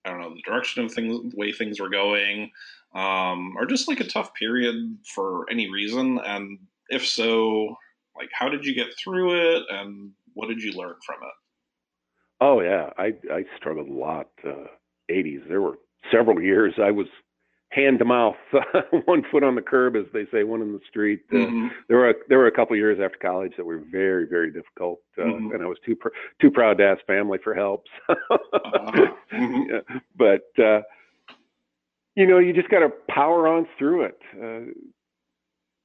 I 0.05 0.11
don't 0.11 0.21
know 0.21 0.35
the 0.35 0.43
direction 0.43 0.85
of 0.85 0.93
things, 0.93 1.31
the 1.31 1.37
way 1.37 1.53
things 1.53 1.79
were 1.79 1.91
going, 1.91 2.51
um, 2.95 3.55
or 3.59 3.67
just 3.67 3.87
like 3.87 4.01
a 4.01 4.07
tough 4.07 4.33
period 4.35 4.97
for 5.05 5.45
any 5.51 5.71
reason? 5.71 6.19
And 6.25 6.59
if 6.89 7.07
so, 7.07 7.77
like 8.21 8.31
how 8.33 8.49
did 8.49 8.65
you 8.65 8.75
get 8.75 8.89
through 9.03 9.57
it, 9.57 9.63
and 9.71 10.13
what 10.35 10.49
did 10.49 10.63
you 10.63 10.73
learn 10.73 10.97
from 11.05 11.17
it? 11.23 11.35
Oh 12.41 12.61
yeah, 12.61 12.91
I 12.99 13.15
I 13.33 13.45
struggled 13.57 13.89
a 13.89 13.93
lot. 13.93 14.29
Uh, 14.47 14.67
80s. 15.11 15.47
There 15.49 15.61
were 15.61 15.79
several 16.11 16.41
years 16.41 16.75
I 16.83 16.91
was 16.91 17.07
hand 17.71 17.99
to 18.01 18.05
mouth, 18.05 18.37
one 19.05 19.23
foot 19.31 19.45
on 19.45 19.55
the 19.55 19.63
curb, 19.63 19.95
as 19.95 20.05
they 20.13 20.27
say, 20.33 20.43
one 20.43 20.61
in 20.61 20.73
the 20.73 20.81
street. 20.89 21.21
Uh, 21.33 21.37
mm-hmm. 21.37 21.69
There 21.89 21.99
were 21.99 22.11
a, 22.11 22.15
there 22.29 22.39
were 22.39 22.47
a 22.47 22.53
couple 22.53 22.77
years 22.77 22.99
after 23.03 23.19
college 23.19 23.53
that 23.57 23.65
were 23.65 23.83
very 23.91 24.27
very 24.27 24.53
difficult, 24.53 25.01
uh, 25.19 25.23
mm-hmm. 25.23 25.53
and 25.53 25.63
I 25.63 25.67
was 25.67 25.79
too 25.85 25.97
pr- 25.97 26.09
too 26.41 26.51
proud 26.51 26.79
to 26.79 26.85
ask 26.85 27.05
family 27.07 27.39
for 27.43 27.55
help. 27.55 27.85
uh-huh. 28.09 29.07
mm-hmm. 29.33 29.71
yeah. 29.71 29.99
But 30.17 30.63
uh, 30.63 30.83
you 32.17 32.27
know, 32.27 32.39
you 32.39 32.53
just 32.53 32.69
got 32.69 32.81
to 32.81 32.91
power 33.09 33.47
on 33.47 33.67
through 33.79 34.05
it. 34.05 34.19
Uh, 34.35 34.73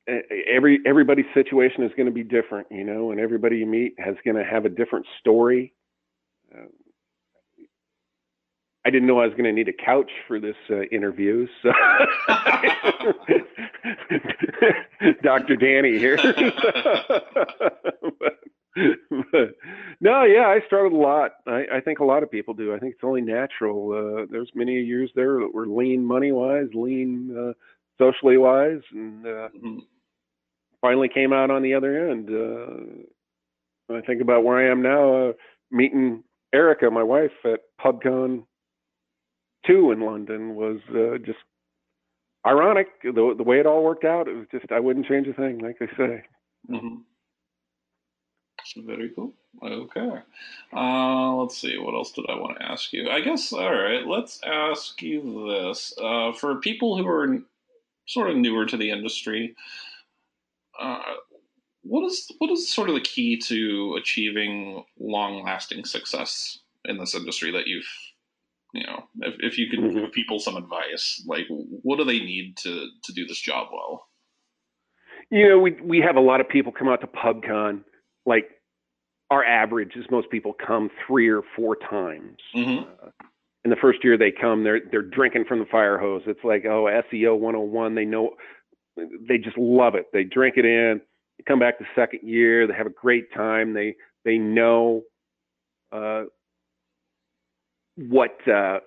every 0.07 0.80
everybody's 0.86 1.26
situation 1.34 1.84
is 1.84 1.91
going 1.98 2.07
to 2.07 2.11
be 2.11 2.23
different, 2.23 2.68
you 2.69 2.84
know, 2.84 3.11
and 3.11 3.19
everybody 3.19 3.57
you 3.57 3.65
meet 3.65 3.95
has 3.98 4.15
going 4.23 4.38
to 4.38 4.44
have 4.44 4.65
a 4.65 4.69
different 4.69 5.07
story. 5.19 5.73
Uh, 6.53 6.65
I 8.86 8.91
didn't 8.91 9.07
know 9.07 9.19
I 9.19 9.26
was 9.26 9.34
going 9.34 9.45
to 9.45 9.52
need 9.52 9.68
a 9.68 9.73
couch 9.73 10.11
for 10.27 10.40
this 10.40 10.56
uh, 10.69 10.84
interview. 10.91 11.48
So, 11.64 11.72
Dr. 15.23 15.56
Danny 15.56 15.98
here. 15.98 16.18
no, 19.99 20.23
yeah, 20.23 20.48
I 20.48 20.60
struggled 20.68 20.94
a 20.94 20.98
lot. 20.98 21.32
I, 21.48 21.65
I, 21.77 21.82
think 21.82 21.98
a 21.98 22.06
lot 22.06 22.22
of 22.22 22.30
people 22.30 22.53
do. 22.53 22.76
I 22.76 22.80
think 22.80 22.94
it's 22.94 23.03
only 23.03 23.22
natural. 23.22 23.91
Uh, 23.91 24.27
there's 24.30 24.52
many 24.53 24.73
years 24.73 25.10
there 25.15 25.40
that 25.40 25.52
were 25.52 25.65
lean 25.65 26.06
money 26.06 26.32
wise, 26.32 26.68
lean 26.76 27.36
uh, 27.36 27.53
socially 27.98 28.38
wise, 28.38 28.82
and 28.91 29.26
uh, 29.26 29.49
mm-hmm. 29.49 29.80
Finally 30.82 31.10
came 31.10 31.34
out 31.34 31.52
on 31.52 31.62
the 31.62 31.74
other 31.74 32.10
end. 32.10 32.30
Uh, 32.30 33.94
I 33.96 34.02
think 34.02 34.22
about 34.22 34.44
where 34.44 34.58
I 34.58 34.72
am 34.72 34.82
now, 34.82 35.30
uh, 35.30 35.34
meeting 35.72 36.24
Erica, 36.54 36.90
my 36.90 37.04
wife, 37.04 37.32
at 37.44 37.62
PubCon 37.80 38.44
two 39.66 39.92
in 39.92 40.02
London 40.02 40.56
was 40.56 40.80
uh, 40.90 41.18
just 41.26 41.40
ironic. 42.46 42.88
The 43.04 43.34
the 43.38 43.44
way 43.44 43.60
it 43.60 43.66
all 43.66 43.84
worked 43.84 44.06
out, 44.06 44.28
it 44.28 44.36
was 44.36 44.48
just 44.52 44.72
I 44.72 44.80
wouldn't 44.80 45.08
change 45.08 45.28
a 45.28 45.34
thing, 45.34 45.60
like 45.60 45.78
I 45.82 45.88
say. 45.98 46.24
Mm-hmm. 46.70 46.96
Very 48.86 49.12
cool. 49.16 49.32
Okay. 49.64 50.22
Uh, 50.76 51.36
let's 51.36 51.58
see. 51.58 51.78
What 51.78 51.94
else 51.94 52.12
did 52.12 52.26
I 52.28 52.36
want 52.36 52.58
to 52.58 52.66
ask 52.66 52.92
you? 52.94 53.10
I 53.10 53.22
guess. 53.22 53.54
All 53.54 53.74
right. 53.74 54.06
Let's 54.06 54.40
ask 54.44 55.02
you 55.02 55.48
this. 55.48 55.94
Uh, 56.02 56.34
for 56.34 56.56
people 56.56 56.98
who 56.98 57.08
are 57.08 57.38
sort 58.08 58.32
of 58.32 58.38
newer 58.38 58.66
to 58.66 58.78
the 58.78 58.90
industry, 58.90 59.56
uh, 60.80 61.00
what 61.84 62.04
is 62.06 62.32
what 62.40 62.52
is 62.52 62.70
sort 62.70 62.90
of 62.90 62.96
the 62.96 63.02
key 63.02 63.38
to 63.38 63.96
achieving 64.00 64.84
long 65.00 65.44
lasting 65.44 65.86
success 65.86 66.60
in 66.86 66.98
this 66.98 67.16
industry 67.16 67.52
that 67.52 67.68
you've 67.68 67.88
you 68.76 68.86
know, 68.86 69.06
if, 69.22 69.36
if 69.40 69.58
you 69.58 69.70
could 69.70 69.80
mm-hmm. 69.80 70.00
give 70.00 70.12
people 70.12 70.38
some 70.38 70.58
advice, 70.58 71.24
like 71.26 71.46
what 71.50 71.98
do 71.98 72.04
they 72.04 72.20
need 72.20 72.58
to 72.58 72.90
to 73.04 73.14
do 73.14 73.26
this 73.26 73.40
job 73.40 73.70
well? 73.72 74.08
You 75.32 75.48
know, 75.48 75.60
we 75.60 75.78
we 75.82 76.00
have 76.00 76.18
a 76.18 76.22
lot 76.22 76.42
of 76.42 76.50
people 76.50 76.74
come 76.74 76.90
out 76.90 77.00
to 77.00 77.08
PubCon. 77.08 77.84
Like 78.26 78.50
our 79.32 79.46
average 79.46 79.96
is 79.96 80.06
most 80.12 80.30
people 80.30 80.54
come 80.54 80.90
three 81.08 81.30
or 81.30 81.42
four 81.56 81.78
times. 81.78 82.38
Mm-hmm. 82.54 82.84
Uh, 82.84 83.12
in 83.64 83.70
the 83.70 83.78
first 83.78 84.04
year 84.04 84.18
they 84.18 84.32
come, 84.32 84.66
they're 84.66 84.82
they're 84.92 85.02
drinking 85.02 85.46
from 85.48 85.60
the 85.60 85.66
fire 85.66 85.98
hose. 85.98 86.24
It's 86.28 86.44
like 86.44 86.66
oh 86.66 86.90
SEO 87.14 87.40
101. 87.40 87.96
They 87.96 88.04
know, 88.04 88.32
they 88.96 89.38
just 89.38 89.58
love 89.58 89.96
it. 89.96 90.08
They 90.14 90.24
drink 90.24 90.56
it 90.58 90.66
in. 90.66 91.02
They 91.38 91.44
come 91.48 91.60
back 91.60 91.80
the 91.80 91.86
second 91.96 92.22
year. 92.24 92.68
They 92.68 92.74
have 92.74 92.88
a 92.88 92.92
great 92.92 93.34
time. 93.34 93.74
They 93.74 93.96
they 94.24 94.38
know 94.38 95.04
uh, 95.92 96.24
what 97.96 98.36
uh, 98.48 98.80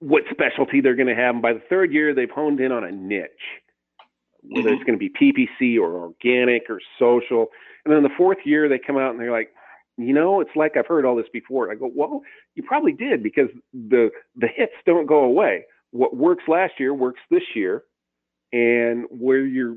what 0.00 0.24
specialty 0.30 0.80
they're 0.80 0.96
going 0.96 1.08
to 1.08 1.14
have. 1.14 1.34
And 1.34 1.42
by 1.42 1.52
the 1.52 1.62
third 1.68 1.92
year, 1.92 2.14
they've 2.14 2.30
honed 2.30 2.60
in 2.60 2.72
on 2.72 2.84
a 2.84 2.90
niche, 2.90 3.28
whether 4.42 4.68
mm-hmm. 4.68 4.74
it's 4.74 4.84
going 4.84 4.98
to 4.98 5.08
be 5.08 5.10
PPC 5.10 5.78
or 5.78 5.92
organic 5.94 6.64
or 6.68 6.80
social. 6.98 7.46
And 7.84 7.94
then 7.94 8.02
the 8.02 8.14
fourth 8.16 8.38
year, 8.44 8.68
they 8.68 8.78
come 8.78 8.96
out 8.96 9.10
and 9.10 9.20
they're 9.20 9.32
like, 9.32 9.50
you 9.96 10.12
know, 10.12 10.40
it's 10.40 10.54
like 10.54 10.76
I've 10.76 10.86
heard 10.86 11.04
all 11.04 11.16
this 11.16 11.26
before. 11.32 11.70
I 11.70 11.74
go, 11.74 11.90
well, 11.92 12.22
you 12.54 12.62
probably 12.62 12.92
did 12.92 13.22
because 13.22 13.48
the 13.72 14.10
the 14.36 14.46
hits 14.46 14.74
don't 14.86 15.06
go 15.06 15.24
away. 15.24 15.64
What 15.90 16.16
works 16.16 16.44
last 16.46 16.74
year 16.78 16.94
works 16.94 17.20
this 17.30 17.42
year, 17.54 17.82
and 18.52 19.04
where 19.10 19.44
you're 19.44 19.76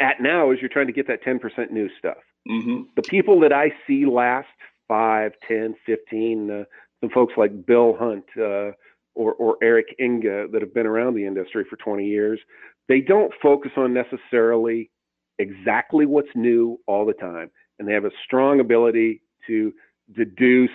at 0.00 0.20
now 0.20 0.50
is 0.50 0.58
you're 0.60 0.68
trying 0.68 0.86
to 0.86 0.92
get 0.92 1.06
that 1.08 1.22
10% 1.24 1.70
new 1.70 1.88
stuff. 1.98 2.18
Mm-hmm. 2.48 2.82
The 2.96 3.02
people 3.02 3.40
that 3.40 3.52
I 3.52 3.72
see 3.86 4.06
last 4.06 4.48
five, 4.86 5.32
ten, 5.48 5.74
fifteen. 5.86 6.50
uh, 6.50 6.64
some 7.00 7.10
folks 7.10 7.34
like 7.36 7.66
Bill 7.66 7.96
Hunt 7.98 8.24
uh, 8.38 8.72
or, 9.14 9.34
or 9.34 9.56
Eric 9.62 9.96
Enge 10.00 10.50
that 10.52 10.60
have 10.60 10.74
been 10.74 10.86
around 10.86 11.14
the 11.14 11.26
industry 11.26 11.64
for 11.68 11.76
20 11.76 12.06
years, 12.06 12.40
they 12.88 13.00
don't 13.00 13.32
focus 13.42 13.72
on 13.76 13.94
necessarily 13.94 14.90
exactly 15.38 16.06
what's 16.06 16.28
new 16.34 16.78
all 16.86 17.04
the 17.04 17.12
time. 17.12 17.50
And 17.78 17.88
they 17.88 17.92
have 17.92 18.04
a 18.04 18.10
strong 18.24 18.60
ability 18.60 19.22
to 19.46 19.72
deduce 20.14 20.70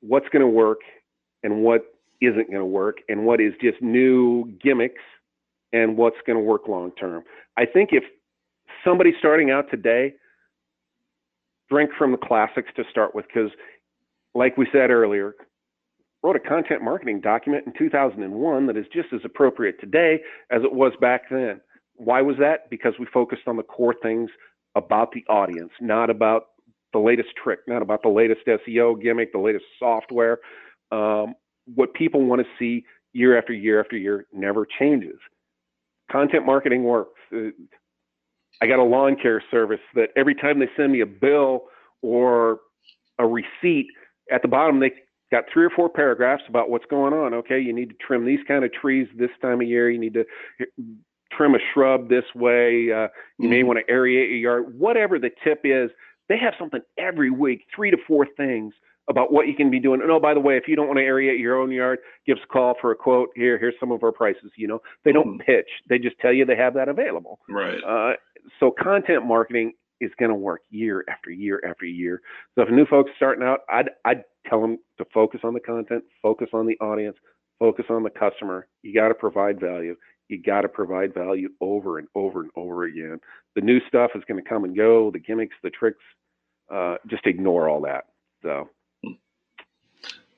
what's 0.00 0.28
going 0.30 0.42
to 0.42 0.48
work 0.48 0.80
and 1.42 1.62
what 1.62 1.82
isn't 2.20 2.48
going 2.48 2.60
to 2.60 2.64
work 2.64 2.98
and 3.08 3.24
what 3.24 3.40
is 3.40 3.52
just 3.60 3.80
new 3.82 4.52
gimmicks 4.62 5.02
and 5.74 5.98
what's 5.98 6.16
going 6.26 6.38
to 6.38 6.42
work 6.42 6.68
long 6.68 6.92
term. 6.92 7.24
I 7.58 7.66
think 7.66 7.90
if 7.92 8.04
somebody 8.84 9.12
starting 9.18 9.50
out 9.50 9.70
today, 9.70 10.14
drink 11.68 11.90
from 11.98 12.12
the 12.12 12.18
classics 12.18 12.68
to 12.76 12.84
start 12.90 13.14
with 13.14 13.26
because 13.26 13.50
like 14.34 14.56
we 14.56 14.66
said 14.72 14.90
earlier, 14.90 15.34
wrote 16.22 16.36
a 16.36 16.40
content 16.40 16.82
marketing 16.82 17.20
document 17.20 17.66
in 17.66 17.72
2001 17.76 18.66
that 18.66 18.76
is 18.76 18.86
just 18.92 19.08
as 19.12 19.20
appropriate 19.24 19.78
today 19.80 20.20
as 20.50 20.62
it 20.62 20.72
was 20.72 20.92
back 21.00 21.22
then. 21.30 21.60
Why 21.96 22.22
was 22.22 22.36
that? 22.38 22.70
Because 22.70 22.94
we 22.98 23.06
focused 23.12 23.42
on 23.46 23.56
the 23.56 23.62
core 23.62 23.94
things 24.02 24.30
about 24.74 25.12
the 25.12 25.24
audience, 25.32 25.70
not 25.80 26.10
about 26.10 26.46
the 26.92 26.98
latest 26.98 27.28
trick, 27.42 27.60
not 27.68 27.82
about 27.82 28.02
the 28.02 28.08
latest 28.08 28.40
SEO 28.46 29.00
gimmick, 29.00 29.32
the 29.32 29.38
latest 29.38 29.64
software. 29.78 30.38
Um, 30.90 31.34
what 31.72 31.94
people 31.94 32.24
want 32.24 32.40
to 32.40 32.46
see 32.58 32.84
year 33.12 33.38
after 33.38 33.52
year 33.52 33.80
after 33.80 33.96
year 33.96 34.26
never 34.32 34.66
changes. 34.78 35.18
Content 36.14 36.46
marketing 36.46 36.84
works. 36.84 37.18
Uh, 37.34 37.48
I 38.62 38.68
got 38.68 38.78
a 38.78 38.84
lawn 38.84 39.16
care 39.20 39.42
service 39.50 39.80
that 39.96 40.10
every 40.16 40.36
time 40.36 40.60
they 40.60 40.68
send 40.76 40.92
me 40.92 41.00
a 41.00 41.06
bill 41.06 41.64
or 42.02 42.60
a 43.18 43.26
receipt, 43.26 43.88
at 44.30 44.40
the 44.42 44.48
bottom 44.48 44.78
they 44.78 44.92
got 45.32 45.44
three 45.52 45.64
or 45.64 45.70
four 45.70 45.88
paragraphs 45.88 46.44
about 46.48 46.70
what's 46.70 46.84
going 46.86 47.12
on. 47.12 47.34
Okay, 47.34 47.58
you 47.58 47.72
need 47.72 47.88
to 47.88 47.96
trim 47.96 48.24
these 48.24 48.38
kind 48.46 48.64
of 48.64 48.72
trees 48.72 49.08
this 49.16 49.30
time 49.42 49.60
of 49.60 49.66
year. 49.66 49.90
You 49.90 49.98
need 49.98 50.14
to 50.14 50.24
trim 51.32 51.56
a 51.56 51.58
shrub 51.72 52.08
this 52.08 52.24
way. 52.36 52.92
Uh, 52.92 53.08
you 53.38 53.48
mm-hmm. 53.48 53.50
may 53.50 53.62
want 53.64 53.80
to 53.84 53.92
aerate 53.92 54.40
your 54.40 54.60
yard. 54.60 54.78
Whatever 54.78 55.18
the 55.18 55.30
tip 55.42 55.62
is, 55.64 55.90
they 56.28 56.38
have 56.38 56.54
something 56.60 56.80
every 56.96 57.30
week, 57.30 57.64
three 57.74 57.90
to 57.90 57.96
four 58.06 58.24
things 58.36 58.72
about 59.08 59.32
what 59.32 59.46
you 59.46 59.54
can 59.54 59.70
be 59.70 59.80
doing. 59.80 60.00
And 60.00 60.10
oh, 60.10 60.20
by 60.20 60.34
the 60.34 60.40
way, 60.40 60.56
if 60.56 60.64
you 60.66 60.76
don't 60.76 60.86
want 60.86 60.98
to 60.98 61.04
aerate 61.04 61.38
your 61.38 61.60
own 61.60 61.70
yard, 61.70 61.98
give 62.26 62.38
us 62.38 62.44
a 62.44 62.52
call 62.52 62.74
for 62.80 62.90
a 62.90 62.96
quote. 62.96 63.30
Here, 63.34 63.58
here's 63.58 63.74
some 63.78 63.92
of 63.92 64.02
our 64.02 64.12
prices. 64.12 64.50
You 64.56 64.68
know, 64.68 64.80
they 65.04 65.12
don't 65.12 65.38
mm-hmm. 65.38 65.46
pitch; 65.46 65.68
they 65.88 65.98
just 65.98 66.18
tell 66.20 66.32
you 66.32 66.44
they 66.44 66.56
have 66.56 66.74
that 66.74 66.88
available. 66.88 67.38
Right. 67.48 67.78
Uh, 67.86 68.12
so 68.60 68.70
content 68.70 69.26
marketing 69.26 69.72
is 70.00 70.10
going 70.18 70.30
to 70.30 70.34
work 70.34 70.62
year 70.70 71.04
after 71.08 71.30
year 71.30 71.60
after 71.68 71.84
year. 71.84 72.20
So 72.54 72.62
if 72.62 72.70
new 72.70 72.86
folks 72.86 73.10
starting 73.16 73.44
out, 73.44 73.60
I'd 73.68 73.90
I'd 74.04 74.24
tell 74.48 74.60
them 74.60 74.78
to 74.98 75.04
focus 75.12 75.40
on 75.44 75.54
the 75.54 75.60
content, 75.60 76.04
focus 76.22 76.48
on 76.52 76.66
the 76.66 76.78
audience, 76.80 77.16
focus 77.58 77.86
on 77.90 78.02
the 78.02 78.10
customer. 78.10 78.66
You 78.82 78.94
got 78.94 79.08
to 79.08 79.14
provide 79.14 79.60
value. 79.60 79.96
You 80.28 80.42
got 80.42 80.62
to 80.62 80.68
provide 80.68 81.12
value 81.12 81.50
over 81.60 81.98
and 81.98 82.08
over 82.14 82.40
and 82.40 82.50
over 82.56 82.84
again. 82.84 83.20
The 83.54 83.60
new 83.60 83.78
stuff 83.86 84.12
is 84.14 84.22
going 84.26 84.42
to 84.42 84.48
come 84.48 84.64
and 84.64 84.74
go. 84.74 85.10
The 85.10 85.18
gimmicks, 85.18 85.54
the 85.62 85.68
tricks, 85.68 86.02
uh, 86.72 86.96
just 87.06 87.26
ignore 87.26 87.68
all 87.68 87.82
that. 87.82 88.04
So. 88.42 88.70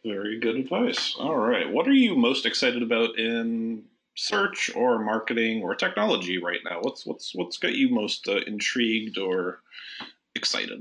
Very 0.06 0.38
good 0.38 0.56
advice. 0.56 1.16
All 1.18 1.36
right. 1.36 1.70
What 1.70 1.88
are 1.88 1.92
you 1.92 2.14
most 2.14 2.46
excited 2.46 2.80
about 2.80 3.18
in 3.18 3.82
search 4.14 4.70
or 4.76 5.00
marketing 5.00 5.62
or 5.62 5.74
technology 5.74 6.38
right 6.38 6.60
now? 6.64 6.78
What's 6.80 7.04
what's 7.04 7.34
what's 7.34 7.58
got 7.58 7.72
you 7.72 7.88
most 7.88 8.28
uh, 8.28 8.36
intrigued 8.46 9.18
or 9.18 9.62
excited? 10.36 10.80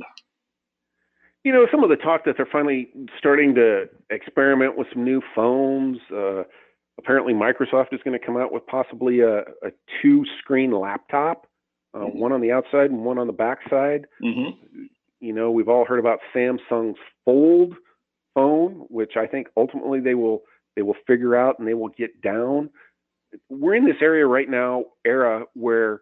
You 1.43 1.53
know, 1.53 1.65
some 1.71 1.83
of 1.83 1.89
the 1.89 1.95
talk 1.95 2.25
that 2.25 2.37
they're 2.37 2.45
finally 2.45 2.89
starting 3.17 3.55
to 3.55 3.89
experiment 4.11 4.77
with 4.77 4.87
some 4.93 5.03
new 5.03 5.23
phones. 5.33 5.97
Uh, 6.15 6.43
apparently, 6.99 7.33
Microsoft 7.33 7.93
is 7.93 8.01
going 8.03 8.17
to 8.19 8.23
come 8.23 8.37
out 8.37 8.51
with 8.51 8.65
possibly 8.67 9.21
a, 9.21 9.39
a 9.39 9.71
two-screen 10.01 10.71
laptop, 10.71 11.47
uh, 11.95 11.99
mm-hmm. 11.99 12.19
one 12.19 12.31
on 12.31 12.41
the 12.41 12.51
outside 12.51 12.91
and 12.91 13.03
one 13.03 13.17
on 13.17 13.25
the 13.25 13.33
backside. 13.33 14.05
Mm-hmm. 14.23 14.83
You 15.19 15.33
know, 15.33 15.49
we've 15.49 15.69
all 15.69 15.85
heard 15.85 15.99
about 15.99 16.19
Samsung's 16.33 16.99
Fold 17.23 17.75
phone, 18.35 18.85
which 18.89 19.13
I 19.17 19.25
think 19.25 19.47
ultimately 19.57 19.99
they 19.99 20.15
will 20.15 20.43
They 20.75 20.83
will 20.83 20.97
figure 21.07 21.35
out 21.35 21.57
and 21.57 21.67
they 21.67 21.73
will 21.73 21.93
get 21.97 22.21
down. 22.21 22.69
We're 23.49 23.75
in 23.75 23.85
this 23.85 24.01
area 24.01 24.27
right 24.27 24.49
now, 24.49 24.85
era 25.05 25.45
where 25.53 26.01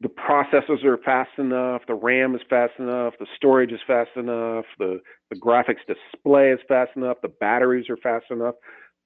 the 0.00 0.08
processors 0.08 0.84
are 0.84 0.98
fast 0.98 1.30
enough, 1.38 1.82
the 1.86 1.94
RAM 1.94 2.34
is 2.34 2.42
fast 2.50 2.74
enough, 2.78 3.14
the 3.18 3.26
storage 3.36 3.72
is 3.72 3.80
fast 3.86 4.10
enough, 4.16 4.66
the, 4.78 5.00
the 5.30 5.36
graphics 5.36 5.84
display 5.86 6.50
is 6.50 6.60
fast 6.68 6.90
enough, 6.96 7.16
the 7.22 7.32
batteries 7.40 7.88
are 7.88 7.96
fast 7.96 8.26
enough 8.30 8.56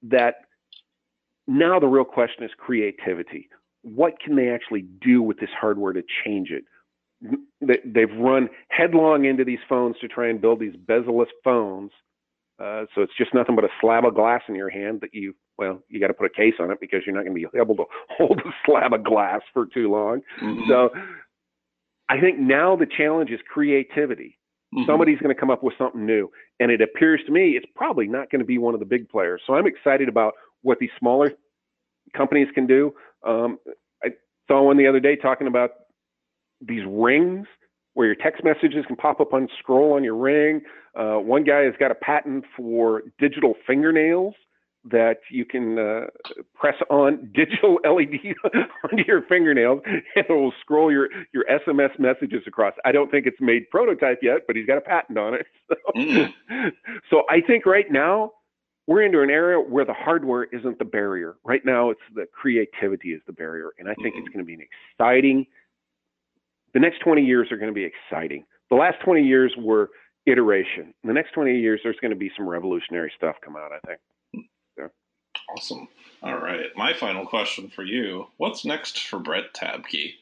that 0.03 0.35
now 1.47 1.79
the 1.79 1.87
real 1.87 2.03
question 2.03 2.43
is 2.43 2.51
creativity. 2.57 3.47
What 3.83 4.19
can 4.19 4.35
they 4.35 4.49
actually 4.49 4.85
do 5.01 5.21
with 5.21 5.39
this 5.39 5.49
hardware 5.57 5.93
to 5.93 6.03
change 6.25 6.49
it? 6.51 6.65
They've 7.85 8.17
run 8.17 8.49
headlong 8.67 9.23
into 9.25 9.45
these 9.45 9.63
phones 9.69 9.95
to 9.99 10.07
try 10.09 10.27
and 10.27 10.41
build 10.41 10.59
these 10.59 10.75
bezel-less 10.75 11.29
phones. 11.43 11.91
Uh, 12.61 12.85
so 12.93 13.01
it's 13.01 13.13
just 13.17 13.33
nothing 13.33 13.55
but 13.55 13.65
a 13.65 13.69
slab 13.79 14.05
of 14.05 14.13
glass 14.13 14.41
in 14.47 14.55
your 14.55 14.69
hand 14.69 15.01
that 15.01 15.13
you 15.13 15.33
well, 15.57 15.81
you 15.89 15.99
got 15.99 16.07
to 16.07 16.13
put 16.13 16.25
a 16.25 16.29
case 16.29 16.55
on 16.59 16.71
it 16.71 16.79
because 16.79 17.01
you're 17.05 17.15
not 17.15 17.23
going 17.23 17.35
to 17.35 17.49
be 17.49 17.59
able 17.59 17.75
to 17.75 17.85
hold 18.17 18.39
a 18.39 18.51
slab 18.65 18.93
of 18.93 19.03
glass 19.03 19.41
for 19.53 19.65
too 19.67 19.91
long. 19.91 20.21
Mm-hmm. 20.41 20.69
So 20.69 20.89
I 22.09 22.19
think 22.19 22.39
now 22.39 22.75
the 22.75 22.85
challenge 22.85 23.29
is 23.31 23.39
creativity. 23.47 24.37
Mm-hmm. 24.75 24.89
Somebody's 24.89 25.19
going 25.19 25.33
to 25.33 25.39
come 25.39 25.49
up 25.49 25.63
with 25.63 25.73
something 25.77 26.05
new. 26.05 26.31
And 26.59 26.71
it 26.71 26.81
appears 26.81 27.21
to 27.25 27.31
me 27.31 27.51
it's 27.51 27.65
probably 27.75 28.07
not 28.07 28.29
going 28.29 28.39
to 28.39 28.45
be 28.45 28.57
one 28.57 28.73
of 28.73 28.79
the 28.79 28.85
big 28.85 29.09
players. 29.09 29.41
So 29.47 29.53
I'm 29.53 29.67
excited 29.67 30.09
about 30.09 30.33
what 30.61 30.79
these 30.79 30.89
smaller 30.99 31.31
companies 32.15 32.47
can 32.53 32.67
do. 32.67 32.93
Um, 33.25 33.59
I 34.03 34.09
saw 34.47 34.63
one 34.63 34.77
the 34.77 34.87
other 34.87 34.99
day 34.99 35.15
talking 35.15 35.47
about 35.47 35.71
these 36.59 36.83
rings 36.87 37.47
where 37.93 38.07
your 38.07 38.15
text 38.15 38.43
messages 38.43 38.85
can 38.87 38.95
pop 38.95 39.19
up 39.19 39.33
on 39.33 39.47
scroll 39.59 39.93
on 39.93 40.03
your 40.03 40.15
ring. 40.15 40.61
Uh, 40.97 41.15
one 41.15 41.43
guy 41.43 41.61
has 41.61 41.73
got 41.79 41.91
a 41.91 41.95
patent 41.95 42.45
for 42.55 43.03
digital 43.19 43.53
fingernails 43.65 44.33
that 44.83 45.17
you 45.29 45.45
can 45.45 45.77
uh, 45.77 46.07
press 46.55 46.75
on 46.89 47.31
digital 47.35 47.79
LED 47.83 48.35
onto 48.83 49.03
your 49.07 49.21
fingernails 49.23 49.81
and 49.85 50.01
it 50.15 50.29
will 50.29 50.53
scroll 50.59 50.91
your, 50.91 51.09
your 51.33 51.45
SMS 51.45 51.97
messages 51.99 52.43
across. 52.47 52.73
I 52.83 52.91
don't 52.91 53.11
think 53.11 53.27
it's 53.27 53.39
made 53.39 53.69
prototype 53.69 54.19
yet, 54.21 54.41
but 54.47 54.55
he's 54.55 54.65
got 54.65 54.77
a 54.77 54.81
patent 54.81 55.17
on 55.17 55.33
it. 55.35 55.45
So, 55.71 55.75
mm. 55.95 56.33
so 57.09 57.23
I 57.29 57.39
think 57.39 57.65
right 57.65 57.89
now 57.89 58.31
we're 58.87 59.03
into 59.03 59.21
an 59.21 59.29
area 59.29 59.57
where 59.57 59.85
the 59.85 59.93
hardware 59.93 60.43
isn't 60.43 60.79
the 60.79 60.85
barrier. 60.85 61.35
Right 61.45 61.61
now, 61.63 61.91
it's 61.91 62.01
the 62.13 62.25
creativity 62.33 63.13
is 63.13 63.21
the 63.25 63.33
barrier. 63.33 63.71
And 63.79 63.87
I 63.87 63.93
think 63.95 64.15
mm-hmm. 64.15 64.25
it's 64.25 64.33
going 64.33 64.45
to 64.45 64.45
be 64.45 64.55
an 64.55 64.67
exciting, 64.99 65.45
the 66.73 66.79
next 66.79 66.99
20 66.99 67.21
years 67.21 67.51
are 67.51 67.57
going 67.57 67.71
to 67.71 67.73
be 67.73 67.85
exciting. 67.85 68.45
The 68.69 68.75
last 68.75 68.97
20 69.03 69.23
years 69.23 69.53
were 69.57 69.89
iteration. 70.25 70.93
In 71.03 71.07
the 71.07 71.13
next 71.13 71.33
20 71.33 71.57
years, 71.59 71.81
there's 71.83 71.97
going 72.01 72.11
to 72.11 72.17
be 72.17 72.31
some 72.35 72.47
revolutionary 72.47 73.11
stuff 73.17 73.35
come 73.43 73.55
out, 73.55 73.71
I 73.71 73.79
think. 73.87 73.99
Awesome. 75.55 75.87
All 76.23 76.37
right. 76.37 76.67
My 76.75 76.93
final 76.93 77.25
question 77.25 77.69
for 77.69 77.83
you 77.83 78.27
What's 78.37 78.63
next 78.63 78.99
for 79.07 79.19
Brett 79.19 79.53
Tabke? 79.53 80.13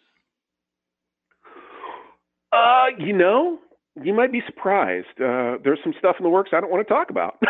Uh, 2.51 2.85
you 2.97 3.13
know, 3.13 3.59
you 4.01 4.13
might 4.13 4.31
be 4.31 4.41
surprised. 4.45 5.07
Uh, 5.21 5.57
there's 5.63 5.79
some 5.83 5.93
stuff 5.99 6.15
in 6.17 6.23
the 6.23 6.29
works 6.29 6.51
I 6.53 6.61
don't 6.61 6.71
want 6.71 6.87
to 6.87 6.93
talk 6.93 7.09
about. 7.09 7.37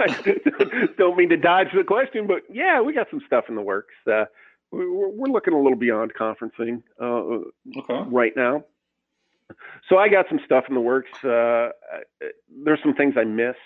I 0.00 0.88
don't 0.98 1.16
mean 1.16 1.30
to 1.30 1.36
dodge 1.36 1.68
the 1.74 1.84
question, 1.84 2.26
but 2.26 2.42
yeah, 2.52 2.80
we 2.80 2.92
got 2.92 3.08
some 3.10 3.22
stuff 3.26 3.44
in 3.48 3.54
the 3.54 3.62
works. 3.62 3.94
Uh, 4.06 4.24
we're, 4.70 5.08
we're 5.08 5.28
looking 5.28 5.54
a 5.54 5.60
little 5.60 5.78
beyond 5.78 6.12
conferencing 6.14 6.82
uh, 7.00 7.80
okay. 7.80 8.10
right 8.10 8.32
now. 8.36 8.64
So 9.88 9.96
I 9.96 10.08
got 10.08 10.26
some 10.28 10.40
stuff 10.44 10.64
in 10.68 10.74
the 10.74 10.80
works. 10.80 11.12
Uh, 11.24 11.70
there's 12.64 12.80
some 12.82 12.94
things 12.94 13.14
I 13.16 13.24
miss 13.24 13.56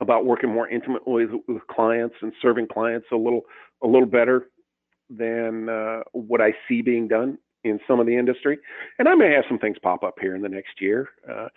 about 0.00 0.24
working 0.24 0.50
more 0.50 0.68
intimately 0.68 1.26
with, 1.26 1.42
with 1.46 1.66
clients 1.68 2.16
and 2.22 2.32
serving 2.40 2.66
clients 2.66 3.06
a 3.12 3.16
little 3.16 3.42
a 3.82 3.86
little 3.86 4.06
better 4.06 4.48
than 5.08 5.68
uh, 5.68 6.00
what 6.12 6.40
I 6.40 6.52
see 6.68 6.82
being 6.82 7.08
done 7.08 7.38
in 7.64 7.78
some 7.86 8.00
of 8.00 8.06
the 8.06 8.16
industry. 8.16 8.58
And 8.98 9.08
I 9.08 9.14
may 9.14 9.32
have 9.32 9.44
some 9.48 9.58
things 9.58 9.76
pop 9.82 10.02
up 10.02 10.16
here 10.20 10.34
in 10.34 10.42
the 10.42 10.48
next 10.48 10.80
year. 10.80 11.08
Uh, 11.28 11.48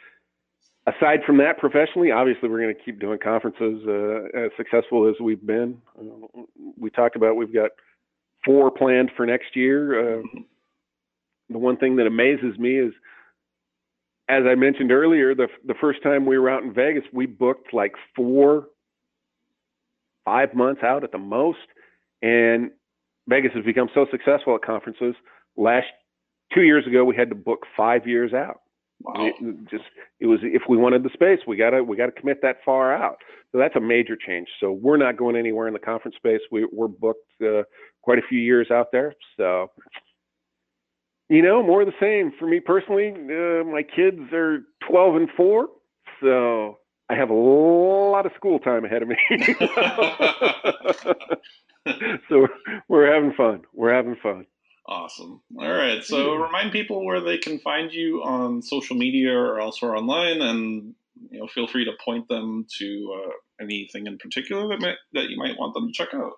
aside 0.88 1.20
from 1.26 1.38
that, 1.38 1.58
professionally, 1.58 2.12
obviously, 2.12 2.50
we're 2.50 2.62
going 2.62 2.76
to 2.76 2.82
keep 2.84 3.00
doing 3.00 3.20
conferences 3.20 3.84
uh, 3.88 4.38
as 4.38 4.52
successful 4.58 5.08
as 5.08 5.16
we've 5.22 5.46
been. 5.46 5.82
Uh, 5.98 6.42
we 6.78 6.90
talked 6.90 7.16
about 7.16 7.36
we've 7.36 7.54
got 7.54 7.72
four 8.46 8.72
planned 8.72 9.12
for 9.16 9.26
next 9.26 9.56
year. 9.56 10.20
Uh, 10.20 10.22
the 11.50 11.58
one 11.58 11.78
thing 11.78 11.98
that 11.98 12.08
amazes 12.08 12.58
me 12.58 12.80
is 12.80 12.94
as 14.30 14.44
I 14.50 14.56
mentioned 14.56 14.92
earlier, 14.92 15.36
the 15.36 15.48
the 15.66 15.74
first 15.80 16.02
time 16.02 16.26
we 16.26 16.38
were 16.38 16.50
out 16.50 16.64
in 16.64 16.74
Vegas, 16.74 17.04
we 17.12 17.26
booked 17.26 17.74
like 17.74 17.94
four, 18.16 18.68
five 20.26 20.54
months 20.54 20.82
out 20.84 21.04
at 21.04 21.12
the 21.12 21.18
most, 21.18 21.60
and 22.22 22.72
Vegas 23.28 23.52
has 23.54 23.66
become 23.66 23.90
so 23.94 24.06
successful 24.12 24.56
at 24.56 24.62
conferences. 24.62 25.16
Last 25.58 25.88
two 26.54 26.62
years 26.62 26.88
ago, 26.88 27.04
we 27.04 27.16
had 27.16 27.30
to 27.30 27.36
book 27.36 27.66
five 27.76 28.08
years 28.08 28.34
out. 28.34 28.62
Wow. 29.02 29.14
It, 29.18 29.70
just 29.70 29.84
it 30.22 30.28
was 30.28 30.40
if 30.42 30.64
we 30.70 30.78
wanted 30.78 31.04
the 31.04 31.10
space, 31.14 31.40
we 31.46 31.58
gotta 31.58 31.84
we 31.84 31.98
gotta 31.98 32.14
commit 32.14 32.42
that 32.44 32.58
far 32.64 32.96
out. 32.96 33.18
So 33.52 33.58
that's 33.58 33.76
a 33.76 33.82
major 33.82 34.16
change. 34.16 34.48
So 34.60 34.72
we're 34.72 34.98
not 34.98 35.18
going 35.18 35.36
anywhere 35.36 35.68
in 35.68 35.74
the 35.74 35.80
conference 35.80 36.16
space. 36.16 36.40
We, 36.50 36.66
we're 36.72 36.88
booked 36.88 37.30
uh, 37.44 37.64
quite 38.04 38.20
a 38.20 38.28
few 38.30 38.40
years 38.40 38.68
out 38.72 38.92
there. 38.92 39.14
So 39.38 39.72
you 41.30 41.42
know, 41.42 41.64
more 41.64 41.82
of 41.82 41.88
the 41.88 41.94
same 42.00 42.32
for 42.38 42.48
me 42.48 42.60
personally. 42.60 43.12
Uh, 43.12 43.64
my 43.64 43.84
kids 43.84 44.20
are 44.34 44.60
12 44.88 45.16
and 45.16 45.30
4, 45.36 45.68
so 46.22 46.78
I 47.10 47.16
have 47.16 47.30
a 47.30 47.34
lot 47.34 48.26
of 48.26 48.34
school 48.36 48.60
time 48.60 48.86
ahead 48.86 49.02
of 49.02 49.08
me. 49.08 49.18
so 52.30 52.48
we're 52.88 53.12
having 53.12 53.34
fun. 53.34 53.62
We're 53.74 53.94
having 53.94 54.16
fun. 54.22 54.46
Awesome. 54.86 55.42
All 55.58 55.72
right. 55.72 56.04
So 56.04 56.36
remind 56.36 56.74
people 56.74 57.06
where 57.06 57.22
they 57.22 57.38
can 57.38 57.60
find 57.60 57.92
you 57.92 58.22
on 58.24 58.62
social 58.62 58.98
media 58.98 59.34
or 59.34 59.60
elsewhere 59.60 59.96
online, 59.96 60.42
and 60.42 60.94
you 61.32 61.40
know, 61.40 61.48
feel 61.48 61.68
free 61.68 61.86
to 61.86 61.94
point 62.04 62.28
them 62.28 62.66
to 62.80 63.24
uh, 63.26 63.64
anything 63.64 64.08
in 64.08 64.18
particular 64.18 64.68
that 64.68 64.82
might, 64.82 64.98
that 65.14 65.30
you 65.30 65.38
might 65.38 65.58
want 65.58 65.74
them 65.74 65.88
to 65.88 65.94
check 65.94 66.14
out. 66.14 66.34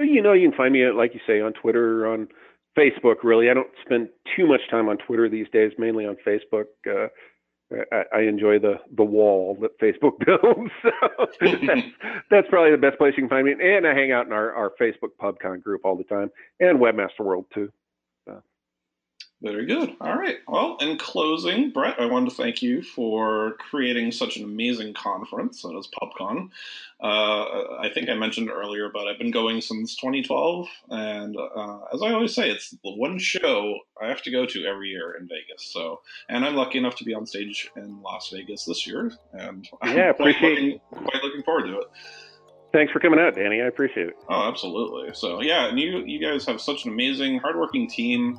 You 0.00 0.22
know, 0.22 0.32
you 0.32 0.48
can 0.48 0.56
find 0.56 0.72
me, 0.72 0.90
like 0.90 1.14
you 1.14 1.20
say, 1.26 1.40
on 1.40 1.52
Twitter, 1.52 2.06
or 2.06 2.12
on 2.12 2.28
Facebook, 2.76 3.16
really. 3.22 3.50
I 3.50 3.54
don't 3.54 3.70
spend 3.84 4.08
too 4.36 4.46
much 4.46 4.62
time 4.70 4.88
on 4.88 4.96
Twitter 4.98 5.28
these 5.28 5.46
days, 5.52 5.72
mainly 5.78 6.06
on 6.06 6.16
Facebook. 6.26 6.66
Uh, 6.86 7.08
I, 7.92 8.02
I, 8.12 8.20
enjoy 8.22 8.58
the 8.58 8.74
the 8.96 9.04
wall 9.04 9.56
that 9.60 9.78
Facebook 9.78 10.18
builds. 10.26 10.70
so 10.82 11.56
that's, 11.66 11.86
that's, 12.30 12.48
probably 12.48 12.72
the 12.72 12.78
best 12.78 12.98
place 12.98 13.14
you 13.16 13.22
can 13.22 13.28
find 13.28 13.46
me. 13.46 13.52
And 13.52 13.86
I 13.86 13.94
hang 13.94 14.10
out 14.10 14.26
in 14.26 14.32
our, 14.32 14.52
our 14.54 14.72
Facebook 14.80 15.10
PubCon 15.20 15.62
group 15.62 15.82
all 15.84 15.96
the 15.96 16.04
time, 16.04 16.30
and 16.58 16.78
Webmaster 16.80 17.20
World 17.20 17.46
too. 17.54 17.70
Very 19.42 19.64
good. 19.64 19.96
All 20.02 20.18
right. 20.18 20.36
Well, 20.46 20.76
in 20.80 20.98
closing, 20.98 21.70
Brett, 21.70 21.98
I 21.98 22.04
wanted 22.04 22.28
to 22.28 22.36
thank 22.36 22.60
you 22.60 22.82
for 22.82 23.52
creating 23.52 24.12
such 24.12 24.36
an 24.36 24.44
amazing 24.44 24.92
conference 24.92 25.64
as 25.64 25.88
PubCon. 25.88 26.50
Uh, 27.02 27.78
I 27.78 27.90
think 27.94 28.10
I 28.10 28.14
mentioned 28.14 28.50
earlier, 28.50 28.90
but 28.92 29.08
I've 29.08 29.16
been 29.16 29.30
going 29.30 29.62
since 29.62 29.96
2012, 29.96 30.68
and 30.90 31.34
uh, 31.38 31.78
as 31.94 32.02
I 32.02 32.12
always 32.12 32.34
say, 32.34 32.50
it's 32.50 32.70
the 32.70 32.92
one 32.92 33.18
show 33.18 33.78
I 34.00 34.08
have 34.08 34.20
to 34.22 34.30
go 34.30 34.44
to 34.44 34.66
every 34.66 34.90
year 34.90 35.16
in 35.18 35.26
Vegas. 35.26 35.72
So, 35.72 36.02
and 36.28 36.44
I'm 36.44 36.54
lucky 36.54 36.76
enough 36.76 36.96
to 36.96 37.04
be 37.04 37.14
on 37.14 37.24
stage 37.24 37.70
in 37.76 38.02
Las 38.02 38.28
Vegas 38.30 38.66
this 38.66 38.86
year, 38.86 39.10
and 39.32 39.66
I'm 39.80 39.96
yeah, 39.96 40.12
quite 40.12 40.36
looking, 40.42 40.80
quite 40.90 41.22
looking 41.22 41.42
forward 41.44 41.64
to 41.68 41.78
it. 41.78 41.86
Thanks 42.72 42.92
for 42.92 43.00
coming 43.00 43.18
out, 43.18 43.34
Danny. 43.34 43.62
I 43.62 43.66
appreciate 43.66 44.08
it. 44.08 44.16
Oh, 44.28 44.46
absolutely. 44.46 45.14
So, 45.14 45.40
yeah, 45.40 45.68
and 45.68 45.80
you 45.80 46.04
you 46.04 46.20
guys 46.20 46.44
have 46.44 46.60
such 46.60 46.84
an 46.84 46.92
amazing, 46.92 47.38
hardworking 47.38 47.88
team. 47.88 48.38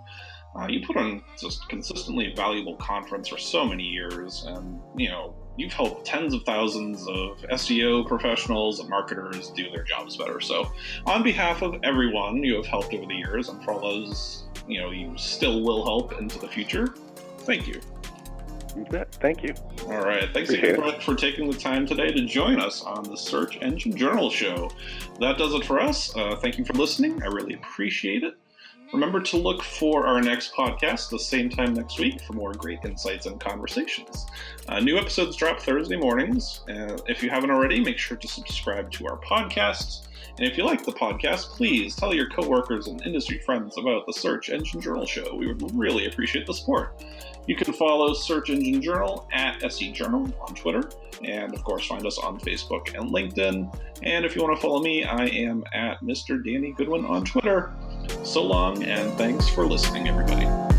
Uh, 0.55 0.67
you 0.69 0.85
put 0.85 0.97
on 0.97 1.23
just 1.39 1.67
consistently 1.69 2.33
valuable 2.35 2.75
conference 2.75 3.29
for 3.29 3.37
so 3.37 3.65
many 3.65 3.83
years, 3.83 4.43
and 4.47 4.81
you 4.97 5.09
know 5.09 5.33
you've 5.57 5.71
helped 5.71 6.05
tens 6.05 6.33
of 6.33 6.43
thousands 6.43 7.07
of 7.07 7.37
SEO 7.51 8.05
professionals 8.05 8.79
and 8.79 8.89
marketers 8.89 9.49
do 9.49 9.69
their 9.69 9.83
jobs 9.83 10.17
better. 10.17 10.41
So, 10.41 10.69
on 11.05 11.23
behalf 11.23 11.61
of 11.61 11.75
everyone 11.83 12.43
you 12.43 12.55
have 12.55 12.65
helped 12.65 12.93
over 12.93 13.05
the 13.05 13.15
years, 13.15 13.47
and 13.47 13.63
for 13.63 13.71
all 13.71 13.79
those 13.79 14.43
you 14.67 14.81
know 14.81 14.91
you 14.91 15.13
still 15.17 15.63
will 15.63 15.85
help 15.85 16.19
into 16.19 16.37
the 16.37 16.47
future, 16.47 16.95
thank 17.39 17.67
you. 17.67 17.79
Thank 19.15 19.43
you. 19.43 19.53
All 19.87 20.01
right. 20.01 20.29
Thanks 20.33 20.49
Appreciate 20.49 20.75
again, 20.75 20.79
Brett, 20.79 21.03
for 21.03 21.15
taking 21.15 21.49
the 21.49 21.57
time 21.57 21.85
today 21.85 22.11
to 22.11 22.25
join 22.25 22.59
us 22.59 22.81
on 22.83 23.03
the 23.03 23.17
Search 23.17 23.57
Engine 23.61 23.95
Journal 23.95 24.29
Show. 24.29 24.69
That 25.19 25.37
does 25.37 25.53
it 25.53 25.65
for 25.65 25.79
us. 25.79 26.15
Uh, 26.15 26.37
thank 26.37 26.57
you 26.57 26.63
for 26.63 26.73
listening. 26.73 27.21
I 27.21 27.27
really 27.27 27.55
appreciate 27.55 28.23
it. 28.23 28.37
Remember 28.93 29.21
to 29.21 29.37
look 29.37 29.63
for 29.63 30.05
our 30.05 30.21
next 30.21 30.53
podcast 30.53 31.09
the 31.09 31.19
same 31.19 31.49
time 31.49 31.73
next 31.73 31.97
week 31.97 32.21
for 32.21 32.33
more 32.33 32.51
great 32.51 32.79
insights 32.83 33.25
and 33.25 33.39
conversations. 33.39 34.25
Uh, 34.67 34.81
new 34.81 34.97
episodes 34.97 35.37
drop 35.37 35.61
Thursday 35.61 35.95
mornings. 35.95 36.61
Uh, 36.67 36.97
if 37.07 37.23
you 37.23 37.29
haven't 37.29 37.51
already, 37.51 37.79
make 37.79 37.97
sure 37.97 38.17
to 38.17 38.27
subscribe 38.27 38.91
to 38.91 39.07
our 39.07 39.17
podcast. 39.19 40.07
And 40.37 40.45
if 40.45 40.57
you 40.57 40.65
like 40.65 40.83
the 40.83 40.91
podcast, 40.91 41.49
please 41.51 41.95
tell 41.95 42.13
your 42.13 42.29
coworkers 42.29 42.87
and 42.87 43.01
industry 43.05 43.39
friends 43.39 43.77
about 43.77 44.05
the 44.05 44.13
Search 44.13 44.49
Engine 44.49 44.81
Journal 44.81 45.05
Show. 45.05 45.35
We 45.35 45.47
would 45.47 45.77
really 45.77 46.07
appreciate 46.07 46.45
the 46.45 46.53
support. 46.53 47.01
You 47.47 47.55
can 47.55 47.73
follow 47.73 48.13
Search 48.13 48.49
Engine 48.49 48.81
Journal 48.81 49.27
at 49.33 49.63
SE 49.63 49.91
Journal 49.91 50.31
on 50.47 50.55
Twitter, 50.55 50.89
and 51.23 51.53
of 51.53 51.63
course, 51.63 51.85
find 51.85 52.05
us 52.05 52.17
on 52.17 52.39
Facebook 52.39 52.93
and 52.97 53.11
LinkedIn. 53.11 53.75
And 54.03 54.25
if 54.25 54.35
you 54.35 54.43
want 54.43 54.55
to 54.55 54.61
follow 54.61 54.81
me, 54.81 55.03
I 55.03 55.25
am 55.25 55.63
at 55.73 56.01
Mr. 56.01 56.43
Danny 56.43 56.73
Goodwin 56.73 57.05
on 57.05 57.25
Twitter. 57.25 57.73
So 58.23 58.43
long, 58.43 58.83
and 58.83 59.11
thanks 59.17 59.49
for 59.49 59.65
listening, 59.65 60.07
everybody. 60.07 60.70